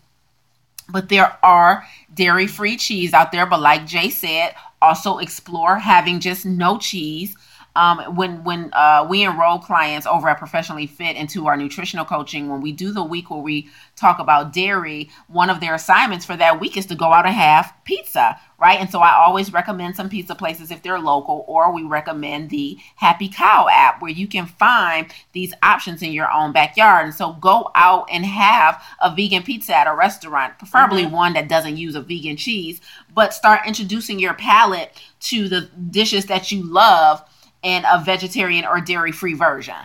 But 0.89 1.09
there 1.09 1.37
are 1.43 1.85
dairy 2.13 2.47
free 2.47 2.75
cheese 2.77 3.13
out 3.13 3.31
there. 3.31 3.45
But 3.45 3.61
like 3.61 3.81
Jaye 3.81 4.11
said, 4.11 4.55
also 4.81 5.19
explore 5.19 5.77
having 5.77 6.19
just 6.19 6.45
no 6.45 6.77
cheese. 6.77 7.35
Um, 7.73 7.99
when 8.15 8.43
when 8.43 8.69
uh, 8.73 9.07
we 9.09 9.23
enroll 9.23 9.59
clients 9.59 10.05
over 10.05 10.27
at 10.27 10.37
Professionally 10.37 10.87
Fit 10.87 11.15
into 11.15 11.47
our 11.47 11.55
nutritional 11.55 12.03
coaching, 12.03 12.49
when 12.49 12.59
we 12.59 12.73
do 12.73 12.91
the 12.91 13.03
week 13.03 13.29
where 13.29 13.39
we 13.39 13.69
talk 13.95 14.19
about 14.19 14.51
dairy, 14.51 15.09
one 15.27 15.49
of 15.49 15.61
their 15.61 15.73
assignments 15.73 16.25
for 16.25 16.35
that 16.35 16.59
week 16.59 16.75
is 16.75 16.85
to 16.87 16.95
go 16.95 17.13
out 17.13 17.25
and 17.25 17.33
have 17.33 17.73
pizza, 17.85 18.37
right? 18.59 18.77
And 18.77 18.89
so 18.89 18.99
I 18.99 19.13
always 19.13 19.53
recommend 19.53 19.95
some 19.95 20.09
pizza 20.09 20.35
places 20.35 20.69
if 20.69 20.83
they're 20.83 20.99
local, 20.99 21.45
or 21.47 21.73
we 21.73 21.83
recommend 21.83 22.49
the 22.49 22.77
Happy 22.97 23.29
Cow 23.29 23.67
app 23.71 24.01
where 24.01 24.11
you 24.11 24.27
can 24.27 24.47
find 24.47 25.13
these 25.31 25.53
options 25.63 26.01
in 26.01 26.11
your 26.11 26.29
own 26.29 26.51
backyard. 26.51 27.05
And 27.05 27.15
so 27.15 27.33
go 27.33 27.71
out 27.73 28.05
and 28.11 28.25
have 28.25 28.83
a 29.01 29.15
vegan 29.15 29.43
pizza 29.43 29.73
at 29.73 29.87
a 29.87 29.95
restaurant, 29.95 30.59
preferably 30.59 31.05
one 31.05 31.33
that 31.33 31.47
doesn't 31.47 31.77
use 31.77 31.95
a 31.95 32.01
vegan 32.01 32.35
cheese, 32.35 32.81
but 33.13 33.33
start 33.33 33.61
introducing 33.65 34.19
your 34.19 34.33
palate 34.33 34.91
to 35.21 35.47
the 35.47 35.61
dishes 35.89 36.25
that 36.25 36.51
you 36.51 36.63
love 36.63 37.23
in 37.63 37.83
a 37.85 38.01
vegetarian 38.03 38.65
or 38.65 38.81
dairy 38.81 39.11
free 39.11 39.33
version. 39.33 39.75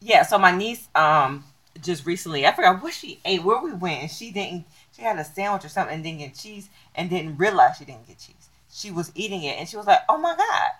yeah, 0.00 0.22
so 0.22 0.38
my 0.38 0.50
niece 0.50 0.88
um 0.94 1.44
just 1.80 2.04
recently, 2.04 2.46
I 2.46 2.52
forgot 2.52 2.82
what 2.82 2.92
she 2.92 3.20
ate, 3.24 3.42
where 3.42 3.60
we 3.62 3.72
went, 3.72 4.02
and 4.02 4.10
she 4.10 4.30
didn't. 4.32 4.66
She 4.94 5.02
had 5.02 5.18
a 5.18 5.24
sandwich 5.24 5.64
or 5.64 5.68
something 5.68 5.94
and 5.94 6.04
didn't 6.04 6.18
get 6.18 6.34
cheese, 6.34 6.68
and 6.94 7.08
didn't 7.08 7.36
realize 7.38 7.76
she 7.78 7.84
didn't 7.86 8.06
get 8.06 8.18
cheese. 8.18 8.48
She 8.70 8.90
was 8.90 9.12
eating 9.14 9.42
it, 9.44 9.56
and 9.58 9.68
she 9.68 9.76
was 9.76 9.86
like, 9.86 10.00
"Oh 10.08 10.18
my 10.18 10.34
god, 10.36 10.70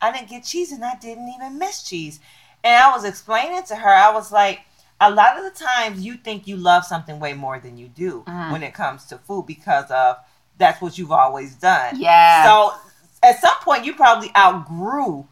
I 0.00 0.12
didn't 0.12 0.28
get 0.28 0.44
cheese, 0.44 0.70
and 0.70 0.84
I 0.84 0.94
didn't 0.96 1.28
even 1.28 1.58
miss 1.58 1.82
cheese." 1.82 2.20
And 2.62 2.76
I 2.82 2.90
was 2.94 3.04
explaining 3.04 3.62
to 3.64 3.76
her, 3.76 3.88
I 3.88 4.12
was 4.12 4.30
like, 4.32 4.60
a 5.00 5.10
lot 5.10 5.38
of 5.38 5.44
the 5.44 5.50
times 5.64 6.04
you 6.04 6.14
think 6.16 6.46
you 6.48 6.56
love 6.56 6.84
something 6.84 7.18
way 7.20 7.32
more 7.32 7.58
than 7.60 7.78
you 7.78 7.86
do 7.88 8.24
Mhm. 8.26 8.50
when 8.52 8.62
it 8.64 8.74
comes 8.74 9.04
to 9.06 9.18
food 9.18 9.46
because 9.46 9.90
of 9.90 10.18
that's 10.58 10.80
what 10.82 10.98
you've 10.98 11.12
always 11.12 11.54
done. 11.54 11.98
Yeah. 12.00 12.44
So 12.44 12.74
at 13.22 13.40
some 13.40 13.54
point 13.62 13.84
you 13.84 13.94
probably 13.94 14.30
outgrew, 14.36 15.26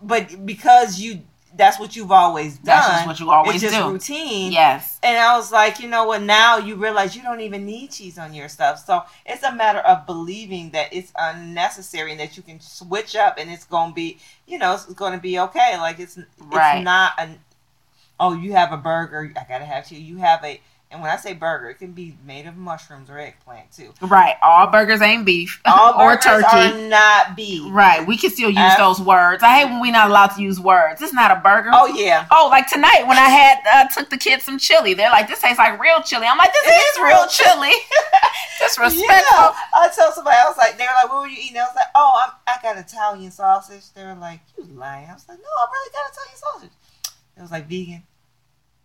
but 0.00 0.46
because 0.46 1.00
you 1.00 1.22
that's 1.56 1.80
what 1.80 1.96
you've 1.96 2.12
always 2.12 2.54
done. 2.56 2.64
That's 2.64 2.88
just 2.88 3.06
what 3.06 3.20
you 3.20 3.30
always 3.30 3.62
it's 3.62 3.72
just 3.72 3.84
do. 3.84 3.90
routine. 3.90 4.52
yes. 4.52 4.98
And 5.02 5.16
I 5.16 5.36
was 5.36 5.50
like, 5.50 5.80
you 5.80 5.88
know 5.88 6.04
what? 6.04 6.22
Now 6.22 6.58
you 6.58 6.76
realize 6.76 7.16
you 7.16 7.22
don't 7.22 7.40
even 7.40 7.64
need 7.64 7.90
cheese 7.90 8.18
on 8.18 8.34
your 8.34 8.48
stuff. 8.48 8.84
So 8.84 9.02
it's 9.26 9.42
a 9.42 9.54
matter 9.54 9.80
of 9.80 10.06
believing 10.06 10.70
that 10.70 10.92
it's 10.92 11.12
unnecessary 11.18 12.12
and 12.12 12.20
that 12.20 12.36
you 12.36 12.42
can 12.42 12.60
switch 12.60 13.16
up 13.16 13.38
and 13.38 13.50
it's 13.50 13.64
gonna 13.64 13.92
be, 13.92 14.18
you 14.46 14.58
know, 14.58 14.74
it's 14.74 14.84
gonna 14.92 15.18
be 15.18 15.38
okay. 15.40 15.76
Like 15.78 15.98
it's 15.98 16.18
Right. 16.38 16.76
it's 16.78 16.84
not 16.84 17.12
an 17.18 17.40
oh, 18.20 18.34
you 18.34 18.52
have 18.52 18.72
a 18.72 18.76
burger, 18.76 19.32
I 19.36 19.44
gotta 19.48 19.64
have 19.64 19.88
cheese. 19.88 20.00
You 20.00 20.18
have 20.18 20.44
a 20.44 20.60
and 20.90 21.02
when 21.02 21.10
I 21.10 21.16
say 21.16 21.34
burger, 21.34 21.68
it 21.68 21.74
can 21.74 21.92
be 21.92 22.16
made 22.24 22.46
of 22.46 22.56
mushrooms 22.56 23.10
or 23.10 23.18
eggplant 23.18 23.70
too. 23.72 23.92
Right. 24.00 24.36
All 24.42 24.66
burgers 24.68 25.02
ain't 25.02 25.26
beef 25.26 25.60
All 25.66 25.92
or 26.00 26.16
burgers 26.16 26.24
turkey. 26.24 26.46
are 26.56 26.88
not 26.88 27.36
beef. 27.36 27.62
Right. 27.70 28.06
We 28.06 28.16
can 28.16 28.30
still 28.30 28.48
use 28.50 28.76
those 28.78 28.98
words. 29.00 29.42
I 29.42 29.58
hate 29.58 29.64
when 29.66 29.80
we're 29.80 29.92
not 29.92 30.08
allowed 30.08 30.28
to 30.36 30.42
use 30.42 30.58
words. 30.58 31.02
It's 31.02 31.12
not 31.12 31.30
a 31.30 31.40
burger. 31.40 31.70
Oh 31.72 31.86
yeah. 31.86 32.26
Oh, 32.30 32.48
like 32.50 32.68
tonight 32.70 33.04
when 33.06 33.18
I 33.18 33.28
had 33.28 33.58
uh, 33.70 33.88
took 33.88 34.08
the 34.08 34.16
kids 34.16 34.44
some 34.44 34.58
chili, 34.58 34.94
they're 34.94 35.10
like, 35.10 35.28
"This 35.28 35.40
tastes 35.42 35.58
like 35.58 35.78
real 35.78 36.00
chili." 36.02 36.26
I'm 36.26 36.38
like, 36.38 36.52
"This 36.52 36.66
It 36.66 36.74
is 36.74 36.96
is 36.96 37.02
real 37.02 37.26
chili." 37.28 37.72
Disrespectful. 38.58 39.06
Yeah. 39.06 39.52
I 39.74 39.88
tell 39.94 40.10
somebody, 40.12 40.36
I 40.36 40.48
was 40.48 40.56
like, 40.58 40.76
they 40.78 40.84
were 40.84 40.96
like, 41.02 41.10
what 41.12 41.20
were 41.22 41.28
you 41.28 41.38
eating? 41.40 41.58
I 41.58 41.62
was 41.62 41.76
like, 41.76 41.86
oh, 41.94 42.24
I'm, 42.26 42.32
I 42.48 42.60
got 42.62 42.76
Italian 42.76 43.30
sausage. 43.30 43.92
They 43.94 44.04
were 44.04 44.16
like, 44.16 44.40
you 44.56 44.64
lying. 44.64 45.08
I 45.08 45.14
was 45.14 45.28
like, 45.28 45.38
no, 45.38 45.44
I 45.44 45.66
really 45.70 45.92
got 45.92 46.12
Italian 46.12 46.36
sausage. 46.36 47.14
It 47.36 47.40
was 47.42 47.50
like 47.52 47.68
vegan. 47.68 48.02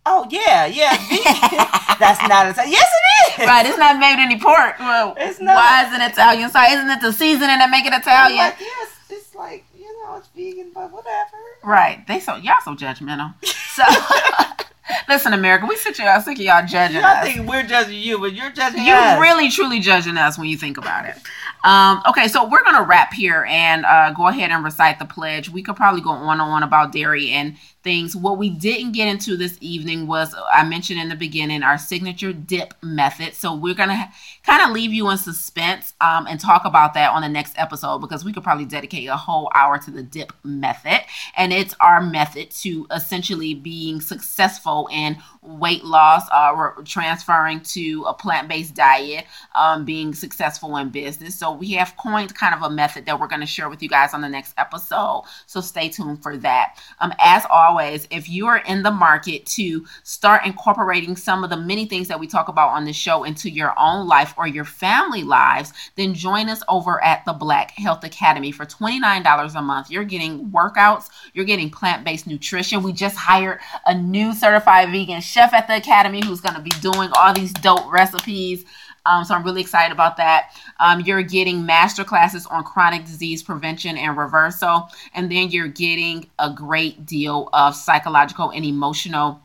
Oh 0.06 0.26
yeah, 0.30 0.66
yeah. 0.66 0.96
That's 1.98 2.20
not 2.28 2.48
Italian. 2.48 2.72
Yes, 2.72 2.88
it 2.88 3.40
is. 3.42 3.46
Right, 3.46 3.64
it's 3.66 3.78
not 3.78 3.98
made 3.98 4.16
any 4.18 4.38
pork. 4.38 4.78
Well, 4.78 5.14
It's 5.16 5.40
not. 5.40 5.54
Why 5.56 5.86
is 5.86 5.92
it 5.92 6.12
Italian? 6.12 6.50
So 6.50 6.60
isn't 6.62 6.88
it 6.90 7.00
the 7.00 7.12
seasoning 7.12 7.58
that 7.58 7.70
make 7.70 7.86
it 7.86 7.92
Italian? 7.92 8.36
like, 8.38 8.56
yes, 8.60 8.90
it's 9.10 9.34
like 9.34 9.64
you 9.78 9.84
know, 10.04 10.16
it's 10.16 10.28
vegan, 10.28 10.70
but 10.74 10.90
whatever. 10.92 11.36
Right. 11.62 12.06
They 12.06 12.20
so 12.20 12.36
y'all 12.36 12.56
so 12.64 12.74
judgmental. 12.74 13.34
So 13.44 13.82
listen, 15.08 15.32
America, 15.32 15.66
we 15.66 15.76
sit 15.76 15.98
y'all 15.98 16.20
sick 16.20 16.38
of 16.38 16.44
y'all 16.44 16.66
judging 16.66 16.98
I 17.02 17.20
us. 17.22 17.24
think 17.34 17.48
we're 17.48 17.62
judging 17.62 18.00
you, 18.00 18.18
but 18.18 18.34
you're 18.34 18.50
judging 18.50 18.84
You're 18.84 18.96
us. 18.96 19.20
really 19.20 19.50
truly 19.50 19.80
judging 19.80 20.16
us 20.18 20.38
when 20.38 20.48
you 20.48 20.56
think 20.58 20.76
about 20.76 21.06
it. 21.06 21.16
Um, 21.64 22.02
okay, 22.10 22.28
so 22.28 22.46
we're 22.46 22.62
gonna 22.62 22.82
wrap 22.82 23.14
here 23.14 23.46
and 23.48 23.86
uh, 23.86 24.10
go 24.12 24.26
ahead 24.28 24.50
and 24.50 24.62
recite 24.62 24.98
the 24.98 25.06
pledge. 25.06 25.48
We 25.48 25.62
could 25.62 25.76
probably 25.76 26.02
go 26.02 26.10
on 26.10 26.32
and 26.40 26.42
on 26.42 26.62
about 26.62 26.92
dairy 26.92 27.30
and 27.30 27.56
things. 27.84 28.16
What 28.16 28.38
we 28.38 28.50
didn't 28.50 28.92
get 28.92 29.06
into 29.06 29.36
this 29.36 29.56
evening 29.60 30.06
was 30.06 30.34
I 30.52 30.64
mentioned 30.64 30.98
in 30.98 31.10
the 31.10 31.14
beginning 31.14 31.62
our 31.62 31.78
signature 31.78 32.32
dip 32.32 32.74
method. 32.82 33.34
So 33.34 33.54
we're 33.54 33.74
gonna 33.74 34.10
kind 34.44 34.62
of 34.62 34.70
leave 34.70 34.92
you 34.92 35.08
in 35.10 35.18
suspense 35.18 35.92
um, 36.00 36.26
and 36.26 36.40
talk 36.40 36.64
about 36.64 36.94
that 36.94 37.10
on 37.10 37.22
the 37.22 37.28
next 37.28 37.54
episode 37.56 37.98
because 37.98 38.24
we 38.24 38.32
could 38.32 38.42
probably 38.42 38.64
dedicate 38.64 39.08
a 39.08 39.16
whole 39.16 39.50
hour 39.54 39.78
to 39.78 39.90
the 39.90 40.02
dip 40.02 40.32
method, 40.42 41.02
and 41.36 41.52
it's 41.52 41.74
our 41.80 42.00
method 42.00 42.50
to 42.50 42.86
essentially 42.90 43.54
being 43.54 44.00
successful 44.00 44.88
in 44.90 45.18
weight 45.42 45.84
loss, 45.84 46.22
uh, 46.32 46.70
transferring 46.84 47.60
to 47.60 48.04
a 48.08 48.14
plant 48.14 48.48
based 48.48 48.74
diet, 48.74 49.26
um, 49.54 49.84
being 49.84 50.14
successful 50.14 50.76
in 50.78 50.88
business. 50.88 51.38
So 51.38 51.52
we 51.52 51.72
have 51.72 51.94
coined 51.96 52.34
kind 52.34 52.54
of 52.54 52.62
a 52.62 52.70
method 52.70 53.04
that 53.06 53.20
we're 53.20 53.28
to 53.40 53.46
share 53.46 53.68
with 53.68 53.82
you 53.82 53.88
guys 53.88 54.14
on 54.14 54.20
the 54.20 54.28
next 54.28 54.54
episode. 54.56 55.24
So 55.46 55.60
stay 55.60 55.88
tuned 55.88 56.22
for 56.22 56.36
that. 56.38 56.78
Um, 57.00 57.12
as 57.18 57.44
always, 57.50 57.73
if 57.78 58.28
you 58.28 58.46
are 58.46 58.58
in 58.58 58.82
the 58.82 58.90
market 58.90 59.46
to 59.46 59.86
start 60.02 60.44
incorporating 60.46 61.16
some 61.16 61.44
of 61.44 61.50
the 61.50 61.56
many 61.56 61.86
things 61.86 62.08
that 62.08 62.18
we 62.18 62.26
talk 62.26 62.48
about 62.48 62.70
on 62.70 62.84
the 62.84 62.92
show 62.92 63.24
into 63.24 63.50
your 63.50 63.74
own 63.78 64.06
life 64.06 64.34
or 64.36 64.46
your 64.46 64.64
family 64.64 65.22
lives, 65.22 65.72
then 65.96 66.14
join 66.14 66.48
us 66.48 66.62
over 66.68 67.02
at 67.04 67.24
the 67.24 67.32
Black 67.32 67.72
Health 67.72 68.04
Academy 68.04 68.52
for 68.52 68.64
$29 68.64 69.54
a 69.54 69.62
month. 69.62 69.90
You're 69.90 70.04
getting 70.04 70.50
workouts, 70.50 71.08
you're 71.32 71.44
getting 71.44 71.70
plant 71.70 72.04
based 72.04 72.26
nutrition. 72.26 72.82
We 72.82 72.92
just 72.92 73.16
hired 73.16 73.60
a 73.86 73.94
new 73.94 74.32
certified 74.32 74.90
vegan 74.90 75.20
chef 75.20 75.52
at 75.52 75.66
the 75.66 75.76
academy 75.76 76.24
who's 76.24 76.40
going 76.40 76.54
to 76.54 76.60
be 76.60 76.70
doing 76.80 77.10
all 77.16 77.32
these 77.34 77.52
dope 77.52 77.90
recipes. 77.90 78.64
Um, 79.06 79.24
so 79.24 79.34
I'm 79.34 79.44
really 79.44 79.60
excited 79.60 79.92
about 79.92 80.16
that. 80.16 80.50
Um, 80.80 81.00
you're 81.00 81.22
getting 81.22 81.66
master 81.66 82.04
classes 82.04 82.46
on 82.46 82.64
chronic 82.64 83.04
disease 83.04 83.42
prevention 83.42 83.96
and 83.96 84.16
reversal, 84.16 84.88
and 85.14 85.30
then 85.30 85.50
you're 85.50 85.68
getting 85.68 86.28
a 86.38 86.50
great 86.50 87.04
deal 87.06 87.48
of 87.52 87.74
psychological 87.74 88.50
and 88.50 88.64
emotional 88.64 89.40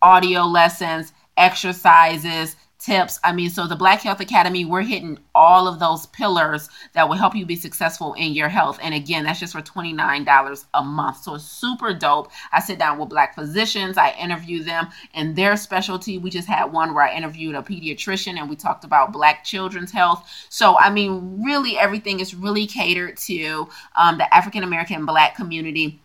audio 0.00 0.42
lessons, 0.42 1.12
exercises, 1.36 2.56
tips. 2.82 3.20
I 3.22 3.32
mean, 3.32 3.48
so 3.48 3.66
the 3.66 3.76
Black 3.76 4.00
Health 4.00 4.20
Academy, 4.20 4.64
we're 4.64 4.82
hitting 4.82 5.18
all 5.34 5.68
of 5.68 5.78
those 5.78 6.06
pillars 6.06 6.68
that 6.94 7.08
will 7.08 7.16
help 7.16 7.34
you 7.34 7.46
be 7.46 7.56
successful 7.56 8.14
in 8.14 8.32
your 8.32 8.48
health. 8.48 8.78
And 8.82 8.94
again, 8.94 9.24
that's 9.24 9.40
just 9.40 9.52
for 9.52 9.62
$29 9.62 10.64
a 10.74 10.82
month. 10.82 11.18
So 11.18 11.36
it's 11.36 11.44
super 11.44 11.94
dope. 11.94 12.30
I 12.52 12.60
sit 12.60 12.78
down 12.78 12.98
with 12.98 13.08
Black 13.08 13.34
physicians, 13.34 13.96
I 13.96 14.10
interview 14.20 14.62
them 14.62 14.88
and 15.14 15.36
their 15.36 15.56
specialty. 15.56 16.18
We 16.18 16.30
just 16.30 16.48
had 16.48 16.72
one 16.72 16.94
where 16.94 17.04
I 17.04 17.16
interviewed 17.16 17.54
a 17.54 17.62
pediatrician 17.62 18.38
and 18.38 18.50
we 18.50 18.56
talked 18.56 18.84
about 18.84 19.12
Black 19.12 19.44
children's 19.44 19.92
health. 19.92 20.28
So, 20.48 20.76
I 20.78 20.90
mean, 20.90 21.42
really, 21.44 21.78
everything 21.78 22.20
is 22.20 22.34
really 22.34 22.66
catered 22.66 23.16
to 23.18 23.68
um, 23.94 24.18
the 24.18 24.34
African 24.34 24.64
American 24.64 25.06
Black 25.06 25.36
community 25.36 26.00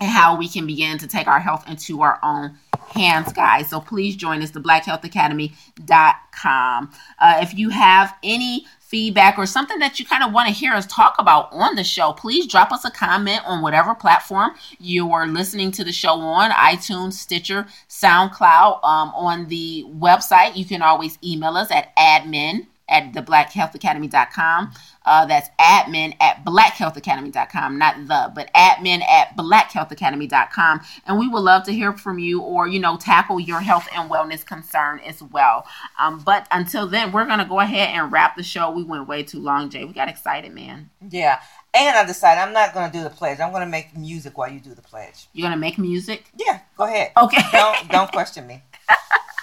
and 0.00 0.10
how 0.10 0.36
we 0.36 0.48
can 0.48 0.66
begin 0.66 0.98
to 0.98 1.06
take 1.06 1.26
our 1.28 1.40
health 1.40 1.68
into 1.68 2.02
our 2.02 2.18
own 2.22 2.58
hands, 2.88 3.32
guys. 3.32 3.70
So 3.70 3.80
please 3.80 4.16
join 4.16 4.42
us, 4.42 4.50
theblackhealthacademy.com. 4.52 6.90
Uh, 7.18 7.38
if 7.40 7.54
you 7.54 7.70
have 7.70 8.14
any 8.22 8.66
feedback 8.78 9.38
or 9.38 9.46
something 9.46 9.80
that 9.80 9.98
you 9.98 10.06
kind 10.06 10.22
of 10.22 10.32
want 10.32 10.46
to 10.46 10.54
hear 10.54 10.72
us 10.72 10.86
talk 10.86 11.16
about 11.18 11.52
on 11.52 11.74
the 11.74 11.82
show, 11.82 12.12
please 12.12 12.46
drop 12.46 12.70
us 12.70 12.84
a 12.84 12.90
comment 12.90 13.40
on 13.44 13.62
whatever 13.62 13.94
platform 13.94 14.52
you 14.78 15.10
are 15.10 15.26
listening 15.26 15.72
to 15.72 15.82
the 15.82 15.92
show 15.92 16.20
on 16.20 16.52
iTunes, 16.52 17.14
Stitcher, 17.14 17.66
SoundCloud. 17.88 18.84
Um, 18.84 19.12
on 19.14 19.48
the 19.48 19.84
website, 19.88 20.54
you 20.56 20.64
can 20.64 20.82
always 20.82 21.18
email 21.24 21.56
us 21.56 21.70
at 21.70 21.96
admin 21.96 22.66
at 22.94 23.12
theblackhealthacademy.com. 23.12 24.72
Uh, 25.06 25.26
that's 25.26 25.50
admin 25.60 26.16
at 26.20 26.42
blackhealthacademy.com, 26.46 27.76
not 27.76 27.96
the, 28.08 28.32
but 28.34 28.50
admin 28.54 29.02
at 29.06 29.36
blackhealthacademy.com. 29.36 30.80
And 31.06 31.18
we 31.18 31.28
would 31.28 31.42
love 31.42 31.64
to 31.64 31.72
hear 31.72 31.92
from 31.92 32.18
you 32.18 32.40
or, 32.40 32.66
you 32.66 32.78
know, 32.78 32.96
tackle 32.96 33.38
your 33.38 33.60
health 33.60 33.86
and 33.94 34.10
wellness 34.10 34.46
concern 34.46 35.00
as 35.00 35.22
well. 35.22 35.66
Um, 35.98 36.20
but 36.20 36.46
until 36.50 36.86
then, 36.86 37.12
we're 37.12 37.26
going 37.26 37.40
to 37.40 37.44
go 37.44 37.60
ahead 37.60 37.90
and 37.90 38.10
wrap 38.10 38.36
the 38.36 38.42
show. 38.42 38.70
We 38.70 38.82
went 38.82 39.06
way 39.06 39.22
too 39.22 39.40
long, 39.40 39.68
Jaye. 39.68 39.86
We 39.86 39.92
got 39.92 40.08
excited, 40.08 40.54
man. 40.54 40.88
Yeah. 41.06 41.40
And 41.74 41.98
I 41.98 42.06
decided 42.06 42.40
I'm 42.40 42.54
not 42.54 42.72
going 42.72 42.90
to 42.90 42.96
do 42.96 43.04
the 43.04 43.10
pledge. 43.10 43.40
I'm 43.40 43.50
going 43.50 43.64
to 43.64 43.70
make 43.70 43.94
music 43.96 44.38
while 44.38 44.50
you 44.50 44.60
do 44.60 44.74
the 44.74 44.82
pledge. 44.82 45.26
You're 45.34 45.42
going 45.46 45.56
to 45.56 45.60
make 45.60 45.76
music? 45.76 46.30
Yeah, 46.38 46.60
go 46.78 46.84
ahead. 46.84 47.10
Okay. 47.16 47.42
Don't, 47.52 47.90
don't 47.90 48.12
question 48.12 48.46
me. 48.46 48.62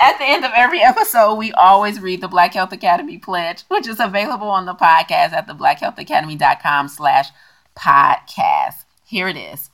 At 0.00 0.18
the 0.18 0.24
end 0.24 0.44
of 0.44 0.52
every 0.54 0.82
episode, 0.82 1.34
we 1.34 1.52
always 1.52 2.00
read 2.00 2.20
the 2.20 2.28
Black 2.28 2.54
Health 2.54 2.72
Academy 2.72 3.18
pledge, 3.18 3.62
which 3.68 3.86
is 3.86 4.00
available 4.00 4.48
on 4.48 4.66
the 4.66 4.74
podcast 4.74 5.32
at 5.32 5.46
the 5.46 5.54
blackhealthacademy.com 5.54 6.88
slash 6.88 7.28
podcast. 7.76 8.84
Here 9.04 9.28
it 9.28 9.36
is. 9.36 9.70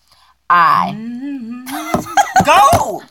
I 0.48 0.92
go. 2.44 3.02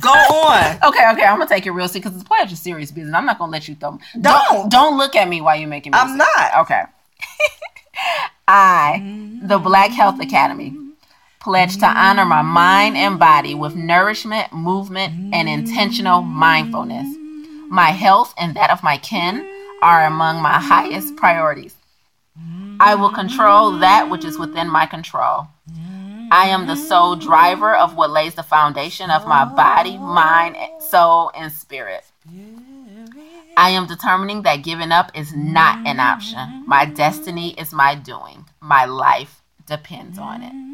Go 0.00 0.10
on. 0.10 0.76
Okay, 0.84 1.10
okay, 1.12 1.24
I'm 1.24 1.38
gonna 1.38 1.46
take 1.46 1.66
it 1.66 1.70
real 1.70 1.88
serious 1.88 2.04
because 2.04 2.18
the 2.18 2.24
pledge 2.24 2.52
is 2.52 2.60
serious 2.60 2.90
business. 2.90 3.14
I'm 3.14 3.26
not 3.26 3.38
gonna 3.38 3.52
let 3.52 3.68
you 3.68 3.74
throw. 3.76 3.98
Don't. 4.20 4.22
don't 4.22 4.70
don't 4.70 4.98
look 4.98 5.14
at 5.14 5.28
me 5.28 5.40
while 5.40 5.56
you're 5.56 5.68
making. 5.68 5.92
Music. 5.92 6.08
I'm 6.08 6.16
not. 6.16 6.58
Okay. 6.60 6.82
I, 8.48 9.38
the 9.42 9.58
Black 9.58 9.90
Health 9.90 10.20
Academy, 10.20 10.76
pledge 11.44 11.76
to 11.76 11.86
honor 11.86 12.24
my 12.24 12.40
mind 12.40 12.96
and 12.96 13.18
body 13.18 13.54
with 13.54 13.76
nourishment, 13.76 14.50
movement, 14.50 15.34
and 15.34 15.46
intentional 15.46 16.22
mindfulness. 16.22 17.06
My 17.68 17.90
health 17.90 18.32
and 18.38 18.56
that 18.56 18.70
of 18.70 18.82
my 18.82 18.96
kin 18.96 19.46
are 19.82 20.06
among 20.06 20.40
my 20.40 20.58
highest 20.58 21.16
priorities. 21.16 21.74
I 22.80 22.94
will 22.94 23.10
control 23.10 23.78
that 23.80 24.08
which 24.08 24.24
is 24.24 24.38
within 24.38 24.68
my 24.68 24.86
control. 24.86 25.46
I 26.32 26.46
am 26.46 26.66
the 26.66 26.76
sole 26.76 27.14
driver 27.14 27.76
of 27.76 27.94
what 27.94 28.10
lays 28.10 28.34
the 28.34 28.42
foundation 28.42 29.10
of 29.10 29.26
my 29.26 29.44
body, 29.44 29.98
mind, 29.98 30.56
soul, 30.80 31.30
and 31.36 31.52
spirit. 31.52 32.04
I 33.56 33.70
am 33.70 33.86
determining 33.86 34.42
that 34.42 34.64
giving 34.64 34.92
up 34.92 35.10
is 35.14 35.34
not 35.36 35.86
an 35.86 36.00
option. 36.00 36.64
My 36.66 36.86
destiny 36.86 37.50
is 37.60 37.74
my 37.74 37.94
doing. 37.94 38.46
My 38.60 38.86
life 38.86 39.42
depends 39.66 40.18
on 40.18 40.42
it. 40.42 40.73